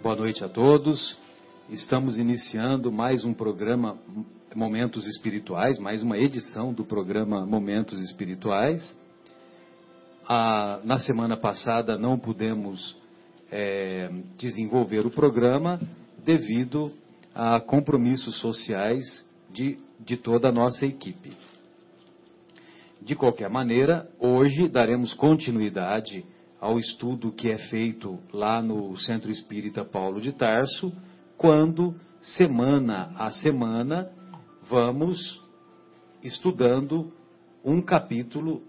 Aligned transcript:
Boa 0.00 0.14
noite 0.14 0.44
a 0.44 0.48
todos. 0.48 1.18
Estamos 1.68 2.18
iniciando 2.18 2.92
mais 2.92 3.24
um 3.24 3.34
programa 3.34 3.98
Momentos 4.54 5.08
Espirituais, 5.08 5.76
mais 5.80 6.04
uma 6.04 6.16
edição 6.16 6.72
do 6.72 6.84
programa 6.84 7.44
Momentos 7.44 8.00
Espirituais. 8.00 8.96
Ah, 10.24 10.78
na 10.84 11.00
semana 11.00 11.36
passada 11.36 11.98
não 11.98 12.16
pudemos 12.16 12.96
é, 13.50 14.08
desenvolver 14.36 15.04
o 15.04 15.10
programa 15.10 15.80
devido 16.24 16.92
a 17.34 17.58
compromissos 17.58 18.38
sociais 18.38 19.26
de, 19.50 19.80
de 19.98 20.16
toda 20.16 20.48
a 20.48 20.52
nossa 20.52 20.86
equipe. 20.86 21.32
De 23.02 23.16
qualquer 23.16 23.50
maneira, 23.50 24.08
hoje 24.20 24.68
daremos 24.68 25.12
continuidade 25.12 26.24
ao 26.60 26.78
estudo 26.78 27.32
que 27.32 27.50
é 27.50 27.58
feito 27.68 28.18
lá 28.32 28.60
no 28.60 28.96
Centro 28.96 29.30
Espírita 29.30 29.84
Paulo 29.84 30.20
de 30.20 30.32
Tarso, 30.32 30.92
quando, 31.36 31.94
semana 32.20 33.12
a 33.16 33.30
semana, 33.30 34.10
vamos 34.68 35.40
estudando 36.22 37.12
um 37.64 37.80
capítulo 37.80 38.62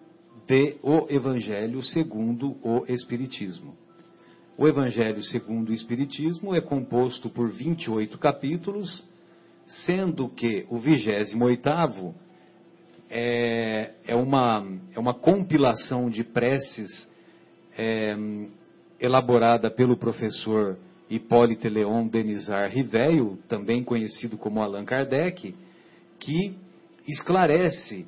de 0.45 0.77
O 0.83 1.07
Evangelho 1.09 1.81
segundo 1.81 2.57
o 2.63 2.85
Espiritismo. 2.88 3.75
O 4.58 4.67
Evangelho 4.67 5.23
segundo 5.23 5.69
o 5.69 5.73
Espiritismo 5.73 6.53
é 6.53 6.61
composto 6.61 7.30
por 7.30 7.49
28 7.49 8.17
capítulos, 8.17 9.03
sendo 9.85 10.30
que 10.30 10.66
o 10.69 10.77
28 10.77 12.16
é, 13.09 13.94
é, 14.05 14.16
uma, 14.16 14.63
é 14.94 14.99
uma 14.99 15.13
compilação 15.13 16.09
de 16.09 16.23
preces 16.23 17.09
é, 17.81 18.13
elaborada 18.99 19.71
pelo 19.71 19.95
professor 19.95 20.77
Hipólito 21.09 21.69
Leon 21.69 22.07
Denizar 22.07 22.69
Riveio, 22.69 23.39
também 23.47 23.85
conhecido 23.85 24.38
como 24.38 24.61
Allan 24.61 24.83
Kardec, 24.83 25.55
que 26.19 26.53
esclarece 27.07 28.05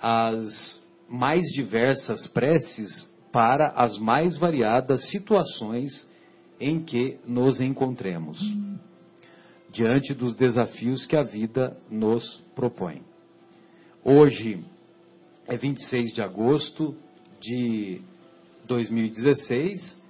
as 0.00 0.82
mais 1.08 1.42
diversas 1.52 2.26
preces 2.32 3.08
para 3.30 3.68
as 3.76 3.96
mais 3.96 4.36
variadas 4.36 5.08
situações 5.08 6.10
em 6.58 6.82
que 6.82 7.18
nos 7.24 7.60
encontremos, 7.60 8.38
diante 9.70 10.14
dos 10.14 10.34
desafios 10.34 11.06
que 11.06 11.16
a 11.16 11.22
vida 11.22 11.76
nos 11.88 12.42
propõe. 12.56 13.02
Hoje 14.04 14.64
é 15.46 15.56
26 15.56 16.12
de 16.12 16.22
agosto 16.22 16.96
de 17.40 18.02
2016, 18.66 20.00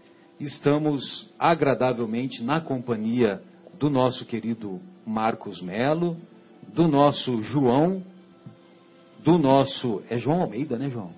estamos 0.40 1.30
agradavelmente 1.38 2.42
na 2.42 2.60
companhia 2.60 3.42
do 3.78 3.88
nosso 3.88 4.24
querido 4.24 4.80
Marcos 5.06 5.60
Melo, 5.60 6.16
do 6.72 6.86
nosso 6.88 7.42
João, 7.42 8.02
do 9.22 9.38
nosso. 9.38 10.02
É 10.08 10.16
João 10.16 10.42
Almeida, 10.42 10.78
né, 10.78 10.88
João? 10.88 11.12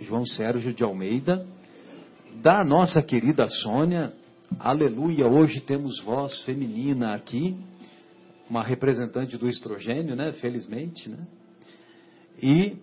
João 0.00 0.24
Sérgio 0.24 0.72
de 0.72 0.82
Almeida, 0.82 1.46
da 2.42 2.64
nossa 2.64 3.02
querida 3.02 3.46
Sônia. 3.46 4.12
Aleluia, 4.58 5.26
hoje 5.28 5.60
temos 5.60 6.00
voz 6.00 6.40
feminina 6.42 7.14
aqui, 7.14 7.56
uma 8.48 8.64
representante 8.64 9.36
do 9.36 9.48
estrogênio, 9.48 10.16
né? 10.16 10.32
Felizmente, 10.32 11.08
né? 11.08 11.18
E, 12.42 12.76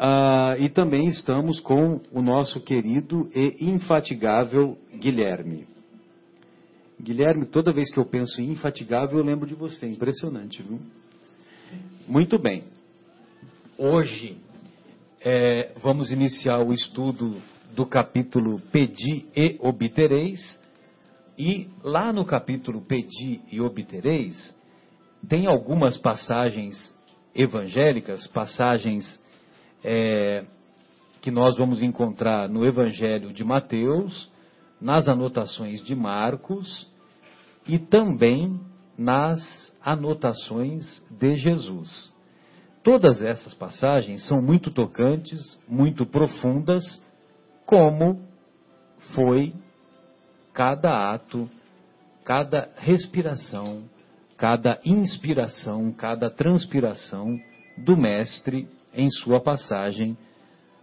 uh, 0.00 0.58
e 0.58 0.70
também 0.70 1.06
estamos 1.08 1.60
com 1.60 2.00
o 2.10 2.22
nosso 2.22 2.60
querido 2.60 3.30
e 3.34 3.56
infatigável 3.60 4.78
Guilherme. 4.98 5.66
Guilherme, 7.00 7.46
toda 7.46 7.72
vez 7.72 7.90
que 7.92 7.98
eu 7.98 8.04
penso 8.04 8.40
em 8.40 8.52
infatigável, 8.52 9.18
eu 9.18 9.24
lembro 9.24 9.46
de 9.46 9.54
você. 9.54 9.86
Impressionante, 9.86 10.62
viu? 10.62 10.80
Muito 12.08 12.38
bem. 12.38 12.64
Hoje 13.78 14.36
é, 15.20 15.72
vamos 15.82 16.10
iniciar 16.10 16.58
o 16.58 16.72
estudo 16.72 17.40
do 17.74 17.86
capítulo 17.86 18.60
Pedi 18.72 19.26
e 19.34 19.56
Obtereis. 19.60 20.60
E 21.38 21.68
lá 21.82 22.12
no 22.12 22.26
capítulo 22.26 22.82
Pedi 22.82 23.40
e 23.50 23.60
Obtereis, 23.62 24.54
tem 25.26 25.46
algumas 25.46 25.96
passagens 25.96 26.94
evangélicas, 27.34 28.26
passagens 28.26 29.18
é, 29.84 30.44
que 31.20 31.30
nós 31.30 31.56
vamos 31.56 31.82
encontrar 31.82 32.48
no 32.48 32.64
Evangelho 32.64 33.32
de 33.32 33.44
Mateus, 33.44 34.30
nas 34.80 35.08
anotações 35.08 35.82
de 35.82 35.94
Marcos 35.94 36.88
e 37.66 37.78
também 37.78 38.58
nas 38.96 39.40
anotações 39.82 41.04
de 41.10 41.34
Jesus. 41.34 42.12
Todas 42.82 43.20
essas 43.20 43.52
passagens 43.52 44.26
são 44.26 44.40
muito 44.40 44.70
tocantes, 44.70 45.60
muito 45.68 46.06
profundas, 46.06 46.82
como 47.66 48.22
foi 49.14 49.52
cada 50.54 51.12
ato, 51.12 51.48
cada 52.24 52.70
respiração, 52.76 53.84
cada 54.36 54.80
inspiração, 54.84 55.92
cada 55.92 56.30
transpiração 56.30 57.38
do 57.84 57.96
Mestre 57.96 58.68
em 58.94 59.08
sua 59.10 59.40
passagem 59.40 60.16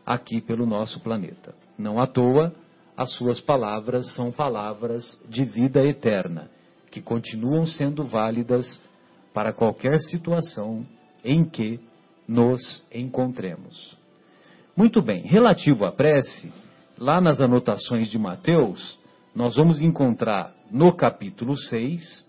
aqui 0.06 0.41
pelo 0.41 0.66
nosso 0.66 1.00
planeta. 1.02 1.53
Não 1.78 2.00
à 2.00 2.08
toa, 2.08 2.53
as 2.96 3.13
suas 3.13 3.40
palavras 3.40 4.16
são 4.16 4.31
palavras 4.31 5.19
de 5.30 5.46
vida 5.46 5.86
eterna, 5.86 6.50
que 6.90 7.02
continuam 7.02 7.66
sendo 7.66 8.03
válidas 8.03 8.81
para 9.34 9.53
qualquer 9.53 10.00
situação 10.00 10.86
em 11.24 11.44
que 11.44 11.80
nos 12.28 12.84
encontremos. 12.91 13.97
Muito 14.75 15.02
bem, 15.02 15.24
relativo 15.24 15.86
à 15.86 15.91
prece, 15.91 16.52
lá 16.97 17.22
nas 17.22 17.40
anotações 17.40 18.09
de 18.09 18.18
Mateus, 18.18 18.97
nós 19.36 19.56
vamos 19.56 19.81
encontrar 19.81 20.53
no 20.72 20.94
capítulo 20.94 21.56
6, 21.56 22.26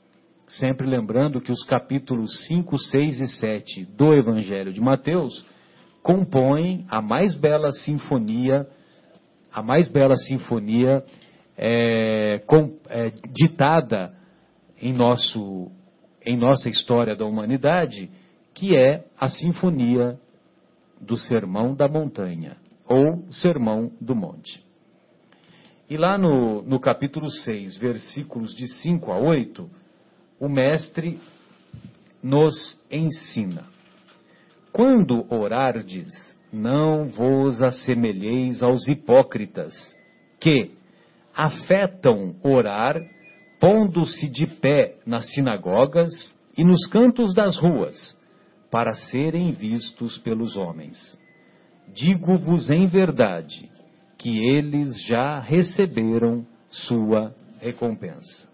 sempre 0.49 0.87
lembrando 0.87 1.41
que 1.41 1.53
os 1.53 1.63
capítulos 1.65 2.47
5, 2.47 2.79
6 2.79 3.21
e 3.21 3.29
7 3.29 3.85
do 3.85 4.15
Evangelho 4.15 4.73
de 4.73 4.81
Mateus 4.81 5.45
compõem 6.03 6.87
a 6.89 7.03
mais 7.03 7.37
bela 7.37 7.71
sinfonia, 7.71 8.67
a 9.53 9.63
mais 9.63 9.89
bela 9.89 10.17
sinfonia 10.17 11.05
é, 11.57 12.39
com, 12.47 12.79
é, 12.89 13.11
ditada 13.33 14.15
em, 14.81 14.93
nosso, 14.93 15.71
em 16.25 16.37
nossa 16.37 16.69
história 16.69 17.15
da 17.15 17.27
humanidade, 17.27 18.11
que 18.55 18.77
é 18.77 19.05
a 19.19 19.29
Sinfonia 19.29 20.19
do 21.01 21.17
Sermão 21.17 21.75
da 21.75 21.89
Montanha, 21.89 22.57
ou 22.87 23.25
Sermão 23.31 23.93
do 24.01 24.15
Monte. 24.15 24.65
E 25.91 25.97
lá 25.97 26.19
no, 26.19 26.63
no 26.63 26.81
capítulo 26.81 27.31
6, 27.31 27.77
versículos 27.77 28.55
de 28.55 28.67
5 28.67 29.11
a 29.11 29.19
8, 29.19 29.69
o 30.41 30.49
Mestre 30.49 31.19
nos 32.23 32.79
ensina: 32.91 33.65
Quando 34.73 35.27
orardes, 35.33 36.37
não 36.53 37.07
vos 37.07 37.61
assemelheis 37.61 38.63
aos 38.63 38.87
hipócritas, 38.87 39.75
que 40.41 40.73
afetam 41.35 42.37
orar, 42.43 43.01
pondo-se 43.61 44.29
de 44.29 44.47
pé 44.47 44.97
nas 45.05 45.33
sinagogas 45.35 46.11
e 46.57 46.65
nos 46.65 46.87
cantos 46.87 47.35
das 47.35 47.57
ruas 47.59 48.17
para 48.71 48.95
serem 48.95 49.53
vistos 49.53 50.19
pelos 50.19 50.57
homens. 50.57 51.19
Digo-vos 51.95 52.71
em 52.71 52.87
verdade 52.87 53.71
que 54.19 54.39
eles 54.51 55.03
já 55.05 55.41
receberam 55.41 56.47
sua 56.69 57.35
recompensa. 57.61 58.49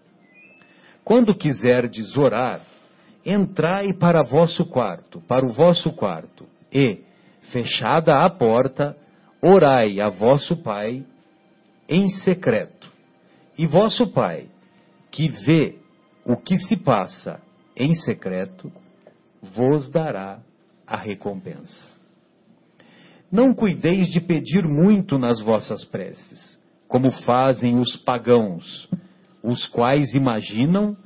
Quando 1.05 1.35
quiserdes 1.35 2.17
orar, 2.17 2.61
entrai 3.23 3.93
para 3.93 4.23
vosso 4.23 4.65
quarto, 4.65 5.21
para 5.21 5.45
o 5.45 5.49
vosso 5.49 5.93
quarto, 5.93 6.47
e, 6.73 7.03
fechada 7.51 8.25
a 8.25 8.29
porta, 8.29 8.97
orai 9.39 10.01
a 10.01 10.09
vosso 10.09 10.57
Pai 10.57 11.05
em 11.87 12.09
secreto. 12.09 12.91
E 13.55 13.67
vosso 13.67 14.07
Pai, 14.07 14.47
que 15.11 15.27
vê 15.27 15.77
o 16.25 16.35
que 16.35 16.57
se 16.57 16.75
passa 16.75 17.39
em 17.77 17.93
secreto, 17.93 18.71
vos 19.43 19.91
dará 19.91 20.39
a 20.87 20.97
recompensa. 20.97 21.87
Não 23.31 23.53
cuideis 23.53 24.07
de 24.07 24.19
pedir 24.19 24.67
muito 24.67 25.19
nas 25.19 25.39
vossas 25.39 25.85
preces, 25.85 26.59
como 26.87 27.11
fazem 27.11 27.77
os 27.77 27.95
pagãos, 27.97 28.89
os 29.45 29.65
quais 29.67 30.13
imaginam 30.13 30.97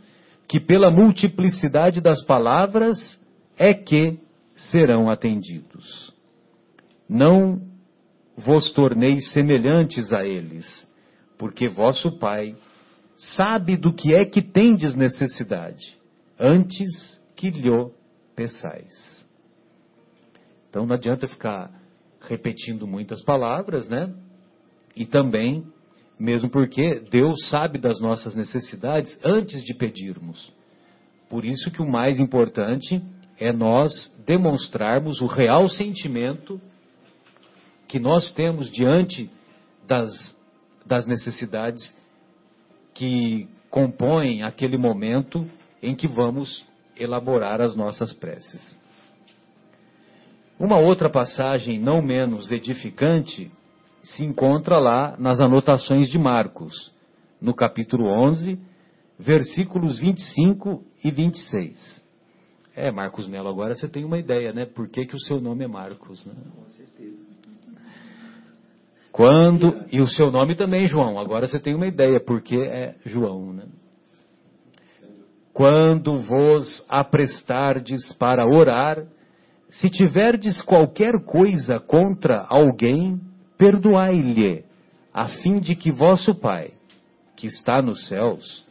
que 0.47 0.59
pela 0.59 0.89
multiplicidade 0.89 2.01
das 2.01 2.24
palavras 2.25 3.19
é 3.57 3.74
que 3.74 4.19
serão 4.56 5.09
atendidos. 5.09 6.13
Não 7.07 7.62
vos 8.36 8.71
torneis 8.71 9.31
semelhantes 9.31 10.12
a 10.13 10.25
eles, 10.25 10.88
porque 11.38 11.68
vosso 11.68 12.18
Pai 12.18 12.56
sabe 13.36 13.75
do 13.75 13.94
que 13.94 14.15
é 14.15 14.25
que 14.25 14.42
tendes 14.42 14.95
necessidade, 14.95 15.97
antes 16.39 17.21
que 17.35 17.50
lhe 17.50 17.69
peçais. 18.35 19.25
Então 20.69 20.85
não 20.85 20.95
adianta 20.95 21.27
ficar 21.27 21.71
repetindo 22.21 22.88
muitas 22.88 23.24
palavras, 23.24 23.89
né? 23.89 24.13
E 24.95 25.06
também, 25.06 25.65
mesmo 26.19 26.50
porque 26.50 27.01
Deus 27.10 27.48
sabe 27.48 27.80
das 27.80 28.00
nossas 28.01 28.36
necessidades 28.36 29.18
antes 29.24 29.63
de 29.63 29.74
pedirmos. 29.74 30.51
Por 31.30 31.45
isso 31.45 31.71
que 31.71 31.81
o 31.81 31.89
mais 31.89 32.19
importante 32.19 33.01
é 33.39 33.54
nós 33.54 34.13
demonstrarmos 34.25 35.21
o 35.21 35.27
real 35.27 35.69
sentimento 35.69 36.60
que 37.88 38.00
nós 38.00 38.31
temos 38.31 38.69
diante 38.69 39.30
das, 39.88 40.38
das 40.86 41.07
necessidades 41.07 41.95
que 42.94 43.48
compõem 43.69 44.44
aquele 44.44 44.77
momento 44.77 45.50
em 45.81 45.95
que 45.95 46.07
vamos 46.07 46.66
elaborar 46.98 47.62
as 47.62 47.75
nossas 47.75 48.12
preces. 48.12 48.77
Uma 50.60 50.77
outra 50.77 51.10
passagem 51.10 51.80
não 51.80 52.01
menos 52.01 52.51
edificante 52.51 53.50
se 54.04 54.24
encontra 54.24 54.80
lá 54.80 55.16
nas 55.18 55.40
anotações 55.40 56.07
de 56.07 56.18
Marcos, 56.18 56.94
no 57.42 57.54
capítulo 57.54 58.06
11, 58.06 58.60
versículos 59.18 60.00
25 60.00 60.84
e 61.04 61.12
26. 61.12 62.04
É, 62.75 62.92
Marcos 62.92 63.28
Melo, 63.28 63.50
agora 63.50 63.75
você 63.75 63.90
tem 63.90 64.06
uma 64.06 64.18
ideia, 64.18 64.54
né? 64.54 64.66
Por 64.66 64.88
que, 64.88 65.06
que 65.06 65.16
o 65.16 65.19
seu 65.19 65.42
nome 65.42 65.66
é 65.66 65.68
Marcos, 65.68 66.25
né? 66.25 66.34
Com 66.56 66.69
certeza. 66.69 67.18
Quando, 69.12 69.84
e 69.92 70.00
o 70.02 70.07
seu 70.07 70.31
nome 70.31 70.56
também, 70.56 70.86
João, 70.86 71.19
agora 71.19 71.45
você 71.45 71.60
tem 71.60 71.75
uma 71.75 71.88
ideia, 71.88 72.22
porque 72.25 72.56
é 72.56 72.95
João, 73.06 73.52
né? 73.52 73.66
Quando 75.52 76.22
vos 76.22 76.86
aprestardes 76.88 78.13
para 78.13 78.45
orar, 78.45 79.06
se 79.69 79.90
tiverdes 79.90 80.62
qualquer 80.62 81.25
coisa 81.25 81.81
contra 81.81 82.45
alguém, 82.48 83.19
perdoai-lhe, 83.59 84.63
a 85.13 85.27
fim 85.27 85.59
de 85.59 85.75
que 85.75 85.91
vosso 85.91 86.33
Pai, 86.33 86.71
que 87.35 87.45
está 87.45 87.81
nos 87.81 88.07
céus, 88.07 88.65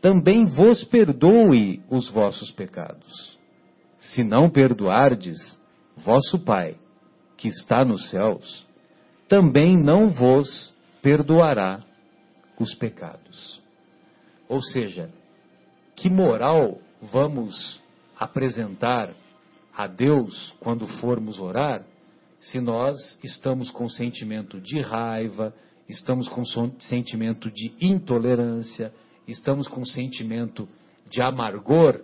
também 0.00 0.46
vos 0.46 0.84
perdoe 0.84 1.82
os 1.90 2.08
vossos 2.08 2.52
pecados. 2.52 3.36
Se 3.98 4.22
não 4.22 4.48
perdoardes, 4.48 5.36
vosso 5.96 6.38
Pai, 6.38 6.76
que 7.36 7.48
está 7.48 7.84
nos 7.84 8.08
céus, 8.08 8.66
também 9.28 9.76
não 9.76 10.10
vos 10.10 10.72
perdoará 11.02 11.82
os 12.58 12.72
pecados. 12.76 13.60
Ou 14.48 14.62
seja, 14.62 15.10
que 15.96 16.08
moral 16.08 16.78
vamos 17.02 17.80
apresentar 18.16 19.12
a 19.76 19.88
Deus 19.88 20.54
quando 20.60 20.86
formos 20.86 21.40
orar, 21.40 21.84
se 22.40 22.60
nós 22.60 22.96
estamos 23.22 23.70
com 23.70 23.88
sentimento 23.88 24.60
de 24.60 24.80
raiva, 24.80 25.54
estamos 25.88 26.28
com 26.28 26.42
sentimento 26.80 27.50
de 27.50 27.72
intolerância, 27.80 28.92
estamos 29.28 29.68
com 29.68 29.84
sentimento 29.84 30.66
de 31.10 31.20
amargor 31.20 32.02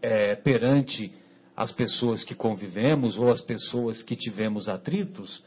é, 0.00 0.36
perante 0.36 1.12
as 1.56 1.70
pessoas 1.70 2.24
que 2.24 2.34
convivemos 2.34 3.18
ou 3.18 3.30
as 3.30 3.40
pessoas 3.40 4.02
que 4.02 4.16
tivemos 4.16 4.68
atritos, 4.68 5.44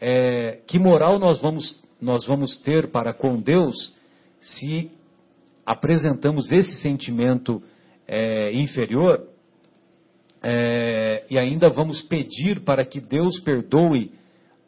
é, 0.00 0.60
que 0.66 0.78
moral 0.78 1.18
nós 1.18 1.40
vamos, 1.40 1.80
nós 2.00 2.26
vamos 2.26 2.56
ter 2.58 2.90
para 2.90 3.14
com 3.14 3.40
Deus 3.40 3.94
se 4.40 4.90
apresentamos 5.64 6.50
esse 6.50 6.76
sentimento 6.82 7.62
é, 8.08 8.52
inferior 8.52 9.29
é, 10.42 11.26
e 11.30 11.38
ainda 11.38 11.68
vamos 11.68 12.00
pedir 12.02 12.64
para 12.64 12.84
que 12.84 13.00
Deus 13.00 13.38
perdoe 13.40 14.12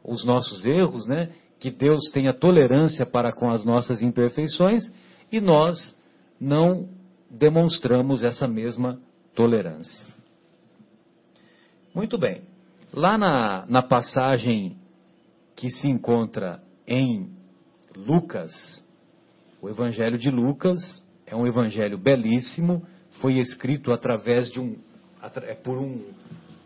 os 0.05 0.25
nossos 0.25 0.65
erros, 0.67 1.07
né? 1.07 1.31
que 1.59 1.71
Deus 1.71 2.11
tenha 2.13 2.35
tolerância 2.35 3.07
para 3.07 3.33
com 3.33 3.49
as 3.49 3.65
nossas 3.65 4.03
imperfeições 4.03 4.83
e 5.31 5.41
nós 5.41 5.97
não 6.41 6.89
demonstramos 7.31 8.25
essa 8.25 8.49
mesma 8.49 9.01
tolerância. 9.35 10.07
Muito 11.95 12.19
bem. 12.19 12.43
Lá 12.93 13.17
na, 13.17 13.65
na 13.69 13.83
passagem 13.83 14.77
que 15.55 15.71
se 15.71 15.89
encontra 15.89 16.61
em 16.87 17.31
Lucas, 17.95 18.53
o 19.63 19.69
Evangelho 19.69 20.19
de 20.19 20.31
Lucas 20.31 21.03
é 21.27 21.37
um 21.37 21.47
evangelho 21.47 21.97
belíssimo, 21.97 22.85
foi 23.21 23.39
escrito 23.39 23.93
através 23.93 24.51
de 24.51 24.61
um 24.61 24.77
por, 25.63 25.79
um, 25.79 26.01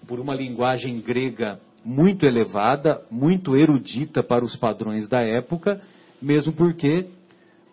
por 0.07 0.21
uma 0.21 0.35
linguagem 0.35 1.01
grega 1.01 1.61
muito 1.85 2.27
elevada, 2.27 3.03
muito 3.11 3.57
erudita 3.57 4.23
para 4.23 4.45
os 4.45 4.57
padrões 4.57 5.09
da 5.09 5.23
época, 5.23 5.81
mesmo 6.21 6.53
porque 6.53 7.07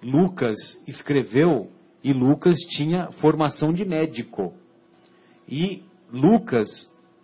Lucas 0.04 0.58
escreveu 0.88 1.70
e 2.04 2.12
Lucas 2.12 2.58
tinha 2.70 3.12
formação 3.14 3.74
de 3.74 3.86
médico. 3.86 4.54
E 5.48 5.84
Lucas 6.12 6.70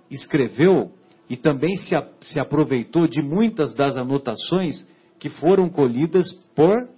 escreveu 0.09 0.91
e 1.29 1.37
também 1.37 1.75
se, 1.75 1.95
se 2.21 2.39
aproveitou 2.39 3.07
de 3.07 3.21
muitas 3.21 3.75
das 3.75 3.97
anotações 3.97 4.87
que 5.19 5.29
foram 5.29 5.69
colhidas 5.69 6.31
por 6.55 6.89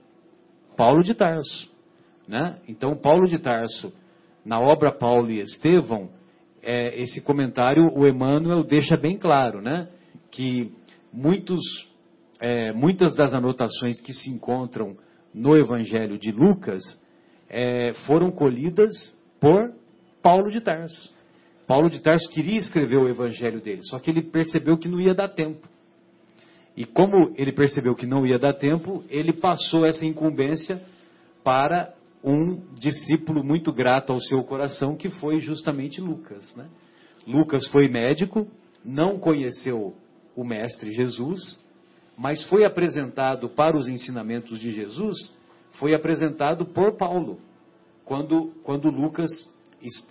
Paulo 0.77 1.03
de 1.03 1.13
Tarso. 1.13 1.69
Né? 2.27 2.57
Então, 2.67 2.95
Paulo 2.95 3.27
de 3.27 3.39
Tarso, 3.39 3.91
na 4.45 4.59
obra 4.59 4.91
Paulo 4.91 5.29
e 5.29 5.39
Estevão, 5.41 6.09
é, 6.63 6.99
esse 7.01 7.21
comentário 7.21 7.91
o 7.95 8.07
Emmanuel 8.07 8.63
deixa 8.63 8.95
bem 8.95 9.17
claro, 9.17 9.61
né? 9.61 9.87
Que 10.29 10.71
muitos, 11.11 11.61
é, 12.39 12.71
muitas 12.71 13.13
das 13.15 13.33
anotações 13.33 13.99
que 14.01 14.13
se 14.13 14.29
encontram 14.29 14.95
no 15.33 15.57
Evangelho 15.57 16.17
de 16.17 16.31
Lucas 16.31 16.81
é, 17.49 17.93
foram 18.05 18.31
colhidas 18.31 18.91
por 19.39 19.73
Paulo 20.21 20.51
de 20.51 20.61
Tarso. 20.61 21.13
Paulo 21.67 21.89
de 21.89 22.01
Tarso 22.01 22.29
queria 22.29 22.59
escrever 22.59 22.97
o 22.97 23.09
Evangelho 23.09 23.61
dele, 23.61 23.81
só 23.83 23.97
que 23.97 24.09
ele 24.09 24.21
percebeu 24.21 24.77
que 24.77 24.89
não 24.89 24.99
ia 24.99 25.13
dar 25.13 25.29
tempo. 25.29 25.67
E 26.75 26.85
como 26.85 27.33
ele 27.35 27.51
percebeu 27.51 27.95
que 27.95 28.05
não 28.05 28.25
ia 28.25 28.39
dar 28.39 28.53
tempo, 28.53 29.03
ele 29.09 29.33
passou 29.33 29.85
essa 29.85 30.05
incumbência 30.05 30.81
para 31.43 31.93
um 32.23 32.61
discípulo 32.75 33.43
muito 33.43 33.71
grato 33.71 34.13
ao 34.13 34.19
seu 34.19 34.43
coração, 34.43 34.95
que 34.95 35.09
foi 35.09 35.39
justamente 35.39 35.99
Lucas. 35.99 36.55
Né? 36.55 36.67
Lucas 37.25 37.67
foi 37.67 37.87
médico, 37.87 38.47
não 38.83 39.17
conheceu 39.17 39.95
o 40.35 40.43
Mestre 40.43 40.91
Jesus, 40.91 41.59
mas 42.17 42.43
foi 42.45 42.63
apresentado 42.63 43.49
para 43.49 43.75
os 43.77 43.87
ensinamentos 43.87 44.59
de 44.59 44.71
Jesus, 44.71 45.17
foi 45.79 45.93
apresentado 45.93 46.65
por 46.65 46.97
Paulo, 46.97 47.39
quando, 48.05 48.53
quando 48.63 48.89
Lucas 48.89 49.29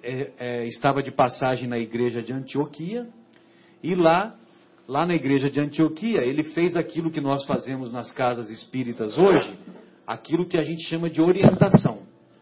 é, 0.02 0.32
é, 0.38 0.66
estava 0.66 1.02
de 1.02 1.12
passagem 1.12 1.68
na 1.68 1.78
igreja 1.78 2.22
de 2.22 2.32
Antioquia, 2.32 3.08
e 3.82 3.94
lá, 3.94 4.36
lá 4.86 5.06
na 5.06 5.14
igreja 5.14 5.50
de 5.50 5.60
Antioquia, 5.60 6.20
ele 6.22 6.42
fez 6.42 6.76
aquilo 6.76 7.10
que 7.10 7.20
nós 7.20 7.44
fazemos 7.44 7.92
nas 7.92 8.12
casas 8.12 8.50
espíritas 8.50 9.16
hoje, 9.16 9.58
aquilo 10.06 10.46
que 10.46 10.58
a 10.58 10.62
gente 10.62 10.82
chama 10.84 11.08
de 11.08 11.22
orientação. 11.22 11.99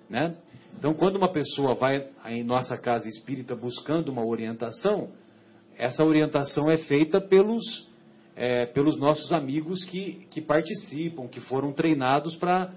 Né? 0.09 0.35
Então, 0.79 0.95
quando 0.95 1.17
uma 1.17 1.31
pessoa 1.31 1.75
vai 1.75 2.09
em 2.27 2.43
nossa 2.43 2.77
casa 2.77 3.09
espírita 3.09 3.55
buscando 3.55 4.11
uma 4.11 4.25
orientação, 4.25 5.11
essa 5.77 6.05
orientação 6.05 6.71
é 6.71 6.77
feita 6.77 7.21
pelos, 7.21 7.63
é, 8.37 8.67
pelos 8.67 8.99
nossos 8.99 9.33
amigos 9.33 9.85
que, 9.85 10.27
que 10.31 10.41
participam, 10.41 11.29
que 11.29 11.41
foram 11.41 11.73
treinados 11.73 12.37
para 12.37 12.73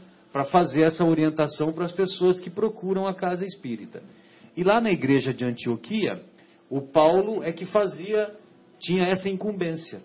fazer 0.52 0.84
essa 0.84 1.06
orientação 1.06 1.72
para 1.74 1.86
as 1.86 1.92
pessoas 1.92 2.40
que 2.40 2.50
procuram 2.50 3.08
a 3.08 3.14
casa 3.14 3.46
espírita. 3.46 4.04
E 4.56 4.64
lá 4.64 4.82
na 4.82 4.92
igreja 4.92 5.34
de 5.34 5.46
Antioquia, 5.46 6.24
o 6.70 6.82
Paulo 6.82 7.44
é 7.44 7.52
que 7.52 7.66
fazia, 7.66 8.36
tinha 8.80 9.08
essa 9.08 9.30
incumbência. 9.30 10.02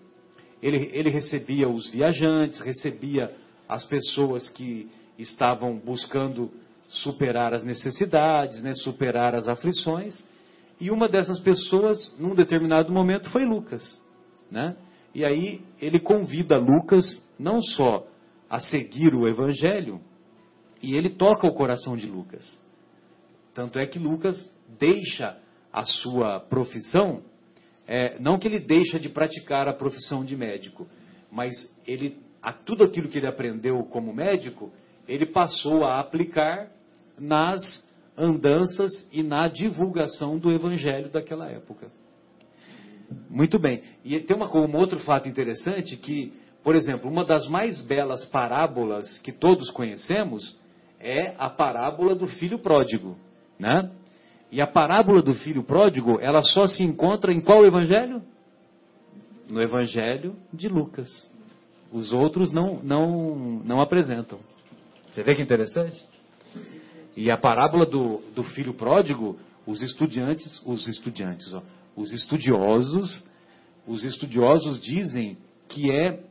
Ele, 0.61 0.89
ele 0.93 1.09
recebia 1.09 1.69
os 1.69 1.89
viajantes, 1.89 2.61
recebia 2.61 3.31
as 3.67 3.85
pessoas 3.85 4.49
que 4.49 4.89
estavam 5.17 5.77
buscando 5.77 6.51
superar 6.87 7.53
as 7.53 7.63
necessidades, 7.63 8.61
né, 8.61 8.73
superar 8.73 9.35
as 9.35 9.47
aflições. 9.47 10.23
E 10.79 10.91
uma 10.91 11.07
dessas 11.07 11.39
pessoas, 11.39 12.15
num 12.19 12.35
determinado 12.35 12.91
momento, 12.91 13.29
foi 13.29 13.45
Lucas. 13.45 14.01
Né? 14.49 14.75
E 15.13 15.25
aí 15.25 15.61
ele 15.81 15.99
convida 15.99 16.57
Lucas 16.57 17.21
não 17.37 17.61
só 17.61 18.07
a 18.49 18.59
seguir 18.59 19.13
o 19.13 19.27
Evangelho, 19.27 19.99
e 20.81 20.95
ele 20.95 21.09
toca 21.09 21.47
o 21.47 21.53
coração 21.53 21.97
de 21.97 22.07
Lucas. 22.07 22.57
Tanto 23.53 23.79
é 23.79 23.85
que 23.85 23.99
Lucas 23.99 24.51
deixa 24.79 25.37
a 25.73 25.83
sua 25.83 26.39
profissão, 26.39 27.23
é, 27.87 28.17
não 28.19 28.37
que 28.37 28.47
ele 28.47 28.59
deixa 28.59 28.99
de 28.99 29.09
praticar 29.09 29.67
a 29.67 29.73
profissão 29.73 30.23
de 30.23 30.35
médico, 30.35 30.87
mas 31.31 31.51
ele 31.85 32.17
a 32.41 32.53
tudo 32.53 32.83
aquilo 32.83 33.09
que 33.09 33.17
ele 33.17 33.27
aprendeu 33.27 33.83
como 33.85 34.13
médico, 34.13 34.71
ele 35.07 35.25
passou 35.25 35.83
a 35.83 35.99
aplicar 35.99 36.71
nas 37.19 37.85
andanças 38.17 39.07
e 39.11 39.21
na 39.21 39.47
divulgação 39.47 40.37
do 40.37 40.51
evangelho 40.51 41.09
daquela 41.09 41.47
época. 41.49 41.87
Muito 43.29 43.57
bem. 43.59 43.81
E 44.03 44.19
tem 44.19 44.35
uma, 44.35 44.49
um 44.57 44.75
outro 44.75 44.99
fato 44.99 45.29
interessante 45.29 45.95
que, 45.95 46.33
por 46.63 46.75
exemplo, 46.75 47.09
uma 47.09 47.23
das 47.23 47.47
mais 47.47 47.81
belas 47.81 48.25
parábolas 48.25 49.19
que 49.19 49.31
todos 49.31 49.69
conhecemos 49.71 50.57
é 50.99 51.35
a 51.37 51.49
parábola 51.49 52.15
do 52.15 52.27
filho 52.27 52.59
pródigo, 52.59 53.17
né? 53.59 53.91
E 54.51 54.61
a 54.61 54.67
parábola 54.67 55.21
do 55.21 55.35
filho 55.35 55.63
pródigo, 55.63 56.19
ela 56.19 56.41
só 56.41 56.67
se 56.67 56.83
encontra 56.83 57.33
em 57.33 57.41
qual 57.41 57.65
evangelho? 57.65 58.21
No 59.49 59.61
evangelho 59.61 60.35
de 60.53 60.67
Lucas. 60.67 61.09
Os 61.91 62.13
outros 62.13 62.51
não, 62.51 62.81
não, 62.81 63.35
não 63.63 63.81
apresentam. 63.81 64.39
Você 65.11 65.23
vê 65.23 65.35
que 65.35 65.41
interessante? 65.41 66.05
E 67.17 67.31
a 67.31 67.37
parábola 67.37 67.83
do, 67.83 68.19
do 68.35 68.43
filho 68.43 68.75
pródigo, 68.75 69.39
os 69.65 69.81
estudantes, 69.81 70.61
os 70.63 70.87
ó, 71.51 71.63
os 71.95 72.13
estudiosos, 72.13 73.25
os 73.87 74.03
estudiosos 74.03 74.79
dizem 74.79 75.35
que 75.67 75.91
é 75.91 76.23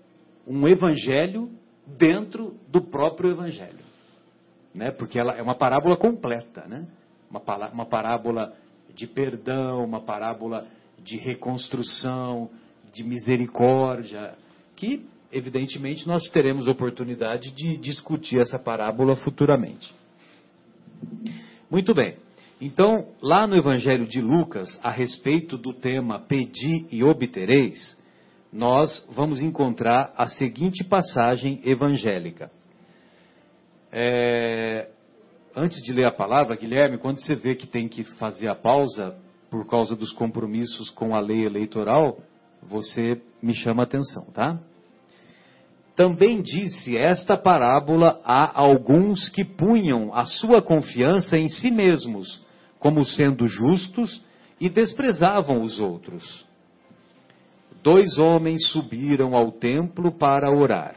um 0.47 0.69
evangelho 0.69 1.51
dentro 1.85 2.55
do 2.69 2.81
próprio 2.81 3.33
evangelho, 3.33 3.81
né? 4.73 4.93
Porque 4.93 5.19
ela 5.19 5.33
é 5.33 5.43
uma 5.43 5.57
parábola 5.57 5.97
completa, 5.97 6.65
né? 6.69 6.87
Uma, 7.29 7.43
uma 7.73 7.87
parábola 7.87 8.55
de 8.95 9.09
perdão, 9.09 9.85
uma 9.85 10.03
parábola 10.03 10.69
de 11.03 11.17
reconstrução, 11.17 12.49
de 12.93 13.03
misericórdia, 13.03 14.37
que 14.77 15.05
evidentemente 15.33 16.07
nós 16.07 16.31
teremos 16.31 16.69
oportunidade 16.69 17.51
de 17.51 17.77
discutir 17.77 18.39
essa 18.39 18.57
parábola 18.57 19.17
futuramente. 19.17 19.93
Muito 21.71 21.95
bem. 21.95 22.17
Então, 22.61 23.09
lá 23.23 23.47
no 23.47 23.57
Evangelho 23.57 24.07
de 24.07 24.21
Lucas, 24.21 24.81
a 24.83 24.91
respeito 24.91 25.59
do 25.59 25.75
tema 25.75 26.21
Pedi 26.21 26.87
e 26.91 27.05
obtereis, 27.05 27.97
nós 28.53 29.07
vamos 29.15 29.43
encontrar 29.43 30.15
a 30.17 30.27
seguinte 30.27 30.83
passagem 30.83 31.61
evangélica. 31.65 32.51
É, 33.93 34.89
antes 35.55 35.83
de 35.83 35.93
ler 35.93 36.07
a 36.07 36.13
palavra, 36.13 36.57
Guilherme, 36.57 36.99
quando 36.99 37.21
você 37.21 37.35
vê 37.35 37.55
que 37.55 37.67
tem 37.67 37.89
que 37.89 38.05
fazer 38.19 38.49
a 38.49 38.55
pausa 38.55 39.17
por 39.51 39.67
causa 39.69 39.95
dos 39.95 40.13
compromissos 40.13 40.91
com 40.91 41.15
a 41.15 41.21
lei 41.21 41.45
eleitoral, 41.45 42.19
você 42.63 43.21
me 43.43 43.55
chama 43.55 43.83
a 43.83 43.85
atenção, 43.85 44.25
tá? 44.33 44.59
Também 45.97 46.43
disse 46.43 46.95
esta 46.95 47.39
parábola 47.39 48.21
a 48.23 48.61
alguns 48.61 49.31
que 49.31 49.43
punham 49.43 50.15
a 50.15 50.27
sua 50.27 50.61
confiança 50.61 51.39
em 51.39 51.49
si 51.49 51.71
mesmos, 51.71 52.45
como 52.79 53.03
sendo 53.03 53.47
justos, 53.49 54.23
e 54.61 54.69
desprezavam 54.69 55.63
os 55.63 55.81
outros. 55.81 56.47
Dois 57.83 58.19
homens 58.19 58.67
subiram 58.69 59.35
ao 59.35 59.51
templo 59.51 60.13
para 60.13 60.51
orar. 60.51 60.97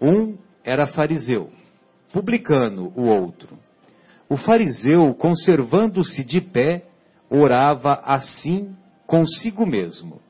Um 0.00 0.36
era 0.62 0.86
fariseu, 0.86 1.50
publicano 2.12 2.92
o 2.94 3.04
outro. 3.04 3.58
O 4.28 4.36
fariseu, 4.36 5.14
conservando-se 5.14 6.22
de 6.22 6.42
pé, 6.42 6.84
orava 7.30 8.02
assim 8.04 8.76
consigo 9.06 9.66
mesmo. 9.66 10.20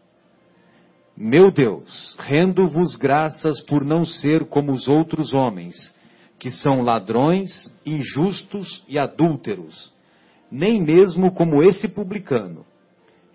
Meu 1.21 1.51
Deus, 1.51 2.15
rendo-vos 2.21 2.95
graças 2.95 3.61
por 3.63 3.85
não 3.85 4.05
ser 4.05 4.45
como 4.45 4.71
os 4.71 4.87
outros 4.87 5.35
homens, 5.35 5.93
que 6.39 6.49
são 6.49 6.81
ladrões, 6.81 7.51
injustos 7.85 8.85
e 8.87 8.97
adúlteros, 8.97 9.93
nem 10.49 10.81
mesmo 10.81 11.33
como 11.33 11.61
esse 11.61 11.89
publicano. 11.89 12.65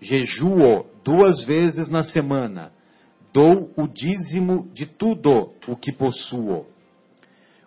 Jejuo 0.00 0.86
duas 1.04 1.44
vezes 1.44 1.90
na 1.90 2.02
semana, 2.02 2.72
dou 3.34 3.70
o 3.76 3.86
dízimo 3.86 4.66
de 4.72 4.86
tudo 4.86 5.52
o 5.68 5.76
que 5.76 5.92
possuo. 5.92 6.64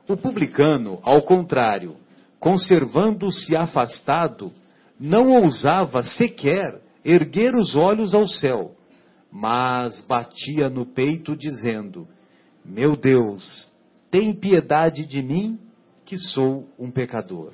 O 0.10 0.18
publicano, 0.18 0.98
ao 1.04 1.22
contrário, 1.22 1.96
conservando-se 2.40 3.56
afastado, 3.56 4.52
não 5.00 5.32
ousava 5.44 6.02
sequer 6.02 6.82
erguer 7.06 7.54
os 7.54 7.76
olhos 7.76 8.16
ao 8.16 8.26
céu 8.26 8.77
mas 9.32 10.00
batia 10.08 10.70
no 10.70 10.86
peito, 10.86 11.36
dizendo: 11.36 12.08
Meu 12.64 12.96
Deus, 12.96 13.70
tem 14.10 14.34
piedade 14.34 15.06
de 15.06 15.22
mim, 15.22 15.60
que 16.06 16.18
sou 16.18 16.68
um 16.80 16.90
pecador. 16.90 17.54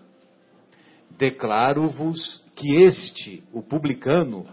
Declaro-vos 1.18 2.44
que 2.56 2.78
este, 2.84 3.44
o 3.52 3.62
publicano, 3.62 4.46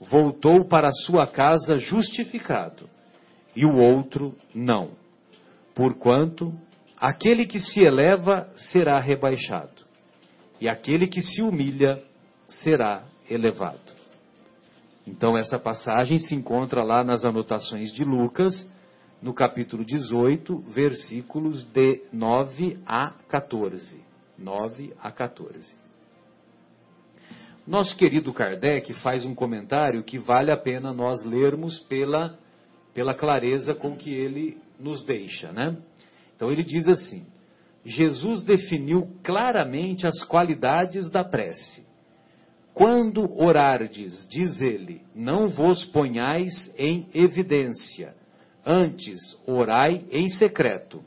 voltou 0.00 0.66
para 0.66 0.90
sua 1.04 1.26
casa 1.26 1.76
justificado, 1.76 2.88
e 3.54 3.66
o 3.66 3.76
outro 3.76 4.34
não. 4.54 4.92
Porquanto, 5.74 6.54
aquele 6.96 7.46
que 7.46 7.58
se 7.58 7.80
eleva 7.80 8.48
será 8.56 8.98
rebaixado, 8.98 9.84
e 10.60 10.68
aquele 10.68 11.06
que 11.06 11.20
se 11.20 11.42
humilha 11.42 12.02
será 12.48 13.04
elevado. 13.28 13.99
Então, 15.06 15.36
essa 15.36 15.58
passagem 15.58 16.18
se 16.18 16.34
encontra 16.34 16.82
lá 16.82 17.02
nas 17.02 17.24
anotações 17.24 17.92
de 17.92 18.04
Lucas, 18.04 18.68
no 19.22 19.34
capítulo 19.34 19.84
18, 19.84 20.58
versículos 20.68 21.64
de 21.64 22.02
9 22.12 22.78
a 22.86 23.14
14. 23.28 24.02
9 24.38 24.94
a 25.00 25.10
14. 25.10 25.76
Nosso 27.66 27.96
querido 27.96 28.32
Kardec 28.32 28.92
faz 28.94 29.24
um 29.24 29.34
comentário 29.34 30.02
que 30.02 30.18
vale 30.18 30.50
a 30.50 30.56
pena 30.56 30.92
nós 30.92 31.24
lermos 31.24 31.78
pela, 31.80 32.38
pela 32.94 33.14
clareza 33.14 33.74
com 33.74 33.96
que 33.96 34.12
ele 34.12 34.58
nos 34.78 35.04
deixa, 35.04 35.52
né? 35.52 35.76
Então 36.34 36.50
ele 36.50 36.64
diz 36.64 36.88
assim: 36.88 37.26
Jesus 37.84 38.42
definiu 38.42 39.08
claramente 39.22 40.06
as 40.06 40.24
qualidades 40.24 41.10
da 41.10 41.22
prece. 41.22 41.86
Quando 42.74 43.30
orardes, 43.38 44.26
diz 44.28 44.60
ele, 44.60 45.02
não 45.14 45.48
vos 45.48 45.84
ponhais 45.86 46.72
em 46.78 47.08
evidência, 47.12 48.14
antes 48.64 49.18
orai 49.46 50.04
em 50.10 50.28
secreto. 50.28 51.02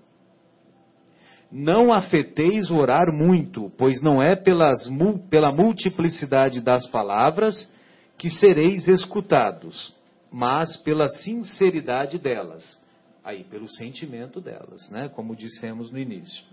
Não 1.52 1.94
afeteis 1.94 2.72
orar 2.72 3.14
muito, 3.14 3.72
pois 3.78 4.02
não 4.02 4.22
é 4.22 4.36
pelas, 4.36 4.90
pela 5.30 5.52
multiplicidade 5.52 6.60
das 6.62 6.88
palavras 6.88 7.72
que 8.18 8.30
sereis 8.30 8.88
escutados, 8.88 9.96
mas 10.32 10.76
pela 10.78 11.08
sinceridade 11.08 12.18
delas. 12.18 12.82
Aí, 13.24 13.44
pelo 13.44 13.72
sentimento 13.72 14.42
delas, 14.42 14.90
né? 14.90 15.10
Como 15.10 15.36
dissemos 15.36 15.92
no 15.92 15.98
início. 15.98 16.44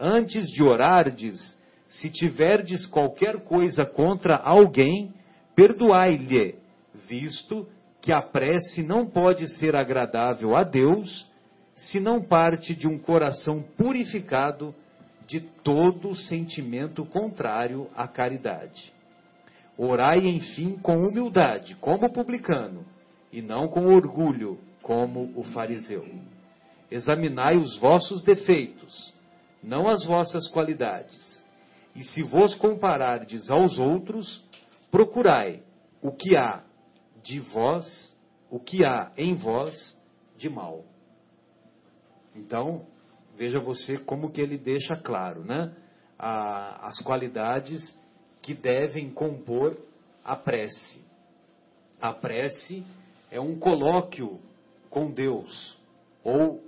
Antes 0.00 0.46
de 0.48 0.62
orardes, 0.62 1.56
se 1.92 2.10
tiverdes 2.10 2.86
qualquer 2.86 3.40
coisa 3.40 3.84
contra 3.84 4.36
alguém, 4.36 5.12
perdoai-lhe, 5.54 6.54
visto 7.08 7.68
que 8.00 8.12
a 8.12 8.22
prece 8.22 8.82
não 8.82 9.06
pode 9.06 9.46
ser 9.58 9.76
agradável 9.76 10.56
a 10.56 10.64
Deus 10.64 11.30
se 11.74 12.00
não 12.00 12.22
parte 12.22 12.74
de 12.74 12.88
um 12.88 12.98
coração 12.98 13.62
purificado 13.76 14.74
de 15.26 15.40
todo 15.40 16.14
sentimento 16.14 17.04
contrário 17.04 17.88
à 17.94 18.08
caridade. 18.08 18.92
Orai, 19.76 20.26
enfim, 20.26 20.78
com 20.82 20.96
humildade, 21.02 21.76
como 21.76 22.06
o 22.06 22.12
publicano, 22.12 22.84
e 23.32 23.40
não 23.40 23.68
com 23.68 23.86
orgulho, 23.86 24.58
como 24.82 25.32
o 25.36 25.42
fariseu. 25.44 26.06
Examinai 26.90 27.56
os 27.56 27.78
vossos 27.78 28.22
defeitos, 28.22 29.12
não 29.62 29.88
as 29.88 30.04
vossas 30.04 30.48
qualidades 30.48 31.31
e 31.94 32.02
se 32.04 32.22
vos 32.22 32.54
comparardes 32.54 33.50
aos 33.50 33.78
outros, 33.78 34.42
procurai 34.90 35.62
o 36.00 36.10
que 36.12 36.36
há 36.36 36.62
de 37.22 37.40
vós, 37.40 38.16
o 38.50 38.58
que 38.58 38.84
há 38.84 39.12
em 39.16 39.34
vós 39.34 39.98
de 40.36 40.48
mal. 40.48 40.84
Então, 42.34 42.86
veja 43.36 43.60
você 43.60 43.98
como 43.98 44.30
que 44.30 44.40
ele 44.40 44.56
deixa 44.56 44.96
claro, 44.96 45.44
né? 45.44 45.74
A, 46.18 46.86
as 46.86 47.00
qualidades 47.00 47.98
que 48.40 48.54
devem 48.54 49.10
compor 49.10 49.78
a 50.24 50.36
prece. 50.36 51.04
A 52.00 52.12
prece 52.12 52.84
é 53.30 53.40
um 53.40 53.58
colóquio 53.58 54.40
com 54.90 55.10
Deus, 55.10 55.78
ou 56.24 56.62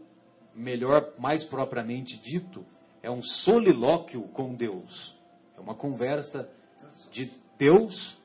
melhor, 0.54 1.12
mais 1.18 1.44
propriamente 1.44 2.16
dito, 2.22 2.64
é 3.02 3.10
um 3.10 3.22
solilóquio 3.22 4.22
com 4.28 4.54
Deus. 4.54 5.13
É 5.56 5.60
uma 5.60 5.74
conversa 5.74 6.48
de 7.10 7.30
Deus 7.58 8.18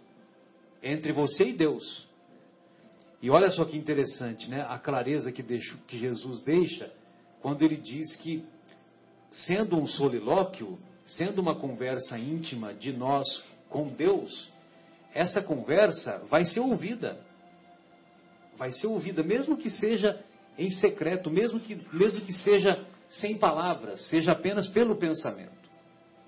entre 0.82 1.12
você 1.12 1.50
e 1.50 1.54
Deus. 1.54 2.08
E 3.22 3.30
olha 3.30 3.50
só 3.50 3.66
que 3.66 3.78
interessante, 3.78 4.50
né? 4.50 4.66
A 4.68 4.80
clareza 4.80 5.32
que, 5.32 5.44
deixo, 5.44 5.78
que 5.88 5.98
Jesus 5.98 6.42
deixa 6.42 6.92
quando 7.42 7.64
ele 7.64 7.78
diz 7.78 8.16
que 8.18 8.46
sendo 9.32 9.78
um 9.78 9.86
solilóquio, 9.86 10.80
sendo 11.06 11.40
uma 11.40 11.56
conversa 11.56 12.18
íntima 12.18 12.74
de 12.74 12.92
nós 12.92 13.26
com 13.70 13.90
Deus, 13.90 14.52
essa 15.14 15.42
conversa 15.42 16.20
vai 16.30 16.46
ser 16.46 16.60
ouvida. 16.60 17.20
Vai 18.58 18.72
ser 18.72 18.88
ouvida, 18.88 19.24
mesmo 19.24 19.58
que 19.58 19.70
seja 19.70 20.22
em 20.58 20.72
secreto, 20.72 21.30
mesmo 21.30 21.60
que, 21.60 21.80
mesmo 21.94 22.22
que 22.22 22.34
seja 22.34 22.86
sem 23.10 23.38
palavras, 23.38 24.08
seja 24.08 24.34
apenas 24.34 24.68
pelo 24.68 24.98
pensamento. 24.98 25.70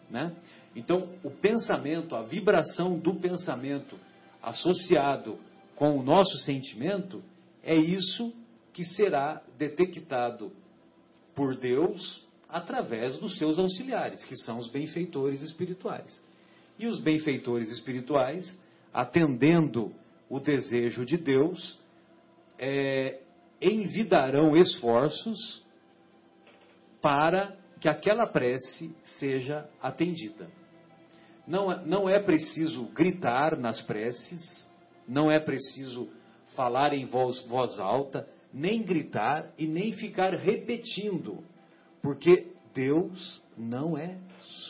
Né? 0.09 0.33
Então, 0.75 1.09
o 1.23 1.29
pensamento, 1.29 2.15
a 2.15 2.23
vibração 2.23 2.97
do 2.97 3.15
pensamento 3.15 3.97
associado 4.41 5.37
com 5.75 5.97
o 5.97 6.03
nosso 6.03 6.37
sentimento, 6.39 7.21
é 7.63 7.75
isso 7.75 8.33
que 8.73 8.83
será 8.83 9.41
detectado 9.57 10.51
por 11.35 11.55
Deus 11.55 12.23
através 12.47 13.17
dos 13.17 13.37
seus 13.37 13.57
auxiliares, 13.57 14.23
que 14.23 14.35
são 14.35 14.57
os 14.57 14.67
benfeitores 14.69 15.41
espirituais. 15.41 16.21
E 16.77 16.87
os 16.87 16.99
benfeitores 16.99 17.69
espirituais, 17.69 18.57
atendendo 18.93 19.93
o 20.29 20.39
desejo 20.39 21.05
de 21.05 21.17
Deus, 21.17 21.79
é, 22.57 23.19
envidarão 23.61 24.55
esforços 24.55 25.63
para 27.01 27.55
que 27.79 27.89
aquela 27.89 28.27
prece 28.27 28.93
seja 29.03 29.67
atendida. 29.81 30.60
Não, 31.47 31.71
é, 31.71 31.85
não 31.85 32.09
é 32.09 32.19
preciso 32.19 32.85
gritar 32.93 33.57
nas 33.57 33.81
preces, 33.81 34.69
não 35.07 35.31
é 35.31 35.39
preciso 35.39 36.09
falar 36.55 36.93
em 36.93 37.05
voz, 37.05 37.43
voz 37.47 37.79
alta, 37.79 38.27
nem 38.53 38.83
gritar 38.83 39.51
e 39.57 39.65
nem 39.65 39.93
ficar 39.93 40.33
repetindo, 40.33 41.43
porque 42.01 42.47
Deus 42.73 43.41
não 43.57 43.97
é 43.97 44.17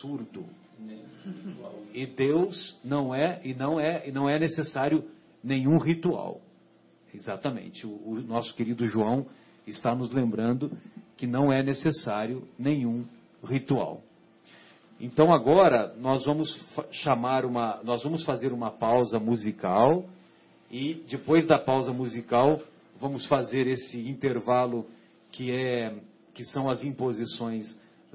surdo. 0.00 0.44
E 1.94 2.06
Deus 2.06 2.78
não 2.82 3.14
é 3.14 3.40
e 3.44 3.54
não 3.54 3.78
é 3.78 4.08
e 4.08 4.12
não 4.12 4.28
é 4.28 4.38
necessário 4.38 5.08
nenhum 5.42 5.78
ritual. 5.78 6.40
Exatamente. 7.14 7.86
O, 7.86 7.90
o 7.90 8.20
nosso 8.20 8.54
querido 8.54 8.84
João 8.86 9.26
está 9.66 9.94
nos 9.94 10.12
lembrando 10.12 10.76
que 11.16 11.26
não 11.26 11.52
é 11.52 11.62
necessário 11.62 12.48
nenhum 12.58 13.04
ritual. 13.44 14.02
Então 15.02 15.32
agora 15.32 15.92
nós 15.98 16.24
vamos 16.24 16.48
chamar 16.92 17.44
uma, 17.44 17.82
nós 17.82 18.04
vamos 18.04 18.22
fazer 18.22 18.52
uma 18.52 18.70
pausa 18.70 19.18
musical 19.18 20.08
e 20.70 21.02
depois 21.10 21.44
da 21.44 21.58
pausa 21.58 21.92
musical 21.92 22.62
vamos 23.00 23.26
fazer 23.26 23.66
esse 23.66 24.08
intervalo 24.08 24.86
que 25.32 25.50
é 25.50 25.92
que 26.32 26.44
são 26.44 26.70
as 26.70 26.84
imposições 26.84 27.66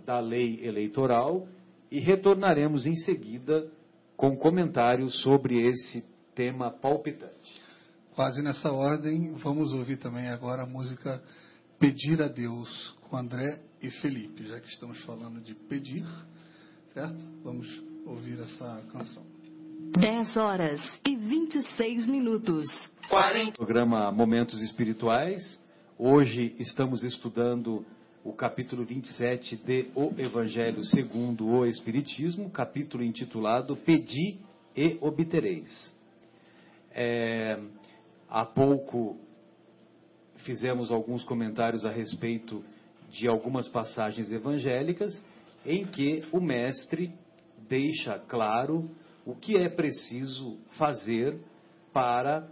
da 0.05 0.21
lei 0.21 0.65
eleitoral 0.65 1.45
e 1.91 1.99
retornaremos 1.99 2.85
em 2.85 2.95
seguida 2.95 3.69
com 4.15 4.37
comentários 4.37 5.21
sobre 5.21 5.67
esse 5.67 6.05
tema 6.33 6.71
palpitante. 6.71 7.61
Quase 8.15 8.41
nessa 8.41 8.71
ordem, 8.71 9.33
vamos 9.33 9.73
ouvir 9.73 9.97
também 9.97 10.29
agora 10.29 10.63
a 10.63 10.65
música 10.65 11.21
Pedir 11.77 12.21
a 12.23 12.29
Deus 12.29 12.95
com 13.01 13.17
André 13.17 13.61
e 13.81 13.91
Felipe, 13.91 14.47
já 14.47 14.59
que 14.59 14.69
estamos 14.69 14.99
falando 15.03 15.41
de 15.41 15.53
pedir 15.53 16.05
certo? 16.97 17.23
Vamos 17.43 17.67
ouvir 18.07 18.39
essa 18.39 18.83
canção. 18.91 19.21
10 19.99 20.35
horas 20.35 20.81
e 21.05 21.15
26 21.15 22.07
minutos. 22.07 22.65
40. 23.07 23.51
Programa 23.51 24.11
Momentos 24.11 24.59
Espirituais. 24.63 25.59
Hoje 25.95 26.55
estamos 26.57 27.03
estudando 27.03 27.85
o 28.23 28.33
capítulo 28.33 28.83
27 28.83 29.57
de 29.57 29.91
O 29.93 30.11
Evangelho 30.17 30.83
segundo 30.85 31.45
o 31.45 31.67
Espiritismo, 31.67 32.49
capítulo 32.49 33.03
intitulado 33.03 33.77
Pedi 33.77 34.39
e 34.75 34.97
Obtereis. 34.99 35.95
É, 36.91 37.59
há 38.27 38.43
pouco 38.43 39.19
fizemos 40.37 40.89
alguns 40.89 41.23
comentários 41.23 41.85
a 41.85 41.91
respeito 41.91 42.63
de 43.11 43.27
algumas 43.27 43.67
passagens 43.67 44.31
evangélicas 44.31 45.23
em 45.67 45.85
que 45.85 46.23
o 46.31 46.39
mestre 46.39 47.13
deixa 47.67 48.17
claro 48.17 48.89
o 49.25 49.35
que 49.35 49.57
é 49.57 49.67
preciso 49.67 50.57
fazer 50.77 51.37
para 51.91 52.47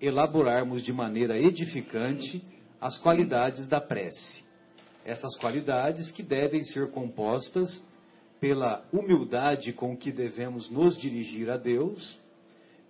elaborarmos 0.00 0.82
de 0.82 0.94
maneira 0.94 1.38
edificante 1.38 2.42
as 2.80 2.98
qualidades 2.98 3.68
da 3.68 3.80
prece. 3.82 4.42
Essas 5.04 5.36
qualidades 5.36 6.10
que 6.10 6.22
devem 6.22 6.62
ser 6.64 6.90
compostas 6.90 7.84
pela 8.40 8.82
humildade 8.92 9.74
com 9.74 9.94
que 9.94 10.10
devemos 10.10 10.70
nos 10.70 10.96
dirigir 10.96 11.50
a 11.50 11.58
Deus, 11.58 12.18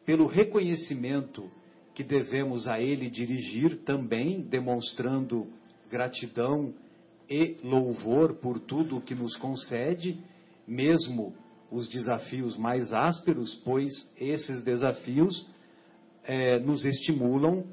pelo 0.04 0.26
reconhecimento 0.26 1.50
que 1.94 2.04
devemos 2.04 2.68
a 2.68 2.80
Ele 2.80 3.10
dirigir 3.10 3.78
também, 3.78 4.40
demonstrando 4.42 5.48
gratidão 5.90 6.72
e 7.28 7.56
louvor 7.62 8.34
por 8.34 8.58
tudo 8.58 8.96
o 8.96 9.00
que 9.00 9.14
nos 9.14 9.36
concede, 9.36 10.18
mesmo 10.66 11.34
os 11.70 11.88
desafios 11.88 12.56
mais 12.56 12.92
ásperos, 12.92 13.54
pois 13.64 13.92
esses 14.16 14.62
desafios 14.62 15.46
é, 16.24 16.58
nos 16.58 16.84
estimulam 16.84 17.64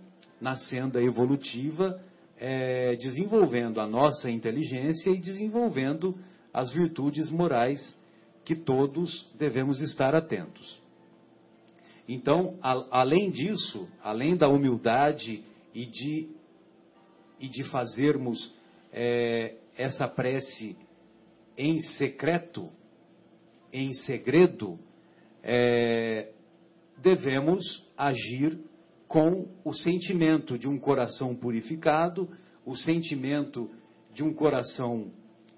na 0.41 0.55
senda 0.55 1.01
evolutiva, 1.01 2.01
é, 2.37 2.95
desenvolvendo 2.95 3.79
a 3.79 3.87
nossa 3.87 4.29
inteligência 4.29 5.11
e 5.11 5.19
desenvolvendo 5.19 6.17
as 6.53 6.71
virtudes 6.71 7.29
morais 7.29 7.97
que 8.43 8.55
todos 8.55 9.29
devemos 9.37 9.81
estar 9.81 10.13
atentos. 10.13 10.81
Então, 12.07 12.57
a, 12.61 12.99
além 12.99 13.31
disso, 13.31 13.87
além 14.03 14.35
da 14.35 14.49
humildade 14.49 15.43
e 15.73 15.85
de, 15.85 16.29
e 17.39 17.47
de 17.47 17.63
fazermos 17.63 18.53
é, 18.93 19.55
essa 19.75 20.07
prece 20.07 20.77
em 21.57 21.79
secreto, 21.79 22.69
em 23.71 23.93
segredo, 23.93 24.79
é, 25.41 26.29
devemos 26.97 27.85
agir 27.97 28.59
com 29.07 29.47
o 29.63 29.73
sentimento 29.73 30.57
de 30.57 30.67
um 30.67 30.79
coração 30.79 31.35
purificado, 31.35 32.29
o 32.65 32.75
sentimento 32.75 33.69
de 34.13 34.23
um 34.23 34.33
coração 34.33 35.11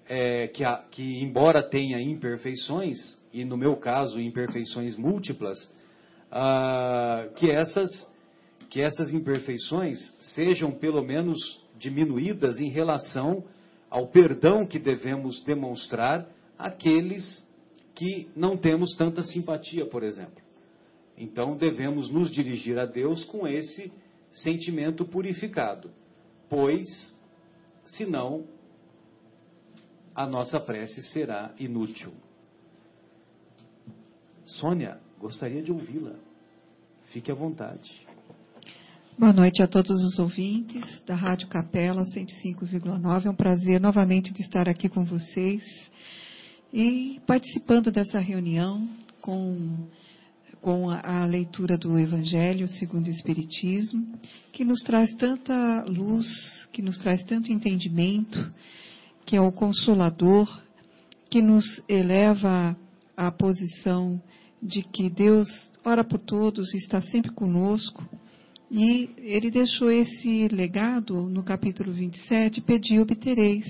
é, 0.08 0.48
que, 0.48 0.64
a, 0.64 0.78
que, 0.90 1.22
embora 1.22 1.62
tenha 1.62 2.00
imperfeições, 2.00 2.96
e 3.32 3.44
no 3.44 3.56
meu 3.56 3.76
caso 3.76 4.20
imperfeições 4.20 4.96
múltiplas, 4.96 5.58
ah, 6.30 7.28
que, 7.36 7.50
essas, 7.50 7.90
que 8.70 8.82
essas 8.82 9.12
imperfeições 9.12 9.98
sejam 10.34 10.72
pelo 10.72 11.02
menos 11.02 11.64
diminuídas 11.78 12.58
em 12.58 12.68
relação 12.68 13.44
ao 13.90 14.08
perdão 14.08 14.66
que 14.66 14.78
devemos 14.78 15.42
demonstrar 15.42 16.26
àqueles 16.58 17.44
que 17.94 18.28
não 18.36 18.56
temos 18.56 18.94
tanta 18.94 19.22
simpatia, 19.22 19.86
por 19.86 20.02
exemplo. 20.02 20.44
Então 21.16 21.56
devemos 21.56 22.10
nos 22.10 22.30
dirigir 22.30 22.78
a 22.78 22.84
Deus 22.84 23.24
com 23.24 23.48
esse 23.48 23.90
sentimento 24.30 25.04
purificado, 25.04 25.90
pois, 26.48 27.16
senão, 27.84 28.46
a 30.14 30.26
nossa 30.26 30.60
prece 30.60 31.02
será 31.02 31.54
inútil. 31.58 32.12
Sônia, 34.44 35.00
gostaria 35.18 35.62
de 35.62 35.72
ouvi-la. 35.72 36.16
Fique 37.12 37.30
à 37.30 37.34
vontade. 37.34 38.05
Boa 39.18 39.32
noite 39.32 39.62
a 39.62 39.66
todos 39.66 39.98
os 40.04 40.18
ouvintes 40.18 41.02
da 41.06 41.14
Rádio 41.14 41.48
Capela 41.48 42.04
105,9. 42.04 43.24
É 43.24 43.30
um 43.30 43.34
prazer 43.34 43.80
novamente 43.80 44.30
de 44.30 44.42
estar 44.42 44.68
aqui 44.68 44.90
com 44.90 45.06
vocês 45.06 45.62
e 46.70 47.18
participando 47.26 47.90
dessa 47.90 48.20
reunião 48.20 48.86
com, 49.22 49.88
com 50.60 50.90
a, 50.90 51.22
a 51.22 51.24
leitura 51.24 51.78
do 51.78 51.98
Evangelho 51.98 52.68
segundo 52.68 53.06
o 53.06 53.10
Espiritismo, 53.10 54.06
que 54.52 54.66
nos 54.66 54.82
traz 54.82 55.14
tanta 55.14 55.82
luz, 55.88 56.68
que 56.70 56.82
nos 56.82 56.98
traz 56.98 57.24
tanto 57.24 57.50
entendimento, 57.50 58.52
que 59.24 59.34
é 59.34 59.40
o 59.40 59.50
consolador, 59.50 60.46
que 61.30 61.40
nos 61.40 61.64
eleva 61.88 62.76
à 63.16 63.32
posição 63.32 64.20
de 64.62 64.82
que 64.82 65.08
Deus 65.08 65.48
ora 65.82 66.04
por 66.04 66.18
todos 66.18 66.74
e 66.74 66.76
está 66.76 67.00
sempre 67.00 67.32
conosco 67.32 68.06
e 68.70 69.10
ele 69.18 69.50
deixou 69.50 69.90
esse 69.90 70.48
legado 70.48 71.28
no 71.28 71.42
capítulo 71.42 71.92
27, 71.92 72.60
pediu 72.62 73.02
obtereis, 73.02 73.64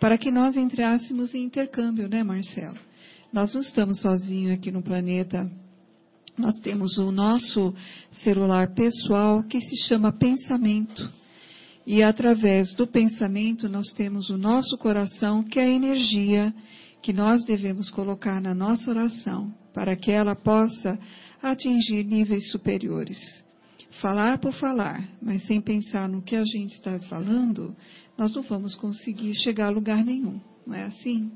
para 0.00 0.16
que 0.16 0.30
nós 0.30 0.56
entrássemos 0.56 1.34
em 1.34 1.44
intercâmbio, 1.44 2.08
né, 2.08 2.22
Marcelo? 2.22 2.78
Nós 3.32 3.52
não 3.52 3.60
estamos 3.60 4.00
sozinhos 4.00 4.52
aqui 4.52 4.70
no 4.70 4.82
planeta. 4.82 5.50
Nós 6.38 6.58
temos 6.60 6.98
o 6.98 7.12
nosso 7.12 7.74
celular 8.22 8.74
pessoal 8.74 9.42
que 9.42 9.60
se 9.60 9.76
chama 9.88 10.12
pensamento. 10.12 11.12
E 11.86 12.02
através 12.02 12.74
do 12.74 12.86
pensamento 12.86 13.68
nós 13.68 13.88
temos 13.92 14.30
o 14.30 14.38
nosso 14.38 14.78
coração, 14.78 15.42
que 15.42 15.58
é 15.58 15.64
a 15.64 15.70
energia 15.70 16.54
que 17.02 17.12
nós 17.12 17.44
devemos 17.44 17.90
colocar 17.90 18.40
na 18.40 18.54
nossa 18.54 18.90
oração, 18.90 19.52
para 19.74 19.94
que 19.94 20.10
ela 20.10 20.34
possa 20.34 20.98
atingir 21.42 22.04
níveis 22.04 22.50
superiores. 22.50 23.18
Falar 24.00 24.38
por 24.38 24.52
falar, 24.54 25.08
mas 25.22 25.42
sem 25.46 25.60
pensar 25.60 26.08
no 26.08 26.22
que 26.22 26.34
a 26.34 26.44
gente 26.44 26.74
está 26.74 26.98
falando, 27.00 27.74
nós 28.18 28.32
não 28.34 28.42
vamos 28.42 28.74
conseguir 28.74 29.34
chegar 29.36 29.66
a 29.66 29.70
lugar 29.70 30.04
nenhum, 30.04 30.40
não 30.66 30.74
é 30.74 30.84
assim? 30.84 31.30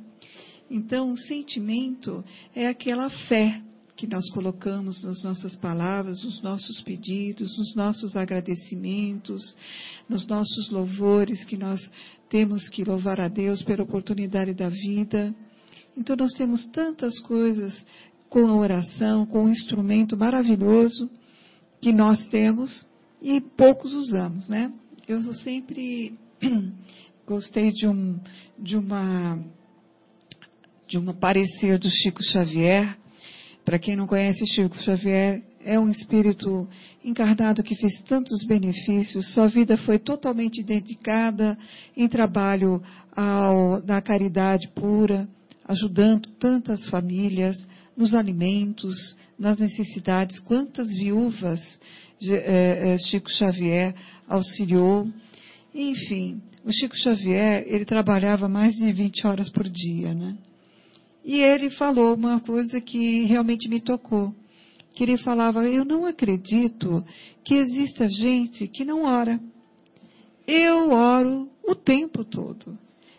Então, 0.70 1.12
o 1.12 1.16
sentimento 1.16 2.24
é 2.54 2.66
aquela 2.66 3.08
fé 3.08 3.62
que 3.96 4.06
nós 4.06 4.30
colocamos 4.30 5.02
nas 5.02 5.22
nossas 5.24 5.56
palavras, 5.56 6.22
nos 6.22 6.40
nossos 6.40 6.80
pedidos, 6.82 7.56
nos 7.58 7.74
nossos 7.74 8.14
agradecimentos, 8.16 9.56
nos 10.08 10.26
nossos 10.26 10.70
louvores 10.70 11.44
que 11.44 11.56
nós 11.56 11.80
temos 12.28 12.68
que 12.68 12.84
louvar 12.84 13.20
a 13.20 13.28
Deus 13.28 13.62
pela 13.62 13.82
oportunidade 13.82 14.54
da 14.54 14.68
vida. 14.68 15.34
Então 15.96 16.14
nós 16.14 16.32
temos 16.34 16.64
tantas 16.66 17.18
coisas 17.20 17.74
com 18.28 18.46
a 18.46 18.54
oração, 18.54 19.26
com 19.26 19.44
um 19.44 19.48
instrumento 19.48 20.16
maravilhoso 20.16 21.10
que 21.80 21.92
nós 21.92 22.26
temos 22.26 22.86
e 23.20 23.40
poucos 23.40 23.92
usamos, 23.92 24.48
né? 24.48 24.72
Eu 25.06 25.22
sempre 25.34 26.18
gostei 27.26 27.70
de 27.70 27.88
um 27.88 28.18
de 28.58 28.76
uma 28.76 29.38
de 30.86 30.98
um 30.98 31.12
parecer 31.12 31.78
do 31.78 31.88
Chico 31.88 32.22
Xavier 32.22 32.96
para 33.68 33.78
quem 33.78 33.94
não 33.94 34.06
conhece 34.06 34.46
Chico 34.46 34.78
Xavier, 34.78 35.42
é 35.62 35.78
um 35.78 35.90
espírito 35.90 36.66
encarnado 37.04 37.62
que 37.62 37.76
fez 37.76 38.00
tantos 38.08 38.42
benefícios. 38.46 39.34
Sua 39.34 39.46
vida 39.46 39.76
foi 39.76 39.98
totalmente 39.98 40.62
dedicada 40.62 41.54
em 41.94 42.08
trabalho 42.08 42.82
ao, 43.14 43.82
na 43.84 44.00
caridade 44.00 44.70
pura, 44.74 45.28
ajudando 45.66 46.30
tantas 46.38 46.88
famílias 46.88 47.58
nos 47.94 48.14
alimentos, 48.14 48.96
nas 49.38 49.58
necessidades. 49.58 50.40
Quantas 50.40 50.88
viúvas 50.88 51.60
eh, 52.20 52.94
eh, 52.94 52.98
Chico 52.98 53.30
Xavier 53.30 53.94
auxiliou. 54.26 55.08
Enfim, 55.72 56.42
o 56.64 56.72
Chico 56.72 56.96
Xavier, 56.96 57.64
ele 57.66 57.84
trabalhava 57.84 58.48
mais 58.48 58.74
de 58.74 58.92
20 58.92 59.26
horas 59.26 59.48
por 59.50 59.68
dia, 59.68 60.12
né? 60.12 60.36
E 61.24 61.40
ele 61.40 61.70
falou 61.70 62.14
uma 62.14 62.40
coisa 62.40 62.80
que 62.80 63.24
realmente 63.24 63.68
me 63.68 63.80
tocou. 63.80 64.34
Que 64.94 65.04
ele 65.04 65.16
falava: 65.18 65.64
Eu 65.64 65.84
não 65.84 66.06
acredito 66.06 67.04
que 67.44 67.54
exista 67.54 68.08
gente 68.08 68.66
que 68.66 68.84
não 68.84 69.04
ora. 69.04 69.38
Eu 70.46 70.90
oro 70.90 71.48
o 71.62 71.74
tempo 71.74 72.24
todo. 72.24 72.76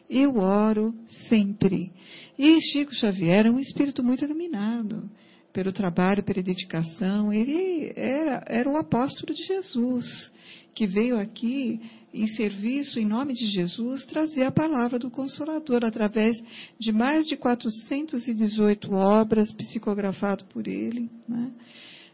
Eu 0.10 0.38
oro 0.38 0.94
sempre. 1.30 1.92
E 2.38 2.60
Chico 2.60 2.94
Xavier 2.94 3.46
é 3.46 3.52
um 3.52 3.60
espírito 3.60 4.04
muito 4.04 4.26
iluminado 4.26 5.10
pelo 5.54 5.72
trabalho, 5.72 6.24
pela 6.24 6.42
dedicação. 6.42 7.32
Ele 7.34 7.92
era, 7.96 8.44
era 8.48 8.70
o 8.70 8.78
apóstolo 8.78 9.34
de 9.34 9.44
Jesus, 9.44 10.32
que 10.74 10.86
veio 10.86 11.18
aqui 11.18 11.80
em 12.14 12.28
serviço, 12.28 13.00
em 13.00 13.06
nome 13.06 13.34
de 13.34 13.48
Jesus, 13.48 14.06
trazer 14.06 14.44
a 14.44 14.52
palavra 14.52 14.98
do 14.98 15.12
Consolador 15.12 15.84
através 15.86 16.36
de 16.80 16.92
mais 16.92 17.28
de 17.28 17.38
418 17.38 18.92
obras 18.94 19.52
psicografadas 19.54 20.46
por 20.48 20.68
ele. 20.68 21.10
Né? 21.28 21.52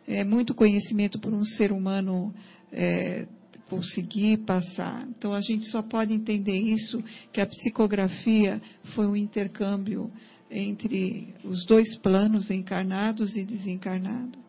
É 0.08 0.24
muito 0.24 0.54
conhecimento 0.54 1.20
por 1.20 1.34
um 1.34 1.46
ser 1.46 1.72
humano 1.72 2.34
é, 2.72 3.26
conseguir 3.70 4.38
passar. 4.46 5.08
Então 5.18 5.34
a 5.34 5.40
gente 5.40 5.66
só 5.66 5.82
pode 5.82 6.14
entender 6.14 6.58
isso 6.58 7.04
que 7.32 7.42
a 7.42 7.48
psicografia 7.48 8.62
foi 8.94 9.08
um 9.08 9.16
intercâmbio 9.16 10.12
entre 10.56 11.34
os 11.44 11.66
dois 11.66 11.98
planos 11.98 12.50
encarnados 12.50 13.36
e 13.36 13.44
desencarnados. 13.44 14.40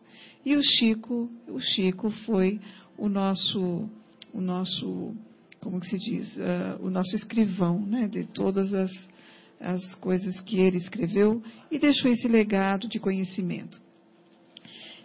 E 0.45 0.55
o 0.55 0.61
Chico, 0.63 1.29
o 1.47 1.59
Chico 1.59 2.09
foi 2.25 2.59
o 2.97 3.09
nosso 3.09 3.89
o 4.33 4.41
nosso 4.41 5.15
como 5.59 5.79
que 5.79 5.87
se 5.87 5.97
diz, 5.97 6.37
uh, 6.37 6.81
o 6.81 6.89
nosso 6.89 7.15
escrivão, 7.15 7.81
né, 7.85 8.07
de 8.07 8.25
todas 8.27 8.73
as, 8.73 8.91
as 9.59 9.95
coisas 9.95 10.39
que 10.41 10.59
ele 10.59 10.77
escreveu 10.77 11.41
e 11.69 11.79
deixou 11.79 12.11
esse 12.11 12.27
legado 12.27 12.87
de 12.87 12.99
conhecimento. 12.99 13.81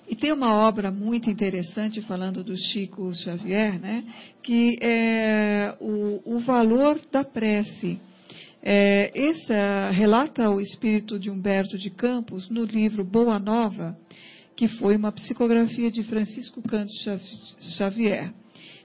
E 0.08 0.14
tem 0.14 0.32
uma 0.32 0.54
obra 0.54 0.90
muito 0.90 1.30
interessante 1.30 2.00
falando 2.02 2.44
do 2.44 2.56
Chico 2.56 3.12
Xavier, 3.14 3.80
né, 3.80 4.04
que 4.42 4.78
é 4.80 5.74
o, 5.80 6.36
o 6.36 6.38
valor 6.40 7.00
da 7.10 7.24
prece. 7.24 7.98
É, 8.62 9.10
essa 9.30 9.90
relata 9.90 10.48
o 10.48 10.60
espírito 10.60 11.18
de 11.18 11.30
Humberto 11.30 11.76
de 11.76 11.90
Campos 11.90 12.48
no 12.48 12.64
livro 12.64 13.04
Boa 13.04 13.38
Nova, 13.38 13.96
que 14.56 14.68
foi 14.68 14.96
uma 14.96 15.10
psicografia 15.10 15.90
de 15.90 16.02
Francisco 16.04 16.62
Canto 16.62 16.92
Xavier 17.76 18.32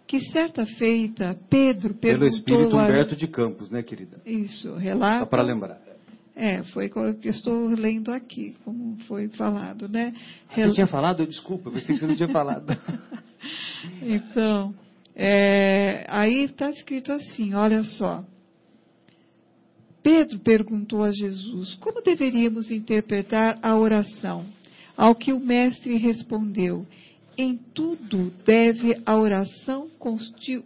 que 0.08 0.22
certa 0.32 0.66
feita 0.66 1.38
Pedro 1.50 1.94
perguntou... 1.94 2.00
Pelo 2.00 2.26
espírito 2.28 2.76
Humberto 2.78 3.16
de 3.16 3.28
Campos, 3.28 3.70
né, 3.70 3.84
querida? 3.84 4.22
Isso, 4.26 4.74
relato... 4.76 5.20
Só 5.20 5.26
para 5.26 5.44
lembrar. 5.44 5.82
É, 6.34 6.64
foi 6.66 6.88
o 6.88 7.16
que 7.16 7.30
estou 7.30 7.68
lendo 7.70 8.12
aqui, 8.12 8.56
como 8.64 8.96
foi 9.08 9.28
falado, 9.30 9.90
né? 9.90 10.14
Rel... 10.50 10.70
Você 10.70 10.76
tinha 10.76 10.88
falado? 10.88 11.26
Desculpa, 11.26 11.72
pensei 11.72 11.96
que 11.96 12.00
você 12.00 12.08
não 12.08 12.16
tinha 12.16 12.30
falado. 12.30 12.78
então, 14.02 14.74
é, 15.16 16.06
aí 16.08 16.44
está 16.44 16.70
escrito 16.70 17.12
assim, 17.12 17.56
olha 17.56 17.84
só. 17.84 18.24
Pedro 20.08 20.40
perguntou 20.40 21.04
a 21.04 21.12
Jesus, 21.12 21.76
como 21.82 22.02
deveríamos 22.02 22.72
interpretar 22.72 23.60
a 23.62 23.76
oração? 23.76 24.46
Ao 24.96 25.14
que 25.14 25.34
o 25.34 25.40
mestre 25.40 25.98
respondeu, 25.98 26.88
em 27.38 27.58
tudo 27.74 28.32
deve 28.46 29.02
a 29.06 29.18
oração 29.18 29.90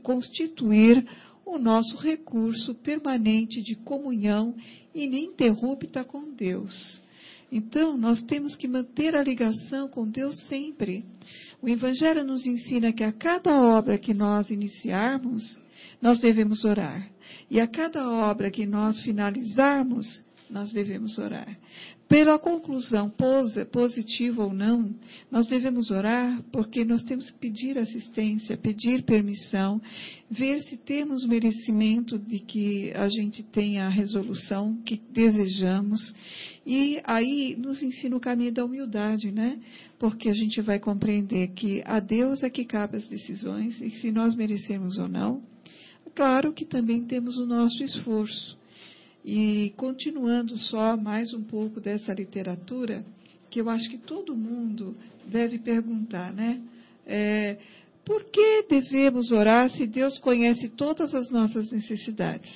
constituir 0.04 1.04
o 1.44 1.58
nosso 1.58 1.98
recurso 1.98 2.76
permanente 2.76 3.64
de 3.64 3.74
comunhão 3.78 4.54
ininterrupta 4.94 6.04
com 6.04 6.32
Deus. 6.32 7.02
Então, 7.52 7.98
nós 7.98 8.22
temos 8.22 8.56
que 8.56 8.68
manter 8.68 9.16
a 9.16 9.24
ligação 9.24 9.88
com 9.88 10.08
Deus 10.08 10.38
sempre. 10.50 11.04
O 11.60 11.68
Evangelho 11.68 12.24
nos 12.24 12.46
ensina 12.46 12.94
que 12.94 13.04
a 13.04 13.12
cada 13.12 13.60
obra 13.60 13.98
que 13.98 14.14
nós 14.14 14.52
iniciarmos, 14.52 15.60
nós 16.02 16.20
devemos 16.20 16.66
orar. 16.66 17.10
E 17.50 17.60
a 17.60 17.68
cada 17.68 18.10
obra 18.10 18.50
que 18.50 18.66
nós 18.66 19.02
finalizarmos, 19.02 20.08
nós 20.50 20.74
devemos 20.74 21.18
orar. 21.18 21.58
Pela 22.08 22.38
conclusão 22.38 23.10
positiva 23.72 24.44
ou 24.44 24.54
não, 24.54 24.94
nós 25.32 25.48
devemos 25.48 25.90
orar 25.92 26.44
porque 26.52 26.84
nós 26.84 27.04
temos 27.04 27.32
que 27.32 27.40
pedir 27.40 27.78
assistência, 27.78 28.58
pedir 28.58 29.04
permissão, 29.04 29.82
ver 30.30 30.62
se 30.62 30.76
temos 30.76 31.26
merecimento 31.26 32.20
de 32.20 32.40
que 32.40 32.92
a 32.96 33.08
gente 33.08 33.44
tenha 33.44 33.86
a 33.86 33.90
resolução 33.90 34.76
que 34.84 35.02
desejamos. 35.10 36.02
E 36.66 37.02
aí 37.06 37.56
nos 37.58 37.82
ensina 37.82 38.18
o 38.18 38.20
caminho 38.20 38.52
da 38.52 38.66
humildade, 38.66 39.32
né? 39.32 39.58
Porque 39.98 40.30
a 40.30 40.34
gente 40.34 40.60
vai 40.60 40.80
compreender 40.80 41.54
que 41.54 41.82
a 41.86 42.02
Deus 42.02 42.44
é 42.44 42.50
que 42.50 42.66
cabe 42.66 42.98
as 42.98 43.08
decisões 43.08 43.80
e 43.80 43.90
se 44.02 44.12
nós 44.12 44.36
merecemos 44.36 44.98
ou 44.98 45.08
não. 45.08 45.51
Claro 46.16 46.54
que 46.54 46.66
também 46.66 47.06
temos 47.06 47.38
o 47.38 47.46
nosso 47.46 47.84
esforço. 47.84 48.58
E 49.24 49.72
continuando 49.78 50.58
só 50.58 50.98
mais 50.98 51.34
um 51.34 51.44
pouco 51.44 51.80
dessa 51.80 52.14
literatura, 52.14 53.06
que 53.50 53.62
eu 53.62 53.70
acho 53.70 53.90
que 53.90 53.98
todo 53.98 54.36
mundo 54.36 54.96
deve 55.28 55.60
perguntar, 55.60 56.34
né? 56.34 56.62
É, 57.06 57.58
por 58.04 58.24
que 58.26 58.64
devemos 58.68 59.32
orar 59.32 59.70
se 59.70 59.86
Deus 59.86 60.18
conhece 60.20 60.70
todas 60.70 61.14
as 61.14 61.30
nossas 61.30 61.72
necessidades? 61.72 62.52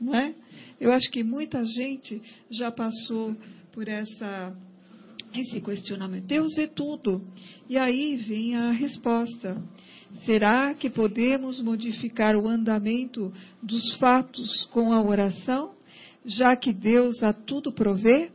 Não 0.00 0.14
é? 0.14 0.34
Eu 0.80 0.92
acho 0.92 1.10
que 1.10 1.22
muita 1.22 1.64
gente 1.64 2.20
já 2.50 2.70
passou 2.70 3.36
por 3.72 3.88
essa, 3.88 4.56
esse 5.34 5.60
questionamento. 5.60 6.26
Deus 6.26 6.54
vê 6.54 6.66
tudo. 6.66 7.22
E 7.68 7.76
aí 7.76 8.16
vem 8.16 8.56
a 8.56 8.72
resposta. 8.72 9.62
Será 10.24 10.74
que 10.74 10.90
podemos 10.90 11.60
modificar 11.62 12.36
o 12.36 12.48
andamento 12.48 13.32
dos 13.62 13.94
fatos 13.96 14.64
com 14.72 14.92
a 14.92 15.02
oração? 15.02 15.78
já 16.28 16.54
que 16.54 16.72
Deus 16.72 17.22
a 17.22 17.32
tudo 17.32 17.72
provê? 17.72 18.30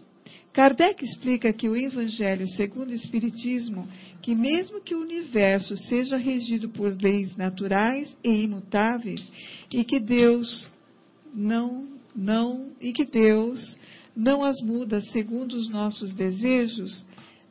Kardec 0.51 1.03
explica 1.03 1.51
que 1.51 1.67
o 1.67 1.75
Evangelho, 1.75 2.47
segundo 2.49 2.89
o 2.89 2.93
Espiritismo, 2.93 3.87
que 4.21 4.35
mesmo 4.35 4.81
que 4.81 4.93
o 4.93 5.01
universo 5.01 5.75
seja 5.75 6.15
regido 6.15 6.69
por 6.69 6.95
leis 6.95 7.35
naturais 7.35 8.15
e 8.23 8.43
imutáveis, 8.43 9.31
e 9.71 9.83
que 9.83 9.99
Deus 9.99 10.69
não, 11.33 11.87
não, 12.15 12.71
e 12.79 12.93
que 12.93 13.05
Deus 13.05 13.77
não 14.15 14.43
as 14.43 14.61
muda 14.61 15.01
segundo 15.01 15.53
os 15.53 15.69
nossos 15.69 16.13
desejos, 16.13 17.03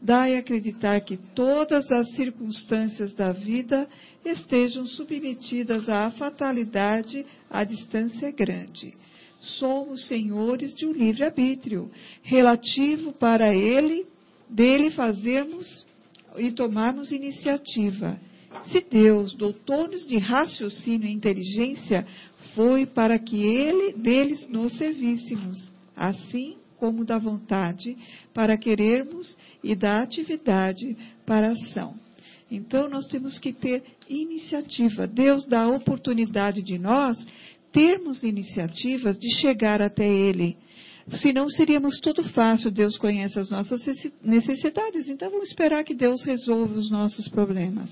dai 0.02 0.36
acreditar 0.36 1.00
que 1.02 1.16
todas 1.16 1.90
as 1.92 2.10
circunstâncias 2.16 3.14
da 3.14 3.30
vida 3.30 3.88
estejam 4.24 4.84
submetidas 4.84 5.88
à 5.88 6.10
fatalidade 6.10 7.24
à 7.48 7.62
distância 7.62 8.30
grande. 8.32 8.94
Somos 9.40 10.06
senhores 10.08 10.74
de 10.74 10.86
um 10.86 10.92
livre-arbítrio, 10.92 11.90
relativo 12.22 13.12
para 13.12 13.54
ele, 13.54 14.04
dele 14.48 14.90
fazermos 14.90 15.86
e 16.36 16.50
tomarmos 16.50 17.12
iniciativa. 17.12 18.20
Se 18.66 18.80
Deus 18.80 19.34
dotou-nos 19.34 20.06
de 20.06 20.18
raciocínio 20.18 21.08
e 21.08 21.12
inteligência, 21.12 22.06
foi 22.54 22.86
para 22.86 23.18
que 23.18 23.44
ele, 23.44 23.94
deles 23.94 24.48
nos 24.48 24.76
servíssemos, 24.76 25.72
assim 25.96 26.56
como 26.82 27.04
da 27.04 27.16
vontade 27.16 27.96
para 28.34 28.56
querermos 28.56 29.38
e 29.62 29.75
da 29.75 30.03
atividade 30.03 30.96
para 31.25 31.48
a 31.48 31.53
ação. 31.53 31.94
Então 32.51 32.88
nós 32.88 33.07
temos 33.07 33.38
que 33.38 33.53
ter 33.53 33.83
iniciativa. 34.09 35.07
Deus 35.07 35.46
dá 35.46 35.62
a 35.62 35.75
oportunidade 35.75 36.62
de 36.62 36.79
nós 36.79 37.16
termos 37.72 38.22
iniciativas 38.22 39.18
de 39.18 39.31
chegar 39.40 39.81
até 39.81 40.07
Ele. 40.07 40.57
Senão 41.14 41.48
seríamos 41.48 41.98
tudo 42.01 42.22
fácil, 42.31 42.70
Deus 42.70 42.96
conhece 42.96 43.38
as 43.38 43.51
nossas 43.51 43.83
necessidades, 44.22 45.09
então 45.09 45.31
vamos 45.31 45.48
esperar 45.48 45.83
que 45.83 45.94
Deus 45.94 46.22
resolva 46.25 46.75
os 46.75 46.90
nossos 46.90 47.27
problemas. 47.29 47.90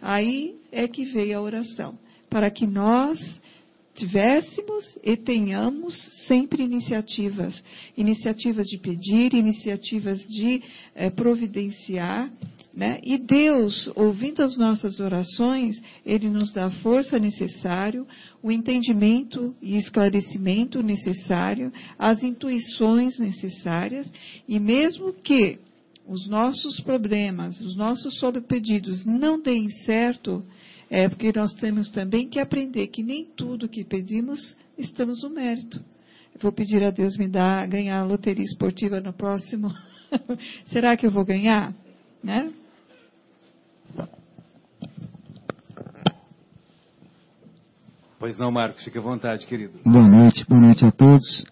Aí 0.00 0.54
é 0.70 0.88
que 0.88 1.04
veio 1.04 1.38
a 1.38 1.42
oração, 1.42 1.98
para 2.30 2.50
que 2.50 2.66
nós 2.66 3.18
tivéssemos 4.02 4.98
e 5.04 5.16
tenhamos 5.16 5.94
sempre 6.26 6.64
iniciativas, 6.64 7.62
iniciativas 7.96 8.66
de 8.66 8.78
pedir, 8.78 9.32
iniciativas 9.32 10.18
de 10.26 10.60
eh, 10.96 11.08
providenciar, 11.10 12.28
né? 12.74 12.98
E 13.04 13.16
Deus, 13.16 13.88
ouvindo 13.94 14.42
as 14.42 14.56
nossas 14.56 14.98
orações, 14.98 15.80
Ele 16.04 16.28
nos 16.28 16.52
dá 16.52 16.66
a 16.66 16.70
força 16.82 17.16
necessária, 17.16 18.04
o 18.42 18.50
entendimento 18.50 19.54
e 19.62 19.76
esclarecimento 19.76 20.82
necessário, 20.82 21.72
as 21.96 22.22
intuições 22.24 23.18
necessárias, 23.20 24.10
e 24.48 24.58
mesmo 24.58 25.12
que 25.12 25.58
os 26.08 26.26
nossos 26.28 26.80
problemas, 26.80 27.60
os 27.60 27.76
nossos 27.76 28.18
sobrepedidos 28.18 29.04
não 29.06 29.40
deem 29.40 29.70
certo, 29.84 30.44
é 30.92 31.08
porque 31.08 31.32
nós 31.34 31.54
temos 31.54 31.90
também 31.90 32.28
que 32.28 32.38
aprender 32.38 32.86
que 32.88 33.02
nem 33.02 33.24
tudo 33.24 33.66
que 33.66 33.82
pedimos 33.82 34.54
estamos 34.76 35.22
no 35.22 35.30
mérito. 35.30 35.82
Eu 36.34 36.40
vou 36.42 36.52
pedir 36.52 36.84
a 36.84 36.90
Deus 36.90 37.16
me 37.16 37.26
dar, 37.26 37.66
ganhar 37.66 37.98
a 37.98 38.04
loteria 38.04 38.44
esportiva 38.44 39.00
no 39.00 39.14
próximo. 39.14 39.72
Será 40.68 40.94
que 40.94 41.06
eu 41.06 41.10
vou 41.10 41.24
ganhar? 41.24 41.72
Né? 42.22 42.52
Pois 48.18 48.38
não, 48.38 48.52
Marcos, 48.52 48.84
fique 48.84 48.98
à 48.98 49.00
vontade, 49.00 49.46
querido. 49.46 49.80
Boa 49.86 50.06
noite, 50.06 50.44
boa 50.46 50.60
noite 50.60 50.84
a 50.84 50.92
todos. 50.92 51.46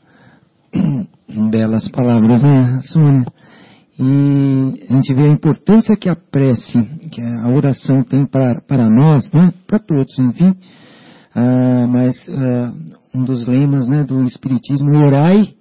Belas 1.51 1.89
palavras, 1.89 2.43
né, 2.43 2.81
Sônia? 2.83 3.25
E 4.03 4.87
a 4.89 4.95
gente 4.95 5.13
vê 5.13 5.25
a 5.25 5.33
importância 5.33 5.95
que 5.95 6.09
a 6.09 6.17
prece, 6.17 6.83
que 7.11 7.21
a 7.21 7.49
oração 7.51 8.03
tem 8.03 8.25
para, 8.25 8.63
para 8.63 8.89
nós, 8.89 9.31
né? 9.31 9.53
Para 9.67 9.79
todos, 9.79 10.19
enfim. 10.19 10.57
Ah, 11.35 11.87
mas 11.87 12.17
ah, 12.31 12.73
um 13.15 13.23
dos 13.23 13.47
lemas 13.47 13.89
né, 13.89 14.03
do 14.03 14.23
Espiritismo, 14.23 14.97
orai 14.97 15.55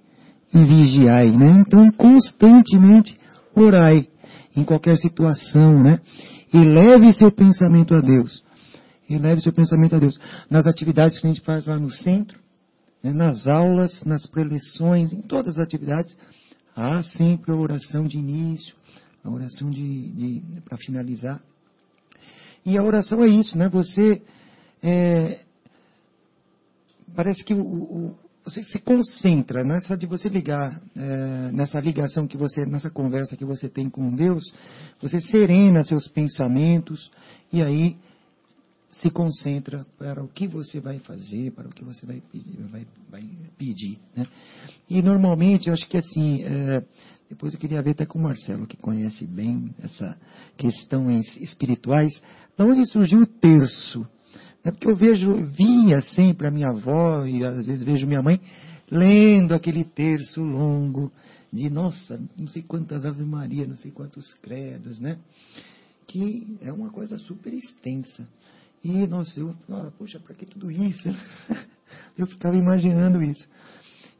e 0.54 0.64
vigiai, 0.64 1.36
né? 1.36 1.62
Então, 1.66 1.92
constantemente 1.92 3.18
orai 3.54 4.08
em 4.56 4.64
qualquer 4.64 4.96
situação, 4.96 5.82
né? 5.82 6.00
E 6.52 6.58
leve 6.58 7.12
seu 7.12 7.30
pensamento 7.30 7.94
a 7.94 8.00
Deus. 8.00 8.42
E 9.06 9.18
leve 9.18 9.42
seu 9.42 9.52
pensamento 9.52 9.96
a 9.96 9.98
Deus. 9.98 10.18
Nas 10.48 10.66
atividades 10.66 11.18
que 11.18 11.26
a 11.26 11.30
gente 11.30 11.42
faz 11.42 11.66
lá 11.66 11.78
no 11.78 11.90
centro, 11.90 12.38
né, 13.02 13.12
nas 13.12 13.46
aulas, 13.46 14.02
nas 14.04 14.26
preleções, 14.26 15.12
em 15.12 15.20
todas 15.20 15.58
as 15.58 15.66
atividades, 15.66 16.16
há 16.80 17.02
sempre 17.02 17.52
a 17.52 17.54
oração 17.54 18.04
de 18.04 18.18
início, 18.18 18.74
a 19.22 19.30
oração 19.30 19.68
de, 19.68 20.10
de 20.12 20.42
para 20.64 20.78
finalizar. 20.78 21.40
E 22.64 22.78
a 22.78 22.82
oração 22.82 23.22
é 23.22 23.28
isso, 23.28 23.56
né? 23.56 23.68
Você 23.68 24.22
é, 24.82 25.40
parece 27.14 27.44
que 27.44 27.52
o, 27.52 27.60
o, 27.60 28.18
você 28.44 28.62
se 28.62 28.78
concentra 28.80 29.62
nessa 29.62 29.96
de 29.96 30.06
você 30.06 30.28
ligar, 30.28 30.80
é, 30.96 31.52
nessa 31.52 31.78
ligação 31.80 32.26
que 32.26 32.36
você, 32.36 32.64
nessa 32.64 32.90
conversa 32.90 33.36
que 33.36 33.44
você 33.44 33.68
tem 33.68 33.90
com 33.90 34.14
Deus, 34.14 34.42
você 35.00 35.20
serena 35.20 35.84
seus 35.84 36.08
pensamentos 36.08 37.10
e 37.52 37.62
aí 37.62 37.96
se 38.90 39.10
concentra 39.10 39.86
para 39.98 40.22
o 40.22 40.28
que 40.28 40.48
você 40.48 40.80
vai 40.80 40.98
fazer, 40.98 41.52
para 41.52 41.68
o 41.68 41.72
que 41.72 41.84
você 41.84 42.04
vai 42.04 42.20
pedir. 42.32 42.58
Vai, 42.70 42.86
vai 43.10 43.24
pedir 43.56 43.98
né? 44.16 44.26
E 44.88 45.00
normalmente, 45.00 45.68
eu 45.68 45.74
acho 45.74 45.88
que 45.88 45.96
assim, 45.96 46.42
é, 46.42 46.84
depois 47.28 47.54
eu 47.54 47.60
queria 47.60 47.80
ver 47.80 47.92
até 47.92 48.04
com 48.04 48.18
o 48.18 48.22
Marcelo, 48.22 48.66
que 48.66 48.76
conhece 48.76 49.24
bem 49.26 49.72
essa 49.82 50.18
questões 50.56 51.36
espirituais, 51.36 52.20
de 52.58 52.64
onde 52.64 52.84
surgiu 52.86 53.20
o 53.20 53.26
terço? 53.26 54.06
É 54.64 54.70
porque 54.70 54.88
eu 54.88 54.96
vejo, 54.96 55.32
vinha 55.46 56.02
sempre 56.02 56.48
a 56.48 56.50
minha 56.50 56.68
avó 56.68 57.24
e 57.24 57.44
às 57.44 57.64
vezes 57.64 57.82
vejo 57.82 58.06
minha 58.06 58.20
mãe 58.20 58.40
lendo 58.90 59.54
aquele 59.54 59.84
terço 59.84 60.42
longo 60.42 61.10
de, 61.52 61.70
nossa, 61.70 62.20
não 62.36 62.48
sei 62.48 62.62
quantas 62.62 63.04
Ave 63.04 63.24
Maria, 63.24 63.66
não 63.66 63.76
sei 63.76 63.90
quantos 63.90 64.34
credos, 64.34 65.00
né? 65.00 65.18
Que 66.06 66.58
é 66.60 66.72
uma 66.72 66.90
coisa 66.90 67.16
super 67.18 67.54
extensa. 67.54 68.26
E, 68.82 69.06
nossa, 69.06 69.38
eu, 69.38 69.54
ah, 69.68 69.90
poxa, 69.98 70.18
para 70.18 70.34
que 70.34 70.46
tudo 70.46 70.70
isso? 70.70 71.08
Eu 72.16 72.26
ficava 72.26 72.56
imaginando 72.56 73.22
isso. 73.22 73.48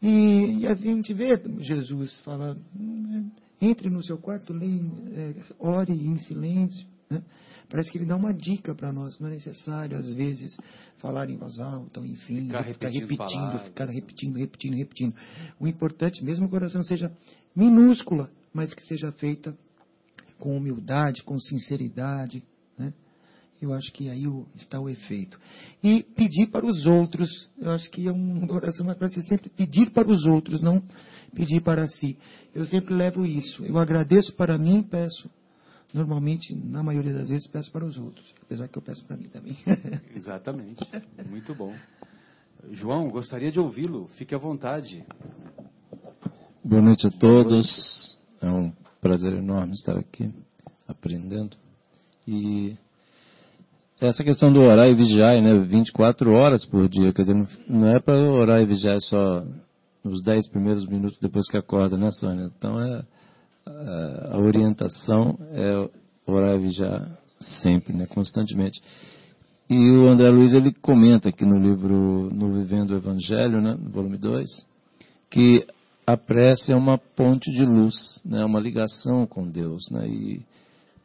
E, 0.02 0.60
e 0.60 0.66
assim 0.66 0.92
a 0.92 0.94
gente 0.96 1.12
vê 1.12 1.40
Jesus 1.60 2.18
fala, 2.20 2.56
hum, 2.74 3.30
entre 3.60 3.90
no 3.90 4.02
seu 4.02 4.16
quarto, 4.16 4.52
leia, 4.52 4.82
é, 5.12 5.34
ore 5.58 5.92
em 5.92 6.16
silêncio. 6.18 6.86
Né? 7.10 7.22
Parece 7.68 7.90
que 7.90 7.98
ele 7.98 8.06
dá 8.06 8.16
uma 8.16 8.32
dica 8.32 8.74
para 8.74 8.92
nós. 8.92 9.18
Não 9.20 9.28
é 9.28 9.32
necessário, 9.32 9.96
às 9.96 10.12
vezes, 10.14 10.56
falar 10.98 11.28
em 11.28 11.36
voz 11.36 11.58
alta, 11.60 12.00
enfim, 12.00 12.46
ficar 12.46 12.62
repetindo, 12.62 13.06
ficar 13.06 13.28
repetindo, 13.28 13.64
ficar 13.64 13.84
repetindo, 13.90 14.36
repetindo, 14.36 14.76
repetindo. 14.76 15.14
O 15.58 15.68
importante, 15.68 16.24
mesmo 16.24 16.48
que 16.48 16.54
a 16.54 16.58
oração 16.58 16.82
seja 16.82 17.12
minúscula, 17.54 18.30
mas 18.52 18.72
que 18.72 18.82
seja 18.82 19.12
feita 19.12 19.56
com 20.38 20.56
humildade, 20.56 21.22
com 21.22 21.38
sinceridade? 21.38 22.42
Eu 23.60 23.74
acho 23.74 23.92
que 23.92 24.08
aí 24.08 24.24
está 24.54 24.80
o 24.80 24.88
efeito. 24.88 25.38
E 25.82 26.02
pedir 26.02 26.46
para 26.46 26.64
os 26.64 26.86
outros, 26.86 27.28
eu 27.58 27.70
acho 27.70 27.90
que 27.90 28.08
é 28.08 28.12
uma 28.12 28.50
oração 28.52 28.86
para 28.86 29.08
você 29.08 29.22
sempre 29.22 29.50
pedir 29.50 29.90
para 29.90 30.08
os 30.08 30.24
outros, 30.24 30.62
não 30.62 30.82
pedir 31.34 31.60
para 31.60 31.86
si. 31.86 32.16
Eu 32.54 32.64
sempre 32.64 32.94
levo 32.94 33.26
isso. 33.26 33.64
Eu 33.64 33.78
agradeço 33.78 34.32
para 34.34 34.56
mim, 34.56 34.82
peço. 34.82 35.30
Normalmente, 35.92 36.54
na 36.54 36.82
maioria 36.82 37.12
das 37.12 37.28
vezes, 37.28 37.48
peço 37.48 37.70
para 37.70 37.84
os 37.84 37.98
outros, 37.98 38.32
apesar 38.42 38.68
que 38.68 38.78
eu 38.78 38.82
peço 38.82 39.04
para 39.04 39.16
mim 39.16 39.28
também. 39.28 39.56
Exatamente. 40.14 40.80
Muito 41.28 41.54
bom. 41.54 41.74
João, 42.70 43.08
gostaria 43.10 43.50
de 43.50 43.58
ouvi-lo. 43.58 44.08
Fique 44.16 44.34
à 44.34 44.38
vontade. 44.38 45.04
Boa 46.64 46.80
noite 46.80 47.06
a 47.06 47.10
todos. 47.10 48.18
É 48.40 48.48
um 48.50 48.72
prazer 49.00 49.32
enorme 49.32 49.72
estar 49.72 49.98
aqui 49.98 50.32
aprendendo. 50.86 51.56
E 52.26 52.76
essa 54.00 54.24
questão 54.24 54.52
do 54.52 54.60
orar 54.60 54.88
e 54.88 54.94
vigiar, 54.94 55.40
né, 55.42 55.58
24 55.60 56.32
horas 56.32 56.64
por 56.64 56.88
dia, 56.88 57.12
quer 57.12 57.22
dizer, 57.22 57.46
não 57.68 57.88
é 57.88 58.00
para 58.00 58.16
orar 58.16 58.60
e 58.62 58.66
vigiar 58.66 58.98
só 59.00 59.44
nos 60.02 60.22
10 60.22 60.48
primeiros 60.48 60.86
minutos 60.86 61.18
depois 61.20 61.46
que 61.48 61.56
acorda, 61.56 61.98
né, 61.98 62.10
Sônia? 62.10 62.50
Então, 62.56 62.80
é, 62.80 63.02
a 64.30 64.38
orientação 64.38 65.38
é 65.52 65.88
orar 66.26 66.56
e 66.56 66.60
vigiar 66.60 67.08
sempre, 67.62 67.92
né, 67.92 68.06
constantemente. 68.06 68.80
E 69.68 69.76
o 69.96 70.08
André 70.08 70.30
Luiz, 70.30 70.52
ele 70.54 70.72
comenta 70.72 71.28
aqui 71.28 71.44
no 71.44 71.58
livro 71.58 72.30
No 72.34 72.54
Vivendo 72.54 72.92
o 72.92 72.96
Evangelho, 72.96 73.60
né, 73.60 73.76
volume 73.92 74.16
2, 74.16 74.66
que 75.30 75.66
a 76.06 76.16
prece 76.16 76.72
é 76.72 76.76
uma 76.76 76.98
ponte 76.98 77.52
de 77.52 77.64
luz, 77.64 77.94
né, 78.24 78.44
uma 78.44 78.58
ligação 78.58 79.26
com 79.26 79.46
Deus, 79.46 79.90
né, 79.92 80.08
e 80.08 80.40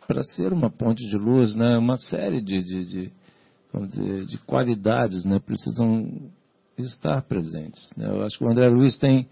para 0.08 0.24
ser 0.24 0.54
uma 0.54 0.70
ponte 0.70 1.08
de 1.08 1.18
luz, 1.18 1.56
né, 1.56 1.78
uma 1.78 1.98
série 1.98 2.42
de, 2.42 2.64
de, 2.64 2.86
de, 2.86 3.12
vamos 3.74 3.90
dizer, 3.90 4.26
de 4.26 4.38
qualidades 4.40 5.26
né, 5.26 5.40
precisam 5.40 6.30
estar 6.78 7.22
presentes. 7.24 7.92
Né? 7.98 8.08
Eu 8.08 8.24
acho 8.24 8.38
que 8.38 8.44
o 8.44 8.50
André 8.50 8.68
Luiz 8.70 8.98
tem, 8.98 9.28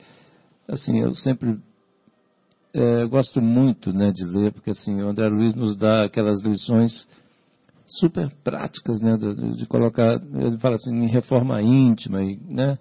assim, 0.68 1.00
eu 1.00 1.14
sempre 1.14 1.60
é, 2.74 3.06
gosto 3.06 3.42
muito 3.42 3.94
né, 3.94 4.12
de 4.12 4.26
ler, 4.26 4.52
porque 4.52 4.72
assim, 4.72 5.02
o 5.02 5.10
André 5.10 5.28
Luiz 5.28 5.54
nos 5.54 5.78
dá 5.78 6.06
aquelas 6.06 6.42
lições 6.42 7.08
super 7.86 8.32
práticas, 8.44 9.00
né, 9.02 9.18
de, 9.18 9.58
de 9.58 9.66
colocar, 9.68 10.22
ele 10.34 10.58
fala 10.58 10.76
assim, 10.76 10.96
em 10.96 11.08
reforma 11.08 11.62
íntima, 11.62 12.24
e, 12.24 12.40
né, 12.48 12.78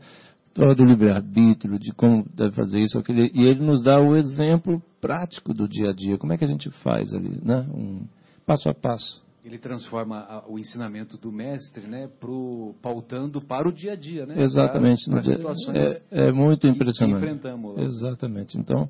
do 0.55 0.85
livre-arbítrio, 0.85 1.79
de 1.79 1.93
como 1.93 2.25
deve 2.37 2.55
fazer 2.55 2.81
isso, 2.81 2.99
aquele, 2.99 3.31
e 3.35 3.45
ele 3.47 3.65
nos 3.65 3.83
dá 3.83 3.99
o 3.99 4.15
exemplo 4.17 4.83
prático 5.01 5.55
do 5.55 5.67
dia 5.67 5.91
a 5.91 5.93
dia. 5.93 6.19
Como 6.19 6.33
é 6.33 6.37
que 6.37 6.45
a 6.45 6.49
gente 6.49 6.71
faz 6.83 7.15
ali, 7.15 7.41
né? 7.43 7.67
Um 7.75 8.07
passo 8.47 8.69
a 8.69 8.75
passo. 8.75 9.23
Ele 9.45 9.59
transforma 9.59 10.45
o 10.49 10.57
ensinamento 10.59 11.19
do 11.19 11.33
mestre, 11.33 11.89
né, 11.89 12.09
pro, 12.21 12.77
pautando 12.81 13.41
para 13.41 13.69
o 13.69 13.73
dia 13.73 13.95
a 13.95 13.97
dia, 13.97 14.25
né? 14.25 14.41
Exatamente. 14.41 15.11
Para 15.11 15.19
as, 15.19 15.27
para 15.27 15.33
as 15.33 15.39
situações 15.39 15.77
é, 15.77 16.29
é, 16.29 16.33
muito 16.33 16.67
impressionante. 16.69 17.19
Que 17.19 17.27
enfrentamos. 17.27 17.79
Exatamente. 17.79 18.57
Então, 18.57 18.89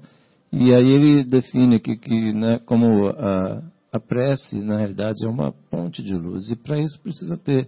e 0.53 0.75
aí 0.75 0.87
ele 0.87 1.25
define 1.25 1.77
aqui 1.77 1.96
que, 1.96 2.35
né, 2.35 2.59
como 2.66 3.09
a, 3.09 3.62
a 3.92 3.98
prece, 3.98 4.61
na 4.61 4.77
realidade, 4.77 5.25
é 5.25 5.29
uma 5.29 5.53
ponte 5.70 6.03
de 6.03 6.14
luz. 6.14 6.51
E 6.51 6.57
para 6.57 6.79
isso 6.79 7.01
precisa 7.01 7.38
ter 7.38 7.66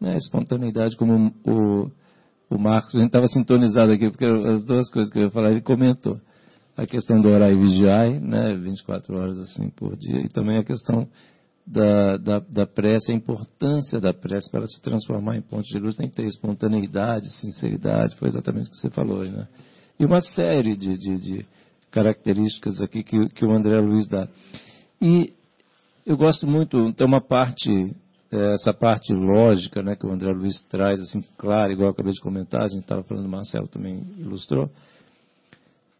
né, 0.00 0.16
espontaneidade, 0.16 0.96
como 0.96 1.34
o, 1.44 1.90
o 2.50 2.58
Marcos, 2.58 2.94
a 2.94 2.98
gente 2.98 3.06
estava 3.06 3.28
sintonizado 3.28 3.92
aqui, 3.92 4.10
porque 4.10 4.24
as 4.24 4.64
duas 4.64 4.90
coisas 4.90 5.12
que 5.12 5.18
eu 5.18 5.24
ia 5.24 5.30
falar, 5.30 5.52
ele 5.52 5.62
comentou. 5.62 6.20
A 6.76 6.84
questão 6.86 7.20
do 7.20 7.28
orar 7.28 7.50
e 7.50 7.56
vigiar, 7.56 8.08
né, 8.20 8.56
24 8.56 9.16
horas 9.16 9.38
assim 9.38 9.70
por 9.70 9.96
dia, 9.96 10.20
e 10.20 10.28
também 10.28 10.58
a 10.58 10.64
questão 10.64 11.08
da, 11.66 12.16
da, 12.16 12.38
da 12.40 12.66
prece, 12.66 13.12
a 13.12 13.14
importância 13.14 14.00
da 14.00 14.12
prece 14.12 14.50
para 14.50 14.66
se 14.66 14.82
transformar 14.82 15.36
em 15.36 15.42
ponte 15.42 15.70
de 15.70 15.78
luz 15.78 15.94
tem 15.94 16.08
que 16.08 16.16
ter 16.16 16.26
espontaneidade, 16.26 17.28
sinceridade, 17.36 18.16
foi 18.16 18.28
exatamente 18.28 18.68
o 18.68 18.70
que 18.70 18.76
você 18.76 18.90
falou 18.90 19.24
né? 19.24 19.46
E 19.98 20.04
uma 20.04 20.20
série 20.20 20.76
de, 20.76 20.96
de, 20.96 21.20
de 21.20 21.46
características 21.90 22.80
aqui 22.80 23.02
que, 23.02 23.28
que, 23.28 23.44
o 23.44 23.52
André 23.52 23.78
Luiz 23.78 24.08
dá. 24.08 24.26
E 25.00 25.32
eu 26.06 26.16
gosto 26.16 26.46
muito, 26.46 26.92
tem 26.94 27.06
uma 27.06 27.20
parte, 27.20 27.70
essa 28.30 28.72
parte 28.72 29.12
lógica, 29.12 29.82
né, 29.82 29.96
que 29.96 30.06
o 30.06 30.12
André 30.12 30.30
Luiz 30.32 30.62
traz, 30.68 31.00
assim, 31.00 31.22
claro, 31.36 31.72
igual 31.72 31.88
eu 31.88 31.92
acabei 31.92 32.12
de 32.12 32.20
comentar, 32.20 32.62
a 32.62 32.68
gente 32.68 32.82
estava 32.82 33.02
falando, 33.02 33.26
o 33.26 33.30
Marcelo 33.30 33.66
também 33.66 34.04
ilustrou, 34.18 34.70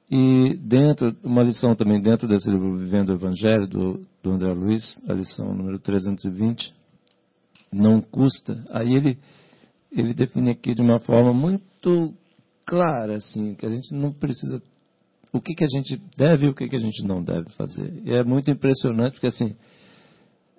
e 0.08 0.56
dentro, 0.56 1.16
uma 1.22 1.42
lição 1.42 1.74
também 1.74 2.00
dentro 2.00 2.28
desse 2.28 2.50
livro 2.50 2.76
Vivendo 2.76 3.10
o 3.10 3.14
Evangelho, 3.14 3.66
do, 3.66 4.00
do 4.22 4.30
André 4.30 4.52
Luiz, 4.52 5.00
a 5.08 5.12
lição 5.12 5.54
número 5.54 5.78
320, 5.78 6.72
não 7.72 8.00
custa, 8.00 8.64
aí 8.70 8.94
ele, 8.94 9.18
ele 9.90 10.14
define 10.14 10.50
aqui 10.50 10.74
de 10.74 10.82
uma 10.82 11.00
forma 11.00 11.32
muito 11.32 12.14
clara, 12.64 13.16
assim, 13.16 13.54
que 13.54 13.66
a 13.66 13.70
gente 13.70 13.92
não 13.94 14.12
precisa, 14.12 14.62
o 15.32 15.40
que, 15.40 15.54
que 15.54 15.64
a 15.64 15.68
gente 15.68 16.00
deve 16.16 16.46
e 16.46 16.48
o 16.48 16.54
que, 16.54 16.68
que 16.68 16.76
a 16.76 16.80
gente 16.80 17.04
não 17.04 17.22
deve 17.22 17.50
fazer. 17.50 18.02
E 18.04 18.12
é 18.12 18.22
muito 18.22 18.50
impressionante, 18.50 19.12
porque 19.12 19.28
assim, 19.28 19.56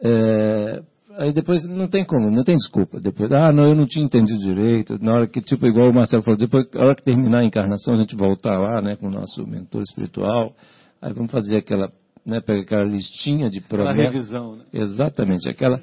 é, 0.02 0.82
Aí 1.17 1.34
depois 1.34 1.67
não 1.67 1.88
tem 1.88 2.06
como, 2.06 2.32
não 2.32 2.43
tem 2.43 2.56
desculpa. 2.56 3.00
Depois, 3.00 3.32
ah, 3.32 3.52
não, 3.52 3.65
eu 3.65 3.76
não 3.76 3.86
tinha 3.86 4.06
entendido 4.06 4.39
direito. 4.39 4.97
Na 5.02 5.13
hora 5.13 5.28
que, 5.28 5.41
tipo, 5.41 5.65
igual 5.67 5.89
o 5.89 5.93
Marcelo 5.93 6.24
falou, 6.24 6.38
depois, 6.38 6.65
na 6.74 6.82
hora 6.82 6.95
que 6.95 7.04
terminar 7.04 7.39
a 7.39 7.43
encarnação, 7.43 7.93
a 7.93 7.97
gente 7.97 8.15
voltar 8.15 8.58
lá, 8.58 8.82
né, 8.82 8.95
com 8.95 9.08
o 9.08 9.12
nosso 9.12 9.45
mentor 9.45 9.82
espiritual, 9.82 10.54
aí 11.02 11.13
vamos 11.13 11.32
fazer 11.32 11.58
aquela, 11.58 11.91
né, 12.26 12.39
pega 12.41 12.62
aquela 12.62 12.84
listinha 12.84 13.50
de 13.50 13.62
promessas. 13.62 14.00
Aquela 14.00 14.13
revisão, 14.13 14.56
né? 14.56 14.63
Exatamente, 14.74 15.50
aquela, 15.50 15.82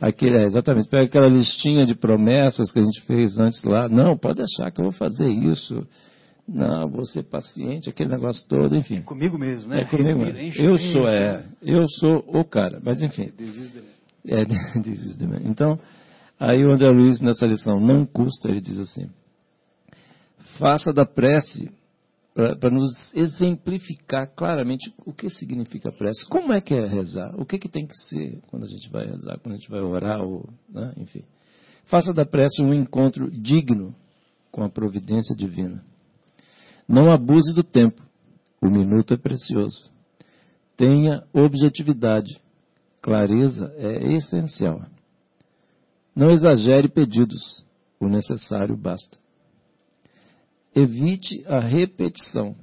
aquele, 0.00 0.36
é, 0.36 0.44
exatamente, 0.44 0.88
pega 0.88 1.04
aquela 1.04 1.28
listinha 1.28 1.86
de 1.86 1.94
promessas 1.94 2.70
que 2.70 2.78
a 2.78 2.82
gente 2.82 3.00
fez 3.02 3.38
antes 3.38 3.62
lá. 3.64 3.88
Não, 3.88 4.16
pode 4.16 4.38
deixar 4.38 4.70
que 4.70 4.80
eu 4.80 4.84
vou 4.84 4.92
fazer 4.92 5.28
isso. 5.28 5.86
Não, 6.48 6.88
vou 6.88 7.04
ser 7.04 7.24
paciente, 7.24 7.90
aquele 7.90 8.10
negócio 8.10 8.46
todo, 8.48 8.76
enfim. 8.76 8.98
É 8.98 9.00
comigo 9.00 9.36
mesmo, 9.36 9.68
né? 9.68 9.80
É 9.80 9.84
comigo 9.84 10.20
mesmo. 10.20 10.62
Eu 10.62 10.78
sou, 10.78 11.08
é, 11.08 11.44
eu 11.60 11.88
sou 11.98 12.24
o 12.28 12.44
cara, 12.44 12.80
mas 12.84 13.02
enfim. 13.02 13.32
É, 14.26 14.44
diz 14.80 15.16
Então, 15.44 15.78
aí 16.38 16.64
o 16.64 16.72
André 16.72 16.90
Luiz, 16.90 17.20
nessa 17.20 17.46
lição, 17.46 17.78
não 17.78 18.04
custa, 18.04 18.48
ele 18.48 18.60
diz 18.60 18.78
assim: 18.78 19.08
faça 20.58 20.92
da 20.92 21.06
prece 21.06 21.70
para 22.34 22.70
nos 22.70 22.90
exemplificar 23.14 24.30
claramente 24.36 24.92
o 25.06 25.12
que 25.12 25.30
significa 25.30 25.90
prece, 25.90 26.28
como 26.28 26.52
é 26.52 26.60
que 26.60 26.74
é 26.74 26.86
rezar, 26.86 27.34
o 27.40 27.46
que, 27.46 27.58
que 27.58 27.68
tem 27.68 27.86
que 27.86 27.96
ser 28.08 28.42
quando 28.48 28.64
a 28.64 28.68
gente 28.68 28.90
vai 28.90 29.06
rezar, 29.06 29.38
quando 29.38 29.54
a 29.54 29.56
gente 29.56 29.70
vai 29.70 29.80
orar, 29.80 30.20
ou, 30.20 30.46
né, 30.68 30.92
enfim. 30.98 31.22
Faça 31.86 32.12
da 32.12 32.26
prece 32.26 32.62
um 32.62 32.74
encontro 32.74 33.30
digno 33.30 33.94
com 34.50 34.62
a 34.62 34.68
providência 34.68 35.34
divina. 35.34 35.82
Não 36.86 37.10
abuse 37.10 37.54
do 37.54 37.62
tempo, 37.62 38.02
o 38.60 38.68
minuto 38.68 39.14
é 39.14 39.16
precioso. 39.16 39.90
Tenha 40.76 41.22
objetividade 41.32 42.38
Clareza 43.06 43.72
é 43.76 44.14
essencial. 44.14 44.80
Não 46.12 46.28
exagere 46.28 46.88
pedidos, 46.88 47.64
o 48.00 48.08
necessário 48.08 48.76
basta. 48.76 49.16
Evite 50.74 51.44
a 51.46 51.60
repetição. 51.60 52.56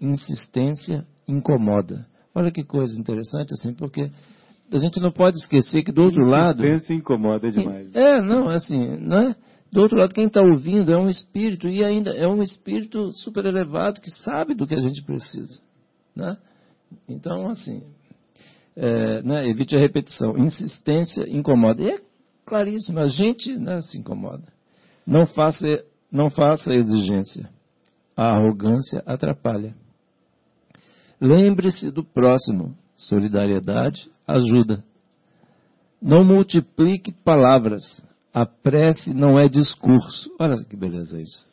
Insistência 0.00 1.06
incomoda. 1.28 2.06
Olha 2.34 2.50
que 2.50 2.64
coisa 2.64 2.98
interessante, 2.98 3.52
assim, 3.52 3.74
porque 3.74 4.10
a 4.72 4.78
gente 4.78 4.98
não 5.00 5.12
pode 5.12 5.36
esquecer 5.36 5.82
que 5.82 5.92
do 5.92 6.02
outro 6.02 6.24
lado. 6.24 6.66
Insistência 6.66 6.94
incomoda 6.94 7.50
demais. 7.50 7.94
É, 7.94 8.22
não, 8.22 8.48
assim, 8.48 8.96
né? 8.96 9.36
Do 9.70 9.82
outro 9.82 9.98
lado, 9.98 10.14
quem 10.14 10.28
está 10.28 10.40
ouvindo 10.40 10.90
é 10.90 10.96
um 10.96 11.08
espírito, 11.08 11.68
e 11.68 11.84
ainda 11.84 12.12
é 12.12 12.26
um 12.26 12.40
espírito 12.40 13.12
super 13.12 13.44
elevado 13.44 14.00
que 14.00 14.10
sabe 14.10 14.54
do 14.54 14.66
que 14.66 14.74
a 14.74 14.80
gente 14.80 15.04
precisa. 15.04 15.60
Né? 16.16 16.38
Então, 17.06 17.50
assim, 17.50 17.82
é, 18.76 19.22
né, 19.22 19.48
evite 19.48 19.76
a 19.76 19.78
repetição. 19.78 20.36
Insistência 20.38 21.28
incomoda. 21.28 21.82
E 21.82 21.90
é 21.90 22.00
claríssimo, 22.44 22.98
a 22.98 23.08
gente 23.08 23.56
né, 23.56 23.80
se 23.80 23.98
incomoda. 23.98 24.46
Não 25.06 25.26
faça, 25.26 25.84
não 26.10 26.30
faça 26.30 26.72
exigência. 26.72 27.48
A 28.16 28.34
arrogância 28.34 29.02
atrapalha. 29.06 29.74
Lembre-se 31.20 31.90
do 31.90 32.04
próximo. 32.04 32.76
Solidariedade 32.96 34.10
ajuda. 34.26 34.84
Não 36.00 36.24
multiplique 36.24 37.12
palavras. 37.12 38.02
A 38.32 38.46
prece 38.46 39.12
não 39.12 39.38
é 39.38 39.48
discurso. 39.48 40.30
Olha 40.38 40.62
que 40.64 40.76
beleza 40.76 41.20
isso. 41.20 41.49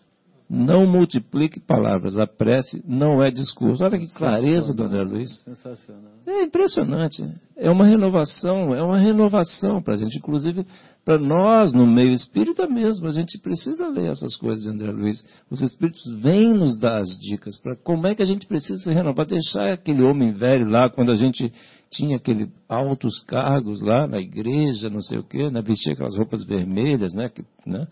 Não 0.50 0.88
multiplique 0.88 1.60
palavras. 1.60 2.18
A 2.18 2.26
prece 2.26 2.82
não 2.88 3.22
é 3.22 3.30
discurso. 3.30 3.84
Olha 3.84 4.00
que 4.00 4.08
clareza 4.08 4.74
do 4.74 4.84
André 4.84 5.04
Luiz. 5.04 5.30
Sensacional. 5.44 6.14
É 6.26 6.44
impressionante. 6.44 7.22
É 7.58 7.70
uma 7.70 7.86
renovação, 7.86 8.74
é 8.74 8.82
uma 8.82 8.98
renovação 8.98 9.82
para 9.82 9.96
a 9.96 9.98
gente, 9.98 10.18
inclusive 10.18 10.66
para 11.04 11.18
nós 11.18 11.74
no 11.74 11.86
meio 11.86 12.12
espírita 12.12 12.66
mesmo. 12.66 13.08
A 13.08 13.12
gente 13.12 13.38
precisa 13.40 13.90
ler 13.90 14.10
essas 14.10 14.38
coisas 14.38 14.64
de 14.64 14.70
André 14.70 14.90
Luiz. 14.92 15.26
Os 15.52 15.62
espíritos 15.62 16.02
vêm 16.22 16.54
nos 16.54 16.80
dar 16.80 17.02
as 17.02 17.10
dicas 17.20 17.60
para 17.60 17.76
como 17.76 18.08
é 18.08 18.16
que 18.16 18.22
a 18.22 18.26
gente 18.26 18.48
precisa 18.48 18.78
se 18.78 18.94
renovar, 18.94 19.26
deixar 19.26 19.74
aquele 19.74 20.02
homem 20.04 20.32
velho 20.32 20.70
lá 20.70 20.90
quando 20.90 21.12
a 21.12 21.16
gente 21.16 21.52
tinha 21.90 22.18
aquele 22.18 22.50
altos 22.70 23.22
cargos 23.24 23.82
lá 23.82 24.08
na 24.08 24.20
igreja, 24.20 24.90
não 24.90 25.02
sei 25.02 25.20
o 25.20 25.24
quê, 25.24 25.50
né? 25.50 25.62
vestia 25.62 25.94
aquelas 25.94 26.18
roupas 26.18 26.46
vermelhas, 26.46 27.14
né? 27.14 27.30
Que, 27.30 27.44
né? 27.66 27.88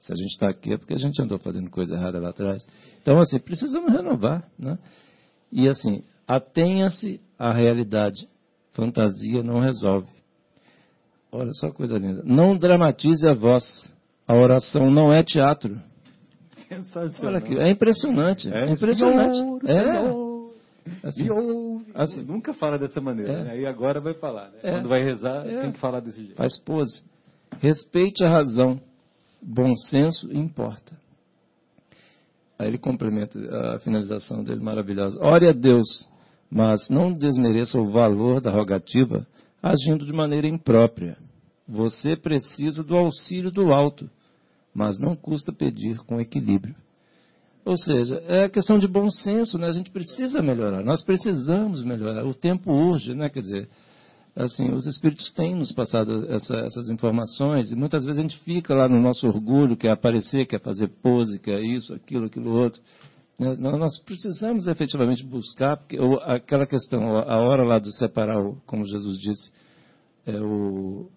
Se 0.00 0.12
a 0.12 0.16
gente 0.16 0.32
está 0.32 0.48
aqui 0.48 0.72
é 0.72 0.78
porque 0.78 0.94
a 0.94 0.98
gente 0.98 1.20
andou 1.22 1.38
fazendo 1.38 1.70
coisa 1.70 1.94
errada 1.94 2.18
lá 2.18 2.30
atrás. 2.30 2.66
Então, 3.02 3.18
assim, 3.20 3.38
precisamos 3.38 3.92
renovar. 3.92 4.48
Né? 4.58 4.78
E, 5.52 5.68
assim, 5.68 6.02
atenha-se 6.26 7.20
à 7.38 7.52
realidade. 7.52 8.28
Fantasia 8.72 9.42
não 9.42 9.60
resolve. 9.60 10.08
Olha 11.30 11.50
só 11.52 11.70
coisa 11.70 11.98
linda. 11.98 12.22
Não 12.24 12.56
dramatize 12.56 13.28
a 13.28 13.34
voz. 13.34 13.94
A 14.26 14.34
oração 14.34 14.90
não 14.90 15.12
é 15.12 15.22
teatro. 15.22 15.80
Sensacional. 16.68 17.34
Olha 17.34 17.38
aqui, 17.38 17.58
é 17.58 17.68
impressionante. 17.68 18.48
É, 18.52 18.68
é 18.68 18.72
impressionante. 18.72 19.36
Senhor, 19.36 19.60
é. 19.64 19.98
Senhor. 19.98 20.50
Assim, 21.02 21.26
e 21.26 21.30
ouve. 21.30 21.86
Assim, 21.94 22.22
nunca 22.22 22.54
fala 22.54 22.78
dessa 22.78 23.00
maneira. 23.00 23.32
É. 23.32 23.44
Né? 23.44 23.50
Aí 23.52 23.66
agora 23.66 24.00
vai 24.00 24.14
falar. 24.14 24.50
Né? 24.50 24.58
É. 24.62 24.72
Quando 24.72 24.88
vai 24.88 25.02
rezar, 25.02 25.46
é. 25.46 25.62
tem 25.62 25.72
que 25.72 25.78
falar 25.78 26.00
desse 26.00 26.18
jeito. 26.18 26.36
Faz 26.36 26.58
pose. 26.58 27.02
Respeite 27.60 28.24
a 28.24 28.30
razão 28.30 28.80
bom 29.42 29.74
senso 29.74 30.32
importa. 30.32 30.98
Aí 32.58 32.68
ele 32.68 32.78
complementa 32.78 33.38
a 33.74 33.78
finalização 33.78 34.44
dele 34.44 34.60
maravilhosa. 34.60 35.18
Ore 35.22 35.48
a 35.48 35.52
Deus, 35.52 36.08
mas 36.50 36.88
não 36.90 37.12
desmereça 37.12 37.80
o 37.80 37.88
valor 37.88 38.40
da 38.40 38.50
rogativa 38.50 39.26
agindo 39.62 40.04
de 40.04 40.12
maneira 40.12 40.46
imprópria. 40.46 41.16
Você 41.66 42.16
precisa 42.16 42.82
do 42.82 42.96
auxílio 42.96 43.50
do 43.50 43.72
alto, 43.72 44.10
mas 44.74 44.98
não 44.98 45.14
custa 45.14 45.52
pedir 45.52 45.98
com 46.04 46.20
equilíbrio. 46.20 46.74
Ou 47.64 47.76
seja, 47.76 48.22
é 48.26 48.48
questão 48.48 48.78
de 48.78 48.88
bom 48.88 49.08
senso, 49.10 49.58
né? 49.58 49.68
A 49.68 49.72
gente 49.72 49.90
precisa 49.90 50.42
melhorar, 50.42 50.82
nós 50.82 51.04
precisamos 51.04 51.84
melhorar. 51.84 52.26
O 52.26 52.34
tempo 52.34 52.72
urge, 52.72 53.14
né? 53.14 53.28
Quer 53.28 53.40
dizer, 53.40 53.68
assim, 54.34 54.70
os 54.72 54.86
espíritos 54.86 55.32
têm 55.32 55.54
nos 55.54 55.72
passado 55.72 56.26
essa, 56.32 56.56
essas 56.58 56.90
informações 56.90 57.70
e 57.70 57.76
muitas 57.76 58.04
vezes 58.04 58.18
a 58.18 58.22
gente 58.22 58.38
fica 58.38 58.74
lá 58.74 58.88
no 58.88 59.00
nosso 59.00 59.26
orgulho, 59.26 59.76
quer 59.76 59.90
aparecer, 59.90 60.46
quer 60.46 60.60
fazer 60.60 60.88
pose, 61.02 61.38
quer 61.38 61.60
isso, 61.60 61.94
aquilo, 61.94 62.26
aquilo 62.26 62.50
outro. 62.50 62.80
Né? 63.38 63.56
Nós 63.58 63.98
precisamos 64.00 64.66
efetivamente 64.68 65.24
buscar, 65.24 65.76
porque 65.76 65.98
aquela 66.24 66.66
questão, 66.66 67.16
a 67.18 67.38
hora 67.40 67.64
lá 67.64 67.78
de 67.78 67.90
separar, 67.96 68.36
como 68.66 68.84
Jesus 68.84 69.18
disse, 69.18 69.50
é 70.26 70.38
o, 70.38 71.08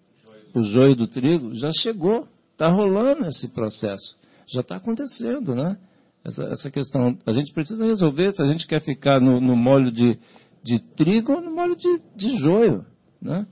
o 0.54 0.60
joio 0.62 0.96
do 0.96 1.06
trigo, 1.06 1.54
já 1.54 1.70
chegou, 1.72 2.26
está 2.52 2.68
rolando 2.68 3.26
esse 3.28 3.48
processo, 3.48 4.16
já 4.48 4.60
está 4.60 4.76
acontecendo, 4.76 5.54
né? 5.54 5.76
Essa, 6.24 6.44
essa 6.44 6.70
questão, 6.70 7.18
a 7.26 7.32
gente 7.32 7.52
precisa 7.52 7.84
resolver 7.84 8.32
se 8.32 8.42
a 8.42 8.46
gente 8.46 8.66
quer 8.66 8.80
ficar 8.80 9.20
no, 9.20 9.42
no 9.42 9.54
molho 9.54 9.92
de, 9.92 10.18
de 10.62 10.78
trigo 10.94 11.32
ou 11.32 11.42
no 11.42 11.54
molho 11.54 11.76
de, 11.76 12.00
de 12.16 12.38
joio, 12.38 12.86
né? 13.20 13.46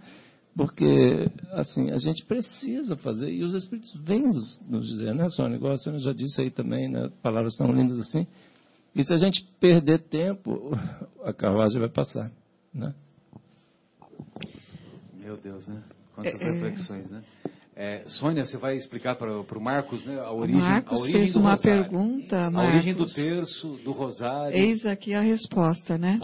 Porque, 0.55 1.31
assim, 1.53 1.91
a 1.91 1.97
gente 1.97 2.27
precisa 2.27 2.97
fazer, 2.97 3.31
e 3.31 3.43
os 3.43 3.55
Espíritos 3.55 3.95
vêm 4.05 4.27
nos, 4.27 4.61
nos 4.69 4.87
dizer, 4.87 5.15
né, 5.15 5.29
Sônia? 5.29 5.57
Igual 5.57 5.73
a 5.73 5.79
Sônia 5.79 5.99
já 5.99 6.13
disse 6.13 6.43
aí 6.43 6.51
também, 6.51 6.91
né, 6.91 7.11
palavras 7.23 7.57
tão 7.57 7.73
lindas 7.73 7.99
assim. 8.01 8.27
E 8.95 9.03
se 9.03 9.13
a 9.15 9.17
gente 9.17 9.45
perder 9.59 10.01
tempo, 10.01 10.71
a 11.25 11.33
carruagem 11.33 11.81
vai 11.81 11.89
passar, 11.89 12.31
né? 12.75 12.95
Meu 15.15 15.39
Deus, 15.39 15.67
né? 15.69 15.83
Quantas 16.15 16.41
é, 16.41 16.45
é. 16.45 16.53
reflexões, 16.53 17.11
né? 17.11 17.25
É, 17.75 18.05
Sônia, 18.07 18.45
você 18.45 18.59
vai 18.59 18.77
explicar 18.77 19.17
para 19.17 19.33
o 19.33 19.61
Marcos 19.61 20.05
né, 20.05 20.21
a 20.21 20.31
origem, 20.31 20.61
Marcos 20.61 20.93
a 20.93 21.03
origem 21.03 21.21
fez 21.23 21.33
do 21.33 21.41
uma 21.41 21.53
rosário. 21.53 21.83
pergunta, 21.85 22.51
Marcos. 22.51 22.61
A 22.61 22.75
origem 22.75 22.95
do 22.95 23.07
terço, 23.07 23.69
do 23.83 23.93
rosário. 23.93 24.55
Eis 24.59 24.85
aqui 24.85 25.15
a 25.15 25.23
resposta, 25.23 25.97
né? 25.97 26.21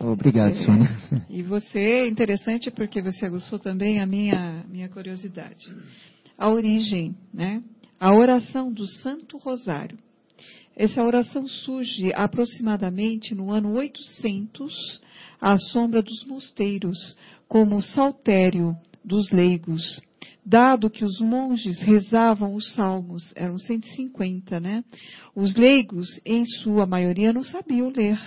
Obrigado, 0.00 0.50
é, 0.50 0.54
Sônia. 0.54 0.88
E 1.30 1.40
você, 1.42 1.78
é 1.78 2.08
interessante 2.08 2.68
porque 2.72 3.00
você 3.00 3.26
aguçou 3.26 3.60
também 3.60 4.00
a 4.00 4.06
minha, 4.06 4.64
minha 4.68 4.88
curiosidade. 4.88 5.72
A 6.36 6.50
origem, 6.50 7.14
né? 7.32 7.62
A 8.00 8.12
oração 8.12 8.72
do 8.72 8.86
Santo 8.86 9.38
Rosário. 9.38 9.98
Essa 10.76 11.02
oração 11.02 11.46
surge 11.46 12.12
aproximadamente 12.12 13.36
no 13.36 13.52
ano 13.52 13.72
800, 13.76 15.00
à 15.40 15.56
sombra 15.58 16.02
dos 16.02 16.24
mosteiros, 16.26 17.16
como 17.46 17.80
saltério 17.80 18.76
dos 19.04 19.30
leigos 19.30 20.00
dado 20.48 20.88
que 20.88 21.04
os 21.04 21.20
monges 21.20 21.78
rezavam 21.82 22.54
os 22.54 22.72
salmos, 22.72 23.22
eram 23.36 23.58
150, 23.58 24.58
né? 24.58 24.82
Os 25.36 25.54
leigos, 25.54 26.08
em 26.24 26.46
sua 26.46 26.86
maioria, 26.86 27.34
não 27.34 27.42
sabiam 27.42 27.90
ler. 27.90 28.18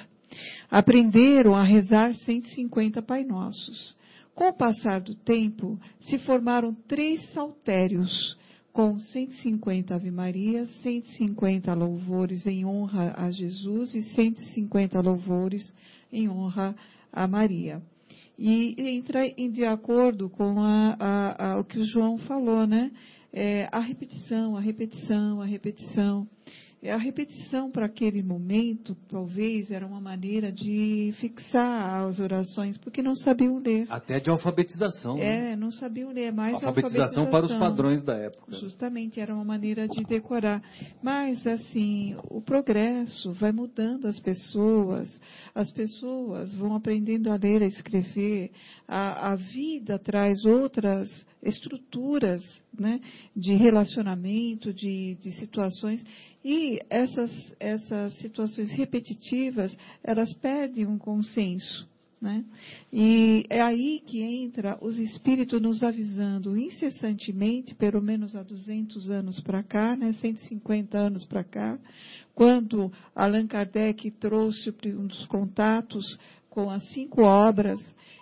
Aprenderam 0.70 1.56
a 1.56 1.64
rezar 1.64 2.14
150 2.14 3.02
Pai 3.02 3.24
Nossos. 3.24 3.98
Com 4.36 4.50
o 4.50 4.54
passar 4.54 5.02
do 5.02 5.16
tempo, 5.16 5.80
se 6.02 6.20
formaram 6.20 6.76
três 6.88 7.28
saltérios, 7.34 8.38
com 8.72 9.00
150 9.00 9.96
Ave 9.96 10.12
Marias, 10.12 10.70
150 10.84 11.74
louvores 11.74 12.46
em 12.46 12.64
honra 12.64 13.16
a 13.18 13.32
Jesus 13.32 13.96
e 13.96 14.04
150 14.14 15.02
louvores 15.02 15.76
em 16.14 16.30
honra 16.30 16.76
a 17.12 17.28
Maria 17.28 17.82
e 18.38 18.76
entra 18.96 19.26
em, 19.26 19.52
de 19.52 19.66
acordo 19.66 20.30
com 20.30 20.60
a, 20.60 20.96
a, 21.00 21.52
a, 21.52 21.60
o 21.60 21.64
que 21.64 21.80
o 21.80 21.84
João 21.86 22.18
falou, 22.18 22.66
né? 22.66 22.92
É, 23.34 23.70
a 23.72 23.80
repetição, 23.80 24.58
a 24.58 24.60
repetição, 24.60 25.42
a 25.42 25.46
repetição. 25.46 26.28
A 26.90 26.98
repetição 26.98 27.70
para 27.70 27.86
aquele 27.86 28.24
momento, 28.24 28.98
talvez, 29.08 29.70
era 29.70 29.86
uma 29.86 30.02
maneira 30.02 30.52
de 30.52 31.14
fixar 31.20 32.08
as 32.08 32.20
orações, 32.20 32.76
porque 32.80 33.04
não 33.04 33.16
sabiam 33.16 33.60
ler. 33.60 33.86
Até 33.88 34.20
de 34.20 34.32
alfabetização. 34.32 35.16
É, 35.18 35.42
né? 35.42 35.56
não 35.56 35.70
sabiam 35.70 36.10
ler, 36.10 36.34
mais 36.34 36.56
alfabetização, 36.56 37.26
alfabetização 37.26 37.32
para 37.32 37.46
os 37.46 37.54
padrões 37.54 38.02
da 38.04 38.16
época. 38.16 38.56
Justamente, 38.56 39.20
era 39.20 39.32
uma 39.32 39.46
maneira 39.46 39.88
de 39.88 40.04
decorar. 40.06 40.60
Mas, 41.04 41.46
assim, 41.46 42.16
o 42.32 42.42
progresso 42.42 43.32
vai 43.34 43.52
mudando 43.52 44.08
as 44.08 44.20
pessoas, 44.20 45.08
as 45.54 45.70
pessoas 45.70 46.52
vão 46.56 46.76
aprendendo 46.76 47.32
a 47.32 47.36
ler, 47.36 47.62
a 47.62 47.68
escrever, 47.68 48.50
a, 48.88 49.34
a 49.34 49.36
vida 49.36 50.00
traz 50.00 50.44
outras 50.46 51.10
estruturas 51.44 52.44
né, 52.78 53.00
de 53.36 53.54
relacionamento, 53.56 54.74
de, 54.74 55.16
de 55.16 55.32
situações. 55.40 56.04
E 56.44 56.80
essas, 56.90 57.32
essas 57.60 58.14
situações 58.16 58.72
repetitivas, 58.72 59.76
elas 60.04 60.34
perdem 60.36 60.86
um 60.88 60.98
consenso. 60.98 61.90
Né? 62.22 62.46
E 62.94 63.46
é 63.50 63.60
aí 63.62 64.00
que 64.06 64.22
entra 64.22 64.78
os 64.80 65.00
espíritos 65.00 65.60
nos 65.60 65.82
avisando 65.82 66.56
incessantemente, 66.56 67.74
pelo 67.74 68.00
menos 68.00 68.36
há 68.36 68.44
200 68.44 69.10
anos 69.10 69.40
para 69.40 69.64
cá, 69.64 69.96
né, 69.96 70.14
150 70.14 71.00
anos 71.00 71.26
para 71.26 71.44
cá, 71.44 71.80
quando 72.36 72.92
Allan 73.16 73.48
Kardec 73.48 74.12
trouxe 74.12 74.72
um 74.86 75.08
dos 75.08 75.26
contatos 75.26 76.06
com 76.48 76.70
as 76.70 76.88
cinco 76.92 77.24
obras 77.24 77.80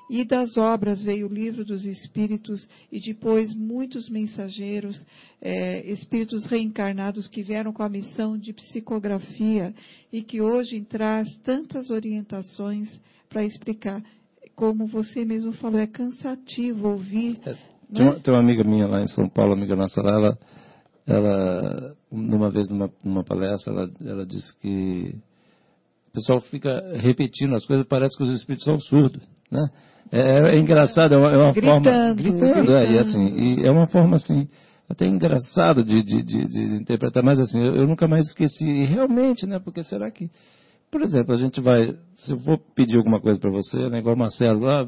e 0.10 0.26
das 0.26 0.58
obras 0.58 1.02
veio 1.02 1.28
o 1.28 1.34
livro 1.34 1.64
dos 1.64 1.86
Espíritos, 1.86 2.68
e 2.92 3.00
depois 3.00 3.54
muitos 3.54 4.10
mensageiros, 4.10 5.06
é, 5.40 5.92
espíritos 5.92 6.46
reencarnados 6.48 7.28
que 7.28 7.44
vieram 7.44 7.72
com 7.72 7.84
a 7.84 7.90
missão 7.90 8.38
de 8.38 8.52
psicografia 8.52 9.74
e 10.12 10.24
que 10.24 10.42
hoje 10.42 10.82
traz 10.82 11.28
tantas 11.44 11.92
orientações 11.92 12.90
para 13.30 13.46
explicar. 13.46 14.02
Como 14.56 14.88
você 14.88 15.24
mesmo 15.24 15.54
falou, 15.54 15.80
é 15.80 15.88
cansativo 15.88 16.90
ouvir. 16.90 17.40
É, 17.46 17.56
tem, 17.94 18.06
uma, 18.06 18.16
né? 18.16 18.20
tem, 18.24 18.34
uma, 18.34 18.42
amiga 18.42 18.64
minha 18.64 18.88
lá 18.88 19.02
em 19.02 19.08
São 19.08 19.30
Paulo, 19.30 19.54
amiga 19.54 19.76
nossa 19.76 20.02
lá, 20.02 20.12
ela, 20.12 20.40
ela 21.06 21.96
numa 22.12 22.50
vez 22.50 22.68
numa, 22.70 22.92
numa 23.04 23.24
palestra, 23.24 23.72
ela, 23.72 23.92
ela 24.02 24.26
disse 24.26 24.58
que 24.60 25.16
o 26.10 26.12
pessoal 26.12 26.40
fica 26.42 26.94
repetindo 26.96 27.54
as 27.54 27.66
coisas, 27.66 27.86
parece 27.88 28.18
que 28.18 28.24
os 28.24 28.32
espíritos 28.32 28.66
são 28.66 28.78
surdos, 28.80 29.22
né? 29.52 29.66
É, 30.12 30.20
é, 30.20 30.56
é 30.56 30.60
engraçado, 30.60 31.14
é 31.14 31.18
uma, 31.18 31.32
é 31.32 31.38
uma 31.38 31.52
gritando, 31.52 31.84
forma. 31.84 32.14
Gritando, 32.14 32.54
gritando. 32.54 32.78
É, 32.78 32.92
e 32.92 32.98
assim, 32.98 33.26
e 33.28 33.68
é 33.68 33.72
uma 33.72 33.88
forma 33.88 34.16
assim, 34.16 34.48
até 34.90 35.06
engraçado 35.06 35.84
de, 35.84 36.02
de, 36.02 36.24
de, 36.24 36.48
de 36.48 36.62
interpretar, 36.78 37.24
mas 37.24 37.40
assim, 37.40 37.64
eu, 37.64 37.76
eu, 37.76 37.88
nunca 37.88 38.08
mais 38.08 38.26
esqueci. 38.28 38.68
E 38.68 38.86
realmente, 38.86 39.46
né? 39.46 39.60
Porque 39.60 39.84
será 39.84 40.10
que. 40.10 40.30
Por 40.92 41.04
exemplo, 41.04 41.36
a 41.36 41.38
gente 41.38 41.62
vai. 41.62 41.96
Se 42.18 42.34
eu 42.34 42.40
for 42.40 42.60
pedir 42.76 42.98
alguma 42.98 43.22
coisa 43.22 43.40
para 43.40 43.52
você, 43.52 43.78
né, 43.90 44.00
igual 44.00 44.16
o 44.16 44.20
Marcelo, 44.20 44.68
ah, 44.68 44.84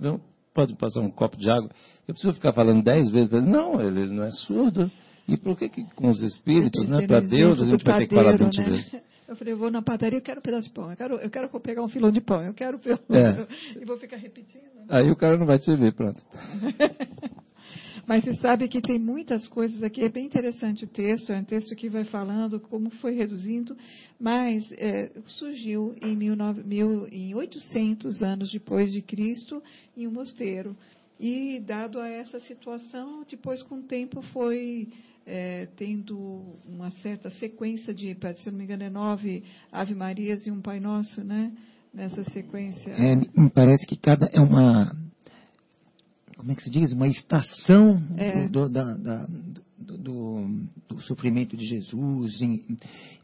pode 0.55 0.75
passar 0.75 1.01
um 1.01 1.11
copo 1.11 1.37
de 1.37 1.49
água. 1.51 1.69
Eu 2.07 2.15
preciso 2.15 2.33
ficar 2.33 2.51
falando 2.51 2.83
dez 2.83 3.11
vezes 3.11 3.29
para 3.29 3.37
ele. 3.37 3.49
Não, 3.49 3.79
ele, 3.79 4.07
não 4.07 4.23
é 4.23 4.31
surdo. 4.31 4.89
E 5.27 5.37
por 5.37 5.55
que, 5.55 5.69
que 5.69 5.83
com 5.95 6.09
os 6.09 6.23
espíritos, 6.23 6.87
né, 6.89 7.05
para 7.05 7.19
Deus, 7.19 7.61
a 7.61 7.65
gente 7.65 7.83
vai 7.85 7.99
ter 7.99 8.07
que 8.07 8.15
falar 8.15 8.35
20 8.35 8.57
né? 8.57 8.65
vezes? 8.65 8.95
Eu 9.31 9.37
falei, 9.37 9.53
eu 9.53 9.57
vou 9.57 9.71
na 9.71 9.81
padaria, 9.81 10.19
eu 10.19 10.21
quero 10.21 10.39
um 10.39 10.43
pedaço 10.43 10.67
de 10.67 10.73
pão, 10.73 10.91
eu 10.91 10.97
quero, 10.97 11.15
eu 11.15 11.29
quero 11.29 11.59
pegar 11.61 11.81
um 11.81 11.87
filão 11.87 12.11
de 12.11 12.19
pão, 12.19 12.43
eu 12.43 12.53
quero 12.53 12.77
é. 12.85 13.79
e 13.81 13.85
vou 13.85 13.97
ficar 13.97 14.17
repetindo. 14.17 14.63
Né? 14.75 14.85
Aí 14.89 15.09
o 15.09 15.15
cara 15.15 15.37
não 15.37 15.45
vai 15.45 15.57
te 15.57 15.73
ver, 15.73 15.93
pronto. 15.93 16.21
Mas 18.05 18.25
você 18.25 18.33
sabe 18.41 18.67
que 18.67 18.81
tem 18.81 18.99
muitas 18.99 19.47
coisas 19.47 19.81
aqui, 19.83 20.03
é 20.03 20.09
bem 20.09 20.25
interessante 20.25 20.83
o 20.83 20.87
texto, 20.87 21.31
é 21.31 21.39
um 21.39 21.45
texto 21.45 21.73
que 21.77 21.87
vai 21.87 22.03
falando 22.03 22.59
como 22.59 22.89
foi 22.89 23.13
reduzindo, 23.13 23.77
mas 24.19 24.69
é, 24.73 25.11
surgiu 25.27 25.95
em, 26.01 26.13
mil, 26.13 26.35
mil, 26.65 27.07
em 27.07 27.33
800 27.33 28.21
anos 28.21 28.51
depois 28.51 28.91
de 28.91 29.01
Cristo 29.01 29.63
em 29.95 30.07
um 30.07 30.11
mosteiro. 30.11 30.75
E, 31.17 31.59
dado 31.59 31.99
a 31.99 32.09
essa 32.09 32.39
situação, 32.41 33.23
depois, 33.29 33.61
com 33.61 33.75
o 33.75 33.83
tempo, 33.83 34.21
foi 34.33 34.89
é, 35.25 35.67
tendo 35.77 36.55
uma 36.65 36.91
certa 36.91 37.29
sequência 37.31 37.93
de, 37.93 38.15
se 38.37 38.51
não 38.51 38.57
me 38.57 38.63
engano, 38.63 38.83
é 38.83 38.89
nove 38.89 39.43
Ave 39.71 39.93
Marias 39.93 40.45
e 40.47 40.51
um 40.51 40.61
Pai 40.61 40.79
Nosso, 40.79 41.23
né? 41.23 41.51
Nessa 41.93 42.23
sequência. 42.31 42.89
É, 42.91 43.15
me 43.15 43.49
parece 43.49 43.85
que 43.85 43.97
cada 43.97 44.25
é 44.27 44.39
uma 44.39 44.95
como 46.41 46.51
é 46.51 46.55
que 46.55 46.63
se 46.63 46.71
diz? 46.71 46.91
Uma 46.91 47.07
estação 47.07 48.01
é. 48.17 48.47
do, 48.47 48.67
da, 48.67 48.95
da, 48.95 49.27
do, 49.81 50.67
do, 50.89 51.01
sofrimento 51.01 51.57
de 51.57 51.65
Jesus, 51.65 52.41
em, 52.41 52.77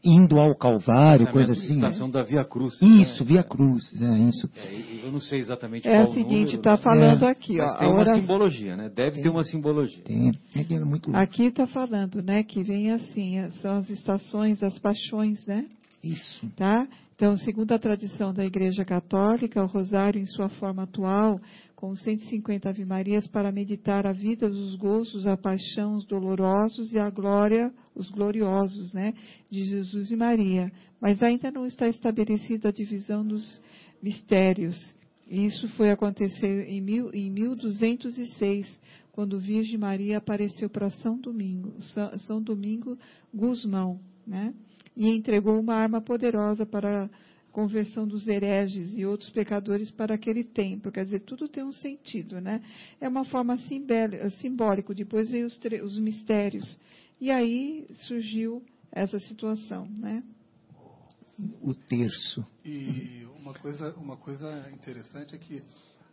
indo 0.04 0.38
ao 0.38 0.54
Calvário, 0.56 1.30
coisa 1.30 1.52
assim. 1.52 1.74
Estação 1.74 2.08
né? 2.08 2.14
da 2.14 2.22
Via 2.22 2.44
Cruz. 2.44 2.74
Isso, 2.82 3.24
né? 3.24 3.28
Via 3.28 3.42
Cruz, 3.42 3.82
é 4.00 4.18
isso. 4.28 4.50
É, 4.56 5.06
eu 5.06 5.12
não 5.12 5.20
sei 5.20 5.40
exatamente 5.40 5.86
é 5.86 5.90
qual 5.90 6.02
É 6.02 6.08
o 6.08 6.14
seguinte, 6.14 6.56
está 6.56 6.72
né? 6.72 6.78
falando 6.82 7.24
é. 7.24 7.30
aqui, 7.30 7.60
ó. 7.60 7.76
tem 7.76 7.88
uma 7.88 8.04
simbologia, 8.04 8.76
né? 8.76 8.88
Deve 8.88 9.12
tem, 9.12 9.22
ter 9.22 9.28
uma 9.28 9.44
simbologia. 9.44 10.02
Tem, 10.02 10.32
é 10.54 10.84
muito 10.84 11.14
Aqui 11.14 11.44
está 11.44 11.66
falando, 11.66 12.22
né, 12.22 12.42
que 12.42 12.62
vem 12.62 12.90
assim, 12.92 13.36
são 13.60 13.76
as 13.76 13.88
estações, 13.90 14.62
as 14.62 14.78
paixões, 14.78 15.44
né? 15.46 15.66
Isso. 16.02 16.46
Tá? 16.56 16.86
Então, 17.14 17.36
segundo 17.36 17.72
a 17.72 17.78
tradição 17.78 18.32
da 18.32 18.44
Igreja 18.44 18.84
Católica, 18.84 19.62
o 19.62 19.66
rosário, 19.66 20.20
em 20.20 20.26
sua 20.26 20.48
forma 20.48 20.84
atual, 20.84 21.40
com 21.78 21.94
150 21.94 22.68
Ave 22.68 22.84
Marias, 22.84 23.28
para 23.28 23.52
meditar 23.52 24.04
a 24.04 24.10
vida, 24.10 24.48
os 24.48 24.74
gozos, 24.74 25.28
a 25.28 25.36
paixão, 25.36 25.94
os 25.94 26.04
dolorosos 26.04 26.92
e 26.92 26.98
a 26.98 27.08
glória, 27.08 27.72
os 27.94 28.10
gloriosos, 28.10 28.92
né, 28.92 29.14
de 29.48 29.62
Jesus 29.62 30.10
e 30.10 30.16
Maria. 30.16 30.72
Mas 31.00 31.22
ainda 31.22 31.52
não 31.52 31.64
está 31.66 31.88
estabelecida 31.88 32.70
a 32.70 32.72
divisão 32.72 33.24
dos 33.24 33.62
mistérios. 34.02 34.74
Isso 35.30 35.68
foi 35.76 35.92
acontecer 35.92 36.68
em, 36.68 36.80
mil, 36.80 37.14
em 37.14 37.30
1206, 37.30 38.80
quando 39.12 39.38
Virgem 39.38 39.78
Maria 39.78 40.18
apareceu 40.18 40.68
para 40.68 40.90
São 40.90 41.16
Domingo, 41.20 41.80
São, 41.94 42.18
São 42.18 42.42
Domingo 42.42 42.98
Guzmão, 43.32 44.00
né? 44.26 44.52
e 44.98 45.08
entregou 45.10 45.60
uma 45.60 45.74
arma 45.74 46.00
poderosa 46.00 46.66
para 46.66 47.08
conversão 47.58 48.06
dos 48.06 48.28
hereges 48.28 48.96
e 48.96 49.04
outros 49.04 49.30
pecadores 49.30 49.90
para 49.90 50.14
aquele 50.14 50.44
tempo. 50.44 50.92
Quer 50.92 51.04
dizer, 51.04 51.22
tudo 51.22 51.48
tem 51.48 51.64
um 51.64 51.72
sentido, 51.72 52.40
né? 52.40 52.62
É 53.00 53.08
uma 53.08 53.24
forma 53.24 53.58
simbólica. 54.40 54.94
Depois 54.94 55.28
veio 55.28 55.44
os, 55.44 55.58
os 55.82 55.98
mistérios. 55.98 56.78
E 57.20 57.32
aí 57.32 57.84
surgiu 58.06 58.62
essa 58.92 59.18
situação, 59.18 59.88
né? 59.90 60.22
o 61.60 61.74
terço. 61.74 62.46
E 62.64 63.26
uma 63.40 63.54
coisa, 63.54 63.92
uma 63.94 64.16
coisa 64.16 64.70
interessante 64.70 65.34
é 65.34 65.38
que 65.38 65.60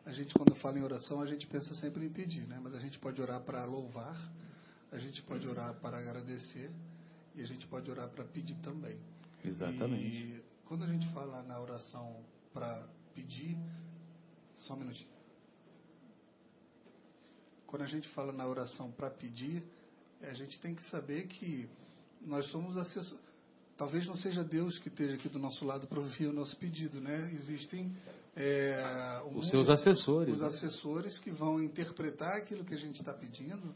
a 0.03 0.11
gente, 0.11 0.33
quando 0.33 0.55
fala 0.55 0.79
em 0.79 0.83
oração, 0.83 1.21
a 1.21 1.27
gente 1.27 1.45
pensa 1.45 1.75
sempre 1.75 2.05
em 2.05 2.09
pedir, 2.09 2.47
né? 2.47 2.59
Mas 2.61 2.73
a 2.73 2.79
gente 2.79 2.97
pode 2.97 3.21
orar 3.21 3.41
para 3.41 3.63
louvar, 3.65 4.17
a 4.91 4.97
gente 4.97 5.21
pode 5.21 5.47
orar 5.47 5.75
para 5.75 5.99
agradecer 5.99 6.71
e 7.35 7.41
a 7.41 7.45
gente 7.45 7.67
pode 7.67 7.89
orar 7.91 8.09
para 8.09 8.23
pedir 8.23 8.55
também. 8.61 8.97
Exatamente. 9.43 10.05
E 10.05 10.55
quando 10.66 10.84
a 10.84 10.88
gente 10.88 11.07
fala 11.13 11.43
na 11.43 11.59
oração 11.59 12.24
para 12.53 12.88
pedir, 13.13 13.57
só 14.55 14.74
um 14.74 14.78
minutinho. 14.78 15.13
Quando 17.68 17.84
a 17.84 17.88
gente 17.88 18.07
fala 18.09 18.32
na 18.32 18.47
oração 18.47 18.91
para 18.91 19.09
pedir, 19.09 19.63
a 20.22 20.34
gente 20.34 20.59
tem 20.59 20.74
que 20.74 20.84
saber 20.89 21.28
que 21.28 21.70
nós 22.22 22.45
somos 22.47 22.78
assessores. 22.78 23.24
Talvez 23.78 24.07
não 24.07 24.16
seja 24.16 24.43
Deus 24.43 24.80
que 24.80 24.88
esteja 24.88 25.16
aqui 25.16 25.28
do 25.28 25.38
nosso 25.38 25.66
lado 25.66 25.86
para 25.86 25.99
ouvir 25.99 26.28
o 26.28 26.34
nosso 26.34 26.55
pedido, 26.57 27.01
né? 27.01 27.30
Existem 27.34 27.93
é, 28.36 29.22
os 29.26 29.34
mundo, 29.34 29.49
seus 29.49 29.70
assessores. 29.70 30.36
Os 30.36 30.41
assessores 30.41 31.20
que 31.20 31.30
vão 31.30 31.61
interpretar 31.61 32.38
aquilo 32.38 32.63
que 32.63 32.74
a 32.74 32.78
gente 32.78 33.01
está 33.01 33.13
pedindo 33.13 33.76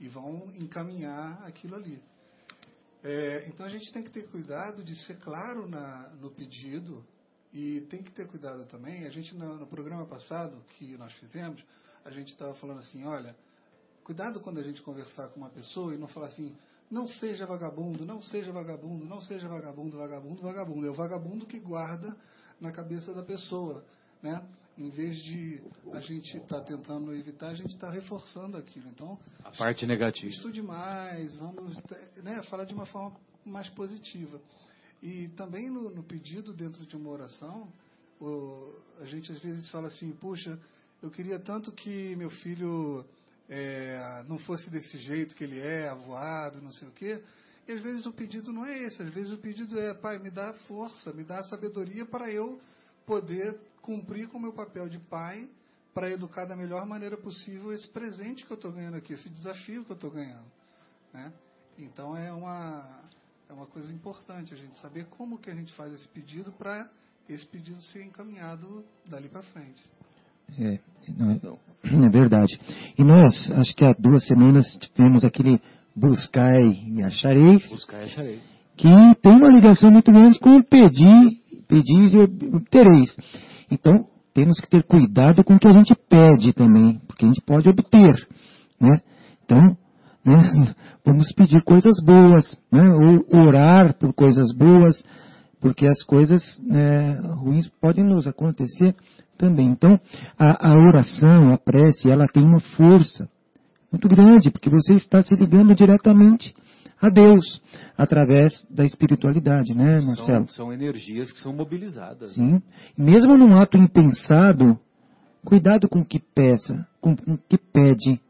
e 0.00 0.08
vão 0.08 0.52
encaminhar 0.56 1.40
aquilo 1.44 1.76
ali. 1.76 2.02
É, 3.10 3.46
então 3.48 3.64
a 3.64 3.70
gente 3.70 3.90
tem 3.90 4.02
que 4.02 4.10
ter 4.10 4.28
cuidado 4.28 4.84
de 4.84 4.94
ser 5.06 5.16
claro 5.18 5.66
na, 5.66 6.10
no 6.20 6.30
pedido 6.30 7.02
e 7.54 7.80
tem 7.88 8.02
que 8.02 8.12
ter 8.12 8.26
cuidado 8.26 8.66
também. 8.66 9.06
A 9.06 9.10
gente 9.10 9.34
no, 9.34 9.56
no 9.56 9.66
programa 9.66 10.04
passado 10.04 10.62
que 10.76 10.94
nós 10.98 11.10
fizemos, 11.14 11.64
a 12.04 12.10
gente 12.10 12.32
estava 12.32 12.54
falando 12.56 12.80
assim, 12.80 13.06
olha, 13.06 13.34
cuidado 14.04 14.40
quando 14.40 14.60
a 14.60 14.62
gente 14.62 14.82
conversar 14.82 15.28
com 15.28 15.40
uma 15.40 15.48
pessoa 15.48 15.94
e 15.94 15.96
não 15.96 16.06
falar 16.06 16.26
assim, 16.26 16.54
não 16.90 17.08
seja 17.08 17.46
vagabundo, 17.46 18.04
não 18.04 18.20
seja 18.20 18.52
vagabundo, 18.52 19.06
não 19.06 19.22
seja 19.22 19.48
vagabundo, 19.48 19.96
vagabundo, 19.96 20.42
vagabundo. 20.42 20.86
É 20.86 20.90
o 20.90 20.94
vagabundo 20.94 21.46
que 21.46 21.58
guarda 21.58 22.14
na 22.60 22.70
cabeça 22.72 23.14
da 23.14 23.22
pessoa, 23.22 23.86
né? 24.22 24.46
Em 24.78 24.90
vez 24.90 25.16
de 25.24 25.60
a 25.92 26.00
gente 26.00 26.36
estar 26.36 26.60
tá 26.60 26.64
tentando 26.64 27.12
evitar, 27.12 27.48
a 27.48 27.54
gente 27.54 27.70
está 27.74 27.90
reforçando 27.90 28.56
aquilo. 28.56 28.88
Então, 28.88 29.18
a 29.42 29.50
parte 29.50 29.84
negativa. 29.84 30.32
Estude 30.32 30.62
mais, 30.62 31.34
vamos 31.34 31.76
né, 32.22 32.40
falar 32.44 32.64
de 32.64 32.74
uma 32.74 32.86
forma 32.86 33.18
mais 33.44 33.68
positiva. 33.70 34.40
E 35.02 35.28
também 35.30 35.68
no, 35.68 35.90
no 35.90 36.04
pedido 36.04 36.54
dentro 36.54 36.86
de 36.86 36.96
uma 36.96 37.10
oração, 37.10 37.72
o, 38.20 38.72
a 39.00 39.04
gente 39.04 39.32
às 39.32 39.40
vezes 39.40 39.68
fala 39.68 39.88
assim, 39.88 40.12
puxa, 40.12 40.56
eu 41.02 41.10
queria 41.10 41.40
tanto 41.40 41.72
que 41.72 42.14
meu 42.14 42.30
filho 42.30 43.04
é, 43.48 44.24
não 44.28 44.38
fosse 44.38 44.70
desse 44.70 44.96
jeito 44.98 45.34
que 45.34 45.42
ele 45.42 45.58
é, 45.58 45.88
avoado, 45.88 46.62
não 46.62 46.70
sei 46.70 46.86
o 46.86 46.92
quê. 46.92 47.20
E 47.66 47.72
às 47.72 47.82
vezes 47.82 48.06
o 48.06 48.12
pedido 48.12 48.52
não 48.52 48.64
é 48.64 48.84
esse, 48.84 49.02
às 49.02 49.12
vezes 49.12 49.32
o 49.32 49.38
pedido 49.38 49.76
é, 49.78 49.92
pai, 49.92 50.20
me 50.20 50.30
dá 50.30 50.52
força, 50.68 51.12
me 51.12 51.24
dá 51.24 51.42
sabedoria 51.44 52.06
para 52.06 52.30
eu 52.30 52.60
poder 53.08 53.58
cumprir 53.80 54.28
com 54.28 54.36
o 54.36 54.40
meu 54.40 54.52
papel 54.52 54.86
de 54.88 54.98
pai, 54.98 55.48
para 55.94 56.10
educar 56.10 56.44
da 56.44 56.54
melhor 56.54 56.86
maneira 56.86 57.16
possível 57.16 57.72
esse 57.72 57.88
presente 57.88 58.44
que 58.44 58.52
eu 58.52 58.54
estou 58.54 58.70
ganhando 58.70 58.98
aqui, 58.98 59.14
esse 59.14 59.28
desafio 59.30 59.84
que 59.84 59.90
eu 59.90 59.96
estou 59.96 60.10
ganhando. 60.10 60.46
Né? 61.12 61.32
Então 61.78 62.16
é 62.16 62.30
uma, 62.30 63.00
é 63.48 63.52
uma 63.52 63.66
coisa 63.66 63.92
importante 63.92 64.52
a 64.52 64.56
gente 64.56 64.76
saber 64.76 65.06
como 65.06 65.38
que 65.38 65.50
a 65.50 65.54
gente 65.54 65.72
faz 65.72 65.92
esse 65.94 66.06
pedido 66.08 66.52
para 66.52 66.88
esse 67.28 67.44
pedido 67.46 67.80
ser 67.80 68.04
encaminhado 68.04 68.84
dali 69.08 69.28
para 69.28 69.42
frente. 69.42 69.82
É, 70.58 70.78
não, 71.18 71.58
é 72.06 72.08
verdade. 72.10 72.58
E 72.96 73.02
nós, 73.02 73.50
acho 73.52 73.74
que 73.74 73.84
há 73.84 73.92
duas 73.98 74.24
semanas, 74.26 74.66
tivemos 74.94 75.24
aquele 75.24 75.60
buscai 75.96 76.62
e 76.86 77.02
achareis. 77.02 77.68
Buscai 77.68 78.02
e 78.02 78.04
achareis. 78.04 78.58
Que 78.76 78.88
tem 79.20 79.32
uma 79.32 79.48
ligação 79.48 79.90
muito 79.90 80.12
grande 80.12 80.38
com 80.38 80.56
o 80.56 80.64
pedir, 80.64 81.37
pedis 81.68 82.14
e 82.14 82.18
obtereis. 82.18 83.16
Então, 83.70 84.06
temos 84.34 84.60
que 84.60 84.68
ter 84.68 84.82
cuidado 84.82 85.44
com 85.44 85.54
o 85.54 85.58
que 85.58 85.68
a 85.68 85.72
gente 85.72 85.94
pede 86.08 86.52
também, 86.52 87.00
porque 87.06 87.24
a 87.24 87.28
gente 87.28 87.42
pode 87.42 87.68
obter, 87.68 88.14
né? 88.80 89.00
Então, 89.44 89.76
né, 90.24 90.74
vamos 91.04 91.32
pedir 91.32 91.62
coisas 91.62 92.02
boas, 92.02 92.58
né? 92.72 92.90
Ou 92.90 93.40
orar 93.46 93.94
por 93.94 94.12
coisas 94.14 94.54
boas, 94.54 95.04
porque 95.60 95.86
as 95.86 96.02
coisas 96.04 96.42
né, 96.64 97.20
ruins 97.42 97.68
podem 97.80 98.04
nos 98.04 98.26
acontecer 98.26 98.94
também. 99.36 99.68
Então, 99.68 99.98
a, 100.38 100.70
a 100.70 100.72
oração, 100.72 101.52
a 101.52 101.58
prece, 101.58 102.10
ela 102.10 102.26
tem 102.26 102.42
uma 102.42 102.60
força 102.60 103.28
muito 103.90 104.08
grande, 104.08 104.50
porque 104.50 104.70
você 104.70 104.94
está 104.94 105.22
se 105.22 105.34
ligando 105.34 105.74
diretamente 105.74 106.54
a 107.00 107.08
Deus 107.08 107.62
através 107.96 108.66
da 108.68 108.84
espiritualidade, 108.84 109.74
né, 109.74 110.00
Marcelo? 110.00 110.48
São, 110.48 110.66
são 110.66 110.72
energias 110.72 111.30
que 111.32 111.38
são 111.38 111.52
mobilizadas. 111.52 112.32
Sim. 112.32 112.52
Né? 112.52 112.62
Mesmo 112.96 113.36
num 113.36 113.56
ato 113.56 113.76
impensado, 113.76 114.78
cuidado 115.44 115.88
com 115.88 116.00
o 116.00 116.04
que 116.04 116.18
peça, 116.18 116.86
com 117.00 117.12
o 117.12 117.38
que 117.48 117.58
pede, 117.58 118.20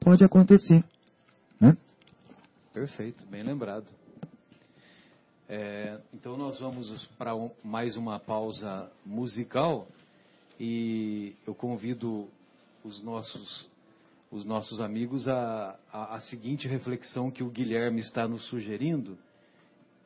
pode 0.00 0.24
acontecer. 0.24 0.84
Né? 1.60 1.76
Perfeito, 2.72 3.24
bem 3.26 3.42
lembrado. 3.42 3.86
É, 5.48 5.98
então 6.14 6.36
nós 6.36 6.58
vamos 6.58 7.06
para 7.18 7.34
um, 7.34 7.50
mais 7.62 7.96
uma 7.96 8.18
pausa 8.18 8.90
musical. 9.04 9.86
E 10.58 11.34
eu 11.46 11.54
convido 11.54 12.28
os 12.84 13.02
nossos, 13.02 13.68
os 14.32 14.46
nossos 14.46 14.80
amigos 14.80 15.28
a, 15.28 15.78
a, 15.92 16.14
a 16.16 16.20
seguinte 16.22 16.66
reflexão 16.66 17.30
que 17.30 17.44
o 17.44 17.50
Guilherme 17.50 18.00
está 18.00 18.26
nos 18.26 18.46
sugerindo, 18.46 19.18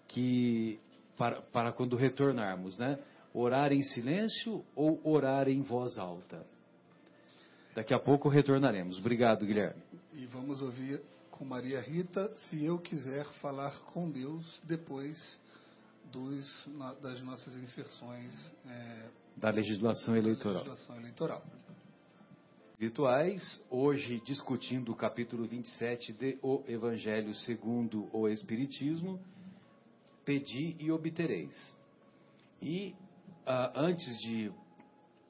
que 0.08 0.80
para, 1.16 1.40
para 1.40 1.72
quando 1.72 1.96
retornarmos, 1.96 2.76
né? 2.76 2.98
Orar 3.32 3.72
em 3.72 3.82
silêncio 3.82 4.64
ou 4.74 5.00
orar 5.04 5.48
em 5.48 5.62
voz 5.62 5.96
alta? 5.96 6.44
Daqui 7.74 7.94
a 7.94 8.00
pouco 8.00 8.28
retornaremos. 8.28 8.98
Obrigado, 8.98 9.46
Guilherme. 9.46 9.80
E 10.12 10.26
vamos 10.26 10.60
ouvir 10.60 11.00
com 11.30 11.44
Maria 11.44 11.80
Rita, 11.80 12.34
se 12.36 12.64
eu 12.64 12.78
quiser 12.78 13.26
falar 13.40 13.78
com 13.92 14.10
Deus 14.10 14.60
depois 14.64 15.38
dos, 16.10 16.68
das 17.00 17.20
nossas 17.22 17.54
inserções 17.54 18.50
é, 18.66 19.08
da 19.36 19.50
legislação 19.50 20.16
eleitoral. 20.16 20.64
Da 20.64 20.70
legislação 20.70 20.96
eleitoral. 20.96 21.42
Virtuais, 22.78 23.64
hoje 23.70 24.20
discutindo 24.20 24.92
o 24.92 24.94
capítulo 24.94 25.46
27 25.46 26.12
de 26.12 26.38
O 26.42 26.62
Evangelho 26.68 27.32
segundo 27.32 28.06
o 28.12 28.28
Espiritismo, 28.28 29.18
pedi 30.26 30.76
e 30.78 30.92
obtereis. 30.92 31.56
E 32.60 32.94
uh, 33.46 33.72
antes 33.74 34.18
de, 34.18 34.52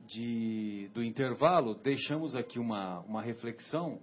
de, 0.09 0.90
do 0.92 1.05
intervalo, 1.05 1.76
deixamos 1.76 2.34
aqui 2.34 2.59
uma, 2.59 2.99
uma 3.03 3.22
reflexão 3.22 4.01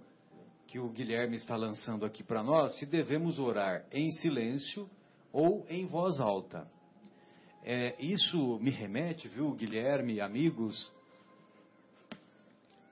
que 0.66 0.78
o 0.78 0.88
Guilherme 0.88 1.36
está 1.36 1.54
lançando 1.54 2.06
aqui 2.06 2.24
para 2.24 2.42
nós, 2.42 2.78
se 2.78 2.86
devemos 2.86 3.38
orar 3.38 3.84
em 3.92 4.10
silêncio 4.12 4.88
ou 5.30 5.66
em 5.68 5.84
voz 5.84 6.18
alta. 6.18 6.66
É, 7.62 7.94
isso 8.02 8.58
me 8.60 8.70
remete, 8.70 9.28
viu, 9.28 9.52
Guilherme, 9.52 10.18
amigos 10.18 10.90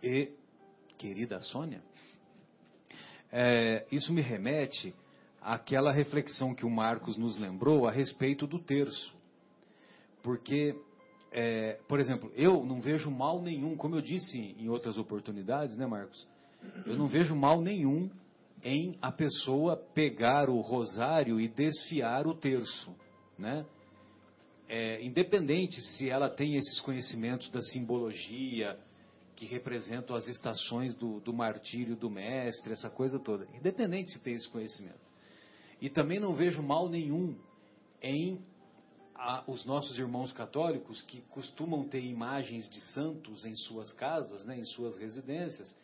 e 0.03 0.41
querida 1.03 1.40
Sônia, 1.40 1.82
é, 3.32 3.84
isso 3.90 4.12
me 4.12 4.20
remete 4.20 4.94
àquela 5.40 5.92
reflexão 5.92 6.55
que 6.55 6.64
o 6.64 6.70
Marcos 6.70 7.16
nos 7.16 7.36
lembrou 7.36 7.88
a 7.88 7.90
respeito 7.90 8.46
do 8.46 8.61
terço. 8.61 9.12
Porque, 10.22 10.76
é, 11.32 11.80
por 11.88 11.98
exemplo, 11.98 12.30
eu 12.36 12.64
não 12.64 12.80
vejo 12.80 13.11
mal 13.11 13.42
nenhum, 13.42 13.76
como 13.76 13.96
eu 13.96 14.00
disse 14.00 14.38
em 14.38 14.68
outras 14.68 14.96
oportunidades, 14.96 15.76
né, 15.76 15.86
Marcos? 15.86 16.28
Eu 16.86 16.96
não 16.96 17.09
vejo 17.09 17.34
mal 17.34 17.61
nenhum 17.61 18.09
em 18.62 18.96
a 19.03 19.11
pessoa 19.11 19.76
pegar 19.76 20.48
o 20.48 20.61
rosário 20.61 21.40
e 21.40 21.48
desfiar 21.48 22.28
o 22.28 22.34
terço, 22.36 22.94
né? 23.36 23.66
é, 24.72 25.05
independente 25.05 25.78
se 25.82 26.09
ela 26.09 26.30
tem 26.30 26.57
esses 26.57 26.80
conhecimentos 26.80 27.50
da 27.50 27.61
simbologia, 27.61 28.78
que 29.43 29.47
representam 29.47 30.14
as 30.14 30.28
estações 30.28 30.95
do, 30.95 31.18
do 31.18 31.32
martírio 31.32 31.97
do 31.97 32.09
mestre, 32.09 32.72
essa 32.72 32.88
coisa 32.88 33.18
toda, 33.18 33.45
independente 33.53 34.12
se 34.12 34.20
tem 34.20 34.34
esse 34.34 34.49
conhecimento. 34.49 35.01
E 35.80 35.90
também 35.90 36.20
não 36.20 36.32
vejo 36.32 36.62
mal 36.62 36.88
nenhum 36.88 37.36
em 38.01 38.40
a, 39.16 39.43
os 39.49 39.64
nossos 39.64 39.99
irmãos 39.99 40.32
católicos 40.32 41.03
que 41.03 41.22
costumam 41.22 41.88
ter 41.88 42.05
imagens 42.05 42.70
de 42.70 42.80
santos 42.93 43.45
em 43.45 43.53
suas 43.57 43.93
casas, 43.95 44.45
né, 44.45 44.57
em 44.57 44.64
suas 44.64 44.97
residências, 44.97 45.74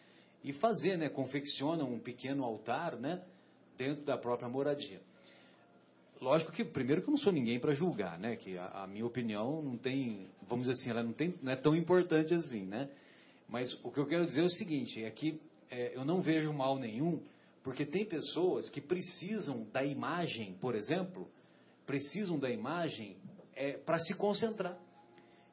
e 0.44 0.52
fazer, 0.52 0.96
né, 0.96 1.08
confeccionam 1.08 1.92
um 1.92 1.98
pequeno 1.98 2.44
altar, 2.44 2.94
né, 2.94 3.24
dentro 3.76 4.04
da 4.04 4.16
própria 4.16 4.48
moradia. 4.48 5.00
Lógico 6.20 6.52
que, 6.52 6.64
primeiro, 6.64 7.02
que 7.02 7.08
eu 7.08 7.12
não 7.12 7.18
sou 7.18 7.32
ninguém 7.32 7.58
para 7.58 7.74
julgar, 7.74 8.18
né? 8.18 8.36
Que 8.36 8.56
a, 8.56 8.82
a, 8.82 8.86
minha 8.86 9.06
opinião 9.06 9.62
não 9.62 9.76
tem, 9.76 10.28
vamos 10.48 10.66
dizer 10.66 10.80
assim, 10.80 10.90
ela 10.90 11.02
não, 11.02 11.12
tem, 11.12 11.34
não 11.40 11.52
é 11.52 11.56
tão 11.56 11.76
importante 11.76 12.34
assim, 12.34 12.64
né? 12.64 12.88
Mas 13.48 13.72
o 13.82 13.90
que 13.90 13.98
eu 13.98 14.06
quero 14.06 14.26
dizer 14.26 14.42
é 14.42 14.44
o 14.44 14.50
seguinte, 14.50 15.02
é 15.02 15.10
que 15.10 15.40
é, 15.70 15.96
eu 15.96 16.04
não 16.04 16.20
vejo 16.20 16.52
mal 16.52 16.78
nenhum, 16.78 17.22
porque 17.62 17.84
tem 17.84 18.04
pessoas 18.04 18.68
que 18.70 18.80
precisam 18.80 19.66
da 19.72 19.84
imagem, 19.84 20.54
por 20.60 20.74
exemplo, 20.74 21.28
precisam 21.86 22.38
da 22.38 22.50
imagem 22.50 23.16
é, 23.54 23.72
para 23.72 23.98
se 23.98 24.14
concentrar. 24.14 24.78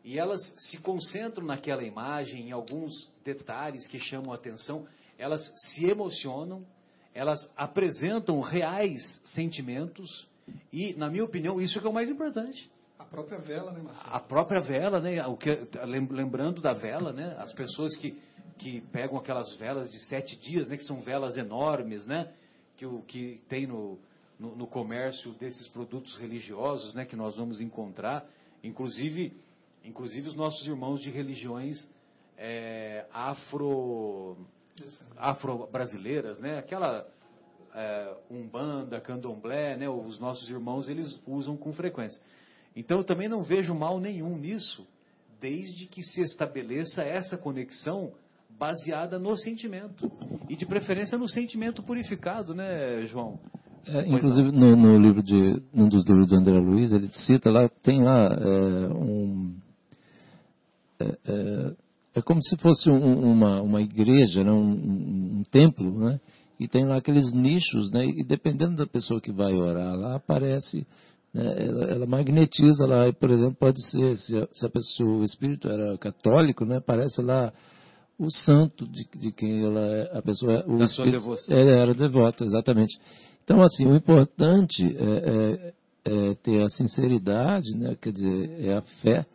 E 0.04 0.20
elas 0.20 0.41
se 0.70 0.78
concentram 0.78 1.46
naquela 1.46 1.84
imagem, 1.84 2.50
em 2.50 2.52
alguns 2.52 3.12
detalhes 3.24 3.88
que 3.88 4.00
chamam 4.00 4.32
a 4.32 4.36
atenção, 4.36 4.88
elas 5.18 5.41
se 5.74 5.86
emocionam, 5.86 6.66
elas 7.14 7.52
apresentam 7.56 8.39
reais 8.41 9.02
sentimentos, 9.24 10.28
e, 10.72 10.93
na 10.93 11.10
minha 11.10 11.24
opinião, 11.24 11.60
isso 11.60 11.80
é 11.80 11.84
é 11.84 11.88
o 11.88 11.93
mais 11.93 12.10
importante. 12.10 12.70
A 12.98 13.04
própria 13.04 13.38
vela, 13.39 13.72
né, 13.72 13.82
Marcelo? 13.82 14.16
A 14.16 14.20
própria 14.20 14.62
vela, 14.62 15.00
né? 15.00 15.26
O 15.28 15.36
que, 15.36 15.50
lembrando 15.86 16.62
da 16.62 16.74
vela, 16.74 17.12
né? 17.12 17.36
As 17.39 17.52
pessoas 17.52 17.96
que, 17.98 18.18
que 18.58 18.82
pegam 18.91 19.18
aquelas 19.18 19.54
velas 19.58 19.89
de 19.89 20.00
sete 20.08 20.38
dias, 20.38 20.68
né? 20.68 20.78
Que 20.78 20.86
são 20.86 21.02
velas 21.02 21.38
enormes, 21.38 22.06
né? 22.06 22.32
Que, 22.78 22.86
o, 22.86 23.02
que 23.02 23.41
tem 23.50 23.68
no, 23.68 24.00
no, 24.39 24.56
no 24.56 24.68
comércio 24.68 25.34
desses 25.34 25.68
produtos 25.68 26.18
religiosos, 26.18 26.93
né? 26.93 27.06
Que 27.06 27.16
nós 27.16 27.36
vamos 27.36 27.60
encontrar. 27.60 28.26
Inclusive, 28.64 29.38
inclusive 29.84 30.30
os 30.30 30.36
nossos 30.36 30.66
irmãos 30.66 31.02
de 31.02 31.10
religiões 31.10 31.89
é, 32.38 33.06
afro 33.14 34.38
afro-brasileiras, 35.18 36.39
né? 36.39 36.60
Aquela 36.60 37.06
é, 37.74 38.18
umbanda, 38.32 39.02
candomblé, 39.02 39.76
né? 39.76 39.89
Os 39.89 40.18
nossos 40.18 40.50
irmãos 40.50 40.88
eles 40.88 41.20
usam 41.28 41.58
com 41.58 41.74
frequência. 41.74 42.22
Então 42.76 42.98
eu 42.98 43.04
também 43.04 43.30
não 43.30 43.42
vejo 43.42 43.74
mal 43.74 44.00
nenhum 44.00 44.38
nisso, 44.38 44.86
desde 45.40 45.88
que 45.88 46.04
se 46.04 46.22
estabeleça 46.22 47.02
essa 47.04 47.38
conexão 47.38 48.12
baseada 48.60 49.20
no 49.20 49.36
sentimento 49.38 50.12
e 50.50 50.56
de 50.56 50.66
preferência 50.66 51.18
no 51.18 51.28
sentimento 51.28 51.84
purificado, 51.84 52.54
né, 52.54 53.04
João? 53.06 53.40
É, 53.88 54.08
inclusive 54.08 54.52
no, 54.52 54.76
no, 54.76 54.98
livro 54.98 55.22
de 55.22 55.62
num 55.72 55.88
dos 55.88 56.04
livros 56.06 56.30
do 56.30 56.36
André 56.36 56.58
Luiz 56.58 56.92
ele 56.92 57.08
cita 57.12 57.52
lá 57.52 57.70
tem 57.84 58.04
lá 58.04 58.26
é, 58.34 58.88
um 58.88 59.56
é, 61.00 61.06
é, 61.06 61.72
é, 62.16 62.22
como 62.22 62.42
se 62.42 62.58
fosse 62.58 62.90
um, 62.90 63.32
uma, 63.32 63.62
uma 63.62 63.82
igreja, 63.82 64.44
né, 64.44 64.52
um, 64.52 64.72
um, 64.72 65.40
um, 65.40 65.44
templo, 65.52 66.00
né, 66.00 66.20
e 66.60 66.68
tem 66.68 66.86
lá 66.86 66.98
aqueles 66.98 67.34
nichos, 67.34 67.92
né, 67.92 68.06
e 68.06 68.24
dependendo 68.24 68.78
da 68.78 68.88
pessoa 68.88 69.20
que 69.20 69.32
vai 69.32 69.54
orar 69.54 69.94
lá 69.96 70.16
aparece 70.16 70.88
ela, 71.42 71.86
ela, 71.86 72.06
magnetiza 72.06 72.86
lá, 72.86 73.12
por 73.14 73.30
exemplo, 73.30 73.56
pode 73.60 73.82
ser, 73.90 74.16
se 74.18 74.38
a, 74.38 74.48
se 74.52 74.66
a 74.66 74.70
pessoa, 74.70 75.18
o 75.18 75.24
espírito 75.24 75.70
era 75.70 75.98
católico, 75.98 76.66
né, 76.66 76.80
parece 76.80 77.22
lá 77.22 77.52
o 78.18 78.32
santo 78.32 78.88
de, 78.88 79.06
de 79.18 79.32
quem 79.32 79.64
ela 79.64 79.82
é, 79.82 80.18
a 80.18 80.22
pessoa, 80.22 80.64
o 80.66 80.78
da 80.78 80.86
espírito, 80.86 81.12
devoção. 81.12 81.58
Ele 81.58 81.72
era 81.72 81.94
devoto, 81.94 82.44
exatamente. 82.44 82.98
Então, 83.44 83.62
assim, 83.62 83.86
o 83.86 83.96
importante 83.96 84.84
é, 84.84 85.74
é, 86.06 86.30
é 86.32 86.36
ter 86.36 86.62
a 86.62 86.70
sinceridade, 86.70 87.78
né, 87.78 87.96
quer 88.02 88.14
dizer, 88.14 88.66
é 88.66 88.74
a 88.78 88.82
fé, 89.02 89.26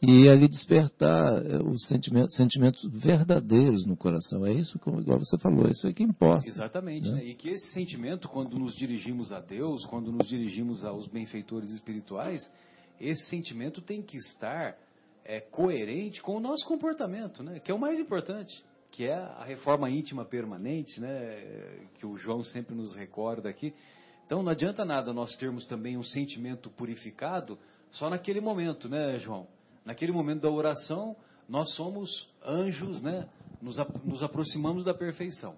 e 0.00 0.28
ali 0.28 0.46
despertar 0.46 1.44
é, 1.44 1.56
os 1.58 1.86
sentimentos, 1.88 2.34
sentimentos 2.36 2.84
verdadeiros 2.92 3.84
no 3.84 3.96
coração. 3.96 4.46
É 4.46 4.52
isso, 4.52 4.78
como 4.78 5.00
igual 5.00 5.18
você 5.18 5.36
falou, 5.38 5.68
isso 5.68 5.88
é 5.88 5.92
que 5.92 6.04
importa. 6.04 6.46
Exatamente, 6.46 7.10
né? 7.10 7.16
Né? 7.16 7.24
e 7.26 7.34
que 7.34 7.50
esse 7.50 7.72
sentimento, 7.72 8.28
quando 8.28 8.58
nos 8.58 8.74
dirigimos 8.76 9.32
a 9.32 9.40
Deus, 9.40 9.84
quando 9.86 10.12
nos 10.12 10.28
dirigimos 10.28 10.84
aos 10.84 11.08
benfeitores 11.08 11.70
espirituais, 11.70 12.48
esse 13.00 13.24
sentimento 13.26 13.80
tem 13.80 14.00
que 14.00 14.16
estar 14.16 14.76
é, 15.24 15.40
coerente 15.40 16.22
com 16.22 16.36
o 16.36 16.40
nosso 16.40 16.64
comportamento, 16.66 17.42
né? 17.42 17.58
que 17.58 17.70
é 17.70 17.74
o 17.74 17.78
mais 17.78 17.98
importante, 17.98 18.64
que 18.92 19.04
é 19.04 19.14
a 19.14 19.44
reforma 19.44 19.90
íntima 19.90 20.24
permanente, 20.24 21.00
né? 21.00 21.88
que 21.98 22.06
o 22.06 22.16
João 22.16 22.44
sempre 22.44 22.74
nos 22.74 22.94
recorda 22.94 23.48
aqui. 23.48 23.74
Então 24.24 24.44
não 24.44 24.52
adianta 24.52 24.84
nada 24.84 25.12
nós 25.12 25.34
termos 25.36 25.66
também 25.66 25.96
um 25.96 26.04
sentimento 26.04 26.70
purificado 26.70 27.58
só 27.90 28.08
naquele 28.08 28.40
momento, 28.40 28.88
né, 28.88 29.18
João? 29.18 29.48
Naquele 29.88 30.12
momento 30.12 30.42
da 30.42 30.50
oração, 30.50 31.16
nós 31.48 31.74
somos 31.74 32.28
anjos, 32.44 33.00
né? 33.00 33.26
Nos, 33.62 33.78
nos 34.04 34.22
aproximamos 34.22 34.84
da 34.84 34.92
perfeição. 34.92 35.54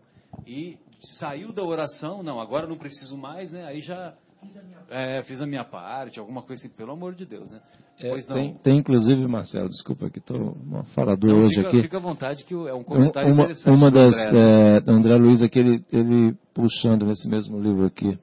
E 0.47 0.79
saiu 1.19 1.53
da 1.53 1.65
oração, 1.65 2.23
não, 2.23 2.41
agora 2.41 2.65
não 2.69 2.79
preciso 2.79 3.17
mais, 3.17 3.51
né? 3.51 3.65
Aí 3.65 3.81
já 3.81 4.15
fiz 4.41 4.57
a 4.57 4.63
minha, 4.63 4.79
é, 4.89 5.23
fiz 5.25 5.41
a 5.43 5.47
minha 5.47 5.65
parte, 5.65 6.21
alguma 6.21 6.43
coisa 6.43 6.63
assim, 6.63 6.73
pelo 6.73 6.93
amor 6.93 7.13
de 7.17 7.27
Deus, 7.27 7.51
né? 7.51 7.61
É, 7.99 8.17
tem, 8.33 8.55
tem, 8.63 8.79
inclusive, 8.79 9.27
Marcelo, 9.27 9.69
desculpa 9.69 10.09
que 10.09 10.21
estou 10.21 10.39
uma 10.39 10.85
falador 10.95 11.31
não, 11.33 11.39
hoje 11.41 11.57
fica, 11.57 11.69
aqui. 11.69 11.83
Fica 11.83 11.97
à 11.97 12.01
vontade 12.01 12.45
que 12.45 12.55
é 12.55 12.73
um 12.73 12.85
comentário 12.85 13.35
uma, 13.35 13.43
interessante. 13.43 13.77
Uma 13.77 13.91
das, 13.91 14.15
André, 14.15 14.39
é, 14.39 14.91
André 14.93 15.17
Luiz, 15.17 15.43
aqui, 15.43 15.59
ele, 15.59 15.85
ele, 15.91 16.37
puxando 16.55 17.05
nesse 17.05 17.29
mesmo 17.29 17.61
livro 17.61 17.85
aqui, 17.85 18.17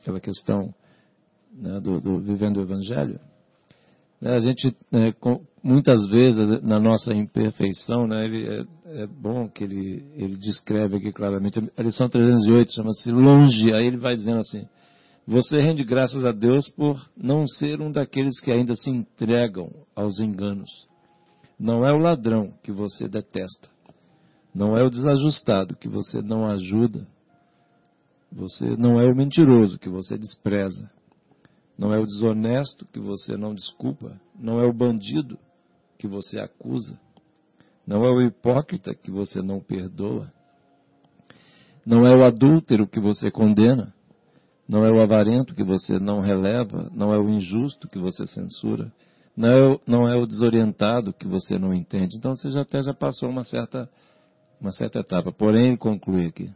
aquela 0.00 0.18
questão 0.18 0.74
né, 1.54 1.78
do, 1.80 2.00
do 2.00 2.18
Vivendo 2.18 2.56
o 2.56 2.62
Evangelho, 2.62 3.12
né, 3.14 3.31
a 4.24 4.38
gente, 4.38 4.74
né, 4.90 5.12
muitas 5.62 6.06
vezes, 6.06 6.62
na 6.62 6.78
nossa 6.78 7.12
imperfeição, 7.12 8.06
né, 8.06 8.24
ele, 8.24 8.48
é, 8.48 9.02
é, 9.02 9.06
bom 9.06 9.48
que 9.48 9.64
ele, 9.64 10.04
ele 10.14 10.36
descreve 10.36 10.96
aqui 10.96 11.12
claramente, 11.12 11.60
a 11.76 11.82
lição 11.82 12.08
308 12.08 12.72
chama-se 12.72 13.10
longe, 13.10 13.72
aí 13.72 13.86
ele 13.86 13.96
vai 13.96 14.14
dizendo 14.14 14.38
assim, 14.38 14.64
você 15.26 15.60
rende 15.60 15.84
graças 15.84 16.24
a 16.24 16.32
Deus 16.32 16.68
por 16.70 17.00
não 17.16 17.46
ser 17.46 17.80
um 17.80 17.90
daqueles 17.90 18.40
que 18.40 18.50
ainda 18.50 18.74
se 18.74 18.90
entregam 18.90 19.70
aos 19.94 20.20
enganos. 20.20 20.70
Não 21.58 21.86
é 21.86 21.92
o 21.92 21.98
ladrão 21.98 22.52
que 22.62 22.72
você 22.72 23.08
detesta. 23.08 23.68
Não 24.52 24.76
é 24.76 24.82
o 24.82 24.90
desajustado 24.90 25.76
que 25.76 25.88
você 25.88 26.20
não 26.20 26.46
ajuda. 26.50 27.06
Você 28.32 28.76
não 28.76 29.00
é 29.00 29.10
o 29.10 29.14
mentiroso 29.14 29.78
que 29.78 29.88
você 29.88 30.18
despreza. 30.18 30.90
Não 31.78 31.92
é 31.92 31.98
o 31.98 32.06
desonesto 32.06 32.86
que 32.86 33.00
você 33.00 33.36
não 33.36 33.54
desculpa, 33.54 34.20
não 34.38 34.60
é 34.60 34.66
o 34.66 34.72
bandido 34.72 35.38
que 35.98 36.06
você 36.06 36.38
acusa, 36.38 36.98
não 37.86 38.04
é 38.04 38.10
o 38.10 38.22
hipócrita 38.22 38.94
que 38.94 39.10
você 39.10 39.40
não 39.40 39.60
perdoa, 39.60 40.32
não 41.84 42.06
é 42.06 42.14
o 42.14 42.24
adúltero 42.24 42.86
que 42.86 43.00
você 43.00 43.30
condena, 43.30 43.92
não 44.68 44.84
é 44.84 44.90
o 44.90 45.02
avarento 45.02 45.54
que 45.54 45.64
você 45.64 45.98
não 45.98 46.20
releva, 46.20 46.90
não 46.94 47.12
é 47.12 47.18
o 47.18 47.28
injusto 47.28 47.88
que 47.88 47.98
você 47.98 48.26
censura, 48.26 48.92
não 49.36 49.48
é 49.48 49.66
o, 49.66 49.80
não 49.86 50.08
é 50.08 50.16
o 50.16 50.26
desorientado 50.26 51.12
que 51.12 51.26
você 51.26 51.58
não 51.58 51.74
entende. 51.74 52.16
Então 52.16 52.34
você 52.34 52.50
já 52.50 52.62
até 52.62 52.82
já 52.82 52.94
passou 52.94 53.28
uma 53.28 53.44
certa, 53.44 53.88
uma 54.60 54.70
certa 54.70 55.00
etapa. 55.00 55.32
Porém, 55.32 55.76
conclui 55.76 56.26
aqui. 56.26 56.50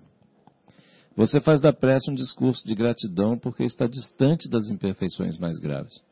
Você 1.16 1.40
faz 1.40 1.62
da 1.62 1.72
prece 1.72 2.10
um 2.10 2.14
discurso 2.14 2.66
de 2.66 2.74
gratidão 2.74 3.38
porque 3.38 3.64
está 3.64 3.86
distante 3.86 4.50
das 4.50 4.68
imperfeições 4.68 5.38
mais 5.38 5.58
graves. 5.58 6.02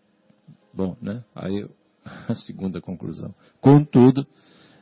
Bom, 0.72 0.96
né? 1.00 1.22
Aí 1.34 1.68
a 2.28 2.34
segunda 2.34 2.80
conclusão. 2.80 3.34
Contudo, 3.60 4.26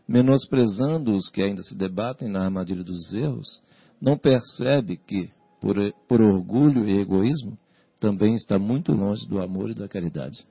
menosprezando 0.06 1.16
os 1.16 1.28
que 1.28 1.42
ainda 1.42 1.62
se 1.62 1.76
debatem 1.76 2.28
na 2.28 2.44
armadilha 2.44 2.84
dos 2.84 3.12
erros, 3.12 3.60
não 4.00 4.16
percebe 4.16 4.96
que, 4.96 5.30
por, 5.60 5.76
por 6.08 6.20
orgulho 6.20 6.88
e 6.88 7.00
egoísmo, 7.00 7.58
também 8.00 8.34
está 8.34 8.58
muito 8.58 8.92
longe 8.92 9.26
do 9.28 9.40
amor 9.40 9.70
e 9.70 9.74
da 9.74 9.88
caridade. 9.88 10.44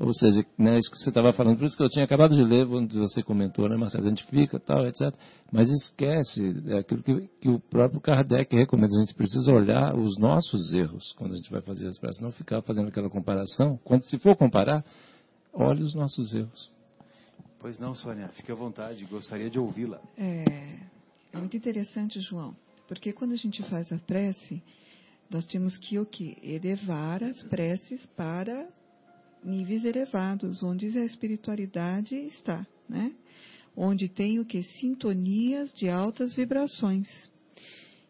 Ou 0.00 0.14
seja, 0.14 0.42
né, 0.56 0.78
isso 0.78 0.90
que 0.90 0.96
você 0.96 1.10
estava 1.10 1.30
falando, 1.30 1.58
por 1.58 1.66
isso 1.66 1.76
que 1.76 1.82
eu 1.82 1.88
tinha 1.90 2.06
acabado 2.06 2.34
de 2.34 2.42
ler, 2.42 2.66
onde 2.66 2.98
você 2.98 3.22
comentou, 3.22 3.68
né, 3.68 3.76
Marcelo, 3.76 4.06
a 4.06 4.08
gente 4.08 4.24
fica, 4.24 4.58
tal, 4.58 4.86
etc. 4.86 5.14
Mas 5.52 5.68
esquece 5.68 6.40
é 6.68 6.78
aquilo 6.78 7.02
que, 7.02 7.28
que, 7.38 7.50
o 7.50 7.60
próprio 7.60 8.00
Kardec 8.00 8.56
recomenda. 8.56 8.96
A 8.96 9.00
gente 9.00 9.14
precisa 9.14 9.52
olhar 9.52 9.94
os 9.94 10.18
nossos 10.18 10.72
erros 10.72 11.12
quando 11.18 11.34
a 11.34 11.36
gente 11.36 11.50
vai 11.50 11.60
fazer 11.60 11.86
as 11.86 11.98
preces, 11.98 12.18
não 12.18 12.32
ficar 12.32 12.62
fazendo 12.62 12.88
aquela 12.88 13.10
comparação. 13.10 13.78
Quando 13.84 14.02
se 14.04 14.18
for 14.18 14.34
comparar, 14.36 14.82
olhe 15.52 15.82
os 15.82 15.94
nossos 15.94 16.34
erros. 16.34 16.72
Pois 17.58 17.78
não, 17.78 17.94
Sônia, 17.94 18.28
fique 18.28 18.50
à 18.50 18.54
vontade, 18.54 19.04
gostaria 19.04 19.50
de 19.50 19.58
ouvi-la. 19.58 20.00
É, 20.16 20.78
é 21.30 21.38
muito 21.38 21.58
interessante, 21.58 22.20
João, 22.20 22.56
porque 22.88 23.12
quando 23.12 23.32
a 23.32 23.36
gente 23.36 23.62
faz 23.64 23.92
a 23.92 23.98
prece, 23.98 24.62
nós 25.28 25.44
temos 25.44 25.76
que 25.76 25.98
o 25.98 26.06
quê? 26.06 26.38
Elevar 26.42 27.22
as 27.22 27.42
preces 27.42 28.06
para 28.16 28.66
níveis 29.44 29.84
elevados, 29.84 30.62
onde 30.62 30.86
a 30.98 31.04
espiritualidade 31.04 32.14
está, 32.14 32.66
né? 32.88 33.14
Onde 33.76 34.08
tem 34.08 34.38
o 34.38 34.44
que? 34.44 34.62
Sintonias 34.62 35.72
de 35.74 35.88
altas 35.88 36.34
vibrações. 36.34 37.08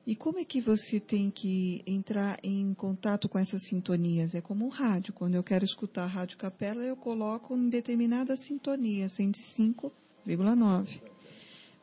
E 0.07 0.17
como 0.17 0.39
é 0.39 0.45
que 0.45 0.61
você 0.61 0.99
tem 0.99 1.31
que 1.31 1.83
entrar 1.87 2.39
em 2.43 2.73
contato 2.75 3.29
com 3.29 3.39
essas 3.39 3.63
sintonias? 3.69 4.35
É 4.35 4.41
como 4.41 4.65
um 4.65 4.69
rádio. 4.69 5.13
Quando 5.13 5.35
eu 5.35 5.43
quero 5.43 5.65
escutar 5.65 6.05
a 6.05 6.07
Rádio 6.07 6.39
Capela, 6.39 6.83
eu 6.83 6.97
coloco 6.97 7.55
em 7.55 7.69
determinada 7.69 8.35
sintonia, 8.37 9.09
105,9. 9.09 11.01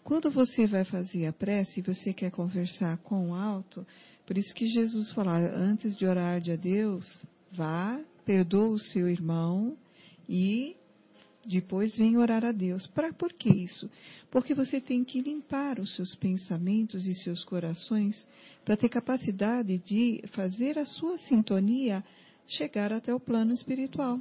Quando 0.04 0.32
você 0.32 0.66
vai 0.66 0.84
fazer 0.84 1.28
a 1.28 1.34
prece, 1.34 1.82
você 1.82 2.12
quer 2.12 2.32
conversar 2.32 2.98
com 2.98 3.30
o 3.30 3.36
alto, 3.36 3.86
por 4.26 4.38
isso 4.38 4.54
que 4.54 4.66
Jesus 4.66 5.12
falou, 5.14 5.34
antes 5.34 5.96
de 5.96 6.06
orar 6.06 6.36
a 6.36 6.56
Deus, 6.56 7.06
vá 7.52 8.00
perdoa 8.28 8.68
o 8.68 8.78
seu 8.78 9.10
irmão 9.10 9.78
e 10.28 10.76
depois 11.46 11.96
vem 11.96 12.18
orar 12.18 12.44
a 12.44 12.52
Deus. 12.52 12.86
Para 12.88 13.14
por 13.14 13.32
que 13.32 13.50
isso? 13.50 13.90
Porque 14.30 14.54
você 14.54 14.82
tem 14.82 15.06
que 15.06 15.22
limpar 15.22 15.80
os 15.80 15.96
seus 15.96 16.14
pensamentos 16.16 17.08
e 17.08 17.14
seus 17.14 17.46
corações 17.46 18.28
para 18.66 18.76
ter 18.76 18.90
capacidade 18.90 19.78
de 19.78 20.22
fazer 20.34 20.78
a 20.78 20.86
sua 20.86 21.18
sintonia 21.20 22.04
chegar 22.46 22.92
até 22.92 23.14
o 23.14 23.20
plano 23.20 23.54
espiritual. 23.54 24.20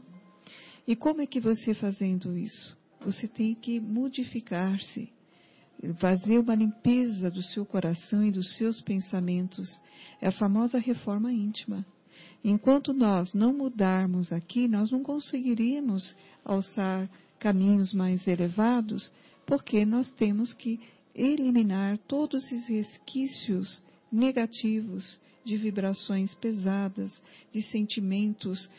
E 0.86 0.94
como 0.94 1.20
é 1.20 1.26
que 1.26 1.40
você 1.40 1.74
fazendo 1.74 2.38
isso? 2.38 2.76
Você 3.04 3.26
tem 3.26 3.57
que 3.57 3.80
modificar-se, 3.80 5.12
fazer 5.98 6.38
uma 6.38 6.54
limpeza 6.54 7.28
do 7.28 7.42
seu 7.42 7.66
coração 7.66 8.24
e 8.24 8.30
dos 8.30 8.57
seus 8.57 8.80
pensamentos. 8.82 9.68
É 10.20 10.28
a 10.28 10.32
famosa 10.32 10.78
reforma 10.78 11.32
íntima. 11.32 11.84
Enquanto 12.49 12.92
nós 12.92 13.34
não 13.34 13.53
mudarmos 13.53 14.32
aqui, 14.32 14.68
nós 14.68 14.88
não 14.88 15.03
conseguiríamos 15.03 16.16
alçar 16.44 17.11
caminhos 17.40 17.92
mais 17.92 18.24
elevados, 18.28 19.12
porque 19.44 19.84
nós 19.84 20.09
temos 20.12 20.53
que 20.53 20.78
eliminar 21.12 21.99
todos 22.07 22.44
esses 22.44 22.68
resquícios 22.68 23.82
negativos 24.12 25.18
de 25.44 25.57
vibrações 25.57 26.32
pesadas, 26.36 27.11
de 27.53 27.62
sentimentos 27.62 28.70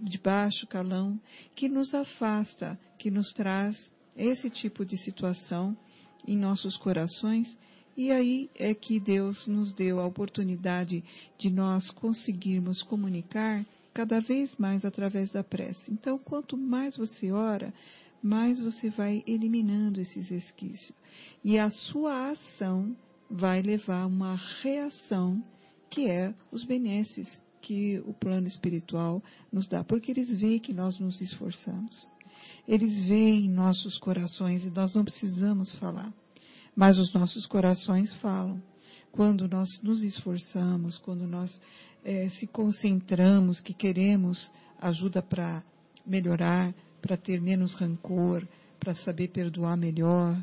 de 0.00 0.16
baixo 0.18 0.64
calão, 0.68 1.20
que 1.56 1.68
nos 1.68 1.92
afasta, 1.92 2.78
que 3.00 3.10
nos 3.10 3.32
traz 3.32 3.76
esse 4.16 4.48
tipo 4.48 4.84
de 4.84 4.96
situação 4.96 5.76
em 6.24 6.36
nossos 6.36 6.76
corações. 6.76 7.52
E 7.98 8.12
aí 8.12 8.48
é 8.54 8.72
que 8.74 9.00
Deus 9.00 9.48
nos 9.48 9.74
deu 9.74 9.98
a 9.98 10.06
oportunidade 10.06 11.02
de 11.36 11.50
nós 11.50 11.90
conseguirmos 11.90 12.80
comunicar 12.80 13.66
cada 13.92 14.20
vez 14.20 14.56
mais 14.56 14.84
através 14.84 15.32
da 15.32 15.42
prece. 15.42 15.90
Então, 15.90 16.16
quanto 16.16 16.56
mais 16.56 16.96
você 16.96 17.32
ora, 17.32 17.74
mais 18.22 18.60
você 18.60 18.88
vai 18.88 19.24
eliminando 19.26 20.00
esses 20.00 20.28
resquícios. 20.28 20.96
E 21.42 21.58
a 21.58 21.70
sua 21.70 22.30
ação 22.30 22.96
vai 23.28 23.62
levar 23.62 24.02
a 24.02 24.06
uma 24.06 24.36
reação 24.62 25.42
que 25.90 26.08
é 26.08 26.32
os 26.52 26.62
benesses 26.62 27.28
que 27.60 27.98
o 28.06 28.14
plano 28.14 28.46
espiritual 28.46 29.20
nos 29.52 29.66
dá, 29.66 29.82
porque 29.82 30.12
eles 30.12 30.30
veem 30.38 30.60
que 30.60 30.72
nós 30.72 31.00
nos 31.00 31.20
esforçamos. 31.20 32.08
Eles 32.68 33.06
veem 33.06 33.50
nossos 33.50 33.98
corações 33.98 34.64
e 34.64 34.70
nós 34.70 34.94
não 34.94 35.04
precisamos 35.04 35.74
falar, 35.80 36.14
mas 36.78 36.96
os 36.96 37.12
nossos 37.12 37.44
corações 37.44 38.14
falam. 38.20 38.62
Quando 39.10 39.48
nós 39.48 39.68
nos 39.82 40.00
esforçamos, 40.04 40.96
quando 40.98 41.26
nós 41.26 41.50
é, 42.04 42.28
se 42.28 42.46
concentramos, 42.46 43.60
que 43.60 43.74
queremos 43.74 44.48
ajuda 44.80 45.20
para 45.20 45.64
melhorar, 46.06 46.72
para 47.02 47.16
ter 47.16 47.40
menos 47.40 47.74
rancor, 47.74 48.46
para 48.78 48.94
saber 48.94 49.26
perdoar 49.32 49.76
melhor, 49.76 50.40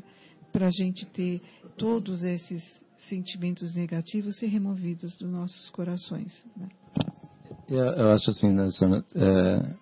para 0.52 0.66
a 0.66 0.70
gente 0.70 1.06
ter 1.06 1.40
todos 1.78 2.22
esses 2.22 2.62
sentimentos 3.08 3.74
negativos 3.74 4.36
ser 4.36 4.48
removidos 4.48 5.16
dos 5.16 5.30
nossos 5.30 5.70
corações. 5.70 6.34
Né? 6.54 6.68
Eu, 7.66 7.78
eu, 7.78 8.10
acho 8.10 8.28
assim, 8.28 8.52
né, 8.52 8.70
Sônia, 8.72 9.02
é, 9.14 9.74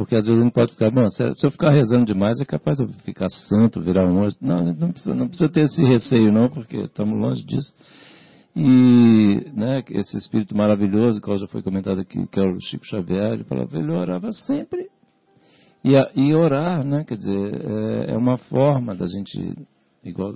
porque 0.00 0.16
às 0.16 0.24
vezes 0.24 0.40
a 0.40 0.44
gente 0.44 0.54
pode 0.54 0.72
ficar, 0.72 0.90
bom, 0.90 1.06
se, 1.10 1.22
eu 1.22 1.50
ficar 1.50 1.72
rezando 1.72 2.06
demais 2.06 2.40
é 2.40 2.44
capaz 2.46 2.78
de 2.78 2.84
eu 2.84 2.88
ficar 3.04 3.28
santo, 3.28 3.82
virar 3.82 4.08
um 4.08 4.24
anjo. 4.24 4.34
Não, 4.40 4.64
não 4.72 4.92
precisa, 4.92 5.14
não 5.14 5.28
precisa 5.28 5.50
ter 5.50 5.64
esse 5.64 5.84
receio 5.84 6.32
não, 6.32 6.48
porque 6.48 6.78
estamos 6.78 7.20
longe 7.20 7.44
disso. 7.44 7.74
E 8.56 9.44
né, 9.52 9.84
esse 9.90 10.16
espírito 10.16 10.56
maravilhoso, 10.56 11.20
que 11.20 11.36
já 11.36 11.46
foi 11.48 11.62
comentado 11.62 12.00
aqui, 12.00 12.26
que 12.28 12.40
é 12.40 12.42
o 12.42 12.58
Chico 12.62 12.86
Xavier, 12.86 13.34
ele 13.34 13.44
falava, 13.44 13.76
ele 13.76 13.92
orava 13.92 14.32
sempre. 14.32 14.88
E, 15.84 15.92
e 16.16 16.34
orar, 16.34 16.82
né, 16.82 17.04
quer 17.04 17.18
dizer, 17.18 17.60
é, 17.62 18.12
é 18.12 18.16
uma 18.16 18.38
forma 18.38 18.94
da 18.94 19.06
gente, 19.06 19.54
igual 20.02 20.32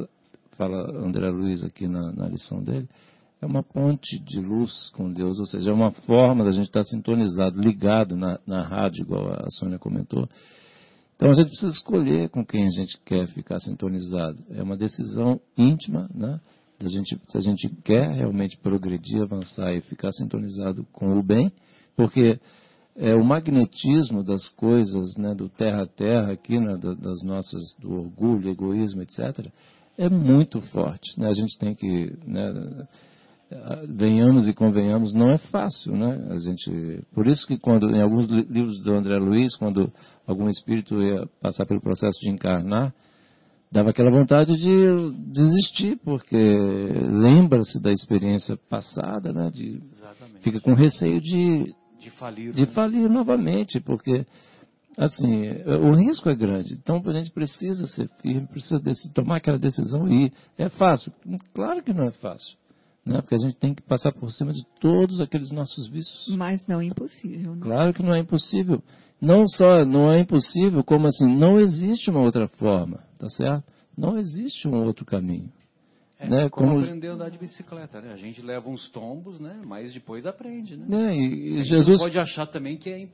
fala 0.59 0.77
André 1.03 1.31
Luiz 1.31 1.65
aqui 1.65 1.89
na, 1.89 2.13
na 2.13 2.29
lição 2.29 2.63
dele, 2.63 2.87
é 3.45 3.47
uma 3.47 3.63
ponte 3.63 4.19
de 4.19 4.41
luz 4.41 4.91
com 4.95 5.13
Deus, 5.13 5.39
ou 5.39 5.45
seja, 5.45 5.71
é 5.71 5.73
uma 5.73 5.93
forma 5.93 6.43
da 6.43 6.51
gente 6.51 6.67
estar 6.67 6.83
sintonizado, 6.83 7.61
ligado 7.61 8.17
na, 8.17 8.41
na 8.47 8.63
rádio, 8.63 9.03
igual 9.03 9.35
a 9.35 9.51
Sônia 9.51 9.79
comentou. 9.79 10.27
Então 11.15 11.29
a 11.29 11.35
gente 11.35 11.49
precisa 11.49 11.71
escolher 11.71 12.31
com 12.31 12.45
quem 12.45 12.67
a 12.67 12.71
gente 12.71 12.99
quer 13.05 13.27
ficar 13.29 13.61
sintonizado. 13.61 14.43
É 14.51 14.63
uma 14.63 14.77
decisão 14.77 15.39
íntima, 15.57 16.09
né? 16.13 16.41
Da 16.81 16.89
gente, 16.89 17.21
se 17.29 17.37
a 17.37 17.41
gente 17.41 17.69
quer 17.85 18.11
realmente 18.13 18.57
progredir, 18.59 19.23
avançar 19.23 19.73
e 19.75 19.83
ficar 19.83 20.11
sintonizado 20.13 20.85
com 20.91 21.17
o 21.17 21.23
bem, 21.23 21.53
porque 21.95 22.41
é, 22.97 23.15
o 23.15 23.23
magnetismo 23.23 24.25
das 24.25 24.49
coisas, 24.51 25.17
né, 25.17 25.35
do 25.35 25.49
terra 25.51 25.83
a 25.83 25.87
terra 25.87 26.33
aqui, 26.33 26.59
né, 26.59 26.77
das 26.79 27.23
nossas, 27.23 27.77
do 27.79 27.93
orgulho, 27.93 28.49
egoísmo, 28.49 29.03
etc., 29.03 29.47
é 29.97 30.09
muito 30.09 30.61
forte. 30.61 31.19
Né? 31.21 31.29
A 31.29 31.35
gente 31.35 31.57
tem 31.59 31.75
que, 31.75 32.13
né, 32.27 32.87
venhamos 33.89 34.49
e 34.49 34.55
convenhamos, 34.55 35.15
não 35.15 35.31
é 35.31 35.39
fácil, 35.39 35.97
né? 35.97 36.29
A 36.31 36.39
gente, 36.39 37.03
por 37.15 37.27
isso 37.27 37.47
que 37.47 37.59
quando 37.59 37.95
em 37.95 38.03
alguns 38.03 38.29
livros 38.29 38.83
do 38.83 38.93
André 38.93 39.17
Luiz, 39.17 39.57
quando 39.57 39.93
algum 40.27 40.49
espírito 40.49 41.01
ia 41.03 41.27
passar 41.41 41.67
pelo 41.67 41.81
processo 41.81 42.19
de 42.21 42.31
encarnar, 42.31 42.93
dava 43.71 43.91
aquela 43.91 44.11
vontade 44.11 44.57
de 44.57 45.13
desistir, 45.33 45.99
porque 46.05 46.37
lembra-se 46.37 47.81
da 47.81 47.93
experiência 47.93 48.57
passada, 48.69 49.33
né? 49.33 49.51
De, 49.51 49.81
fica 50.43 50.61
com 50.61 50.75
receio 50.75 51.21
de 51.21 51.75
de 51.99 52.11
falir, 52.11 52.53
de 52.53 52.67
né? 52.67 52.67
falir 52.67 53.09
novamente, 53.09 53.81
porque 53.81 54.27
assim, 54.97 55.51
o 55.67 55.95
risco 55.95 56.29
é 56.29 56.35
grande. 56.35 56.75
Então 56.75 57.03
a 57.05 57.13
gente 57.13 57.33
precisa 57.33 57.87
ser 57.89 58.09
firme, 58.21 58.47
precisa 58.47 58.81
tomar 59.13 59.39
aquela 59.39 59.59
decisão 59.59 60.09
e 60.09 60.27
ir. 60.27 60.33
É 60.59 60.69
fácil? 60.69 61.13
Claro 61.55 61.83
que 61.83 61.93
não 61.93 62.05
é 62.05 62.11
fácil. 62.13 62.57
Né? 63.05 63.21
Porque 63.21 63.35
a 63.35 63.39
gente 63.39 63.57
tem 63.57 63.75
que 63.75 63.83
passar 63.83 64.13
por 64.13 64.31
cima 64.33 64.53
de 64.53 64.65
todos 64.81 65.21
aqueles 65.21 65.51
nossos 65.51 65.89
vícios. 65.89 66.35
Mas 66.37 66.67
não 66.67 66.81
é 66.81 66.87
impossível. 66.87 67.55
Né? 67.55 67.61
Claro 67.63 67.93
que 67.93 68.03
não 68.03 68.15
é 68.15 68.21
impossível. 68.21 68.83
Não 69.21 69.47
só 69.47 69.85
não 69.85 70.11
é 70.11 70.21
impossível, 70.21 70.83
como 70.83 71.07
assim, 71.07 71.27
não 71.27 71.59
existe 71.59 72.11
uma 72.11 72.21
outra 72.21 72.49
forma, 72.49 73.01
tá 73.19 73.29
certo? 73.29 73.65
Não 73.97 74.19
existe 74.19 74.67
um 74.67 74.85
outro 74.85 75.05
caminho. 75.05 75.53
É, 76.19 76.29
né? 76.29 76.49
como, 76.49 76.69
como 76.71 76.81
aprender 76.81 77.09
a 77.09 77.13
andar 77.13 77.31
de 77.31 77.39
bicicleta, 77.39 78.01
né? 78.01 78.13
A 78.13 78.17
gente 78.17 78.41
leva 78.41 78.69
uns 78.69 78.89
tombos, 78.91 79.39
né? 79.41 79.61
Mas 79.67 79.93
depois 79.93 80.27
aprende, 80.27 80.77
né? 80.77 80.87
É, 81.11 81.15
e, 81.15 81.59
e 81.59 81.63
Jesus 81.63 81.99
pode 81.99 82.19
achar 82.19 82.47
também 82.47 82.77
que 82.77 82.91
é 82.91 83.09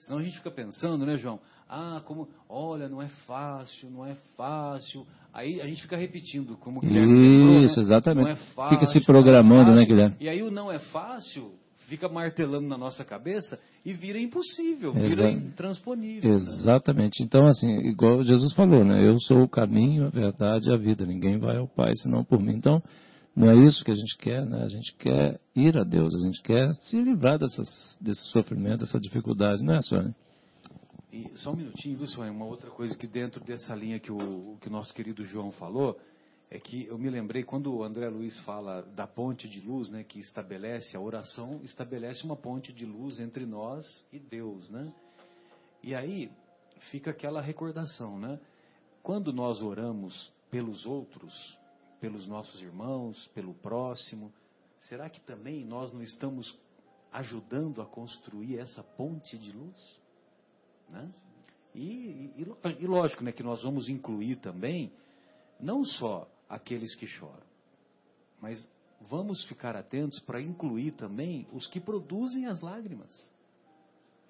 Senão 0.00 0.18
a 0.18 0.22
gente 0.22 0.36
fica 0.36 0.50
pensando, 0.50 1.04
né, 1.06 1.16
João? 1.16 1.40
Ah, 1.68 2.02
como, 2.04 2.28
olha, 2.48 2.88
não 2.88 3.00
é 3.00 3.08
fácil, 3.26 3.90
não 3.90 4.04
é 4.04 4.14
fácil. 4.36 5.06
Aí 5.32 5.60
a 5.60 5.66
gente 5.66 5.82
fica 5.82 5.96
repetindo, 5.96 6.56
como 6.56 6.80
Isso, 6.84 6.92
lembrou, 6.92 7.60
né? 7.60 7.64
exatamente. 7.64 8.24
Não 8.24 8.32
é 8.32 8.36
fácil, 8.36 8.78
fica 8.78 8.92
se 8.92 9.06
programando, 9.06 9.70
é 9.72 9.74
né, 9.74 9.84
Guilherme? 9.86 10.16
E 10.20 10.28
aí 10.28 10.42
o 10.42 10.50
não 10.50 10.70
é 10.70 10.78
fácil 10.78 11.52
fica 11.90 12.08
martelando 12.08 12.68
na 12.68 12.78
nossa 12.78 13.04
cabeça 13.04 13.58
e 13.84 13.92
vira 13.92 14.18
impossível, 14.18 14.92
vira 14.92 15.06
Exa 15.06 15.30
intransponível. 15.30 16.30
Né? 16.30 16.36
Exatamente. 16.36 17.20
Né? 17.20 17.26
Então, 17.26 17.46
assim, 17.46 17.68
igual 17.88 18.22
Jesus 18.22 18.52
falou, 18.54 18.84
né? 18.84 19.04
Eu 19.04 19.18
sou 19.18 19.42
o 19.42 19.48
caminho, 19.48 20.06
a 20.06 20.10
verdade 20.10 20.70
e 20.70 20.72
a 20.72 20.76
vida. 20.76 21.04
Ninguém 21.04 21.38
vai 21.38 21.56
ao 21.56 21.66
Pai 21.66 21.90
senão 21.96 22.22
por 22.22 22.40
mim. 22.40 22.54
Então, 22.54 22.80
não 23.34 23.50
é 23.50 23.56
isso 23.66 23.84
que 23.84 23.90
a 23.90 23.94
gente 23.94 24.16
quer, 24.18 24.46
né? 24.46 24.62
A 24.62 24.68
gente 24.68 24.94
quer 24.96 25.40
ir 25.54 25.76
a 25.76 25.82
Deus, 25.82 26.14
a 26.14 26.24
gente 26.24 26.40
quer 26.42 26.72
se 26.74 27.02
livrar 27.02 27.38
dessas, 27.38 27.98
desse 28.00 28.22
sofrimento, 28.30 28.80
dessa 28.80 29.00
dificuldade, 29.00 29.62
não 29.62 29.74
é, 29.74 29.82
Sônia? 29.82 30.14
E 31.12 31.28
só 31.36 31.50
um 31.50 31.56
minutinho, 31.56 31.98
viu, 31.98 32.06
Sônia? 32.06 32.30
Uma 32.30 32.44
outra 32.44 32.70
coisa 32.70 32.96
que 32.96 33.06
dentro 33.06 33.42
dessa 33.42 33.74
linha 33.74 33.98
que 33.98 34.12
o, 34.12 34.56
que 34.60 34.68
o 34.68 34.70
nosso 34.70 34.94
querido 34.94 35.24
João 35.24 35.50
falou, 35.50 35.98
é 36.48 36.58
que 36.58 36.86
eu 36.86 36.96
me 36.96 37.10
lembrei 37.10 37.42
quando 37.42 37.74
o 37.74 37.82
André 37.82 38.08
Luiz 38.08 38.38
fala 38.40 38.82
da 38.82 39.08
ponte 39.08 39.48
de 39.48 39.60
luz, 39.60 39.90
né, 39.90 40.04
que 40.04 40.20
estabelece 40.20 40.96
a 40.96 41.00
oração, 41.00 41.60
estabelece 41.64 42.24
uma 42.24 42.36
ponte 42.36 42.72
de 42.72 42.86
luz 42.86 43.18
entre 43.18 43.44
nós 43.44 44.04
e 44.12 44.18
Deus, 44.20 44.70
né? 44.70 44.92
E 45.82 45.94
aí 45.94 46.30
fica 46.90 47.10
aquela 47.10 47.40
recordação, 47.40 48.18
né? 48.18 48.38
Quando 49.02 49.32
nós 49.32 49.62
oramos 49.62 50.32
pelos 50.50 50.86
outros, 50.86 51.58
pelos 52.00 52.26
nossos 52.26 52.62
irmãos, 52.62 53.28
pelo 53.34 53.54
próximo, 53.54 54.32
será 54.88 55.10
que 55.10 55.20
também 55.20 55.64
nós 55.64 55.92
não 55.92 56.02
estamos 56.02 56.56
ajudando 57.12 57.82
a 57.82 57.86
construir 57.86 58.58
essa 58.58 58.82
ponte 58.82 59.36
de 59.38 59.52
luz? 59.52 60.00
Né? 60.90 61.10
E, 61.74 62.32
e, 62.36 62.46
e 62.80 62.86
lógico 62.86 63.22
né, 63.22 63.32
que 63.32 63.42
nós 63.42 63.62
vamos 63.62 63.88
incluir 63.88 64.36
também, 64.36 64.92
não 65.58 65.84
só 65.84 66.28
aqueles 66.48 66.94
que 66.94 67.06
choram, 67.06 67.48
mas 68.40 68.68
vamos 69.08 69.44
ficar 69.46 69.76
atentos 69.76 70.20
para 70.20 70.40
incluir 70.40 70.92
também 70.92 71.46
os 71.52 71.66
que 71.66 71.80
produzem 71.80 72.46
as 72.46 72.60
lágrimas. 72.60 73.32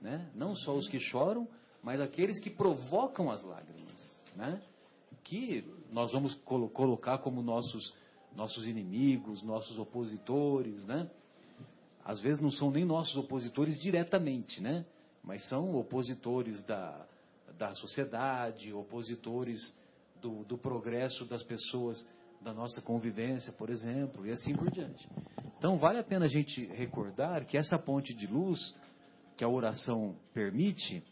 Né? 0.00 0.30
Não 0.34 0.54
só 0.54 0.74
os 0.76 0.88
que 0.88 1.00
choram, 1.00 1.48
mas 1.82 2.00
aqueles 2.00 2.38
que 2.40 2.50
provocam 2.50 3.30
as 3.30 3.42
lágrimas. 3.42 4.20
Né? 4.36 4.62
que 5.24 5.64
nós 5.92 6.12
vamos 6.12 6.34
colo 6.44 6.68
colocar 6.68 7.18
como 7.18 7.42
nossos, 7.42 7.94
nossos 8.34 8.66
inimigos, 8.66 9.42
nossos 9.42 9.78
opositores, 9.78 10.84
né? 10.86 11.10
Às 12.04 12.20
vezes 12.20 12.40
não 12.40 12.50
são 12.50 12.70
nem 12.70 12.84
nossos 12.84 13.16
opositores 13.16 13.80
diretamente, 13.80 14.60
né? 14.60 14.84
Mas 15.22 15.46
são 15.48 15.74
opositores 15.76 16.62
da, 16.64 17.06
da 17.58 17.74
sociedade, 17.74 18.72
opositores 18.72 19.74
do, 20.20 20.44
do 20.44 20.58
progresso 20.58 21.24
das 21.24 21.42
pessoas 21.42 22.06
da 22.40 22.54
nossa 22.54 22.80
convivência, 22.80 23.52
por 23.52 23.68
exemplo, 23.68 24.26
e 24.26 24.32
assim 24.32 24.54
por 24.54 24.70
diante. 24.70 25.08
Então, 25.58 25.76
vale 25.76 25.98
a 25.98 26.04
pena 26.04 26.24
a 26.24 26.28
gente 26.28 26.64
recordar 26.66 27.44
que 27.44 27.56
essa 27.56 27.78
ponte 27.78 28.14
de 28.14 28.26
luz 28.26 28.74
que 29.36 29.44
a 29.44 29.48
oração 29.48 30.16
permite, 30.32 31.02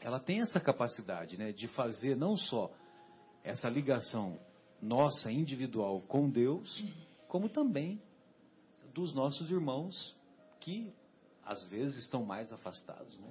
ela 0.00 0.20
tem 0.20 0.40
essa 0.40 0.60
capacidade, 0.60 1.36
né, 1.36 1.52
de 1.52 1.66
fazer 1.68 2.16
não 2.16 2.36
só 2.36 2.70
essa 3.42 3.68
ligação 3.68 4.38
nossa 4.80 5.30
individual 5.30 6.00
com 6.02 6.28
Deus, 6.28 6.84
como 7.28 7.48
também 7.48 8.00
dos 8.92 9.14
nossos 9.14 9.50
irmãos 9.50 10.16
que 10.60 10.92
às 11.46 11.64
vezes 11.64 11.98
estão 11.98 12.24
mais 12.24 12.52
afastados, 12.52 13.18
né? 13.18 13.28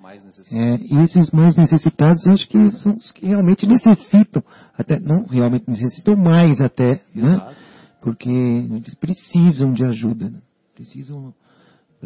mais 0.00 0.22
necessitados. 0.24 0.80
É, 0.80 0.94
e 0.94 1.04
esses 1.04 1.30
mais 1.30 1.56
necessitados, 1.56 2.26
eu 2.26 2.32
acho 2.32 2.48
que 2.48 2.70
são 2.72 2.96
os 2.96 3.12
que 3.12 3.26
realmente 3.26 3.66
necessitam, 3.66 4.42
até 4.76 4.98
não 4.98 5.24
realmente 5.24 5.70
necessitam 5.70 6.16
mais 6.16 6.60
até, 6.60 7.00
né? 7.14 7.54
Porque 8.00 8.28
eles 8.28 8.94
precisam 8.96 9.72
de 9.72 9.84
ajuda, 9.84 10.28
né? 10.28 10.42
precisam 10.74 11.32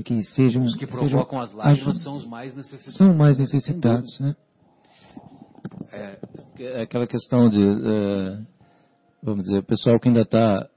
que 0.04 0.22
sejam 0.24 0.62
Os 0.62 0.74
que 0.74 0.84
sejam 0.84 1.08
provocam 1.08 1.40
as 1.40 1.52
lágrimas 1.52 2.02
são 2.02 2.16
os 2.16 2.26
mais 2.26 2.54
necessitados. 2.54 2.98
são 2.98 3.14
mais 3.14 3.38
necessitados, 3.38 4.20
né? 4.20 4.36
É, 5.90 6.18
É 6.58 6.82
aquela 6.82 7.06
questão 7.06 7.48
de, 7.48 7.64
é, 7.64 8.38
vamos 9.22 9.44
dizer, 9.44 9.60
o 9.60 9.62
pessoal 9.62 9.98
que 9.98 10.08
ainda 10.08 10.20
está 10.20 10.68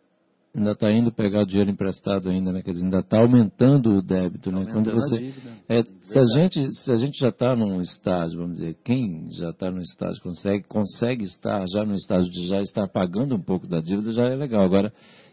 ainda 0.56 0.76
tá 0.76 0.92
indo 0.92 1.12
pegar 1.12 1.42
o 1.42 1.46
dinheiro 1.46 1.70
emprestado 1.70 2.30
ainda, 2.30 2.52
né? 2.52 2.62
Quer 2.62 2.72
dizer, 2.72 2.84
ainda 2.84 3.00
está 3.00 3.20
aumentando 3.20 3.92
o 3.92 4.02
débito, 4.02 4.52
né? 4.52 4.66
Quando 4.66 4.90
aumentando 4.90 4.92
a 4.92 4.94
você, 4.96 5.18
dívida. 5.18 5.52
é, 5.70 5.84
se 5.84 6.20
a 6.20 6.24
gente 6.24 6.74
se 6.74 6.92
a 6.92 6.96
gente 6.96 7.20
já 7.20 7.30
está 7.30 7.56
num 7.56 7.80
estágio, 7.82 8.40
vamos 8.40 8.58
dizer, 8.58 8.76
quem 8.84 9.30
já 9.32 9.50
está 9.52 9.70
num 9.70 9.82
estágio 9.82 10.22
consegue 10.22 10.64
consegue 10.64 11.24
estar 11.24 11.66
já 11.68 11.86
no 11.86 11.96
estágio 11.96 12.32
de 12.32 12.48
já 12.48 12.62
estar 12.62 12.88
pagando 12.88 13.36
um 13.36 13.42
pouco 13.42 13.68
da 13.68 13.80
dívida 13.80 14.12
já 14.12 14.28
é 14.28 14.36
legal. 14.36 14.64
Agora 14.64 14.92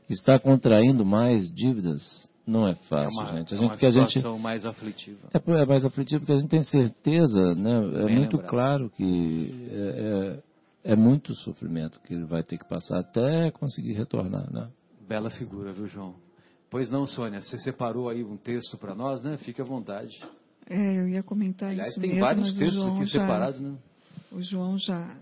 estar 0.09 0.39
contraindo 0.41 1.05
mais 1.05 1.53
dívidas 1.53 2.29
não 2.47 2.69
é 2.69 2.73
é 2.73 2.75
fácil, 2.89 3.19
uma, 3.19 3.33
gente. 3.33 3.55
A 3.55 3.57
é 3.57 3.61
gente 3.61 3.71
uma 3.71 3.77
que 3.77 3.87
a 3.87 3.91
gente 3.91 4.39
mais 4.39 4.65
aflitiva. 4.65 5.29
é, 5.35 5.63
é 5.63 5.67
mais 5.67 5.85
aflitivo 5.85 6.21
porque 6.21 6.33
a 6.33 6.39
gente 6.39 6.51
tem 6.51 6.63
certeza, 6.63 7.55
né? 7.55 7.77
É 7.77 8.05
Bem 8.05 8.17
muito 8.17 8.37
lembrado. 8.37 8.51
claro 8.51 8.91
que 8.91 9.69
é, 9.71 10.43
é, 10.85 10.93
é 10.93 10.97
muito 10.97 11.35
sofrimento 11.35 12.01
que 12.03 12.15
ele 12.15 12.25
vai 12.25 12.45
ter 12.45 12.57
que 12.57 12.69
passar 12.69 13.01
até 13.01 13.51
conseguir 13.51 13.95
retornar, 13.95 14.49
né? 14.53 14.69
Bela 15.07 15.31
figura, 15.31 15.73
viu, 15.73 15.87
João? 15.87 16.15
Pois 16.69 16.91
não, 16.91 17.07
Sônia, 17.07 17.41
você 17.41 17.59
separou 17.59 18.09
aí 18.09 18.25
um 18.25 18.37
texto 18.37 18.77
para 18.77 18.95
nós, 18.95 19.23
né? 19.23 19.37
Fique 19.39 19.61
à 19.61 19.65
vontade. 19.65 20.21
É, 20.69 20.99
eu 20.99 21.09
ia 21.09 21.23
comentar 21.23 21.71
Aliás, 21.71 21.91
isso 21.91 22.01
tem 22.01 22.11
mesmo, 22.11 22.25
vários 22.25 22.53
textos 22.59 22.87
aqui 22.89 23.05
já- 23.05 23.21
separados, 23.21 23.61
né? 23.61 23.77
O 24.33 24.43
João 24.43 24.77
já, 24.77 25.17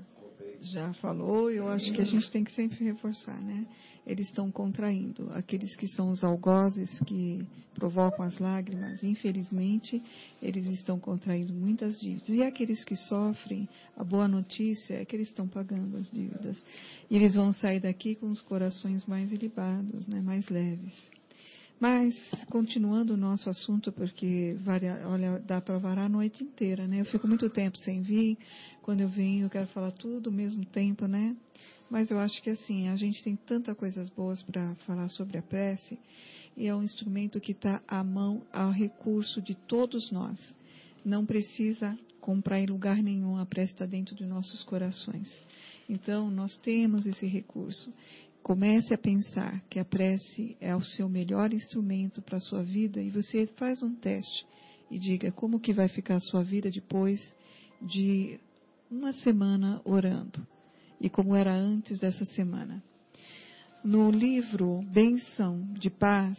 já 0.62 0.92
falou, 0.94 1.50
eu 1.50 1.68
acho 1.68 1.92
que 1.92 2.00
a 2.00 2.04
gente 2.04 2.30
tem 2.30 2.42
que 2.42 2.52
sempre 2.52 2.82
reforçar, 2.84 3.38
né? 3.42 3.66
Eles 4.06 4.26
estão 4.28 4.50
contraindo. 4.50 5.30
Aqueles 5.34 5.74
que 5.76 5.88
são 5.88 6.10
os 6.10 6.22
algozes 6.22 6.90
que 7.06 7.44
provocam 7.74 8.24
as 8.24 8.38
lágrimas, 8.38 9.02
infelizmente, 9.02 10.02
eles 10.42 10.66
estão 10.66 10.98
contraindo 10.98 11.52
muitas 11.52 11.98
dívidas. 11.98 12.28
E 12.28 12.42
aqueles 12.42 12.84
que 12.84 12.96
sofrem, 12.96 13.68
a 13.96 14.04
boa 14.04 14.28
notícia 14.28 14.94
é 14.94 15.04
que 15.04 15.16
eles 15.16 15.28
estão 15.28 15.48
pagando 15.48 15.96
as 15.96 16.10
dívidas. 16.10 16.56
E 17.10 17.16
eles 17.16 17.34
vão 17.34 17.52
sair 17.52 17.80
daqui 17.80 18.14
com 18.14 18.30
os 18.30 18.40
corações 18.42 19.04
mais 19.06 19.32
ilibados, 19.32 20.06
né? 20.06 20.20
mais 20.20 20.48
leves. 20.48 20.94
Mas, 21.80 22.14
continuando 22.50 23.14
o 23.14 23.16
nosso 23.16 23.50
assunto, 23.50 23.90
porque 23.90 24.56
varia- 24.60 25.02
olha, 25.06 25.38
dá 25.40 25.60
para 25.60 25.76
varar 25.78 26.06
a 26.06 26.08
noite 26.08 26.44
inteira, 26.44 26.86
né? 26.86 27.00
Eu 27.00 27.04
fico 27.06 27.26
muito 27.26 27.50
tempo 27.50 27.76
sem 27.78 28.00
vir, 28.00 28.38
quando 28.80 29.00
eu 29.00 29.08
venho 29.08 29.46
eu 29.46 29.50
quero 29.50 29.66
falar 29.66 29.90
tudo 29.90 30.30
ao 30.30 30.34
mesmo 30.34 30.64
tempo, 30.66 31.06
né? 31.06 31.34
Mas 31.94 32.10
eu 32.10 32.18
acho 32.18 32.42
que 32.42 32.50
assim, 32.50 32.88
a 32.88 32.96
gente 32.96 33.22
tem 33.22 33.36
tantas 33.36 33.76
coisas 33.76 34.10
boas 34.10 34.42
para 34.42 34.74
falar 34.84 35.08
sobre 35.10 35.38
a 35.38 35.42
prece, 35.42 35.96
e 36.56 36.66
é 36.66 36.74
um 36.74 36.82
instrumento 36.82 37.40
que 37.40 37.52
está 37.52 37.80
à 37.86 38.02
mão, 38.02 38.42
ao 38.52 38.72
recurso 38.72 39.40
de 39.40 39.54
todos 39.54 40.10
nós. 40.10 40.40
Não 41.04 41.24
precisa 41.24 41.96
comprar 42.20 42.58
em 42.58 42.66
lugar 42.66 43.00
nenhum, 43.00 43.36
a 43.36 43.46
prece 43.46 43.74
está 43.74 43.86
dentro 43.86 44.12
de 44.16 44.26
nossos 44.26 44.64
corações. 44.64 45.32
Então, 45.88 46.32
nós 46.32 46.56
temos 46.56 47.06
esse 47.06 47.28
recurso. 47.28 47.94
Comece 48.42 48.92
a 48.92 48.98
pensar 48.98 49.60
que 49.70 49.78
a 49.78 49.84
prece 49.84 50.56
é 50.60 50.74
o 50.74 50.82
seu 50.82 51.08
melhor 51.08 51.54
instrumento 51.54 52.20
para 52.22 52.38
a 52.38 52.40
sua 52.40 52.64
vida 52.64 53.00
e 53.00 53.08
você 53.08 53.46
faz 53.56 53.84
um 53.84 53.94
teste 53.94 54.44
e 54.90 54.98
diga 54.98 55.30
como 55.30 55.60
que 55.60 55.72
vai 55.72 55.86
ficar 55.86 56.16
a 56.16 56.20
sua 56.20 56.42
vida 56.42 56.68
depois 56.72 57.20
de 57.80 58.40
uma 58.90 59.12
semana 59.12 59.80
orando 59.84 60.44
e 61.00 61.08
como 61.08 61.34
era 61.34 61.52
antes 61.52 61.98
dessa 61.98 62.24
semana. 62.24 62.82
No 63.84 64.10
livro 64.10 64.80
Benção 64.90 65.60
de 65.74 65.90
Paz, 65.90 66.38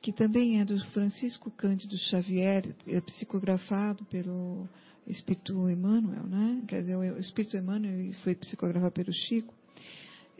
que 0.00 0.12
também 0.12 0.60
é 0.60 0.64
do 0.64 0.78
Francisco 0.90 1.50
Cândido 1.50 1.96
Xavier, 1.96 2.74
é 2.86 3.00
psicografado 3.00 4.04
pelo 4.06 4.68
Espírito 5.06 5.68
Emmanuel, 5.68 6.24
né? 6.24 6.62
Quer 6.68 6.82
dizer, 6.82 6.96
o 6.96 7.18
Espírito 7.18 7.56
Emmanuel 7.56 8.12
foi 8.22 8.34
psicografado 8.34 8.92
pelo 8.92 9.12
Chico. 9.12 9.54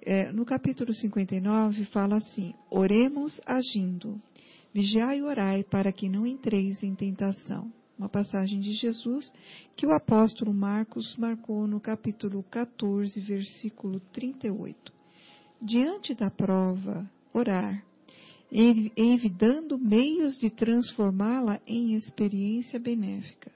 É, 0.04 0.32
no 0.32 0.44
capítulo 0.44 0.92
59 0.92 1.84
fala 1.86 2.16
assim: 2.16 2.54
Oremos 2.70 3.40
agindo, 3.46 4.20
vigiai 4.72 5.18
e 5.18 5.22
orai 5.22 5.64
para 5.64 5.92
que 5.92 6.08
não 6.08 6.26
entreis 6.26 6.82
em 6.82 6.94
tentação. 6.94 7.72
Uma 7.98 8.08
passagem 8.08 8.60
de 8.60 8.72
Jesus 8.72 9.32
que 9.76 9.86
o 9.86 9.92
apóstolo 9.92 10.52
Marcos 10.52 11.16
marcou 11.16 11.66
no 11.66 11.80
capítulo 11.80 12.42
14, 12.44 13.20
versículo 13.20 14.00
38. 14.12 14.92
Diante 15.60 16.14
da 16.14 16.30
prova, 16.30 17.08
orar, 17.32 17.84
evi- 18.50 18.92
evitando 18.96 19.78
meios 19.78 20.36
de 20.38 20.50
transformá-la 20.50 21.60
em 21.66 21.94
experiência 21.94 22.80
benéfica. 22.80 23.52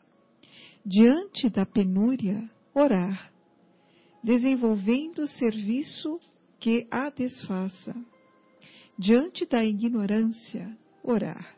Diante 0.84 1.50
da 1.50 1.66
penúria, 1.66 2.48
orar, 2.72 3.32
desenvolvendo 4.22 5.26
serviço 5.26 6.20
que 6.60 6.86
a 6.90 7.10
desfaça. 7.10 7.94
Diante 8.98 9.44
da 9.46 9.64
ignorância, 9.64 10.76
orar, 11.02 11.55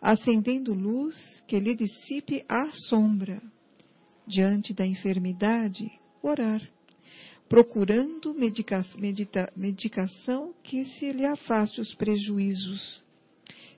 acendendo 0.00 0.72
luz 0.72 1.16
que 1.46 1.58
lhe 1.58 1.74
dissipe 1.74 2.44
a 2.48 2.70
sombra. 2.88 3.42
Diante 4.26 4.72
da 4.72 4.86
enfermidade, 4.86 5.90
orar, 6.22 6.62
procurando 7.48 8.32
medica- 8.32 8.86
medita- 8.96 9.52
medicação 9.56 10.54
que 10.62 10.84
se 10.84 11.12
lhe 11.12 11.26
afaste 11.26 11.80
os 11.80 11.92
prejuízos. 11.94 13.04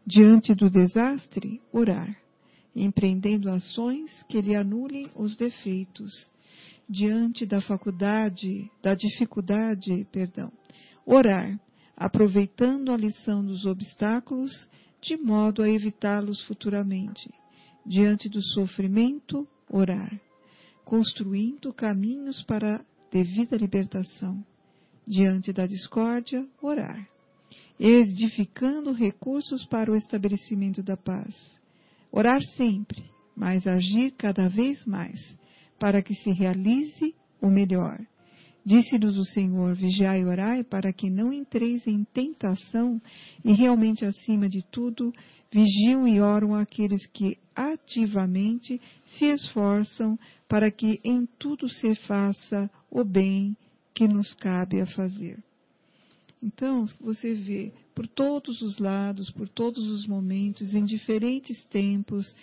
Diante 0.07 0.55
do 0.55 0.69
desastre, 0.69 1.61
orar, 1.73 2.15
empreendendo 2.77 3.49
ações 3.51 4.11
que 4.29 4.41
lhe 4.41 4.55
anulem 4.55 5.09
os 5.15 5.37
defeitos. 5.37 6.13
Diante 6.89 7.47
da 7.47 7.61
faculdade, 7.61 8.71
da 8.83 8.95
dificuldade, 8.95 10.07
perdão, 10.13 10.53
orar, 11.07 11.59
aproveitando 11.97 12.91
a 12.91 12.97
lição 12.97 13.45
dos 13.45 13.65
obstáculos, 13.65 14.51
de 15.03 15.17
modo 15.17 15.63
a 15.63 15.69
evitá-los 15.69 16.41
futuramente. 16.47 17.29
Diante 17.85 18.29
do 18.29 18.41
sofrimento, 18.41 19.47
orar, 19.69 20.21
construindo 20.85 21.73
caminhos 21.73 22.43
para 22.45 22.77
a 22.77 22.85
devida 23.11 23.57
libertação. 23.57 24.45
Diante 25.05 25.53
da 25.53 25.67
discórdia, 25.67 26.47
orar, 26.63 27.09
edificando 27.79 28.93
recursos 28.93 29.67
para 29.67 29.91
o 29.91 29.97
estabelecimento 29.97 30.81
da 30.81 30.97
paz. 30.97 31.35
Orar 32.13 32.41
sempre, 32.57 33.11
mas 33.35 33.67
agir 33.67 34.13
cada 34.13 34.49
vez 34.49 34.85
mais, 34.87 35.19
para 35.81 36.01
que 36.01 36.15
se 36.15 36.31
realize 36.31 37.13
o 37.41 37.49
melhor. 37.49 37.99
Disse-nos 38.65 39.17
o 39.17 39.25
Senhor: 39.25 39.75
Vigiai 39.75 40.21
e 40.21 40.25
orai 40.25 40.63
para 40.63 40.93
que 40.93 41.11
não 41.11 41.33
entreis 41.33 41.87
em 41.87 42.05
tentação, 42.05 43.01
e 43.45 43.53
realmente, 43.53 44.05
acima 44.05 44.49
de 44.49 44.63
tudo, 44.71 45.13
vigiam 45.51 46.07
e 46.07 46.21
oram 46.21 46.55
aqueles 46.55 47.05
que 47.07 47.37
ativamente 47.55 48.81
se 49.07 49.27
esforçam 49.27 50.19
para 50.49 50.71
que 50.71 51.01
em 51.05 51.27
tudo 51.39 51.69
se 51.69 51.95
faça 52.07 52.71
o 52.91 53.05
bem 53.05 53.57
que 53.95 54.09
nos 54.09 54.33
cabe 54.35 54.81
a 54.81 54.87
fazer. 54.87 55.43
Então, 56.43 56.87
você 57.01 57.35
vê 57.35 57.73
por 57.95 58.09
todos 58.09 58.63
os 58.63 58.79
lados, 58.79 59.31
por 59.31 59.49
todos 59.49 59.89
os 59.89 60.07
momentos, 60.07 60.75
em 60.75 60.85
diferentes 60.85 61.63
tempos, 61.67 62.35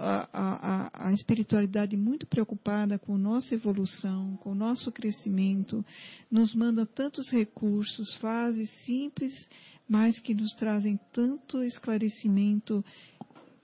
a, 0.00 0.28
a, 0.32 1.08
a 1.08 1.12
espiritualidade 1.12 1.96
muito 1.96 2.26
preocupada 2.26 2.98
com 2.98 3.18
nossa 3.18 3.54
evolução, 3.54 4.36
com 4.38 4.54
nosso 4.54 4.90
crescimento, 4.90 5.84
nos 6.30 6.54
manda 6.54 6.86
tantos 6.86 7.30
recursos, 7.30 8.14
fases 8.16 8.70
simples, 8.86 9.34
mas 9.86 10.18
que 10.20 10.32
nos 10.34 10.54
trazem 10.54 10.98
tanto 11.12 11.62
esclarecimento. 11.62 12.82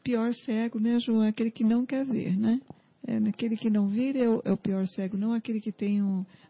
Pior 0.02 0.34
cego, 0.34 0.78
né, 0.78 0.98
João? 0.98 1.24
É 1.24 1.28
aquele 1.28 1.50
que 1.50 1.64
não 1.64 1.86
quer 1.86 2.04
ver, 2.04 2.36
né? 2.36 2.60
É, 3.06 3.16
aquele 3.28 3.56
que 3.56 3.70
não 3.70 3.88
vira 3.88 4.18
é 4.18 4.28
o, 4.28 4.42
é 4.44 4.52
o 4.52 4.56
pior 4.56 4.86
cego, 4.88 5.16
não 5.16 5.32
aquele 5.32 5.60
que 5.60 5.72
tem 5.72 6.00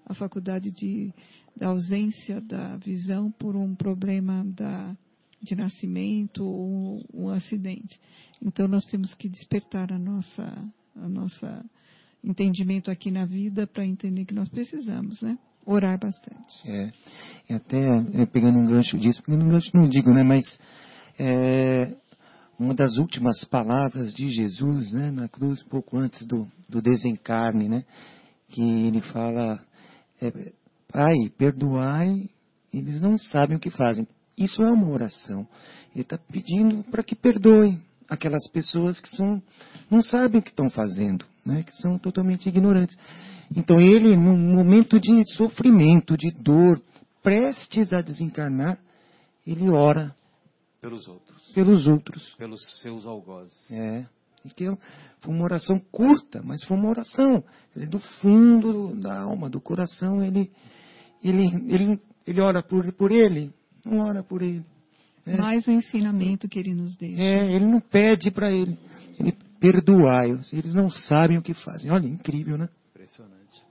a 0.05 0.15
faculdade 0.15 0.71
de, 0.73 1.13
da 1.55 1.69
ausência 1.69 2.41
da 2.41 2.77
visão 2.79 3.31
por 3.31 3.55
um 3.55 3.75
problema 3.75 4.45
da, 4.45 4.97
de 5.43 5.55
nascimento 5.55 6.45
ou 6.45 7.05
um 7.13 7.29
acidente. 7.29 8.01
Então 8.43 8.69
nós 8.69 8.85
temos 8.87 9.15
que 9.15 9.29
despertar 9.29 9.93
a 9.93 9.99
nossa, 9.99 10.69
a 10.97 11.09
nossa 11.09 11.65
entendimento 12.23 12.91
aqui 12.91 13.11
na 13.11 13.25
vida 13.25 13.67
para 13.67 13.87
entender 13.87 14.25
que 14.25 14.35
nós 14.35 14.49
precisamos, 14.49 15.21
né? 15.23 15.39
Orar 15.65 15.99
bastante. 15.99 16.61
É, 16.65 16.93
e 17.49 17.55
até 17.55 17.89
é, 18.23 18.27
pegando 18.27 18.59
um 18.59 18.67
gancho 18.67 18.99
disso, 18.99 19.23
pegando 19.23 19.47
um 19.47 19.49
gancho 19.49 19.71
não 19.75 19.89
digo, 19.89 20.13
né? 20.13 20.23
Mas 20.23 20.45
é, 21.19 21.97
uma 22.59 22.75
das 22.75 22.97
últimas 22.97 23.45
palavras 23.45 24.13
de 24.15 24.29
Jesus, 24.29 24.93
né, 24.93 25.11
na 25.11 25.29
cruz, 25.29 25.63
pouco 25.65 25.97
antes 25.97 26.27
do, 26.27 26.47
do 26.69 26.81
desencarne, 26.81 27.69
né? 27.69 27.85
Que 28.49 28.63
ele 28.63 29.01
fala, 29.01 29.61
é, 30.21 30.53
Pai, 30.89 31.15
perdoai, 31.37 32.29
eles 32.73 33.01
não 33.01 33.19
sabem 33.19 33.57
o 33.57 33.61
que 33.61 33.71
fazem. 33.71 34.07
Isso 34.37 34.63
é 34.63 34.71
uma 34.71 34.89
oração. 34.89 35.47
Ele 35.95 36.03
está 36.03 36.19
pedindo 36.19 36.85
para 36.85 37.03
que 37.03 37.15
perdoe 37.15 37.79
aquelas 38.09 38.49
pessoas 38.49 39.01
que 39.01 39.09
são, 39.17 39.43
não 39.91 40.03
sabem 40.03 40.41
o 40.41 40.43
que 40.43 40.51
estão 40.51 40.71
fazendo, 40.71 41.25
né? 41.45 41.63
que 41.63 41.75
são 41.77 41.99
totalmente 41.99 42.49
ignorantes. 42.49 42.97
Então 43.55 43.81
ele, 43.81 44.17
num 44.17 44.37
momento 44.37 44.99
de 45.01 45.25
sofrimento, 45.35 46.17
de 46.17 46.31
dor, 46.31 46.81
prestes 47.23 47.93
a 47.93 48.01
desencarnar, 48.01 48.79
ele 49.47 49.69
ora 49.69 50.15
pelos 50.81 51.09
outros. 51.09 51.53
Pelos 51.53 51.87
outros. 51.87 52.35
Pelos 52.37 52.81
seus 52.81 53.07
algozes. 53.07 53.71
É. 53.71 54.07
E 54.45 54.51
que 54.51 54.65
foi 55.19 55.35
uma 55.35 55.45
oração 55.45 55.81
curta, 55.91 56.41
mas 56.45 56.63
foi 56.65 56.77
uma 56.77 56.89
oração. 56.89 57.43
Dizer, 57.75 57.89
do 57.89 57.99
fundo 57.99 58.95
da 58.95 59.21
alma, 59.23 59.51
do 59.51 59.61
coração, 59.61 60.23
ele, 60.23 60.53
ele, 61.23 61.47
ele, 61.69 62.01
ele 62.25 62.41
ora 62.41 62.63
por, 62.63 62.93
por 62.93 63.11
ele, 63.11 63.53
não 63.85 63.99
ora 63.99 64.23
por 64.23 64.43
ele. 64.43 64.65
É. 65.27 65.37
Mais 65.37 65.67
o 65.67 65.73
ensinamento 65.73 66.49
que 66.49 66.59
ele 66.59 66.75
nos 66.75 66.97
deixa. 66.97 67.21
É, 67.21 67.53
ele 67.53 67.65
não 67.67 67.81
pede 67.81 68.31
para 68.31 68.53
ele. 68.53 68.79
Ele 69.19 69.33
perdoai-os. 69.61 70.53
Eles 70.53 70.73
não 70.73 70.89
sabem 70.89 71.37
o 71.37 71.43
que 71.43 71.53
fazem. 71.53 71.91
Olha, 71.91 72.07
incrível, 72.07 72.57
né? 72.57 72.69
Impressionante. 72.91 73.63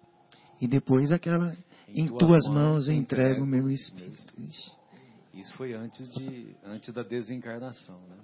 E 0.60 0.68
depois 0.68 1.12
aquela, 1.12 1.56
em, 1.88 2.02
em 2.02 2.08
tuas, 2.08 2.20
tuas 2.20 2.48
mãos, 2.48 2.88
eu 2.88 2.94
entrego 2.94 3.44
o 3.44 3.48
meu 3.48 3.70
espírito. 3.70 4.34
Isso 5.34 5.54
foi 5.56 5.74
antes, 5.74 6.10
de, 6.12 6.56
antes 6.66 6.94
da 6.94 7.04
desencarnação, 7.04 8.00
né? 8.10 8.18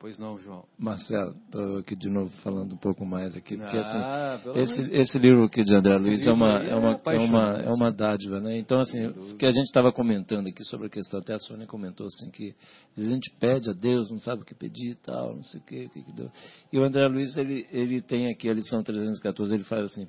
Pois 0.00 0.18
não, 0.18 0.38
João. 0.38 0.64
Marcelo, 0.78 1.32
estou 1.32 1.76
aqui 1.76 1.94
de 1.94 2.08
novo 2.08 2.30
falando 2.42 2.72
um 2.72 2.78
pouco 2.78 3.04
mais 3.04 3.36
aqui, 3.36 3.54
porque 3.54 3.76
ah, 3.76 4.34
assim, 4.36 4.58
esse, 4.58 4.82
esse 4.94 5.18
livro 5.18 5.44
aqui 5.44 5.62
de 5.62 5.74
André 5.74 5.94
Luiz 5.98 6.26
é 6.26 6.32
uma, 6.32 6.58
é, 6.58 6.74
uma, 6.74 6.92
é, 7.04 7.18
uma, 7.18 7.48
é 7.58 7.68
uma 7.68 7.92
dádiva, 7.92 8.40
né? 8.40 8.56
Então, 8.56 8.80
assim, 8.80 9.08
o 9.08 9.36
que 9.36 9.44
a 9.44 9.50
gente 9.50 9.66
estava 9.66 9.92
comentando 9.92 10.48
aqui 10.48 10.64
sobre 10.64 10.86
a 10.86 10.90
questão, 10.90 11.20
até 11.20 11.34
a 11.34 11.38
Sônia 11.38 11.66
comentou 11.66 12.06
assim, 12.06 12.30
que 12.30 12.54
a 12.96 13.00
gente 13.02 13.30
pede 13.38 13.68
a 13.68 13.74
Deus, 13.74 14.10
não 14.10 14.18
sabe 14.18 14.40
o 14.40 14.44
que 14.46 14.54
pedir 14.54 14.92
e 14.92 14.94
tal, 14.94 15.36
não 15.36 15.42
sei 15.42 15.60
o 15.60 15.64
que, 15.64 15.84
o 15.84 15.90
que, 15.90 16.02
que 16.02 16.12
deu. 16.14 16.30
E 16.72 16.78
o 16.78 16.82
André 16.82 17.06
Luiz, 17.06 17.36
ele, 17.36 17.66
ele 17.70 18.00
tem 18.00 18.32
aqui 18.32 18.48
a 18.48 18.54
lição 18.54 18.82
314, 18.82 19.54
ele 19.54 19.64
fala 19.64 19.82
assim, 19.82 20.08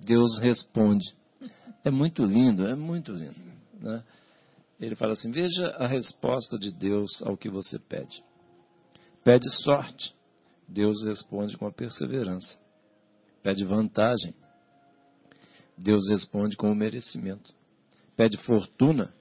Deus 0.00 0.38
responde. 0.40 1.04
É 1.84 1.90
muito 1.90 2.24
lindo, 2.24 2.66
é 2.66 2.74
muito 2.74 3.12
lindo, 3.12 3.36
né? 3.82 4.02
Ele 4.80 4.96
fala 4.96 5.12
assim, 5.12 5.30
veja 5.30 5.66
a 5.76 5.86
resposta 5.86 6.58
de 6.58 6.72
Deus 6.72 7.20
ao 7.22 7.36
que 7.36 7.50
você 7.50 7.78
pede. 7.78 8.24
Pede 9.26 9.50
sorte, 9.64 10.14
Deus 10.68 11.02
responde 11.04 11.56
com 11.56 11.66
a 11.66 11.72
perseverança. 11.72 12.56
Pede 13.42 13.64
vantagem, 13.64 14.32
Deus 15.76 16.08
responde 16.08 16.56
com 16.56 16.70
o 16.70 16.76
merecimento. 16.76 17.52
Pede 18.16 18.36
fortuna, 18.44 19.12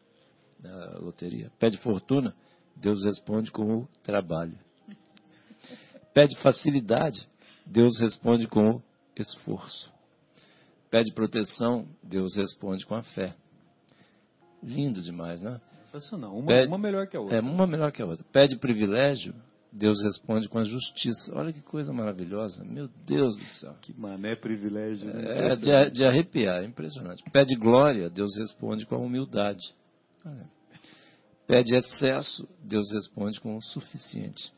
na 0.60 1.00
loteria, 1.00 1.52
pede 1.58 1.80
fortuna, 1.80 2.36
Deus 2.76 3.04
responde 3.04 3.50
com 3.50 3.80
o 3.80 3.88
trabalho. 4.04 4.56
Pede 6.14 6.38
facilidade, 6.38 7.28
Deus 7.66 8.00
responde 8.00 8.48
com 8.48 8.76
o 8.76 8.84
esforço. 9.16 9.92
Pede 10.92 11.12
proteção, 11.16 11.88
Deus 12.04 12.36
responde 12.36 12.86
com 12.86 12.94
a 12.94 13.02
fé. 13.02 13.36
Lindo 14.62 15.02
demais, 15.02 15.42
né? 15.42 15.60
Sensacional. 15.86 16.38
Uma, 16.38 16.46
Pede, 16.46 16.68
uma 16.68 16.78
melhor 16.78 17.08
que 17.08 17.18
a 17.18 17.22
outra. 17.22 17.38
É, 17.38 17.42
uma 17.42 17.66
melhor 17.66 17.92
que 17.92 18.04
a 18.04 18.06
outra. 18.06 18.24
Pede 18.32 18.56
privilégio, 18.60 19.34
Deus 19.78 20.02
responde 20.02 20.48
com 20.48 20.58
a 20.58 20.64
justiça. 20.64 21.34
Olha 21.36 21.52
que 21.52 21.62
coisa 21.62 21.92
maravilhosa. 21.92 22.64
Meu 22.64 22.88
Deus 23.06 23.36
do 23.36 23.44
céu. 23.44 23.76
Que 23.82 23.94
mané 23.94 24.34
privilégio. 24.34 25.14
Né? 25.14 25.52
É 25.52 25.56
de, 25.58 25.92
de, 25.92 26.06
arrepiar, 26.06 26.64
é 26.64 26.66
impressionante. 26.66 27.22
Pede 27.30 27.56
glória, 27.56 28.10
Deus 28.10 28.38
responde 28.38 28.86
com 28.86 28.96
a 28.96 29.00
humildade. 29.00 29.76
Pede 31.46 31.76
excesso, 31.76 32.48
Deus 32.64 32.90
responde 32.94 33.42
com 33.42 33.58
o 33.58 33.62
suficiente. 33.62 34.50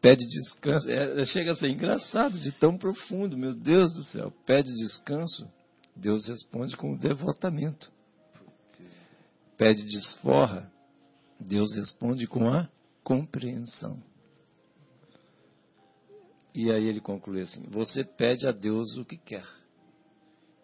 Pede 0.00 0.26
descanso, 0.26 0.90
é, 0.90 1.20
é, 1.20 1.24
chega 1.26 1.52
a 1.52 1.54
ser 1.54 1.68
engraçado 1.68 2.40
de 2.40 2.50
tão 2.52 2.76
profundo, 2.78 3.36
meu 3.36 3.54
Deus 3.54 3.92
do 3.92 4.02
céu. 4.04 4.32
Pede 4.46 4.74
descanso, 4.74 5.46
Deus 5.94 6.26
responde 6.26 6.74
com 6.74 6.94
o 6.94 6.98
devotamento. 6.98 7.92
Pede 9.58 9.84
desforra, 9.84 10.72
Deus 11.38 11.76
responde 11.76 12.26
com 12.26 12.48
a 12.48 12.68
compreensão. 13.02 14.02
E 16.54 16.70
aí 16.70 16.86
ele 16.86 17.00
conclui 17.00 17.42
assim: 17.42 17.62
Você 17.70 18.04
pede 18.04 18.46
a 18.46 18.52
Deus 18.52 18.96
o 18.96 19.04
que 19.04 19.16
quer. 19.16 19.44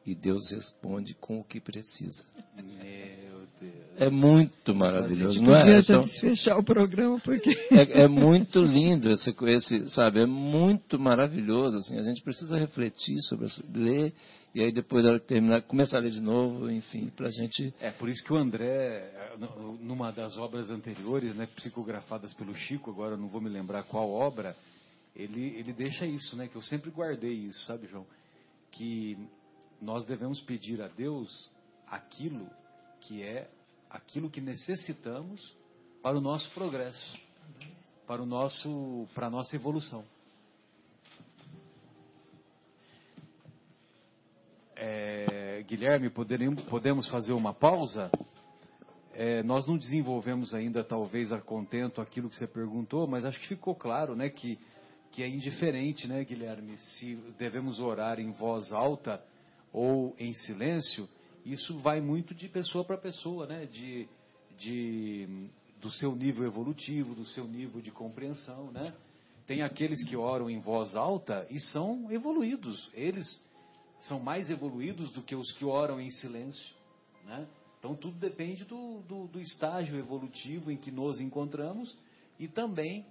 E 0.05 0.15
Deus 0.15 0.51
responde 0.51 1.15
com 1.15 1.39
o 1.39 1.45
que 1.45 1.61
precisa. 1.61 2.25
Meu 2.57 3.47
Deus. 3.61 3.75
É 3.99 4.09
muito 4.09 4.75
maravilhoso, 4.75 5.43
não 5.43 5.55
é? 5.55 5.81
Então, 5.81 6.03
fechar 6.21 6.57
o 6.57 6.65
programa 6.65 7.21
porque 7.21 7.51
é, 7.71 8.05
é, 8.05 8.09
muito 8.09 8.59
lindo 8.63 9.11
esse, 9.11 9.35
esse, 9.43 9.91
sabe? 9.91 10.21
É 10.21 10.27
muito 10.27 10.99
maravilhoso. 10.99 11.77
Assim, 11.77 11.99
a 11.99 12.03
gente 12.03 12.23
precisa 12.23 12.57
refletir 12.57 13.21
sobre 13.23 13.47
isso, 13.47 13.63
ler 13.75 14.15
e 14.55 14.63
aí 14.63 14.73
depois 14.73 15.05
da 15.05 15.11
hora 15.11 15.21
terminar, 15.21 15.63
começar 15.63 15.99
a 15.99 16.01
ler 16.01 16.11
de 16.11 16.21
novo, 16.21 16.71
enfim, 16.71 17.09
para 17.11 17.29
a 17.29 17.31
gente... 17.31 17.75
É, 17.81 17.91
por 17.91 18.09
isso 18.09 18.25
que 18.25 18.33
o 18.33 18.37
André, 18.37 19.13
numa 19.81 20.11
das 20.11 20.37
obras 20.37 20.71
anteriores, 20.71 21.35
né, 21.37 21.47
psicografadas 21.55 22.33
pelo 22.35 22.55
Chico, 22.55 22.91
agora 22.91 23.17
não 23.17 23.29
vou 23.29 23.41
me 23.41 23.49
lembrar 23.49 23.85
qual 23.85 24.11
obra, 24.11 24.57
ele, 25.15 25.55
ele 25.59 25.73
deixa 25.73 26.07
isso, 26.07 26.37
né, 26.37 26.49
que 26.49 26.57
eu 26.57 26.63
sempre 26.63 26.91
guardei 26.91 27.33
isso, 27.33 27.65
sabe, 27.67 27.87
João? 27.87 28.07
Que 28.73 29.19
nós 29.81 30.07
devemos 30.07 30.41
pedir 30.41 30.81
a 30.83 30.89
Deus 30.89 31.51
aquilo 31.87 32.49
que 33.01 33.23
é 33.23 33.49
aquilo 33.89 34.31
que 34.31 34.41
necessitamos 34.41 35.55
para 36.03 36.19
o 36.19 36.21
nosso 36.21 36.51
progresso, 36.51 37.19
para 38.07 38.23
o 38.23 38.27
nosso 38.27 39.09
para 39.15 39.27
a 39.27 39.31
nossa 39.31 39.55
evolução. 39.57 40.05
É, 44.81 45.65
Guilherme, 45.67 46.09
podemos 46.09 47.09
fazer 47.09 47.33
uma 47.33 47.53
pausa? 47.53 48.09
É, 49.13 49.43
nós 49.43 49.67
não 49.67 49.77
desenvolvemos 49.77 50.55
ainda, 50.55 50.85
talvez, 50.85 51.33
a 51.33 51.41
contento 51.41 52.01
aquilo 52.01 52.29
que 52.29 52.37
você 52.37 52.47
perguntou, 52.47 53.05
mas 53.05 53.25
acho 53.25 53.41
que 53.41 53.49
ficou 53.49 53.75
claro, 53.75 54.15
né, 54.15 54.29
que, 54.29 54.57
que 55.11 55.25
é 55.25 55.29
indiferente, 55.29 56.07
né, 56.07 56.23
Guilherme, 56.23 56.79
se 56.79 57.17
devemos 57.37 57.81
orar 57.81 58.21
em 58.21 58.31
voz 58.31 58.73
alta 58.73 59.21
ou 59.73 60.15
em 60.17 60.33
silêncio, 60.33 61.09
isso 61.45 61.77
vai 61.79 62.01
muito 62.01 62.33
de 62.33 62.49
pessoa 62.49 62.85
para 62.85 62.97
pessoa, 62.97 63.49
né, 63.49 63.67
de, 63.67 64.09
de, 64.61 65.49
do 65.81 65.91
seu 65.91 66.15
nível 66.15 66.47
evolutivo, 66.47 67.17
do 67.17 67.25
seu 67.25 67.49
nível 67.49 67.81
de 67.81 67.91
compreensão, 67.91 68.71
né. 68.71 68.95
Tem 69.45 69.63
aqueles 69.63 70.05
que 70.09 70.15
oram 70.15 70.49
em 70.49 70.61
voz 70.61 70.95
alta 70.95 71.45
e 71.51 71.59
são 71.59 72.13
evoluídos, 72.13 72.89
eles 72.95 73.45
são 74.01 74.21
mais 74.21 74.49
evoluídos 74.51 75.11
do 75.11 75.23
que 75.23 75.35
os 75.35 75.51
que 75.53 75.65
oram 75.65 76.01
em 76.01 76.11
silêncio. 76.11 76.75
Né? 77.25 77.47
Então 77.79 77.95
tudo 77.95 78.19
depende 78.19 78.65
do, 78.65 79.01
do, 79.03 79.27
do, 79.29 79.41
estágio 79.41 79.99
evolutivo 79.99 80.71
em 80.71 80.77
que 80.77 80.91
nos 80.91 81.21
encontramos 81.21 81.97
e 82.39 82.49
também 82.49 83.07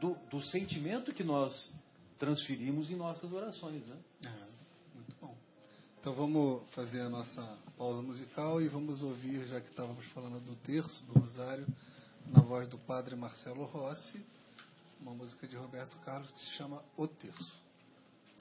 do, 0.00 0.14
do 0.30 0.42
sentimento 0.46 1.12
que 1.12 1.24
nós 1.24 1.72
transferimos 2.18 2.90
em 2.90 2.96
nossas 2.96 3.32
orações. 3.32 3.86
Né? 3.86 3.96
É, 4.24 4.94
muito 4.94 5.14
bom. 5.20 5.36
Então 6.00 6.14
vamos 6.14 6.62
fazer 6.70 7.00
a 7.00 7.08
nossa 7.08 7.58
pausa 7.76 8.02
musical 8.02 8.60
e 8.60 8.68
vamos 8.68 9.02
ouvir, 9.02 9.46
já 9.46 9.60
que 9.60 9.68
estávamos 9.68 10.06
falando 10.08 10.40
do 10.40 10.56
terço, 10.56 11.04
do 11.06 11.18
rosário, 11.18 11.66
na 12.26 12.40
voz 12.40 12.68
do 12.68 12.78
padre 12.78 13.16
Marcelo 13.16 13.64
Rossi, 13.64 14.24
uma 15.00 15.14
música 15.14 15.46
de 15.46 15.56
Roberto 15.56 15.96
Carlos 15.98 16.30
que 16.30 16.38
se 16.38 16.50
chama 16.56 16.82
O 16.96 17.08
Terço. 17.08 17.59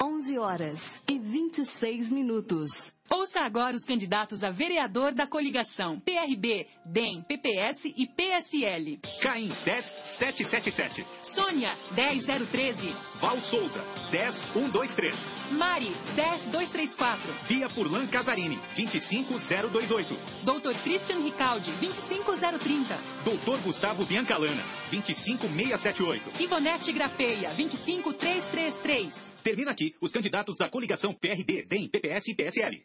11 0.01 0.37
horas 0.37 0.79
e 1.09 1.19
26 1.19 2.09
minutos. 2.09 2.71
Ouça 3.09 3.41
agora 3.41 3.75
os 3.75 3.83
candidatos 3.83 4.43
a 4.43 4.51
vereador 4.51 5.13
da 5.13 5.27
coligação 5.27 5.99
PRB, 5.99 6.67
DEM, 6.85 7.23
PPS 7.23 7.83
e 7.85 8.07
PSL. 8.07 8.99
Caim 9.21 9.51
10777. 9.65 11.05
Sônia 11.33 11.75
10013. 11.95 12.95
Val 13.19 13.41
Souza 13.41 13.83
10123. 14.11 15.15
Mari 15.57 15.91
10234. 16.15 17.33
Bia 17.47 17.67
Furlan 17.69 18.07
Casarini 18.07 18.57
25028. 18.75 20.45
Doutor 20.45 20.75
Christian 20.75 21.23
Ricaldi 21.23 21.71
25030. 21.73 23.01
Doutor 23.25 23.59
Gustavo 23.61 24.05
Biancalana 24.05 24.63
25678. 24.91 26.41
Ivonete 26.41 26.93
Grapeia 26.93 27.53
25333. 27.55 29.28
Termina 29.43 29.71
aqui 29.71 29.95
os 30.01 30.11
candidatos 30.11 30.57
da 30.57 30.69
coligação 30.69 31.13
PRB, 31.13 31.65
DEM, 31.65 31.89
PPS 31.89 32.27
e 32.27 32.35
PSL. 32.35 32.81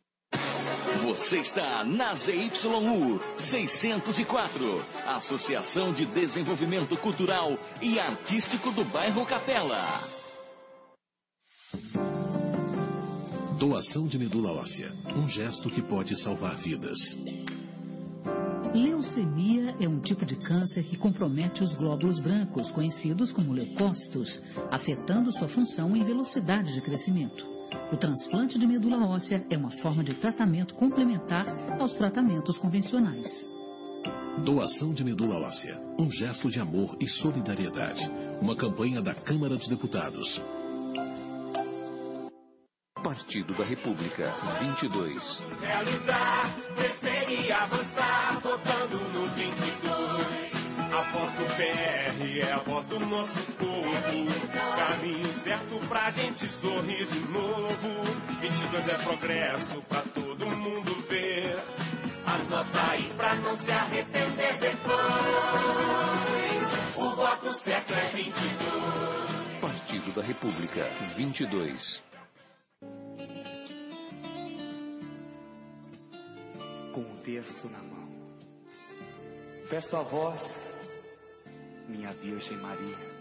Você 1.03 1.39
está 1.41 1.85
na 1.85 2.15
ZYU 2.15 3.21
604, 3.51 4.85
Associação 5.07 5.93
de 5.93 6.07
Desenvolvimento 6.07 6.97
Cultural 6.97 7.59
e 7.83 7.99
Artístico 7.99 8.71
do 8.71 8.85
Bairro 8.85 9.27
Capela. 9.27 10.03
Doação 13.59 14.07
de 14.07 14.19
medula 14.19 14.53
óssea, 14.53 14.93
um 15.17 15.29
gesto 15.29 15.71
que 15.71 15.83
pode 15.83 16.17
salvar 16.23 16.57
vidas. 16.57 16.99
Leucemia 18.75 19.77
é 19.79 19.89
um 19.89 20.01
tipo 20.01 20.27
de 20.27 20.35
câncer 20.35 20.83
que 20.83 20.97
compromete 20.97 21.63
os 21.63 21.73
glóbulos 21.77 22.19
brancos, 22.19 22.73
conhecidos 22.73 23.31
como 23.31 23.53
leucócitos, 23.53 24.43
afetando 24.69 25.31
sua 25.31 25.47
função 25.47 25.97
e 25.97 26.03
velocidade 26.03 26.75
de 26.75 26.81
crescimento. 26.81 27.47
O 27.93 27.97
transplante 27.97 28.59
de 28.59 28.67
medula 28.67 29.07
óssea 29.07 29.47
é 29.49 29.57
uma 29.57 29.71
forma 29.79 30.03
de 30.03 30.15
tratamento 30.15 30.75
complementar 30.75 31.47
aos 31.79 31.95
tratamentos 31.95 32.59
convencionais. 32.59 33.29
Doação 34.45 34.93
de 34.93 35.05
medula 35.05 35.39
óssea, 35.39 35.81
um 35.97 36.11
gesto 36.11 36.51
de 36.51 36.59
amor 36.59 36.97
e 37.01 37.07
solidariedade. 37.07 38.03
Uma 38.43 38.57
campanha 38.57 39.01
da 39.01 39.15
Câmara 39.15 39.57
dos 39.57 39.69
Deputados. 39.69 40.43
Partido 43.05 43.53
da 43.53 43.65
República 43.65 44.35
22. 44.61 45.45
Realizar, 45.61 46.57
crescer 46.75 47.29
e 47.29 47.53
avançar, 47.53 48.41
votando 48.41 48.99
no 48.99 49.29
22. 49.35 50.55
A 50.91 51.03
voz 51.13 51.35
do 51.35 51.45
PR 51.55 52.39
é 52.41 52.51
a 52.51 52.61
voz 52.61 52.87
do 52.87 52.99
nosso 53.01 53.39
povo. 53.59 53.93
Caminho 54.79 55.31
certo 55.43 55.87
pra 55.87 56.11
gente 56.13 56.49
sorrir 56.53 57.07
de 57.07 57.21
novo. 57.31 57.77
22 58.41 58.89
é 58.89 58.95
progresso 59.05 59.83
pra 59.83 60.01
todo 60.01 60.47
mundo 60.47 60.95
ver. 61.07 61.63
Anota 62.25 62.91
aí 62.91 63.13
pra 63.19 63.35
não 63.35 63.55
se 63.59 63.71
arrepender 63.71 64.59
depois. 64.61 64.97
O 66.97 67.15
voto 67.15 67.53
certo 67.59 67.93
é 67.93 68.11
22. 68.13 69.61
Partido 69.61 70.11
da 70.15 70.23
República 70.23 70.89
22. 71.17 72.14
Com 76.93 77.01
o 77.01 77.23
terço 77.23 77.69
na 77.69 77.83
mão. 77.83 78.09
Peço 79.69 79.97
a 79.97 80.03
vós, 80.03 80.41
minha 81.89 82.13
Virgem 82.13 82.57
Maria, 82.59 83.15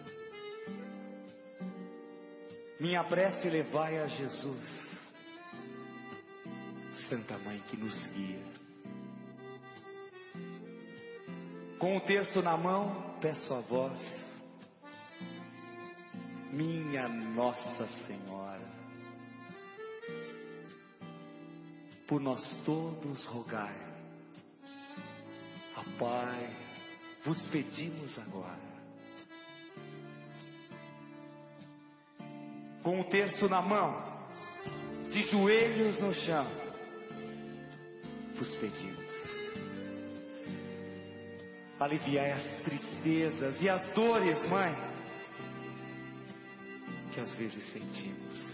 minha 2.80 3.04
prece 3.06 3.50
levai 3.50 3.98
a 4.00 4.08
Jesus, 4.08 5.10
Santa 7.08 7.38
Mãe 7.38 7.60
que 7.70 7.78
nos 7.78 7.96
guia. 8.08 8.44
Com 11.80 11.98
o 11.98 12.02
terço 12.02 12.42
na 12.42 12.58
mão, 12.58 13.18
peço 13.22 13.54
a 13.54 13.62
vós, 13.62 14.00
minha 16.52 17.08
Nossa 17.08 17.88
Senhora, 18.06 18.73
por 22.08 22.20
nós 22.20 22.42
todos 22.66 23.26
rogai. 23.26 23.76
A 25.76 25.84
Pai, 25.98 26.56
vos 27.26 27.42
pedimos 27.48 28.18
agora. 28.20 28.74
Com 32.82 33.00
o 33.00 33.04
terço 33.06 33.48
na 33.48 33.62
mão, 33.62 34.04
de 35.12 35.22
joelhos 35.24 36.00
no 36.02 36.14
chão, 36.14 36.46
vos 38.38 38.54
pedimos. 38.56 39.04
Aliviai 41.80 42.32
as 42.32 42.64
tristezas 42.64 43.62
e 43.62 43.70
as 43.70 43.94
dores, 43.94 44.38
Mãe, 44.50 44.74
que 47.14 47.20
às 47.20 47.34
vezes 47.36 47.64
sentimos. 47.72 48.53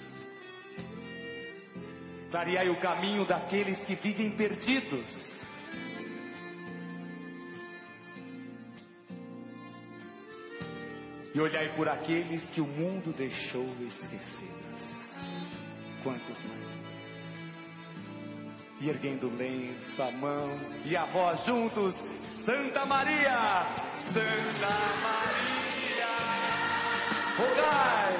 Clareai 2.32 2.69
o 2.69 2.80
caminho 2.80 3.25
daqueles 3.25 3.80
que 3.86 3.95
vivem 3.95 4.32
perdidos. 4.32 5.07
E 11.34 11.39
olhai 11.39 11.69
por 11.75 11.88
aqueles 11.88 12.43
que 12.51 12.61
o 12.61 12.67
mundo 12.67 13.13
deixou 13.13 13.65
esquecidos. 13.82 14.59
Quantos 16.03 16.43
mais? 16.43 16.80
E 18.82 18.89
erguendo 18.89 19.27
o 19.27 19.36
lenço, 19.36 20.01
a 20.01 20.11
mão 20.11 20.49
e 20.86 20.95
a 20.95 21.05
voz 21.05 21.43
juntos, 21.45 21.95
Santa 22.45 22.86
Maria, 22.86 23.65
Santa 24.13 24.73
Maria, 25.01 26.07
rogai, 27.38 28.13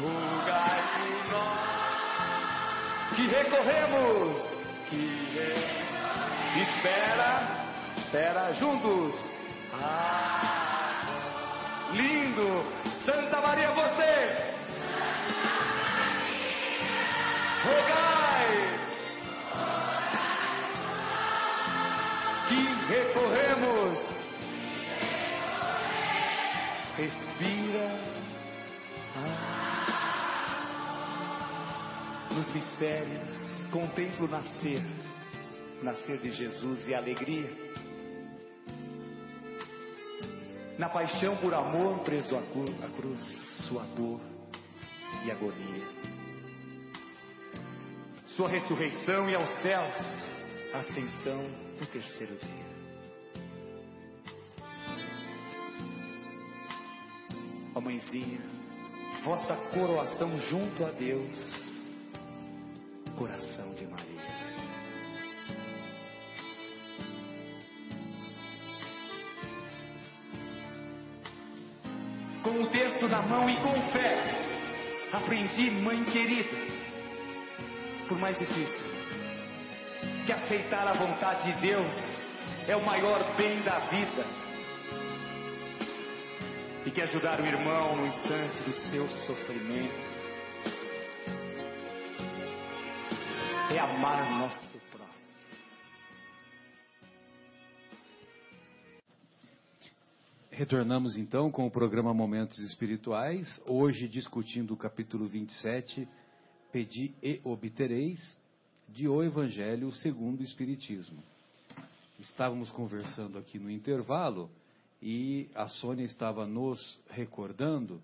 rogai 0.00 0.82
por 0.98 1.32
nós, 1.32 1.59
que 3.16 3.26
recorremos, 3.26 4.42
que 4.88 5.00
re... 5.34 6.62
espera, 6.62 7.66
espera 7.96 8.54
juntos. 8.54 9.14
Ah, 9.72 11.02
lindo. 11.92 12.64
Santa 13.04 13.40
Maria, 13.40 13.70
você. 13.70 14.54
Rogai. 17.64 18.78
Que 22.48 22.62
recorremos. 22.92 23.98
Respira. 26.96 28.09
Mistérios, 32.54 33.66
contemplo 33.70 34.28
nascer, 34.28 34.82
nascer 35.82 36.18
de 36.18 36.30
Jesus 36.32 36.88
e 36.88 36.94
alegria. 36.94 37.50
Na 40.78 40.88
paixão 40.88 41.36
por 41.36 41.52
amor, 41.52 41.98
preso 42.00 42.36
à 42.36 42.42
cruz, 42.96 43.20
sua 43.68 43.82
dor 43.96 44.20
e 45.24 45.30
agonia. 45.30 45.86
Sua 48.36 48.48
ressurreição 48.48 49.28
e 49.28 49.34
aos 49.34 49.50
céus, 49.60 49.96
ascensão 50.72 51.42
no 51.78 51.86
terceiro 51.86 52.34
dia. 52.36 52.70
Ó 57.74 57.80
mãezinha, 57.80 58.40
vossa 59.22 59.54
coroação 59.72 60.40
junto 60.48 60.84
a 60.84 60.90
Deus, 60.90 61.69
coração 63.20 63.74
de 63.74 63.86
Maria. 63.86 64.40
com 72.42 72.62
o 72.62 72.66
texto 72.68 73.06
na 73.06 73.20
mão 73.20 73.50
e 73.50 73.56
com 73.58 73.78
fé, 73.92 74.24
aprendi, 75.12 75.70
mãe 75.70 76.02
querida, 76.04 76.56
por 78.08 78.18
mais 78.18 78.38
difícil, 78.38 78.86
que 80.24 80.32
aceitar 80.32 80.88
a 80.88 80.94
vontade 80.94 81.52
de 81.52 81.60
Deus 81.60 81.92
é 82.66 82.74
o 82.74 82.86
maior 82.86 83.36
bem 83.36 83.60
da 83.60 83.78
vida. 83.90 84.24
E 86.86 86.90
que 86.90 87.02
ajudar 87.02 87.38
o 87.38 87.46
irmão 87.46 87.96
no 87.96 88.06
instante 88.06 88.62
do 88.62 88.72
seu 88.90 89.06
sofrimento 89.26 90.09
é 93.70 93.78
amar 93.78 94.28
nosso 94.36 94.70
Retornamos 100.50 101.16
então 101.16 101.50
com 101.50 101.66
o 101.66 101.70
programa 101.70 102.12
Momentos 102.12 102.58
Espirituais, 102.58 103.62
hoje 103.66 104.08
discutindo 104.08 104.74
o 104.74 104.76
capítulo 104.76 105.26
27, 105.28 106.06
Pedi 106.72 107.14
e 107.22 107.40
Obtereis, 107.44 108.36
de 108.88 109.08
O 109.08 109.22
Evangelho 109.22 109.92
segundo 109.94 110.40
o 110.40 110.42
Espiritismo. 110.42 111.22
Estávamos 112.18 112.70
conversando 112.72 113.38
aqui 113.38 113.58
no 113.58 113.70
intervalo 113.70 114.50
e 115.00 115.48
a 115.54 115.68
Sônia 115.68 116.04
estava 116.04 116.44
nos 116.44 117.00
recordando 117.08 118.02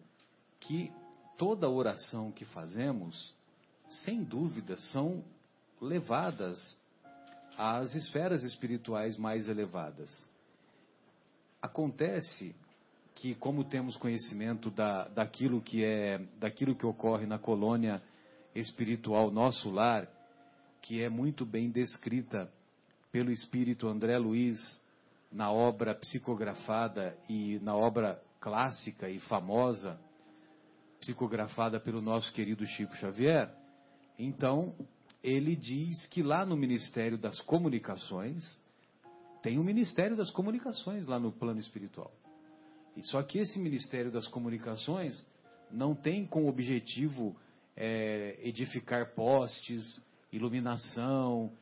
que 0.61 0.93
toda 1.37 1.69
oração 1.69 2.31
que 2.31 2.45
fazemos, 2.45 3.35
sem 4.05 4.23
dúvida, 4.23 4.77
são 4.77 5.23
levadas 5.81 6.79
às 7.57 7.95
esferas 7.95 8.43
espirituais 8.43 9.17
mais 9.17 9.49
elevadas 9.49 10.27
acontece 11.61 12.55
que 13.15 13.35
como 13.35 13.65
temos 13.65 13.97
conhecimento 13.97 14.71
da, 14.71 15.09
daquilo 15.09 15.61
que 15.61 15.85
é 15.85 16.19
daquilo 16.39 16.75
que 16.75 16.85
ocorre 16.85 17.27
na 17.27 17.39
colônia 17.39 18.03
espiritual 18.55 19.31
nosso 19.31 19.71
lar, 19.71 20.09
que 20.83 21.03
é 21.03 21.09
muito 21.09 21.45
bem 21.45 21.71
descrita 21.71 22.51
pelo 23.11 23.31
espírito 23.31 23.89
André 23.89 24.19
Luiz 24.19 24.83
na 25.33 25.51
obra 25.51 25.95
psicografada 25.95 27.17
e 27.29 27.59
na 27.61 27.75
obra 27.75 28.23
clássica 28.41 29.09
e 29.09 29.19
famosa 29.21 29.99
psicografada 31.01 31.81
pelo 31.81 32.01
nosso 32.01 32.33
querido 32.33 32.67
Chico 32.67 32.95
Xavier. 32.97 33.51
Então, 34.19 34.75
ele 35.27 35.57
diz 35.57 36.07
que 36.07 36.23
lá 36.23 36.47
no 36.47 36.57
Ministério 36.57 37.19
das 37.19 37.41
Comunicações 37.41 38.59
tem 39.43 39.59
o 39.59 39.61
um 39.61 39.65
Ministério 39.65 40.17
das 40.17 40.31
Comunicações 40.31 41.07
lá 41.09 41.19
no 41.19 41.33
plano 41.33 41.59
espiritual. 41.59 42.13
E 42.97 43.03
só 43.03 43.21
que 43.25 43.41
esse 43.41 43.59
Ministério 43.59 44.13
das 44.13 44.29
Comunicações 44.29 45.27
não 45.69 45.97
tem 45.97 46.25
como 46.25 46.49
objetivo 46.49 47.37
é, 47.77 48.39
edificar 48.41 49.15
postes, 49.15 50.01
iluminação, 50.33 51.53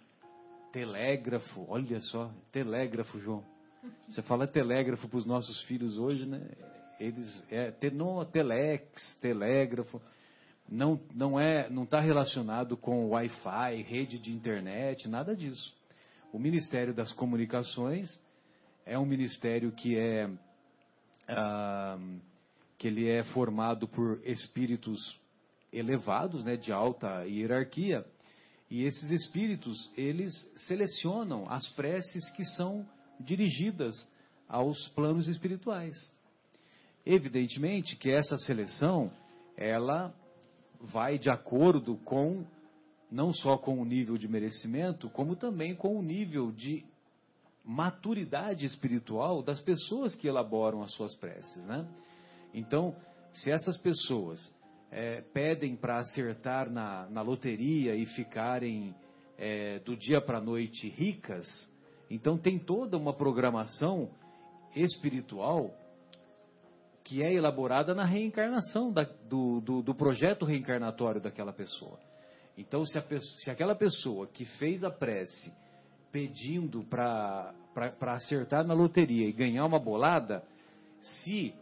telégrafo. 0.70 1.64
Olha 1.66 2.00
só, 2.00 2.30
telégrafo, 2.52 3.18
João. 3.18 3.42
Você 4.08 4.20
fala 4.22 4.46
telégrafo 4.46 5.08
para 5.08 5.18
os 5.18 5.24
nossos 5.24 5.62
filhos 5.62 5.98
hoje, 5.98 6.26
né? 6.26 6.46
Eles 7.00 7.44
é 7.50 7.72
não, 7.90 8.24
telex, 8.26 9.16
telégrafo. 9.22 10.00
Não 10.68 11.00
não 11.14 11.38
é 11.38 11.68
não 11.68 11.84
está 11.84 12.00
relacionado 12.00 12.76
com 12.76 13.10
Wi-Fi, 13.10 13.82
rede 13.82 14.18
de 14.18 14.32
internet, 14.32 15.08
nada 15.08 15.36
disso. 15.36 15.74
O 16.32 16.38
Ministério 16.38 16.94
das 16.94 17.12
Comunicações 17.12 18.20
é 18.86 18.98
um 18.98 19.06
ministério 19.06 19.72
que 19.72 19.96
é 19.96 20.30
ah, 21.28 21.98
que 22.78 22.88
ele 22.88 23.08
é 23.08 23.22
formado 23.24 23.86
por 23.88 24.20
espíritos 24.24 25.18
elevados, 25.72 26.44
né, 26.44 26.56
de 26.56 26.72
alta 26.72 27.24
hierarquia, 27.24 28.04
e 28.70 28.84
esses 28.84 29.10
espíritos 29.10 29.90
eles 29.96 30.32
selecionam 30.66 31.50
as 31.50 31.68
preces 31.70 32.30
que 32.32 32.44
são 32.44 32.86
dirigidas 33.20 33.94
aos 34.48 34.88
planos 34.88 35.28
espirituais. 35.28 35.96
Evidentemente 37.04 37.96
que 37.96 38.10
essa 38.10 38.36
seleção 38.38 39.10
ela 39.56 40.14
vai 40.84 41.18
de 41.18 41.30
acordo 41.30 41.96
com 41.98 42.44
não 43.10 43.32
só 43.32 43.56
com 43.56 43.80
o 43.80 43.84
nível 43.84 44.18
de 44.18 44.26
merecimento, 44.28 45.08
como 45.10 45.36
também 45.36 45.74
com 45.74 45.96
o 45.96 46.02
nível 46.02 46.50
de 46.50 46.84
maturidade 47.64 48.66
espiritual 48.66 49.42
das 49.42 49.60
pessoas 49.60 50.14
que 50.14 50.26
elaboram 50.26 50.82
as 50.82 50.92
suas 50.94 51.14
preces, 51.16 51.64
né? 51.66 51.86
Então, 52.52 52.94
se 53.32 53.50
essas 53.50 53.78
pessoas 53.78 54.54
é, 54.90 55.22
pedem 55.32 55.74
para 55.74 55.98
acertar 55.98 56.70
na, 56.70 57.08
na, 57.08 57.22
loteria 57.22 57.96
e 57.96 58.04
ficarem 58.06 58.94
é, 59.38 59.78
do 59.80 59.96
dia 59.96 60.20
para 60.20 60.38
a 60.38 60.42
noite 60.42 60.88
ricas, 60.88 61.46
então 62.10 62.36
tem 62.36 62.58
toda 62.58 62.96
uma 62.96 63.12
programação 63.12 64.10
espiritual 64.74 65.74
que 67.04 67.22
é 67.22 67.32
elaborada 67.34 67.94
na 67.94 68.04
reencarnação 68.04 68.90
da, 68.90 69.02
do, 69.28 69.60
do, 69.60 69.82
do, 69.82 69.94
projeto 69.94 70.46
reencarnatório 70.46 71.20
daquela 71.20 71.52
pessoa. 71.52 71.98
Então, 72.56 72.82
se, 72.86 72.98
a, 72.98 73.04
se 73.20 73.50
aquela 73.50 73.74
pessoa 73.74 74.26
que 74.26 74.46
fez 74.46 74.82
a 74.82 74.90
prece 74.90 75.52
pedindo 76.10 76.82
para 76.84 77.52
acertar 78.00 78.64
na 78.64 78.72
loteria 78.72 79.28
e 79.28 79.32
ganhar 79.32 79.66
uma 79.66 79.78
bolada, 79.78 80.42
se, 81.00 81.54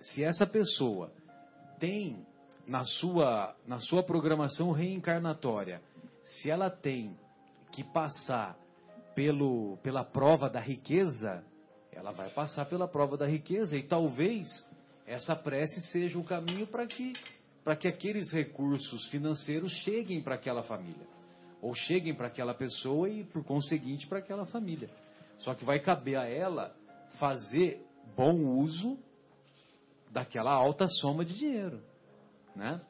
se 0.00 0.24
essa 0.24 0.44
pessoa 0.44 1.12
tem 1.78 2.26
na 2.66 2.84
sua, 2.84 3.54
na 3.66 3.78
sua 3.78 4.02
programação 4.02 4.72
reencarnatória, 4.72 5.80
se 6.24 6.50
ela 6.50 6.68
tem 6.68 7.16
que 7.70 7.84
passar 7.84 8.56
pelo, 9.14 9.76
pela 9.82 10.02
prova 10.02 10.48
da 10.48 10.60
riqueza, 10.60 11.44
ela 11.92 12.10
vai 12.10 12.30
passar 12.30 12.64
pela 12.64 12.88
prova 12.88 13.16
da 13.16 13.26
riqueza 13.26 13.76
e 13.76 13.82
talvez 13.82 14.48
essa 15.10 15.34
prece 15.34 15.80
seja 15.90 16.16
o 16.16 16.22
caminho 16.22 16.68
para 16.68 16.86
que, 16.86 17.12
que 17.80 17.88
aqueles 17.88 18.32
recursos 18.32 19.08
financeiros 19.08 19.72
cheguem 19.82 20.22
para 20.22 20.36
aquela 20.36 20.62
família 20.62 21.04
ou 21.60 21.74
cheguem 21.74 22.14
para 22.14 22.28
aquela 22.28 22.54
pessoa 22.54 23.08
e, 23.08 23.24
por 23.24 23.44
conseguinte, 23.44 24.06
para 24.06 24.20
aquela 24.20 24.46
família. 24.46 24.88
Só 25.38 25.52
que 25.52 25.64
vai 25.64 25.80
caber 25.80 26.16
a 26.16 26.28
ela 26.28 26.74
fazer 27.18 27.84
bom 28.16 28.34
uso 28.60 28.96
daquela 30.12 30.52
alta 30.52 30.86
soma 30.86 31.24
de 31.24 31.34
dinheiro, 31.34 31.82
né? 32.54 32.80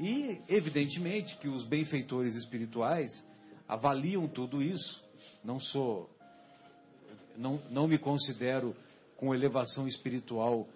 E 0.00 0.42
evidentemente 0.48 1.36
que 1.38 1.48
os 1.48 1.64
benfeitores 1.64 2.34
espirituais 2.34 3.24
avaliam 3.68 4.26
tudo 4.26 4.60
isso. 4.60 5.00
Não 5.44 5.60
sou, 5.60 6.10
não, 7.36 7.62
não 7.70 7.86
me 7.86 7.98
considero 7.98 8.74
com 9.16 9.32
elevação 9.32 9.86
espiritual 9.86 10.66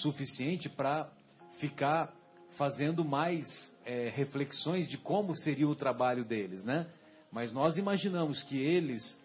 suficiente 0.00 0.68
para 0.68 1.10
ficar 1.58 2.12
fazendo 2.56 3.04
mais 3.04 3.46
é, 3.84 4.08
reflexões 4.10 4.88
de 4.88 4.98
como 4.98 5.34
seria 5.36 5.68
o 5.68 5.74
trabalho 5.74 6.24
deles, 6.24 6.64
né? 6.64 6.86
Mas 7.30 7.52
nós 7.52 7.76
imaginamos 7.76 8.42
que 8.42 8.58
eles 8.58 9.18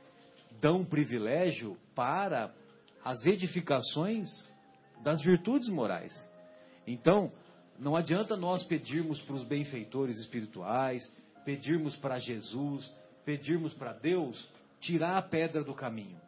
dão 0.61 0.83
privilégio 0.85 1.77
para 1.93 2.53
as 3.03 3.25
edificações 3.25 4.27
das 5.03 5.21
virtudes 5.21 5.69
morais. 5.69 6.13
Então, 6.85 7.31
não 7.77 7.95
adianta 7.95 8.35
nós 8.35 8.63
pedirmos 8.63 9.21
para 9.21 9.35
os 9.35 9.43
benfeitores 9.43 10.17
espirituais, 10.17 11.03
pedirmos 11.45 11.95
para 11.97 12.17
Jesus, 12.17 12.91
pedirmos 13.23 13.73
para 13.73 13.93
Deus 13.93 14.49
tirar 14.79 15.17
a 15.17 15.21
pedra 15.21 15.63
do 15.63 15.73
caminho. 15.73 16.19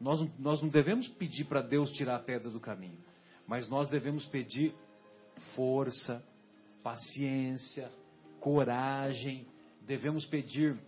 Nós, 0.00 0.20
nós 0.38 0.60
não 0.60 0.68
devemos 0.68 1.08
pedir 1.08 1.44
para 1.44 1.62
Deus 1.62 1.90
tirar 1.92 2.16
a 2.16 2.20
pedra 2.20 2.50
do 2.50 2.60
caminho, 2.60 2.98
mas 3.46 3.68
nós 3.68 3.88
devemos 3.88 4.26
pedir 4.26 4.74
força, 5.54 6.22
paciência, 6.82 7.90
coragem, 8.40 9.46
devemos 9.82 10.26
pedir 10.26 10.78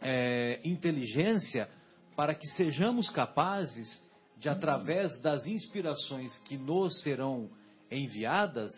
é, 0.00 0.60
inteligência 0.64 1.68
para 2.16 2.34
que 2.34 2.46
sejamos 2.48 3.08
capazes 3.10 4.02
de, 4.36 4.48
através 4.48 5.18
das 5.20 5.46
inspirações 5.46 6.36
que 6.40 6.56
nos 6.56 7.00
serão 7.02 7.50
enviadas, 7.90 8.70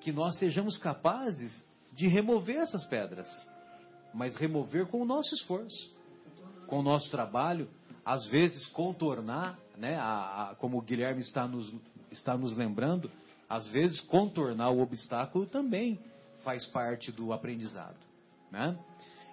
que 0.00 0.12
nós 0.12 0.38
sejamos 0.38 0.78
capazes 0.78 1.66
de 1.92 2.06
remover 2.06 2.56
essas 2.56 2.84
pedras, 2.84 3.26
mas 4.14 4.36
remover 4.36 4.86
com 4.86 5.00
o 5.00 5.04
nosso 5.04 5.34
esforço, 5.34 5.96
com 6.66 6.80
o 6.80 6.82
nosso 6.82 7.10
trabalho, 7.10 7.68
às 8.04 8.26
vezes 8.26 8.66
contornar, 8.68 9.58
né, 9.76 9.96
a, 9.96 10.50
a, 10.50 10.54
como 10.56 10.78
o 10.78 10.82
Guilherme 10.82 11.20
está 11.20 11.46
nos, 11.46 11.72
está 12.10 12.36
nos 12.36 12.56
lembrando, 12.56 13.10
às 13.48 13.66
vezes, 13.68 14.00
contornar 14.00 14.70
o 14.70 14.80
obstáculo 14.80 15.46
também 15.46 15.98
faz 16.44 16.66
parte 16.66 17.10
do 17.10 17.32
aprendizado. 17.32 17.96
Né? 18.50 18.78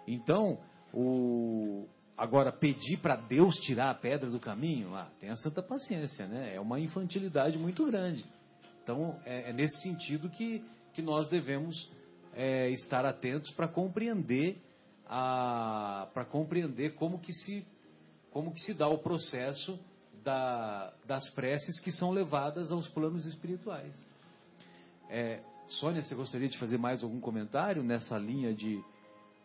Então, 0.07 0.59
o... 0.93 1.87
agora, 2.17 2.51
pedir 2.51 2.97
para 2.97 3.15
Deus 3.15 3.55
tirar 3.57 3.89
a 3.89 3.95
pedra 3.95 4.29
do 4.29 4.39
caminho, 4.39 4.95
ah, 4.95 5.09
tenha 5.19 5.35
santa 5.37 5.61
paciência, 5.61 6.27
né? 6.27 6.55
é 6.55 6.59
uma 6.59 6.79
infantilidade 6.79 7.57
muito 7.57 7.85
grande. 7.85 8.25
Então, 8.83 9.19
é, 9.25 9.49
é 9.49 9.53
nesse 9.53 9.81
sentido 9.81 10.29
que, 10.29 10.63
que 10.93 11.01
nós 11.01 11.27
devemos 11.27 11.75
é, 12.33 12.69
estar 12.69 13.05
atentos 13.05 13.51
para 13.51 13.67
compreender 13.67 14.61
para 15.07 16.25
compreender 16.25 16.95
como 16.95 17.19
que 17.19 17.31
se 17.31 17.65
como 18.31 18.51
que 18.51 18.59
se 18.61 18.73
dá 18.73 18.87
o 18.87 18.97
processo 18.97 19.79
da, 20.25 20.91
das 21.05 21.29
preces 21.29 21.79
que 21.79 21.91
são 21.91 22.11
levadas 22.11 22.71
aos 22.71 22.89
planos 22.89 23.25
espirituais. 23.27 23.95
É, 25.07 25.39
Sônia, 25.67 26.01
você 26.01 26.15
gostaria 26.15 26.49
de 26.49 26.57
fazer 26.57 26.79
mais 26.79 27.03
algum 27.03 27.19
comentário 27.19 27.83
nessa 27.83 28.17
linha 28.17 28.53
de, 28.53 28.83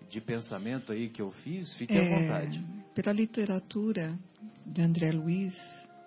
de 0.09 0.21
pensamento 0.23 0.91
aí 0.91 1.11
que 1.11 1.21
eu 1.21 1.31
fiz? 1.31 1.75
Fique 1.75 1.93
é, 1.93 2.01
à 2.01 2.19
vontade. 2.19 2.65
Pela 2.95 3.13
literatura 3.13 4.19
de 4.65 4.81
André 4.81 5.13
Luiz, 5.13 5.55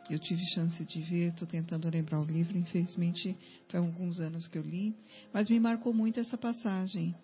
eu 0.09 0.17
tive 0.17 0.43
chance 0.55 0.83
de 0.83 1.01
ver, 1.01 1.29
estou 1.29 1.47
tentando 1.47 1.87
lembrar 1.89 2.19
o 2.19 2.25
livro, 2.25 2.57
infelizmente 2.57 3.37
faz 3.69 3.85
alguns 3.85 4.19
anos 4.19 4.47
que 4.47 4.57
eu 4.57 4.63
li, 4.63 4.95
mas 5.31 5.49
me 5.49 5.59
marcou 5.59 5.93
muito 5.93 6.19
essa 6.19 6.37
passagem, 6.37 7.15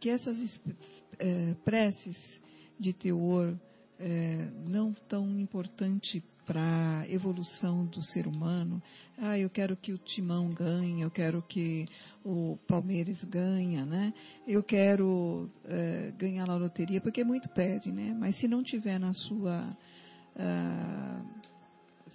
que 0.00 0.10
essas 0.10 0.36
é, 1.18 1.54
preces 1.64 2.16
de 2.78 2.92
teor 2.92 3.56
é, 4.00 4.50
não 4.66 4.92
tão 5.08 5.38
importante 5.38 6.22
para 6.46 7.00
a 7.00 7.10
evolução 7.10 7.84
do 7.86 8.02
ser 8.02 8.26
humano. 8.26 8.82
Ah, 9.18 9.38
eu 9.38 9.48
quero 9.50 9.76
que 9.76 9.92
o 9.92 9.98
Timão 9.98 10.50
ganhe, 10.50 11.02
eu 11.02 11.10
quero 11.10 11.42
que 11.42 11.86
o 12.24 12.58
Palmeiras 12.66 13.22
ganhe, 13.24 13.82
né? 13.84 14.12
Eu 14.46 14.62
quero 14.62 15.50
é, 15.64 16.12
ganhar 16.18 16.46
na 16.46 16.56
loteria, 16.56 17.00
porque 17.00 17.22
muito 17.24 17.48
pede, 17.50 17.92
né? 17.92 18.14
Mas 18.18 18.38
se 18.38 18.48
não 18.48 18.62
tiver 18.62 18.98
na 18.98 19.12
sua... 19.12 19.76
Ah, 20.36 21.22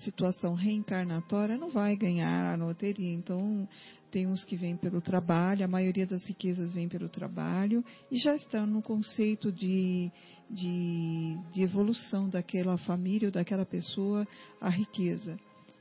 situação 0.04 0.54
reencarnatória 0.54 1.58
não 1.58 1.70
vai 1.70 1.96
ganhar 1.96 2.54
a 2.54 2.56
loteria. 2.56 3.14
Então, 3.14 3.68
tem 4.12 4.28
uns 4.28 4.44
que 4.44 4.56
vêm 4.56 4.76
pelo 4.78 5.02
trabalho, 5.02 5.66
a 5.66 5.68
maioria 5.68 6.06
das 6.06 6.26
riquezas 6.26 6.74
vem 6.74 6.88
pelo 6.88 7.10
trabalho 7.10 7.84
e 8.12 8.18
já 8.18 8.36
estão 8.36 8.66
no 8.66 8.82
conceito 8.82 9.52
de, 9.52 10.12
de, 10.50 11.38
de 11.54 11.62
evolução 11.62 12.30
daquela 12.30 12.78
família 12.78 13.28
ou 13.28 13.32
daquela 13.32 13.66
pessoa 13.66 14.28
a 14.62 14.70
riqueza. 14.70 15.38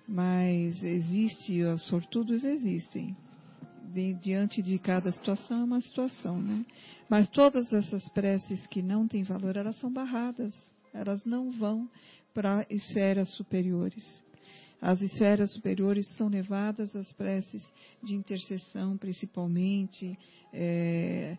Mas 0.09 0.83
existe, 0.83 1.63
os 1.63 1.83
sortudos 1.87 2.45
existem. 2.45 3.17
Diante 4.21 4.61
de 4.61 4.79
cada 4.79 5.11
situação 5.11 5.61
é 5.61 5.65
uma 5.65 5.81
situação, 5.81 6.41
né? 6.41 6.67
Mas 7.09 7.29
todas 7.31 7.73
essas 7.73 8.07
preces 8.11 8.67
que 8.67 8.83
não 8.83 9.09
têm 9.09 9.23
valor, 9.23 9.57
elas 9.57 9.77
são 9.79 9.91
barradas. 9.91 10.53
Elas 10.93 11.25
não 11.25 11.51
vão 11.51 11.89
para 12.35 12.67
esferas 12.69 13.31
superiores. 13.35 14.05
As 14.81 15.01
esferas 15.01 15.53
superiores 15.53 16.07
são 16.17 16.29
levadas 16.29 16.95
às 16.95 17.11
preces 17.15 17.63
de 18.03 18.15
intercessão, 18.15 18.97
principalmente 18.97 20.19
é, 20.53 21.37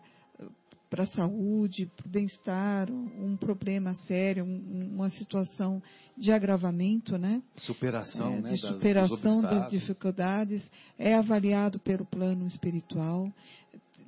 para 0.90 1.04
a 1.04 1.06
saúde, 1.08 1.90
para 1.96 2.06
o 2.06 2.10
bem-estar, 2.10 2.90
um 2.90 3.36
problema 3.36 3.94
sério, 4.06 4.44
um, 4.44 4.94
uma 4.94 5.10
situação 5.10 5.82
de 6.16 6.32
agravamento, 6.32 7.18
né? 7.18 7.42
Superação, 7.56 8.34
é, 8.34 8.40
né? 8.40 8.50
De 8.50 8.58
superação 8.58 9.42
das, 9.42 9.50
das 9.50 9.70
dificuldades, 9.70 10.68
é 10.98 11.14
avaliado 11.14 11.78
pelo 11.78 12.04
plano 12.04 12.46
espiritual. 12.46 13.32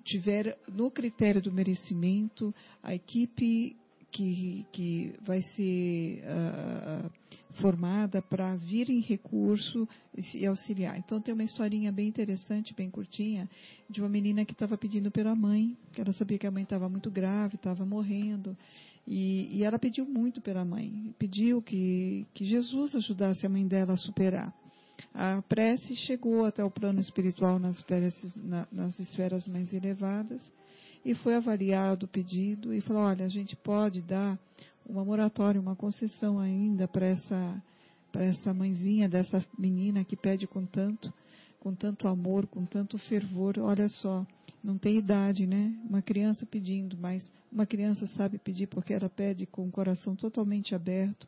Tiver 0.05 0.59
no 0.67 0.91
critério 0.91 1.43
do 1.43 1.53
merecimento, 1.53 2.55
a 2.83 2.95
equipe 2.95 3.77
que, 4.11 4.67
que 4.73 5.15
vai 5.23 5.43
ser 5.55 6.25
uh, 6.25 7.11
formada 7.55 8.23
para 8.23 8.55
vir 8.57 8.91
em 8.91 9.01
recurso 9.01 9.89
e 10.35 10.47
auxiliar. 10.47 10.99
Então 10.99 11.21
tem 11.21 11.35
uma 11.35 11.45
historinha 11.45 11.91
bem 11.91 12.09
interessante, 12.09 12.75
bem 12.75 12.91
curtinha, 12.91 13.49
de 13.89 14.01
uma 14.01 14.09
menina 14.09 14.45
que 14.45 14.53
estava 14.53 14.77
pedindo 14.77 15.11
pela 15.11 15.35
mãe, 15.35 15.77
que 15.93 16.01
ela 16.01 16.13
sabia 16.13 16.39
que 16.39 16.47
a 16.47 16.51
mãe 16.51 16.63
estava 16.63 16.89
muito 16.89 17.11
grave, 17.11 17.57
estava 17.57 17.85
morrendo. 17.85 18.57
E, 19.07 19.59
e, 19.59 19.65
ela 19.65 19.79
pediu 19.79 20.05
muito 20.05 20.41
pela 20.41 20.65
mãe, 20.65 21.15
pediu 21.19 21.61
que, 21.63 22.27
que 22.35 22.45
Jesus 22.45 22.95
ajudasse 22.95 23.45
a 23.45 23.49
mãe 23.49 23.67
dela 23.67 23.95
a 23.95 23.97
superar. 23.97 24.55
A 25.13 25.43
prece 25.43 25.97
chegou 25.97 26.45
até 26.45 26.63
o 26.63 26.71
plano 26.71 27.01
espiritual 27.01 27.59
nas, 27.59 27.81
preces, 27.83 28.37
na, 28.37 28.69
nas 28.71 28.99
esferas 29.01 29.49
mais 29.49 29.73
elevadas 29.73 30.41
e 31.05 31.15
foi 31.15 31.35
avaliado 31.35 32.07
o 32.07 32.09
pedido 32.09 32.75
e 32.75 32.81
falou: 32.81 33.03
olha, 33.03 33.25
a 33.25 33.29
gente 33.29 33.57
pode 33.57 34.03
dar 34.03 34.39
uma 34.91 35.05
moratória, 35.05 35.61
uma 35.61 35.77
concessão 35.77 36.39
ainda 36.39 36.89
para 36.89 37.07
essa, 37.07 37.63
para 38.11 38.25
essa 38.25 38.53
mãezinha 38.53 39.09
dessa 39.09 39.45
menina 39.57 40.05
que 40.05 40.17
pede 40.17 40.47
com 40.47 40.67
tanto, 40.67 41.13
com 41.61 41.75
tanto 41.75 42.09
amor, 42.09 42.47
com 42.49 42.65
tanto 42.65 42.99
fervor. 42.99 43.59
Olha 43.59 43.89
só, 43.89 44.27
não 44.63 44.77
tem 44.77 44.99
idade, 44.99 45.47
né? 45.47 45.73
Uma 45.89 46.03
criança 46.03 46.45
pedindo, 46.45 46.97
mas 46.99 47.25
uma 47.53 47.67
criança 47.67 48.07
sabe 48.09 48.39
pedir 48.39 48.67
porque 48.67 48.93
ela 48.93 49.09
pede 49.09 49.47
com 49.47 49.67
o 49.67 49.71
coração 49.71 50.17
totalmente 50.17 50.75
aberto. 50.75 51.27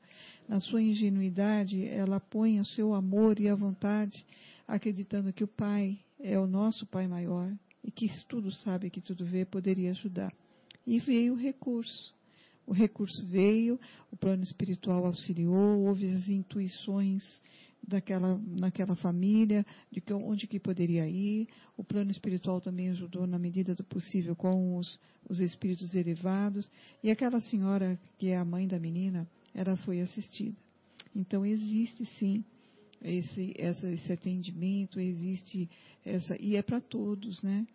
Na 0.48 0.59
sua 0.59 0.82
ingenuidade, 0.82 1.86
ela 1.86 2.18
põe 2.18 2.60
o 2.60 2.64
seu 2.64 2.94
amor 2.94 3.39
e 3.39 3.48
a 3.48 3.55
vontade, 3.55 4.24
acreditando 4.66 5.32
que 5.32 5.44
o 5.44 5.48
Pai 5.48 5.98
é 6.18 6.39
o 6.39 6.47
nosso 6.47 6.84
Pai 6.86 7.06
maior 7.06 7.52
e 7.84 7.90
que 7.90 8.10
tudo 8.26 8.51
sabe, 8.51 8.90
que 8.90 9.01
tudo 9.01 9.24
vê, 9.24 9.44
poderia 9.44 9.90
ajudar. 9.90 10.32
E 10.86 10.98
veio 10.98 11.34
o 11.34 11.36
recurso. 11.36 12.12
O 12.66 12.72
recurso 12.72 13.24
veio, 13.26 13.78
o 14.10 14.16
plano 14.16 14.43
espiritual 14.43 15.05
auxiliou, 15.06 15.80
houve 15.84 16.12
as 16.14 16.28
intuições 16.28 17.22
daquela, 17.86 18.39
naquela 18.39 18.94
família, 18.94 19.66
de 19.90 20.01
que, 20.01 20.12
onde 20.12 20.47
que 20.47 20.60
poderia 20.60 21.09
ir. 21.09 21.48
O 21.76 21.82
plano 21.82 22.10
espiritual 22.10 22.60
também 22.60 22.90
ajudou 22.90 23.26
na 23.26 23.39
medida 23.39 23.74
do 23.74 23.82
possível 23.82 24.36
com 24.36 24.76
os, 24.76 25.01
os 25.28 25.40
espíritos 25.40 25.94
elevados. 25.94 26.70
E 27.02 27.10
aquela 27.10 27.40
senhora, 27.40 27.98
que 28.18 28.28
é 28.28 28.36
a 28.36 28.44
mãe 28.44 28.68
da 28.68 28.78
menina, 28.78 29.28
ela 29.55 29.76
foi 29.78 30.01
assistida. 30.01 30.56
Então 31.14 31.44
existe 31.44 32.06
sim 32.18 32.44
esse, 33.02 33.55
essa, 33.59 33.89
esse 33.89 34.12
atendimento, 34.12 35.01
existe 35.01 35.68
essa, 36.05 36.36
e 36.40 36.56
é 36.56 36.62
para 36.62 36.80
todos, 36.80 37.43
né? 37.43 37.66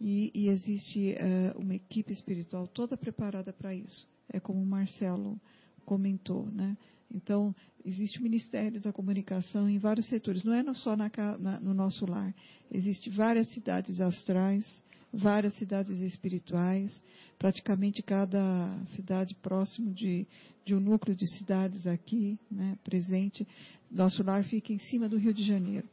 E, 0.00 0.30
e 0.34 0.48
existe 0.48 1.14
uh, 1.14 1.58
uma 1.58 1.74
equipe 1.74 2.12
espiritual 2.12 2.66
toda 2.68 2.96
preparada 2.96 3.52
para 3.52 3.74
isso. 3.74 4.06
É 4.32 4.40
como 4.40 4.60
o 4.60 4.66
Marcelo 4.66 5.40
comentou, 5.84 6.46
né? 6.50 6.76
Então, 7.14 7.54
existe 7.84 8.18
o 8.18 8.22
Ministério 8.22 8.80
da 8.80 8.92
Comunicação 8.92 9.68
em 9.68 9.78
vários 9.78 10.08
setores, 10.08 10.42
não 10.42 10.52
é 10.52 10.74
só 10.74 10.96
na, 10.96 11.10
na, 11.38 11.60
no 11.60 11.72
nosso 11.72 12.04
lar. 12.06 12.34
Existem 12.70 13.12
várias 13.12 13.48
cidades 13.50 14.00
astrais, 14.00 14.64
várias 15.12 15.54
cidades 15.54 16.00
espirituais, 16.00 17.00
praticamente 17.38 18.02
cada 18.02 18.76
cidade 18.96 19.34
próximo 19.36 19.92
de, 19.92 20.26
de 20.64 20.74
um 20.74 20.80
núcleo 20.80 21.14
de 21.14 21.26
cidades 21.36 21.86
aqui, 21.86 22.38
né, 22.50 22.76
presente. 22.82 23.46
Nosso 23.90 24.24
lar 24.24 24.42
fica 24.44 24.72
em 24.72 24.78
cima 24.80 25.08
do 25.08 25.16
Rio 25.16 25.32
de 25.32 25.44
Janeiro 25.44 25.88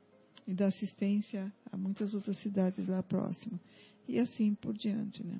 e 0.47 0.53
dá 0.53 0.67
assistência 0.67 1.53
a 1.71 1.77
muitas 1.77 2.13
outras 2.13 2.39
cidades 2.39 2.87
lá 2.87 3.03
próximas. 3.03 3.59
E 4.07 4.19
assim 4.19 4.55
por 4.55 4.73
diante, 4.73 5.23
né? 5.23 5.39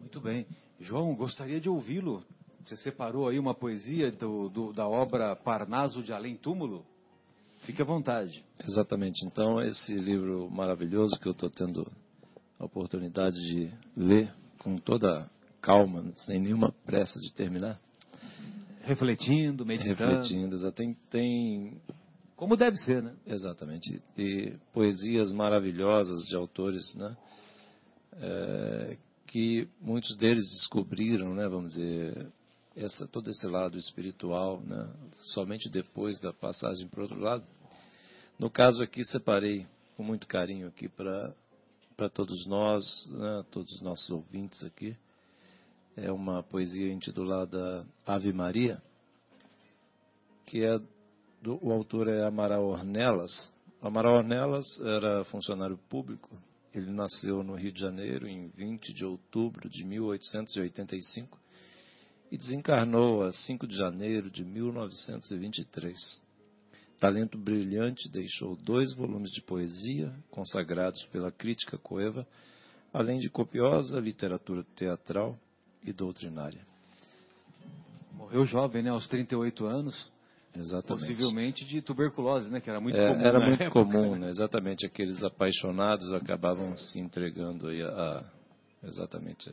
Muito 0.00 0.20
bem. 0.20 0.46
João, 0.80 1.14
gostaria 1.14 1.60
de 1.60 1.68
ouvi-lo. 1.68 2.24
Você 2.64 2.76
separou 2.76 3.28
aí 3.28 3.38
uma 3.38 3.54
poesia 3.54 4.12
do, 4.12 4.48
do, 4.48 4.72
da 4.72 4.86
obra 4.86 5.34
Parnaso 5.34 6.02
de 6.02 6.12
Além 6.12 6.36
Túmulo? 6.36 6.84
Fique 7.62 7.82
à 7.82 7.84
vontade. 7.84 8.44
Exatamente. 8.62 9.26
Então, 9.26 9.60
esse 9.60 9.94
livro 9.94 10.50
maravilhoso 10.50 11.18
que 11.20 11.26
eu 11.26 11.32
estou 11.32 11.50
tendo 11.50 11.90
a 12.58 12.64
oportunidade 12.64 13.34
de 13.34 13.72
ler 13.96 14.32
com 14.58 14.76
toda 14.76 15.30
calma, 15.60 16.12
sem 16.26 16.40
nenhuma 16.40 16.72
pressa 16.84 17.18
de 17.20 17.32
terminar. 17.32 17.80
Refletindo, 18.82 19.66
meditando. 19.66 20.14
Refletindo, 20.14 20.56
exatamente. 20.56 20.98
Tem, 21.10 21.80
Como 22.36 22.56
deve 22.56 22.76
ser, 22.78 23.02
né? 23.02 23.14
Exatamente. 23.26 24.02
E 24.16 24.54
poesias 24.72 25.32
maravilhosas 25.32 26.22
de 26.24 26.36
autores, 26.36 26.94
né? 26.94 27.16
É, 28.20 28.96
que 29.28 29.68
muitos 29.80 30.16
deles 30.16 30.48
descobriram, 30.48 31.34
né? 31.34 31.46
Vamos 31.46 31.74
dizer, 31.74 32.32
essa, 32.74 33.06
todo 33.06 33.28
esse 33.30 33.46
lado 33.46 33.76
espiritual, 33.76 34.60
né? 34.62 34.90
Somente 35.34 35.68
depois 35.68 36.18
da 36.18 36.32
passagem 36.32 36.88
para 36.88 37.00
o 37.00 37.02
outro 37.02 37.20
lado. 37.20 37.44
No 38.38 38.50
caso 38.50 38.82
aqui, 38.82 39.04
separei 39.04 39.66
com 39.96 40.02
muito 40.02 40.26
carinho 40.26 40.66
aqui 40.68 40.88
para 40.88 41.34
todos 42.14 42.46
nós, 42.46 42.84
né, 43.10 43.44
todos 43.50 43.72
os 43.74 43.82
nossos 43.82 44.08
ouvintes 44.10 44.64
aqui. 44.64 44.96
É 45.96 46.10
uma 46.12 46.42
poesia 46.42 46.92
intitulada 46.92 47.84
Ave 48.06 48.32
Maria, 48.32 48.80
que 50.46 50.64
é 50.64 50.78
do, 51.42 51.58
o 51.60 51.72
autor 51.72 52.08
é 52.08 52.24
Amaral 52.24 52.64
Ornelas. 52.64 53.52
Amaral 53.82 54.18
Ornelas 54.18 54.80
era 54.80 55.24
funcionário 55.24 55.76
público. 55.88 56.30
Ele 56.74 56.90
nasceu 56.90 57.42
no 57.42 57.54
Rio 57.54 57.72
de 57.72 57.80
Janeiro 57.80 58.28
em 58.28 58.48
20 58.48 58.92
de 58.92 59.04
outubro 59.04 59.68
de 59.68 59.84
1885 59.84 61.38
e 62.30 62.36
desencarnou 62.36 63.22
a 63.22 63.32
5 63.32 63.66
de 63.66 63.76
janeiro 63.76 64.30
de 64.30 64.44
1923. 64.44 66.22
Talento 67.00 67.38
brilhante, 67.38 68.10
deixou 68.10 68.56
dois 68.56 68.92
volumes 68.94 69.30
de 69.30 69.40
poesia, 69.40 70.12
consagrados 70.30 71.04
pela 71.06 71.30
crítica 71.30 71.78
coeva, 71.78 72.26
além 72.92 73.18
de 73.18 73.30
copiosa 73.30 74.00
literatura 74.00 74.64
teatral 74.74 75.38
e 75.82 75.92
doutrinária. 75.92 76.66
Morreu 78.12 78.44
jovem, 78.44 78.82
né, 78.82 78.90
aos 78.90 79.06
38 79.06 79.64
anos. 79.64 80.10
Exatamente. 80.58 81.06
Possivelmente 81.06 81.64
de 81.64 81.80
tuberculose, 81.80 82.50
né, 82.50 82.60
que 82.60 82.68
era 82.68 82.80
muito 82.80 82.98
é, 82.98 83.08
comum. 83.08 83.24
Era 83.24 83.40
muito 83.40 83.62
época, 83.62 83.84
comum, 83.84 84.12
né? 84.12 84.26
né? 84.26 84.30
exatamente. 84.30 84.84
Aqueles 84.84 85.22
apaixonados 85.22 86.12
acabavam 86.12 86.76
se 86.76 86.98
entregando 86.98 87.68
aí 87.68 87.80
a, 87.82 88.24
exatamente 88.82 89.52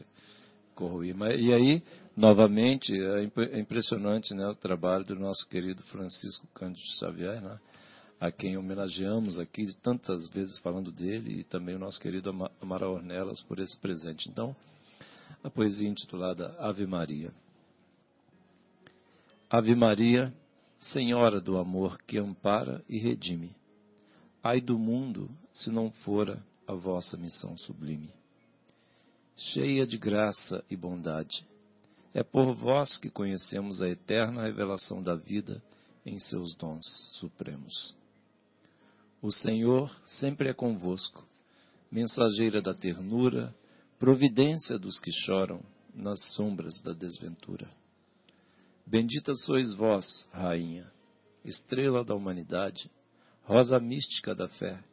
corroir. 0.73 1.15
Mas, 1.15 1.39
e 1.39 1.53
aí, 1.53 1.83
novamente, 2.17 2.91
é 2.93 3.59
impressionante 3.59 4.33
né, 4.33 4.47
o 4.47 4.55
trabalho 4.55 5.05
do 5.05 5.15
nosso 5.15 5.47
querido 5.47 5.83
Francisco 5.83 6.47
Cândido 6.53 6.85
Xavier, 6.99 7.41
né, 7.41 7.59
a 8.19 8.31
quem 8.31 8.57
homenageamos 8.57 9.39
aqui 9.39 9.63
tantas 9.83 10.27
vezes 10.29 10.57
falando 10.59 10.91
dele, 10.91 11.41
e 11.41 11.43
também 11.43 11.75
o 11.75 11.79
nosso 11.79 11.99
querido 11.99 12.31
Amaral 12.61 12.93
Ornelas 12.93 13.41
por 13.43 13.59
esse 13.59 13.79
presente. 13.79 14.27
Então, 14.29 14.55
a 15.43 15.49
poesia 15.49 15.87
intitulada 15.87 16.55
Ave 16.57 16.87
Maria. 16.87 17.31
Ave 19.49 19.75
Maria, 19.75 20.33
Senhora 20.79 21.41
do 21.41 21.57
amor 21.57 21.97
que 22.03 22.17
ampara 22.17 22.83
e 22.87 22.99
redime. 22.99 23.55
Ai 24.43 24.61
do 24.61 24.77
mundo 24.77 25.29
se 25.51 25.71
não 25.71 25.91
fora 25.91 26.45
a 26.67 26.73
vossa 26.73 27.17
missão 27.17 27.57
sublime 27.57 28.13
cheia 29.37 29.85
de 29.85 29.97
graça 29.97 30.63
e 30.69 30.75
bondade. 30.75 31.45
É 32.13 32.23
por 32.23 32.53
vós 32.53 32.97
que 32.97 33.09
conhecemos 33.09 33.81
a 33.81 33.89
eterna 33.89 34.43
revelação 34.43 35.01
da 35.01 35.15
vida 35.15 35.61
em 36.05 36.17
seus 36.19 36.55
dons 36.55 36.85
supremos. 37.19 37.95
O 39.21 39.31
Senhor 39.31 39.93
sempre 40.19 40.49
é 40.49 40.53
convosco, 40.53 41.27
mensageira 41.91 42.61
da 42.61 42.73
ternura, 42.73 43.53
providência 43.99 44.77
dos 44.77 44.99
que 44.99 45.11
choram 45.11 45.61
nas 45.93 46.33
sombras 46.33 46.81
da 46.81 46.93
desventura. 46.93 47.69
Bendita 48.87 49.33
sois 49.33 49.73
vós, 49.73 50.27
Rainha, 50.31 50.91
estrela 51.43 52.05
da 52.05 52.13
humanidade, 52.13 52.91
rosa 53.41 53.79
mística 53.79 54.35
da 54.35 54.47
fé, 54.47 54.83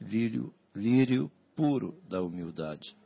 lírio, 0.00 0.52
lírio 0.74 1.30
puro 1.54 1.96
da 2.08 2.20
humildade. 2.20 2.96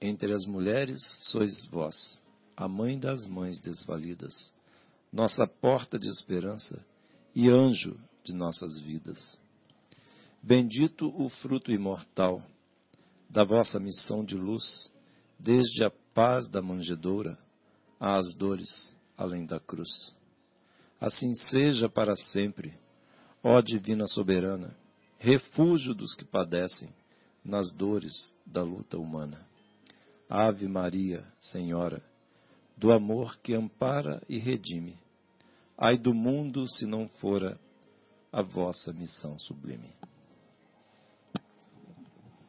Entre 0.00 0.32
as 0.32 0.46
mulheres 0.46 0.98
sois 1.30 1.66
vós, 1.66 2.22
a 2.56 2.66
mãe 2.66 2.98
das 2.98 3.26
mães 3.26 3.60
desvalidas, 3.60 4.54
nossa 5.12 5.46
porta 5.46 5.98
de 5.98 6.08
esperança 6.08 6.82
e 7.34 7.46
anjo 7.50 7.94
de 8.24 8.34
nossas 8.34 8.78
vidas. 8.80 9.38
Bendito 10.42 11.12
o 11.14 11.28
fruto 11.28 11.70
imortal 11.70 12.42
da 13.28 13.44
vossa 13.44 13.78
missão 13.78 14.24
de 14.24 14.34
luz, 14.34 14.90
desde 15.38 15.84
a 15.84 15.90
paz 16.14 16.48
da 16.48 16.62
manjedoura 16.62 17.38
às 17.98 18.34
dores 18.36 18.96
além 19.16 19.44
da 19.44 19.58
cruz. 19.58 20.16
Assim 21.00 21.32
seja 21.34 21.88
para 21.88 22.16
sempre, 22.16 22.74
ó 23.42 23.60
Divina 23.60 24.06
Soberana, 24.06 24.76
refúgio 25.18 25.94
dos 25.94 26.14
que 26.14 26.24
padecem 26.24 26.88
nas 27.44 27.72
dores 27.72 28.36
da 28.46 28.62
luta 28.62 28.98
humana. 28.98 29.46
Ave 30.28 30.68
Maria, 30.68 31.24
Senhora, 31.40 32.02
do 32.76 32.92
amor 32.92 33.38
que 33.38 33.54
ampara 33.54 34.22
e 34.28 34.38
redime. 34.38 34.96
Ai 35.76 35.96
do 35.96 36.12
mundo 36.12 36.68
se 36.68 36.86
não 36.86 37.08
fora 37.08 37.58
a 38.32 38.42
vossa 38.42 38.92
missão 38.92 39.38
sublime. 39.38 39.90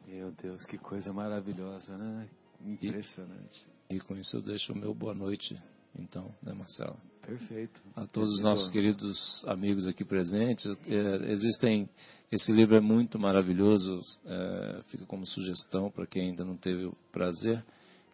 Meu 0.06 0.32
Deus, 0.32 0.66
que 0.66 0.76
coisa 0.76 1.12
maravilhosa, 1.12 1.96
né? 1.96 2.28
Impressionante. 2.60 3.66
E, 3.90 3.98
com 3.98 4.16
isso 4.16 4.36
eu 4.36 4.42
deixo 4.42 4.72
o 4.72 4.76
meu 4.76 4.94
boa 4.94 5.12
noite, 5.12 5.60
então, 5.98 6.32
né, 6.46 6.52
Marcelo? 6.52 6.96
Perfeito. 7.26 7.82
A 7.96 8.06
todos 8.06 8.34
os 8.36 8.40
nossos 8.40 8.70
queridos 8.70 9.44
amigos 9.48 9.86
aqui 9.88 10.04
presentes. 10.04 10.64
É, 10.86 11.32
existem. 11.32 11.88
Esse 12.30 12.52
livro 12.52 12.76
é 12.76 12.80
muito 12.80 13.18
maravilhoso, 13.18 13.98
é, 14.24 14.82
fica 14.86 15.04
como 15.06 15.26
sugestão 15.26 15.90
para 15.90 16.06
quem 16.06 16.30
ainda 16.30 16.44
não 16.44 16.56
teve 16.56 16.84
o 16.84 16.96
prazer, 17.10 17.64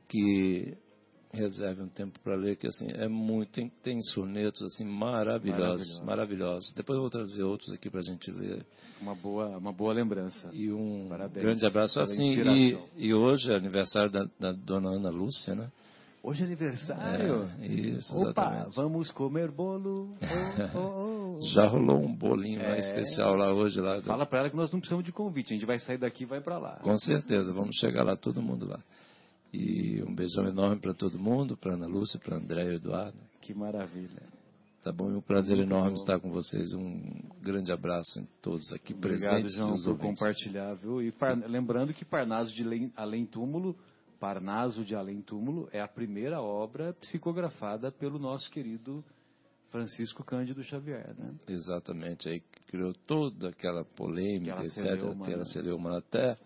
que 0.09 0.74
reserve 1.36 1.82
um 1.82 1.88
tempo 1.88 2.18
para 2.20 2.34
ler, 2.34 2.56
que 2.56 2.66
assim, 2.66 2.86
é 2.88 3.08
muito, 3.08 3.52
tem, 3.52 3.68
tem 3.82 4.00
sonetos 4.00 4.62
assim 4.62 4.84
maravilhosos, 4.84 6.00
maravilhosos. 6.04 6.72
Depois 6.74 6.96
eu 6.96 7.02
vou 7.02 7.10
trazer 7.10 7.42
outros 7.42 7.72
aqui 7.72 7.88
para 7.90 8.00
a 8.00 8.02
gente 8.02 8.30
ler. 8.30 8.64
Uma 9.00 9.14
boa, 9.14 9.58
uma 9.58 9.72
boa 9.72 9.92
lembrança. 9.92 10.50
E 10.52 10.72
um 10.72 11.06
Parabéns 11.08 11.44
grande 11.44 11.66
abraço 11.66 12.00
assim. 12.00 12.32
E, 12.32 12.78
e, 12.96 13.14
hoje 13.14 13.52
é 13.52 13.56
aniversário 13.56 14.10
da, 14.10 14.26
da, 14.40 14.52
dona 14.52 14.90
Ana 14.90 15.10
Lúcia, 15.10 15.54
né? 15.54 15.70
Hoje 16.22 16.42
é 16.42 16.46
aniversário? 16.46 17.48
É, 17.60 17.66
isso, 17.66 18.12
Opa, 18.16 18.42
exatamente. 18.42 18.74
vamos 18.74 19.10
comer 19.10 19.50
bolo. 19.50 20.16
Oh, 20.74 20.78
oh, 20.78 21.36
oh. 21.36 21.40
Já 21.52 21.66
rolou 21.66 22.00
um 22.00 22.14
bolinho 22.14 22.60
É. 22.60 22.70
lá 22.70 22.78
especial 22.78 23.34
lá 23.34 23.52
hoje. 23.52 23.80
Lá. 23.80 24.00
Fala 24.00 24.24
para 24.24 24.40
ela 24.40 24.50
que 24.50 24.56
nós 24.56 24.72
não 24.72 24.80
precisamos 24.80 25.04
de 25.04 25.12
convite, 25.12 25.52
a 25.52 25.56
gente 25.56 25.66
vai 25.66 25.78
sair 25.78 25.98
daqui 25.98 26.24
e 26.24 26.26
vai 26.26 26.40
para 26.40 26.58
lá. 26.58 26.78
Com 26.82 26.98
certeza, 26.98 27.52
vamos 27.52 27.76
chegar 27.76 28.02
lá, 28.02 28.16
todo 28.16 28.42
mundo 28.42 28.66
lá. 28.66 28.80
E 29.59 30.03
um 30.03 30.15
beijão 30.15 30.47
enorme 30.47 30.81
para 30.81 30.93
todo 30.93 31.19
mundo, 31.19 31.57
para 31.57 31.73
Ana 31.74 31.87
Lúcia, 31.87 32.20
para 32.20 32.37
André 32.37 32.73
e 32.73 32.74
Eduardo. 32.77 33.16
Que 33.41 33.55
maravilha. 33.55 34.23
Tá 34.85 34.93
bom? 34.93 35.11
E 35.11 35.15
um 35.15 35.20
prazer 35.20 35.57
Muito 35.57 35.69
enorme 35.70 35.95
bom. 35.95 36.01
estar 36.01 36.20
com 36.20 36.31
vocês. 36.31 36.73
Um 36.74 37.03
grande 37.41 37.73
abraço 37.73 38.20
em 38.20 38.28
todos 38.43 38.73
aqui 38.73 38.93
Obrigado, 38.93 39.31
presentes 39.41 39.55
e 39.55 39.57
João, 39.59 39.83
por 39.83 39.99
compartilhar, 39.99 40.74
viu? 40.74 41.03
E 41.03 41.11
par- 41.11 41.37
lembrando 41.49 41.95
que 41.95 42.05
Parnaso 42.05 42.53
de 42.55 42.62
Além- 42.97 43.27
Túmulo, 43.27 43.74
Parnaso 44.20 44.85
de 44.85 44.95
Além 44.95 45.23
Túmulo 45.23 45.69
é 45.73 45.81
a 45.81 45.89
primeira 45.89 46.41
obra 46.41 46.93
psicografada 47.01 47.91
pelo 47.91 48.19
nosso 48.19 48.51
querido 48.51 49.03
Francisco 49.70 50.23
Cândido 50.23 50.62
Xavier, 50.62 51.15
né? 51.19 51.35
Exatamente, 51.49 52.28
aí 52.28 52.41
criou 52.69 52.93
toda 53.07 53.49
aquela 53.49 53.85
polêmica, 53.85 54.53
Aquela 54.53 54.66
etc. 54.66 55.01
celeuma, 55.01 55.24
Aquela 55.24 55.93
né? 55.93 55.99
até, 55.99 56.39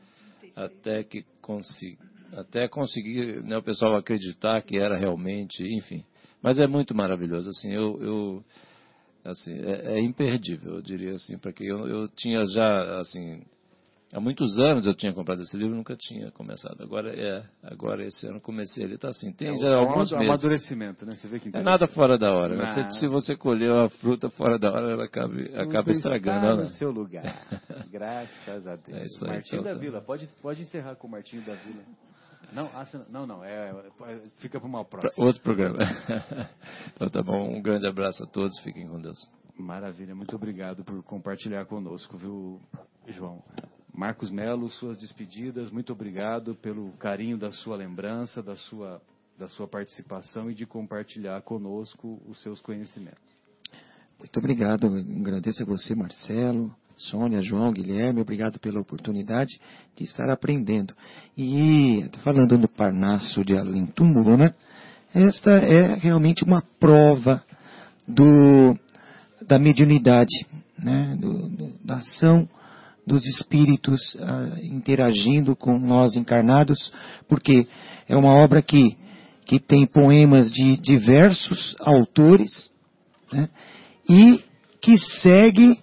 até 0.57 1.05
que 1.05 1.25
consegui, 1.43 1.99
até 2.33 2.69
conseguir 2.69 3.43
né, 3.43 3.57
o 3.57 3.63
pessoal 3.63 3.97
acreditar 3.97 4.63
que 4.63 4.77
era 4.77 4.97
realmente, 4.97 5.63
enfim. 5.63 6.05
Mas 6.43 6.59
é 6.59 6.67
muito 6.67 6.95
maravilhoso, 6.95 7.51
assim, 7.51 7.71
eu, 7.73 8.01
eu 8.03 8.45
assim, 9.25 9.53
é, 9.53 9.95
é 9.97 10.01
imperdível, 10.01 10.75
eu 10.77 10.83
diria 10.83 11.13
assim, 11.15 11.37
para 11.39 11.53
que 11.53 11.67
eu, 11.67 11.87
eu 11.87 12.09
tinha 12.09 12.45
já, 12.47 13.01
assim, 13.01 13.43
há 14.13 14.19
muitos 14.19 14.59
anos 14.59 14.87
eu 14.87 14.95
tinha 14.95 15.13
comprado 15.13 15.43
esse 15.43 15.57
livro, 15.57 15.75
nunca 15.77 15.95
tinha 15.99 16.31
começado. 16.33 16.83
Agora 16.83 17.13
é, 17.15 17.45
agora 17.63 18.05
esse 18.07 18.27
ano 18.27 18.41
comecei, 18.41 18.85
ele 18.85 18.95
está 18.95 19.11
assim, 19.11 19.33
tem 19.33 19.49
É, 19.51 19.57
já 19.57 19.77
alguns 19.77 20.11
meses. 20.13 20.29
amadurecimento, 20.29 21.05
né? 21.07 21.15
Você 21.15 21.29
vê 21.29 21.39
que 21.39 21.51
É 21.55 21.63
nada 21.63 21.87
fora 21.87 22.17
da 22.17 22.33
hora. 22.33 22.57
né? 22.57 22.75
Não. 22.85 22.91
Se, 22.93 23.07
você 23.07 23.37
colher 23.37 23.71
a 23.73 23.89
fruta 23.89 24.31
fora 24.31 24.59
da 24.59 24.71
hora, 24.73 24.93
ela 24.93 25.05
acaba, 25.05 25.35
acaba 25.57 25.91
estragando. 25.91 26.39
está 26.39 26.57
né? 26.57 26.63
no 26.63 26.67
seu 26.69 26.91
lugar. 26.91 27.23
Graças 27.93 28.67
a 28.67 28.77
Deus. 28.77 28.99
É 28.99 29.05
isso 29.05 29.25
aí, 29.27 29.31
Martinho 29.33 29.61
então, 29.61 29.75
da. 29.75 29.79
Vila, 29.79 30.01
pode, 30.01 30.27
pode 30.41 30.63
encerrar 30.63 30.97
com 30.97 31.07
o 31.07 31.11
Martinho 31.11 31.43
da 31.43 31.55
Vila. 31.55 31.83
Não, 32.53 32.71
não, 33.09 33.27
não, 33.27 33.45
é, 33.45 33.71
é- 33.71 34.23
fica 34.39 34.59
para 34.59 34.69
uma 34.69 34.85
próxima. 34.85 35.27
outro 35.27 35.43
programa. 35.43 35.79
então 36.95 37.09
tá 37.09 37.23
bom, 37.23 37.57
um 37.57 37.63
grande 37.63 37.87
abraço 37.89 38.23
a 38.25 38.27
todos, 38.27 38.59
fiquem 38.61 38.89
com 38.89 39.01
Deus. 39.01 39.19
Maravilha, 39.57 40.15
muito 40.15 40.35
obrigado 40.35 40.85
por 40.85 41.03
compartilhar 41.03 41.65
conosco, 41.67 42.17
viu, 42.17 42.61
João? 43.09 43.43
Marcos 43.93 44.31
Melo, 44.31 44.69
suas 44.71 44.97
despedidas, 44.97 45.71
muito 45.71 45.93
obrigado 45.93 46.55
pelo 46.55 46.93
carinho 46.93 47.37
da 47.37 47.51
sua 47.51 47.77
lembrança, 47.77 48.43
da 48.43 48.57
sua, 48.57 49.03
da 49.39 49.49
sua 49.49 49.69
participação 49.69 50.51
e 50.51 50.55
de 50.55 50.65
compartilhar 50.65 51.43
conosco 51.43 52.23
os 52.27 52.41
seus 52.43 52.61
conhecimentos. 52.61 53.41
Muito 54.19 54.39
obrigado. 54.39 54.87
Agradeço 54.87 55.63
a 55.63 55.67
você, 55.67 55.95
Marcelo, 55.95 56.75
Sônia, 57.09 57.41
João, 57.41 57.73
Guilherme. 57.73 58.21
Obrigado 58.21 58.59
pela 58.61 58.81
oportunidade 58.81 59.59
de 59.97 60.05
estar 60.05 60.29
aprendendo. 60.29 60.95
E 61.37 62.05
falando 62.23 62.59
do 62.59 62.69
Parnaso 62.69 63.43
de 63.45 63.57
Além 63.57 63.87
Túmulo, 63.87 64.37
né? 64.37 64.53
Esta 65.15 65.51
é 65.53 65.95
realmente 65.95 66.45
uma 66.45 66.63
prova 66.79 67.43
do, 68.07 68.77
da 69.47 69.59
mediunidade, 69.59 70.47
né? 70.79 71.17
Do- 71.19 71.49
do- 71.49 71.73
da 71.85 71.97
ação 71.97 72.49
dos 73.07 73.25
espíritos 73.27 74.01
ah, 74.21 74.59
interagindo 74.63 75.57
com 75.57 75.79
nós 75.79 76.15
encarnados, 76.17 76.93
porque 77.29 77.67
é 78.09 78.17
uma 78.17 78.35
obra 78.35 78.61
que, 78.63 78.97
que 79.47 79.59
tem 79.59 79.87
poemas 79.87 80.53
de 80.53 80.77
diversos 80.77 81.75
autores, 81.81 82.71
né? 83.33 83.49
e 84.09 84.45
que 84.81 84.97
segue 84.99 85.79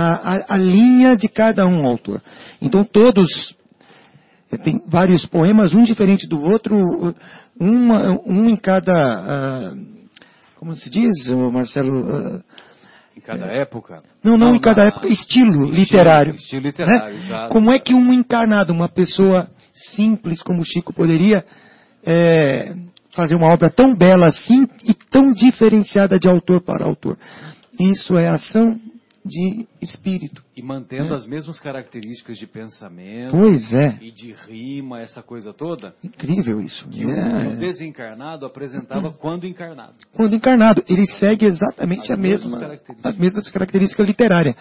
a, 0.00 0.34
a- 0.36 0.54
a 0.54 0.56
linha 0.56 1.16
de 1.16 1.28
cada 1.28 1.66
um 1.66 1.86
autor. 1.86 2.20
Então 2.60 2.84
todos 2.84 3.54
eh, 4.52 4.56
tem 4.58 4.80
vários 4.86 5.26
poemas, 5.26 5.74
um 5.74 5.82
diferente 5.82 6.26
do 6.26 6.42
outro, 6.42 7.14
uma- 7.58 8.18
um 8.26 8.48
em 8.48 8.56
cada, 8.56 8.92
ah, 8.92 9.74
como 10.56 10.74
se 10.74 10.90
diz, 10.90 11.28
Marcelo? 11.52 12.04
Ah, 12.08 12.40
Em 13.16 13.20
cada 13.20 13.46
época? 13.46 14.02
não, 14.24 14.36
não, 14.38 14.54
em 14.54 14.60
cada 14.60 14.82
na- 14.82 14.88
época, 14.88 15.08
estilo, 15.08 15.70
literário. 15.70 16.34
Estilo 16.34 16.62
literário, 16.62 17.14
né? 17.14 17.20
exato. 17.24 17.52
Como 17.52 17.70
é 17.70 17.78
que 17.78 17.94
um 17.94 18.12
encarnado, 18.12 18.72
uma 18.72 18.88
pessoa 18.88 19.48
simples 19.94 20.42
como 20.42 20.60
o 20.62 20.64
Chico 20.64 20.92
poderia 20.92 21.44
eh, 22.04 22.74
fazer 23.12 23.34
uma 23.34 23.48
obra 23.48 23.68
tão 23.70 23.94
bela 23.94 24.26
assim 24.28 24.66
e 24.84 24.94
tão 24.94 25.32
diferenciada 25.32 26.18
de 26.18 26.28
autor 26.28 26.60
para 26.62 26.84
autor? 26.84 27.18
Isso 27.78 28.16
é 28.16 28.28
ação 28.28 28.78
de 29.24 29.66
espírito. 29.82 30.42
E 30.56 30.62
mantendo 30.62 31.12
É. 31.12 31.16
as 31.16 31.26
mesmas 31.26 31.60
características 31.60 32.38
de 32.38 32.46
pensamento 32.46 33.32
Pois 33.32 33.72
é. 33.74 33.98
e 34.00 34.10
de 34.10 34.32
rima, 34.32 35.00
essa 35.00 35.22
coisa 35.22 35.52
toda, 35.52 35.94
Incrível 36.02 36.60
isso. 36.60 36.88
que 36.88 37.04
o- 37.04 37.10
É. 37.10 37.48
o 37.48 37.56
desencarnado 37.56 38.46
apresentava 38.46 39.12
quando 39.12 39.46
encarnado. 39.46 39.94
Quando 40.14 40.34
encarnado, 40.34 40.82
ele 40.88 41.06
segue 41.06 41.44
exatamente 41.44 42.10
As 42.10 42.10
a 42.10 42.16
mesmas 42.16 42.44
mesma, 42.52 42.60
características. 42.60 43.12
as 43.14 43.18
mesmas 43.20 43.50
características 43.50 44.06
literárias. 44.06 44.56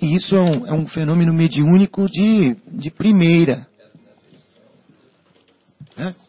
E 0.00 0.14
isso 0.14 0.36
é 0.36 0.40
um, 0.40 0.66
é 0.68 0.72
um 0.72 0.86
fenômeno 0.86 1.34
mediúnico 1.34 2.08
de, 2.08 2.54
de 2.70 2.90
primeira. 2.90 3.66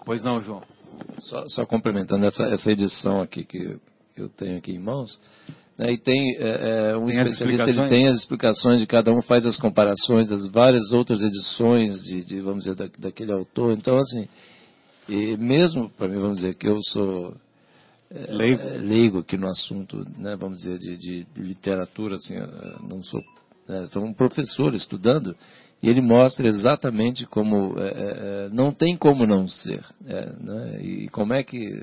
Pois 0.03 0.23
não, 0.23 0.39
João? 0.41 0.61
Só, 1.19 1.43
só 1.49 1.65
complementando 1.65 2.25
essa, 2.25 2.43
essa 2.47 2.71
edição 2.71 3.21
aqui 3.21 3.43
que 3.45 3.77
eu 4.17 4.27
tenho 4.29 4.57
aqui 4.57 4.71
em 4.71 4.79
mãos, 4.79 5.21
né, 5.80 5.93
e 5.93 5.97
tem 5.97 6.35
é, 6.35 6.91
é, 6.91 6.97
um 6.97 7.06
Tem 7.06 7.22
especialista, 7.22 7.69
ele 7.69 7.88
tem 7.88 8.07
as 8.10 8.18
explicações 8.18 8.81
de 8.81 8.85
cada 8.85 9.14
um, 9.14 9.22
faz 9.22 9.45
as 9.45 9.56
comparações 9.56 10.27
das 10.27 10.49
várias 10.49 10.91
outras 10.91 11.22
edições 11.22 12.03
de, 12.03 12.26
de, 12.26 12.41
vamos 12.41 12.65
dizer, 12.65 12.76
da, 12.76 12.89
daquele 12.97 13.31
autor. 13.31 13.72
Então, 13.72 13.97
assim, 13.97 14.27
e 15.07 15.38
mesmo 15.38 15.89
para 15.89 16.10
mim, 16.10 16.19
vamos 16.19 16.41
dizer 16.41 16.56
que 16.56 16.68
eu 16.68 16.77
sou 16.91 17.34
é, 18.11 18.30
leigo. 18.30 18.61
É, 18.61 18.77
leigo 18.77 19.19
aqui 19.19 19.38
no 19.38 19.47
assunto, 19.47 20.06
né, 20.18 20.35
vamos 20.35 20.57
dizer, 20.57 20.77
de, 20.80 20.97
de, 20.97 21.26
literatura, 21.38 22.18
assim, 22.18 22.35
não 22.89 23.01
sou, 23.01 23.22
né, 23.65 23.88
sou 23.88 24.03
um 24.03 24.14
professor 24.14 24.76
estudando, 24.76 25.34
e 25.81 25.88
ele 25.88 26.01
mostra 26.01 26.45
exatamente 26.45 27.26
como 27.26 27.80
é, 27.80 27.88
é, 27.88 28.49
não 28.51 28.73
tem 28.73 28.97
como 28.97 29.26
não 29.26 29.47
ser. 29.47 29.81
Né, 30.01 30.81
e 30.81 31.07
como 31.07 31.34
é 31.34 31.41
que, 31.41 31.81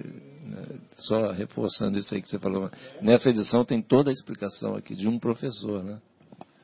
só 0.96 1.32
reforçando 1.32 1.98
isso 1.98 2.14
aí 2.14 2.22
que 2.22 2.28
você 2.28 2.38
falou, 2.38 2.70
nessa 3.02 3.30
edição 3.30 3.64
tem 3.64 3.82
toda 3.82 4.10
a 4.10 4.12
explicação 4.12 4.74
aqui 4.74 4.94
de 4.94 5.08
um 5.08 5.18
professor. 5.18 5.82
Né? 5.82 5.98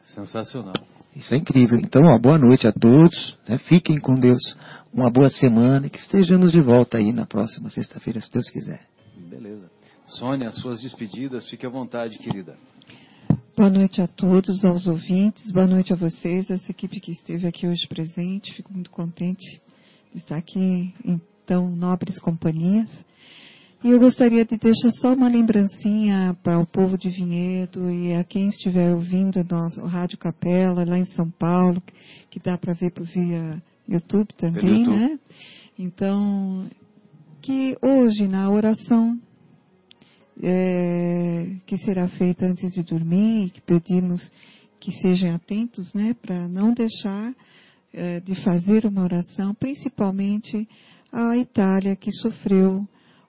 Sensacional. 0.04 0.74
Isso 1.14 1.34
é 1.34 1.36
incrível. 1.36 1.78
Então, 1.78 2.02
uma 2.02 2.18
boa 2.18 2.38
noite 2.38 2.66
a 2.66 2.72
todos. 2.72 3.38
Né? 3.48 3.58
Fiquem 3.58 4.00
com 4.00 4.14
Deus. 4.14 4.56
Uma 4.92 5.10
boa 5.10 5.30
semana 5.30 5.86
e 5.86 5.90
que 5.90 5.98
estejamos 5.98 6.52
de 6.52 6.60
volta 6.60 6.98
aí 6.98 7.12
na 7.12 7.26
próxima 7.26 7.70
sexta-feira, 7.70 8.20
se 8.20 8.30
Deus 8.30 8.48
quiser. 8.50 8.86
Beleza. 9.28 9.70
Sônia, 10.06 10.50
suas 10.52 10.82
despedidas, 10.82 11.48
fique 11.48 11.64
à 11.64 11.70
vontade, 11.70 12.18
querida. 12.18 12.56
Boa 13.56 13.70
noite 13.70 14.00
a 14.02 14.06
todos, 14.06 14.64
aos 14.64 14.86
ouvintes, 14.86 15.50
boa 15.52 15.66
noite 15.66 15.92
a 15.92 15.96
vocês, 15.96 16.50
essa 16.50 16.70
equipe 16.70 17.00
que 17.00 17.12
esteve 17.12 17.46
aqui 17.46 17.66
hoje 17.66 17.86
presente. 17.86 18.52
Fico 18.54 18.72
muito 18.72 18.90
contente 18.90 19.60
de 20.12 20.18
estar 20.18 20.36
aqui 20.36 20.94
em 21.04 21.20
tão 21.46 21.70
nobres 21.70 22.18
companhias. 22.18 22.90
E 23.84 23.90
eu 23.90 23.98
gostaria 23.98 24.44
de 24.44 24.56
deixar 24.56 24.92
só 25.00 25.12
uma 25.12 25.28
lembrancinha 25.28 26.36
para 26.40 26.56
o 26.56 26.64
povo 26.64 26.96
de 26.96 27.08
Vinhedo 27.08 27.90
e 27.90 28.14
a 28.14 28.22
quem 28.22 28.48
estiver 28.48 28.94
ouvindo 28.94 29.42
nosso 29.42 29.80
Rádio 29.84 30.16
Capela 30.18 30.84
lá 30.84 30.96
em 30.96 31.04
São 31.06 31.28
Paulo, 31.28 31.82
que 32.30 32.38
dá 32.38 32.56
para 32.56 32.74
ver 32.74 32.92
por 32.92 33.04
via 33.04 33.60
YouTube 33.88 34.28
também, 34.36 34.82
YouTube. 34.82 34.96
né? 34.96 35.18
Então, 35.76 36.70
que 37.40 37.76
hoje 37.82 38.28
na 38.28 38.48
oração 38.52 39.18
é, 40.40 41.56
que 41.66 41.76
será 41.78 42.06
feita 42.10 42.46
antes 42.46 42.72
de 42.72 42.84
dormir, 42.84 43.50
que 43.50 43.60
pedimos 43.62 44.30
que 44.78 44.92
sejam 45.00 45.34
atentos, 45.34 45.92
né, 45.92 46.14
para 46.22 46.46
não 46.46 46.72
deixar 46.72 47.34
é, 47.92 48.20
de 48.20 48.36
fazer 48.44 48.86
uma 48.86 49.02
oração, 49.02 49.52
principalmente 49.54 50.68
a 51.12 51.36
Itália 51.36 51.96
que 51.96 52.12
sofreu 52.12 52.86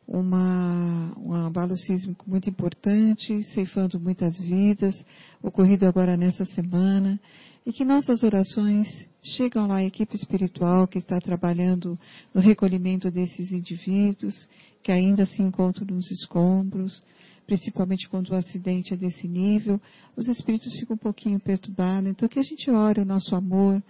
uma, 0.07 1.13
um 1.17 1.33
abalo 1.33 1.77
sísmico 1.77 2.29
muito 2.29 2.49
importante, 2.49 3.43
ceifando 3.53 3.99
muitas 3.99 4.37
vidas, 4.39 4.95
ocorrido 5.41 5.85
agora 5.85 6.17
nessa 6.17 6.45
semana, 6.45 7.19
e 7.65 7.71
que 7.71 7.85
nossas 7.85 8.23
orações 8.23 8.87
chegam 9.23 9.67
lá 9.67 9.77
à 9.77 9.83
equipe 9.85 10.15
espiritual 10.15 10.87
que 10.87 10.99
está 10.99 11.17
trabalhando 11.19 11.97
no 12.33 12.41
recolhimento 12.41 13.09
desses 13.09 13.51
indivíduos 13.51 14.35
que 14.83 14.91
ainda 14.91 15.25
se 15.25 15.41
encontram 15.41 15.87
nos 15.87 16.11
escombros, 16.11 17.01
principalmente 17.47 18.09
quando 18.09 18.29
o 18.29 18.35
acidente 18.35 18.93
é 18.93 18.97
desse 18.97 19.27
nível, 19.27 19.79
os 20.15 20.27
espíritos 20.27 20.73
ficam 20.73 20.95
um 20.95 20.99
pouquinho 20.99 21.39
perturbados. 21.39 22.09
Então, 22.09 22.27
que 22.27 22.39
a 22.39 22.43
gente 22.43 22.69
ore 22.69 22.99
o 22.99 23.05
nosso 23.05 23.33
amor, 23.33 23.81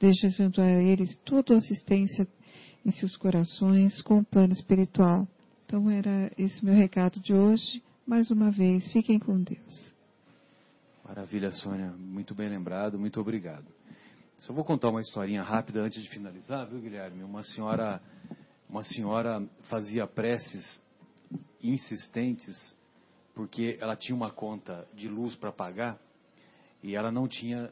desejando 0.00 0.60
a 0.60 0.70
eles 0.70 1.18
toda 1.24 1.54
a 1.54 1.58
assistência 1.58 2.26
em 2.86 2.92
seus 2.92 3.16
corações 3.16 4.00
com 4.02 4.18
o 4.18 4.24
plano 4.24 4.52
espiritual. 4.52 5.26
Então 5.68 5.90
era 5.90 6.32
esse 6.38 6.64
meu 6.64 6.72
recado 6.72 7.20
de 7.20 7.34
hoje. 7.34 7.82
Mais 8.06 8.30
uma 8.30 8.50
vez, 8.50 8.90
fiquem 8.90 9.18
com 9.18 9.38
Deus. 9.42 9.92
Maravilha, 11.04 11.52
Sônia. 11.52 11.90
Muito 11.90 12.34
bem 12.34 12.48
lembrado. 12.48 12.98
Muito 12.98 13.20
obrigado. 13.20 13.66
Só 14.38 14.54
vou 14.54 14.64
contar 14.64 14.88
uma 14.88 15.02
historinha 15.02 15.42
rápida 15.42 15.82
antes 15.82 16.02
de 16.02 16.08
finalizar, 16.08 16.66
viu, 16.66 16.80
Guilherme? 16.80 17.22
Uma 17.22 17.44
senhora, 17.44 18.00
uma 18.66 18.82
senhora 18.82 19.46
fazia 19.68 20.06
preces 20.06 20.82
insistentes 21.62 22.74
porque 23.34 23.76
ela 23.78 23.94
tinha 23.94 24.16
uma 24.16 24.30
conta 24.30 24.88
de 24.94 25.06
luz 25.06 25.36
para 25.36 25.52
pagar 25.52 25.98
e 26.82 26.96
ela 26.96 27.12
não 27.12 27.28
tinha 27.28 27.70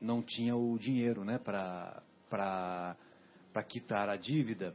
não 0.00 0.20
tinha 0.20 0.56
o 0.56 0.76
dinheiro, 0.80 1.24
né, 1.24 1.38
para 1.38 2.02
para 2.28 3.62
quitar 3.68 4.08
a 4.08 4.16
dívida 4.16 4.74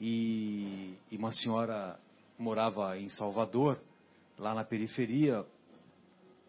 e, 0.00 0.94
e 1.10 1.16
uma 1.16 1.32
senhora 1.32 1.98
morava 2.38 2.98
em 2.98 3.08
Salvador, 3.08 3.80
lá 4.38 4.54
na 4.54 4.64
periferia, 4.64 5.44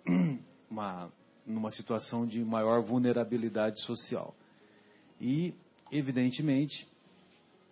uma, 0.69 1.11
numa 1.45 1.71
situação 1.71 2.27
de 2.27 2.43
maior 2.43 2.81
vulnerabilidade 2.81 3.81
social. 3.81 4.35
E, 5.19 5.53
evidentemente, 5.91 6.87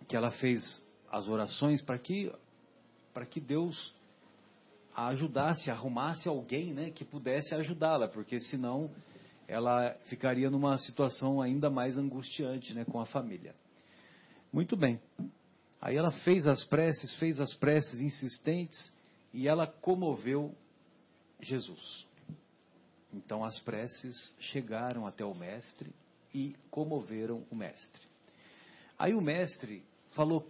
que 0.08 0.16
ela 0.16 0.30
fez 0.32 0.84
as 1.10 1.28
orações 1.28 1.80
para 1.82 1.98
que, 1.98 2.32
para 3.14 3.24
que 3.24 3.40
Deus 3.40 3.94
a 4.94 5.06
ajudasse, 5.08 5.70
arrumasse 5.70 6.28
alguém 6.28 6.72
né, 6.72 6.90
que 6.90 7.04
pudesse 7.04 7.54
ajudá-la, 7.54 8.08
porque 8.08 8.40
senão 8.40 8.90
ela 9.46 9.94
ficaria 10.06 10.50
numa 10.50 10.76
situação 10.76 11.40
ainda 11.40 11.70
mais 11.70 11.96
angustiante 11.96 12.74
né, 12.74 12.84
com 12.84 13.00
a 13.00 13.06
família. 13.06 13.54
Muito 14.52 14.76
bem. 14.76 15.00
Aí 15.80 15.96
ela 15.96 16.10
fez 16.10 16.46
as 16.46 16.64
preces, 16.64 17.14
fez 17.16 17.40
as 17.40 17.54
preces 17.54 18.00
insistentes 18.00 18.92
e 19.32 19.46
ela 19.46 19.66
comoveu 19.66 20.54
Jesus. 21.40 22.06
Então 23.12 23.44
as 23.44 23.58
preces 23.60 24.34
chegaram 24.40 25.06
até 25.06 25.24
o 25.24 25.34
mestre 25.34 25.94
e 26.34 26.54
comoveram 26.70 27.44
o 27.50 27.54
mestre. 27.54 28.02
Aí 28.98 29.14
o 29.14 29.20
mestre 29.20 29.82
falou 30.10 30.46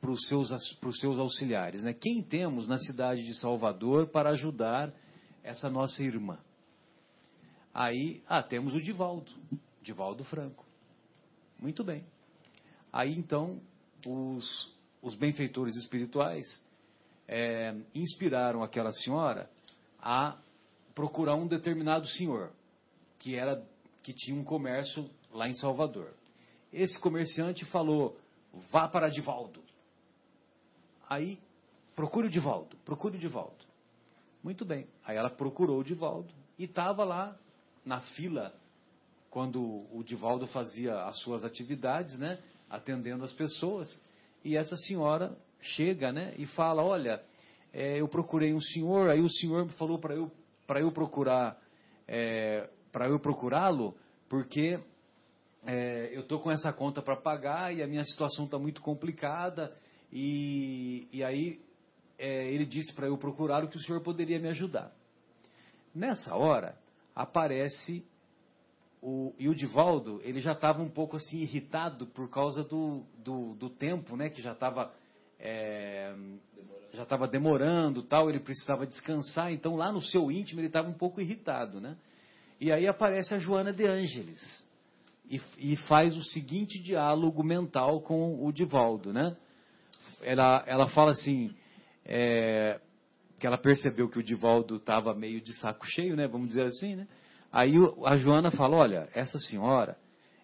para 0.00 0.10
os 0.10 0.28
seus, 0.28 0.50
seus 1.00 1.18
auxiliares, 1.18 1.82
né? 1.82 1.94
Quem 1.94 2.22
temos 2.22 2.68
na 2.68 2.78
cidade 2.78 3.24
de 3.24 3.34
Salvador 3.34 4.08
para 4.08 4.30
ajudar 4.30 4.92
essa 5.42 5.70
nossa 5.70 6.02
irmã? 6.02 6.38
Aí, 7.72 8.22
ah, 8.28 8.42
temos 8.42 8.74
o 8.74 8.80
Divaldo, 8.80 9.32
Divaldo 9.82 10.24
Franco. 10.24 10.64
Muito 11.58 11.82
bem. 11.82 12.04
Aí 12.92 13.16
então 13.16 13.60
os, 14.06 14.74
os 15.02 15.14
benfeitores 15.14 15.76
espirituais 15.76 16.62
é, 17.28 17.74
inspiraram 17.94 18.62
aquela 18.62 18.92
senhora 18.92 19.50
a 20.00 20.38
procurar 20.94 21.34
um 21.34 21.46
determinado 21.46 22.06
senhor 22.06 22.52
que 23.18 23.34
era 23.34 23.62
que 24.02 24.12
tinha 24.12 24.38
um 24.38 24.44
comércio 24.44 25.10
lá 25.32 25.48
em 25.48 25.54
Salvador. 25.54 26.14
Esse 26.72 26.98
comerciante 27.00 27.64
falou: 27.64 28.18
"Vá 28.70 28.88
para 28.88 29.08
Divaldo". 29.08 29.60
Aí 31.08 31.38
procure 31.94 32.28
o 32.28 32.30
Divaldo, 32.30 32.76
procure 32.84 33.16
o 33.16 33.20
Divaldo. 33.20 33.64
Muito 34.42 34.64
bem. 34.64 34.86
Aí 35.04 35.16
ela 35.16 35.30
procurou 35.30 35.80
o 35.80 35.84
Divaldo 35.84 36.32
e 36.58 36.64
estava 36.64 37.04
lá 37.04 37.36
na 37.84 38.00
fila 38.00 38.54
quando 39.30 39.86
o 39.92 40.02
Divaldo 40.04 40.46
fazia 40.46 41.04
as 41.04 41.18
suas 41.20 41.44
atividades, 41.44 42.16
né? 42.18 42.40
Atendendo 42.68 43.24
as 43.24 43.32
pessoas. 43.32 44.00
E 44.44 44.56
essa 44.56 44.76
senhora 44.76 45.36
chega 45.60 46.12
né, 46.12 46.34
e 46.38 46.46
fala: 46.46 46.82
Olha, 46.82 47.22
é, 47.72 48.00
eu 48.00 48.08
procurei 48.08 48.54
um 48.54 48.60
senhor, 48.60 49.10
aí 49.10 49.20
o 49.20 49.28
senhor 49.28 49.68
falou 49.72 49.98
para 49.98 50.14
eu, 50.14 50.30
eu 50.68 50.92
procurar 50.92 51.58
é, 52.06 52.68
para 52.92 53.08
eu 53.08 53.18
procurá-lo, 53.18 53.94
porque 54.28 54.78
é, 55.66 56.10
eu 56.12 56.20
estou 56.22 56.40
com 56.40 56.50
essa 56.50 56.72
conta 56.72 57.02
para 57.02 57.16
pagar 57.16 57.74
e 57.74 57.82
a 57.82 57.86
minha 57.86 58.04
situação 58.04 58.44
está 58.44 58.58
muito 58.58 58.80
complicada. 58.80 59.76
E, 60.12 61.08
e 61.12 61.22
aí 61.24 61.60
é, 62.18 62.48
ele 62.50 62.64
disse 62.64 62.94
para 62.94 63.06
eu 63.06 63.18
procurá-lo 63.18 63.68
que 63.68 63.76
o 63.76 63.82
senhor 63.82 64.00
poderia 64.02 64.38
me 64.38 64.48
ajudar. 64.48 64.92
Nessa 65.94 66.34
hora, 66.34 66.78
aparece 67.14 68.04
o, 69.02 69.34
e 69.38 69.48
o 69.48 69.54
Divaldo, 69.54 70.20
ele 70.24 70.40
já 70.40 70.52
estava 70.52 70.82
um 70.82 70.88
pouco 70.88 71.16
assim 71.16 71.38
irritado 71.38 72.06
por 72.06 72.28
causa 72.28 72.64
do, 72.64 73.04
do, 73.18 73.54
do 73.54 73.70
tempo, 73.70 74.16
né? 74.16 74.28
Que 74.30 74.42
já 74.42 74.52
estava 74.52 74.92
é, 75.38 76.14
já 76.92 77.02
estava 77.02 77.28
demorando, 77.28 78.02
tal. 78.02 78.28
Ele 78.28 78.40
precisava 78.40 78.86
descansar. 78.86 79.52
Então 79.52 79.76
lá 79.76 79.92
no 79.92 80.02
seu 80.02 80.30
íntimo 80.30 80.60
ele 80.60 80.68
estava 80.68 80.88
um 80.88 80.94
pouco 80.94 81.20
irritado, 81.20 81.80
né? 81.80 81.96
E 82.60 82.72
aí 82.72 82.86
aparece 82.86 83.34
a 83.34 83.38
Joana 83.38 83.72
de 83.72 83.86
Ângeles 83.86 84.66
e, 85.30 85.40
e 85.58 85.76
faz 85.88 86.16
o 86.16 86.24
seguinte 86.24 86.78
diálogo 86.78 87.42
mental 87.42 88.00
com 88.00 88.44
o 88.44 88.50
Divaldo, 88.50 89.12
né? 89.12 89.36
Ela, 90.22 90.64
ela 90.66 90.86
fala 90.88 91.10
assim, 91.10 91.54
é, 92.04 92.80
que 93.38 93.46
ela 93.46 93.58
percebeu 93.58 94.08
que 94.08 94.18
o 94.18 94.22
Divaldo 94.22 94.76
estava 94.76 95.14
meio 95.14 95.40
de 95.40 95.52
saco 95.54 95.84
cheio, 95.86 96.16
né? 96.16 96.26
Vamos 96.26 96.48
dizer 96.48 96.66
assim, 96.66 96.96
né? 96.96 97.06
Aí 97.52 97.72
a 98.04 98.16
Joana 98.16 98.50
fala: 98.50 98.76
olha, 98.76 99.08
essa 99.14 99.38
senhora, 99.38 99.96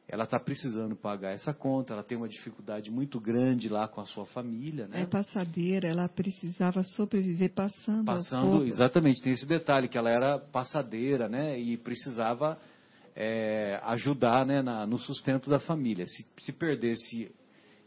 ela 0.08 0.24
está 0.24 0.38
precisando 0.38 0.94
pagar 0.94 1.32
essa 1.32 1.54
conta, 1.54 1.94
ela 1.94 2.02
tem 2.02 2.18
uma 2.18 2.28
dificuldade 2.28 2.90
muito 2.90 3.20
grande 3.20 3.68
lá 3.68 3.88
com 3.88 4.00
a 4.00 4.04
sua 4.04 4.26
família, 4.26 4.86
né? 4.86 5.02
É 5.02 5.06
passadeira, 5.06 5.88
ela 5.88 6.08
precisava 6.08 6.82
sobreviver 6.82 7.52
passando. 7.54 8.04
Passando, 8.04 8.64
exatamente, 8.64 9.22
tem 9.22 9.32
esse 9.32 9.46
detalhe 9.46 9.88
que 9.88 9.96
ela 9.96 10.10
era 10.10 10.38
passadeira, 10.38 11.28
né? 11.28 11.58
E 11.58 11.76
precisava 11.76 12.58
é, 13.14 13.80
ajudar, 13.84 14.44
né, 14.44 14.62
na, 14.62 14.86
no 14.86 14.98
sustento 14.98 15.48
da 15.48 15.58
família. 15.58 16.06
Se, 16.06 16.26
se 16.38 16.52
perdesse, 16.52 17.30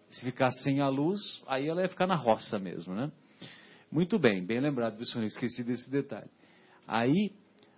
se 0.09 0.25
ficasse 0.25 0.63
sem 0.63 0.81
a 0.81 0.87
luz, 0.87 1.19
aí 1.47 1.67
ela 1.67 1.81
ia 1.81 1.89
ficar 1.89 2.07
na 2.07 2.15
roça 2.15 2.57
mesmo, 2.57 2.93
né? 2.93 3.11
Muito 3.91 4.17
bem, 4.17 4.43
bem 4.43 4.59
lembrado, 4.59 4.97
viu, 4.97 5.05
senhor? 5.05 5.25
Esqueci 5.25 5.63
desse 5.63 5.89
detalhe. 5.89 6.29
Aí, 6.87 7.31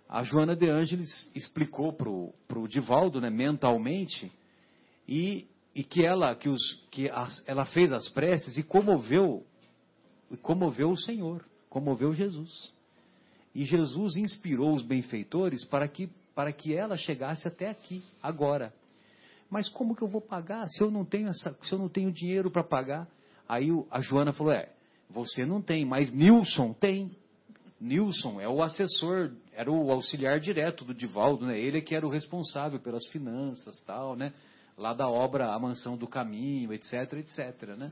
a 0.08 0.22
Joana 0.22 0.56
de 0.56 0.68
Ângeles 0.70 1.30
explicou 1.34 1.92
para 1.92 2.08
o 2.58 2.66
Divaldo, 2.66 3.20
né, 3.20 3.28
mentalmente, 3.28 4.32
e, 5.06 5.46
e 5.74 5.84
que 5.84 6.04
ela 6.04 6.34
que, 6.34 6.48
os, 6.48 6.60
que 6.90 7.10
as, 7.10 7.42
ela 7.46 7.66
fez 7.66 7.92
as 7.92 8.08
preces 8.08 8.56
e 8.56 8.62
comoveu, 8.62 9.44
comoveu 10.40 10.90
o 10.90 10.96
Senhor, 10.96 11.44
comoveu 11.68 12.14
Jesus. 12.14 12.72
E 13.54 13.64
Jesus 13.64 14.16
inspirou 14.16 14.74
os 14.74 14.82
benfeitores 14.82 15.64
para 15.64 15.86
que, 15.86 16.08
para 16.34 16.52
que 16.52 16.74
ela 16.74 16.96
chegasse 16.96 17.46
até 17.46 17.68
aqui, 17.68 18.02
agora. 18.22 18.72
Mas 19.50 19.68
como 19.68 19.94
que 19.94 20.02
eu 20.02 20.08
vou 20.08 20.20
pagar 20.20 20.68
se 20.68 20.82
eu 20.82 20.90
não 20.90 21.04
tenho, 21.04 21.28
essa, 21.28 21.56
se 21.62 21.72
eu 21.72 21.78
não 21.78 21.88
tenho 21.88 22.12
dinheiro 22.12 22.50
para 22.50 22.64
pagar? 22.64 23.08
Aí 23.48 23.68
a 23.90 24.00
Joana 24.00 24.32
falou: 24.32 24.52
É, 24.52 24.70
você 25.08 25.44
não 25.44 25.60
tem, 25.60 25.84
mas 25.84 26.12
Nilson 26.12 26.72
tem. 26.72 27.10
Nilson 27.80 28.40
é 28.40 28.48
o 28.48 28.62
assessor, 28.62 29.32
era 29.52 29.70
o 29.70 29.90
auxiliar 29.90 30.40
direto 30.40 30.84
do 30.84 30.92
Divaldo, 30.92 31.46
né? 31.46 31.58
Ele 31.58 31.78
é 31.78 31.80
que 31.80 31.94
era 31.94 32.06
o 32.06 32.10
responsável 32.10 32.80
pelas 32.80 33.06
finanças, 33.08 33.80
tal, 33.84 34.16
né? 34.16 34.32
Lá 34.76 34.92
da 34.92 35.08
obra 35.08 35.52
A 35.52 35.58
Mansão 35.58 35.96
do 35.96 36.06
Caminho, 36.06 36.72
etc, 36.72 37.12
etc, 37.14 37.76
né? 37.76 37.90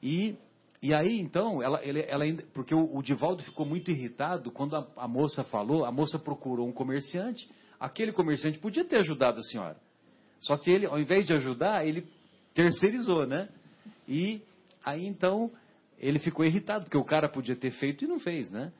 E, 0.00 0.36
e 0.80 0.94
aí, 0.94 1.18
então, 1.18 1.60
ela, 1.60 1.84
ele, 1.84 2.04
ela 2.08 2.24
porque 2.54 2.74
o, 2.74 2.96
o, 2.96 3.02
Divaldo 3.02 3.42
ficou 3.42 3.66
muito 3.66 3.90
irritado 3.90 4.50
quando 4.52 4.76
a, 4.76 4.86
a 4.96 5.08
moça 5.08 5.42
falou, 5.44 5.84
a 5.84 5.90
moça 5.90 6.18
procurou 6.18 6.68
um 6.68 6.72
comerciante, 6.72 7.50
aquele 7.80 8.12
comerciante 8.12 8.58
podia 8.58 8.84
ter 8.84 8.96
ajudado 8.98 9.40
a 9.40 9.42
senhora. 9.42 9.76
Só 10.40 10.56
que 10.56 10.70
ele, 10.70 10.86
ao 10.86 11.00
invés 11.00 11.26
de 11.26 11.32
ajudar, 11.32 11.84
ele 11.84 12.06
terceirizou, 12.54 13.26
né? 13.26 13.48
E 14.06 14.40
aí, 14.84 15.04
então, 15.04 15.50
ele 15.98 16.18
ficou 16.18 16.44
irritado, 16.44 16.84
porque 16.84 16.96
o 16.96 17.04
cara 17.04 17.28
podia 17.28 17.56
ter 17.56 17.70
feito 17.72 18.04
e 18.04 18.08
não 18.08 18.20
fez, 18.20 18.50
né? 18.50 18.72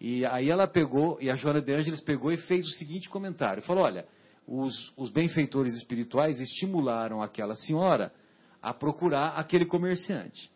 E 0.00 0.26
aí 0.26 0.50
ela 0.50 0.66
pegou, 0.66 1.18
e 1.20 1.30
a 1.30 1.36
Joana 1.36 1.60
de 1.60 1.72
Ângeles 1.72 2.00
pegou 2.02 2.32
e 2.32 2.36
fez 2.36 2.64
o 2.64 2.72
seguinte 2.72 3.08
comentário: 3.08 3.62
falou, 3.62 3.84
olha, 3.84 4.06
os, 4.46 4.92
os 4.96 5.10
benfeitores 5.10 5.74
espirituais 5.74 6.40
estimularam 6.40 7.22
aquela 7.22 7.54
senhora 7.54 8.12
a 8.60 8.74
procurar 8.74 9.28
aquele 9.28 9.66
comerciante. 9.66 10.50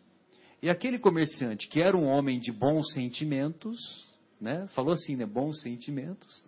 E 0.61 0.69
aquele 0.69 0.99
comerciante, 0.99 1.67
que 1.69 1.81
era 1.81 1.95
um 1.95 2.05
homem 2.05 2.39
de 2.39 2.51
bons 2.51 2.91
sentimentos, 2.93 3.77
né? 4.41 4.67
Falou 4.75 4.93
assim, 4.93 5.15
né? 5.15 5.25
Bons 5.25 5.61
sentimentos. 5.61 6.43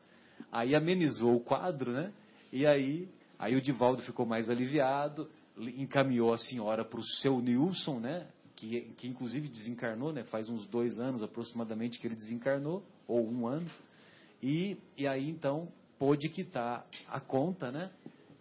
Aí 0.52 0.76
amenizou 0.76 1.36
o 1.36 1.40
quadro, 1.40 1.92
né? 1.94 2.12
E 2.52 2.66
aí, 2.66 3.08
aí 3.40 3.56
o 3.56 3.62
Divaldo 3.62 4.02
ficou 4.02 4.26
mais 4.26 4.50
aliviado, 4.50 5.30
encaminhou 5.58 6.34
a 6.34 6.38
senhora 6.38 6.84
para 6.84 7.00
o 7.00 7.06
seu 7.22 7.40
Nilson, 7.40 8.00
né? 8.00 8.28
Que, 8.62 8.82
que 8.98 9.08
inclusive 9.08 9.48
desencarnou, 9.48 10.14
né? 10.14 10.24
Faz 10.26 10.48
uns 10.48 10.68
dois 10.68 11.00
anos 11.00 11.24
aproximadamente 11.24 12.00
que 12.00 12.06
ele 12.06 12.16
desencarnou, 12.16 12.84
ou 13.08 13.28
um 13.28 13.48
ano. 13.48 13.66
E, 14.42 14.78
e 14.96 15.08
aí 15.08 15.28
então 15.28 15.68
pôde 15.98 16.30
quitar 16.30 16.86
a 17.10 17.20
conta, 17.20 17.72
né? 17.72 17.90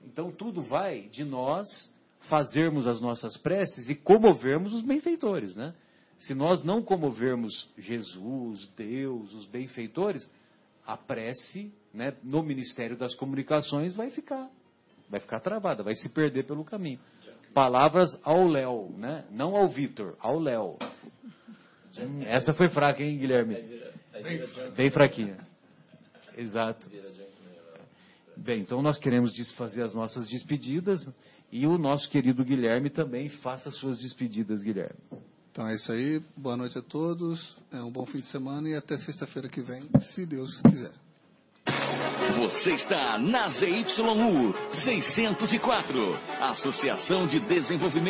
Então 0.04 0.30
tudo 0.30 0.62
vai 0.62 1.08
de 1.08 1.24
nós 1.24 1.66
fazermos 2.28 2.86
as 2.86 3.00
nossas 3.00 3.36
preces 3.38 3.88
e 3.88 3.94
comovermos 3.94 4.74
os 4.74 4.82
benfeitores, 4.82 5.56
né? 5.56 5.74
Se 6.18 6.34
nós 6.34 6.62
não 6.62 6.82
comovermos 6.82 7.70
Jesus, 7.78 8.68
Deus, 8.76 9.32
os 9.32 9.46
benfeitores, 9.46 10.30
a 10.86 10.98
prece, 10.98 11.72
né, 11.94 12.14
no 12.22 12.42
Ministério 12.42 12.94
das 12.94 13.14
Comunicações 13.14 13.94
vai 13.94 14.10
ficar, 14.10 14.50
vai 15.08 15.18
ficar 15.18 15.40
travada, 15.40 15.82
vai 15.82 15.94
se 15.94 16.10
perder 16.10 16.44
pelo 16.44 16.62
caminho. 16.62 17.00
Palavras 17.54 18.18
ao 18.22 18.46
Léo, 18.46 18.90
né? 18.96 19.24
Não 19.30 19.56
ao 19.56 19.68
Vitor, 19.68 20.16
ao 20.20 20.38
Léo. 20.38 20.78
Essa 22.26 22.54
foi 22.54 22.68
fraca, 22.70 23.02
hein, 23.02 23.18
Guilherme? 23.18 23.56
Bem 24.76 24.90
fraquinha. 24.90 25.38
Exato. 26.36 26.88
Bem, 28.36 28.60
então 28.62 28.80
nós 28.80 28.98
queremos 28.98 29.32
fazer 29.56 29.82
as 29.82 29.92
nossas 29.92 30.28
despedidas 30.28 31.06
e 31.52 31.66
o 31.66 31.76
nosso 31.76 32.08
querido 32.08 32.44
Guilherme 32.44 32.88
também 32.88 33.28
faça 33.28 33.70
suas 33.70 33.98
despedidas, 33.98 34.62
Guilherme. 34.62 34.98
Então 35.50 35.66
é 35.66 35.74
isso 35.74 35.92
aí. 35.92 36.22
Boa 36.36 36.56
noite 36.56 36.78
a 36.78 36.82
todos. 36.82 37.56
É 37.72 37.82
um 37.82 37.90
bom 37.90 38.06
fim 38.06 38.20
de 38.20 38.26
semana 38.26 38.68
e 38.68 38.74
até 38.74 38.96
sexta-feira 38.98 39.48
que 39.48 39.60
vem, 39.60 39.82
se 40.14 40.24
Deus 40.24 40.60
quiser. 40.62 40.92
Você 42.38 42.74
está 42.74 43.18
na 43.18 43.48
ZYU 43.48 44.54
604, 44.84 46.18
Associação 46.40 47.26
de 47.26 47.40
Desenvolvimento. 47.40 48.00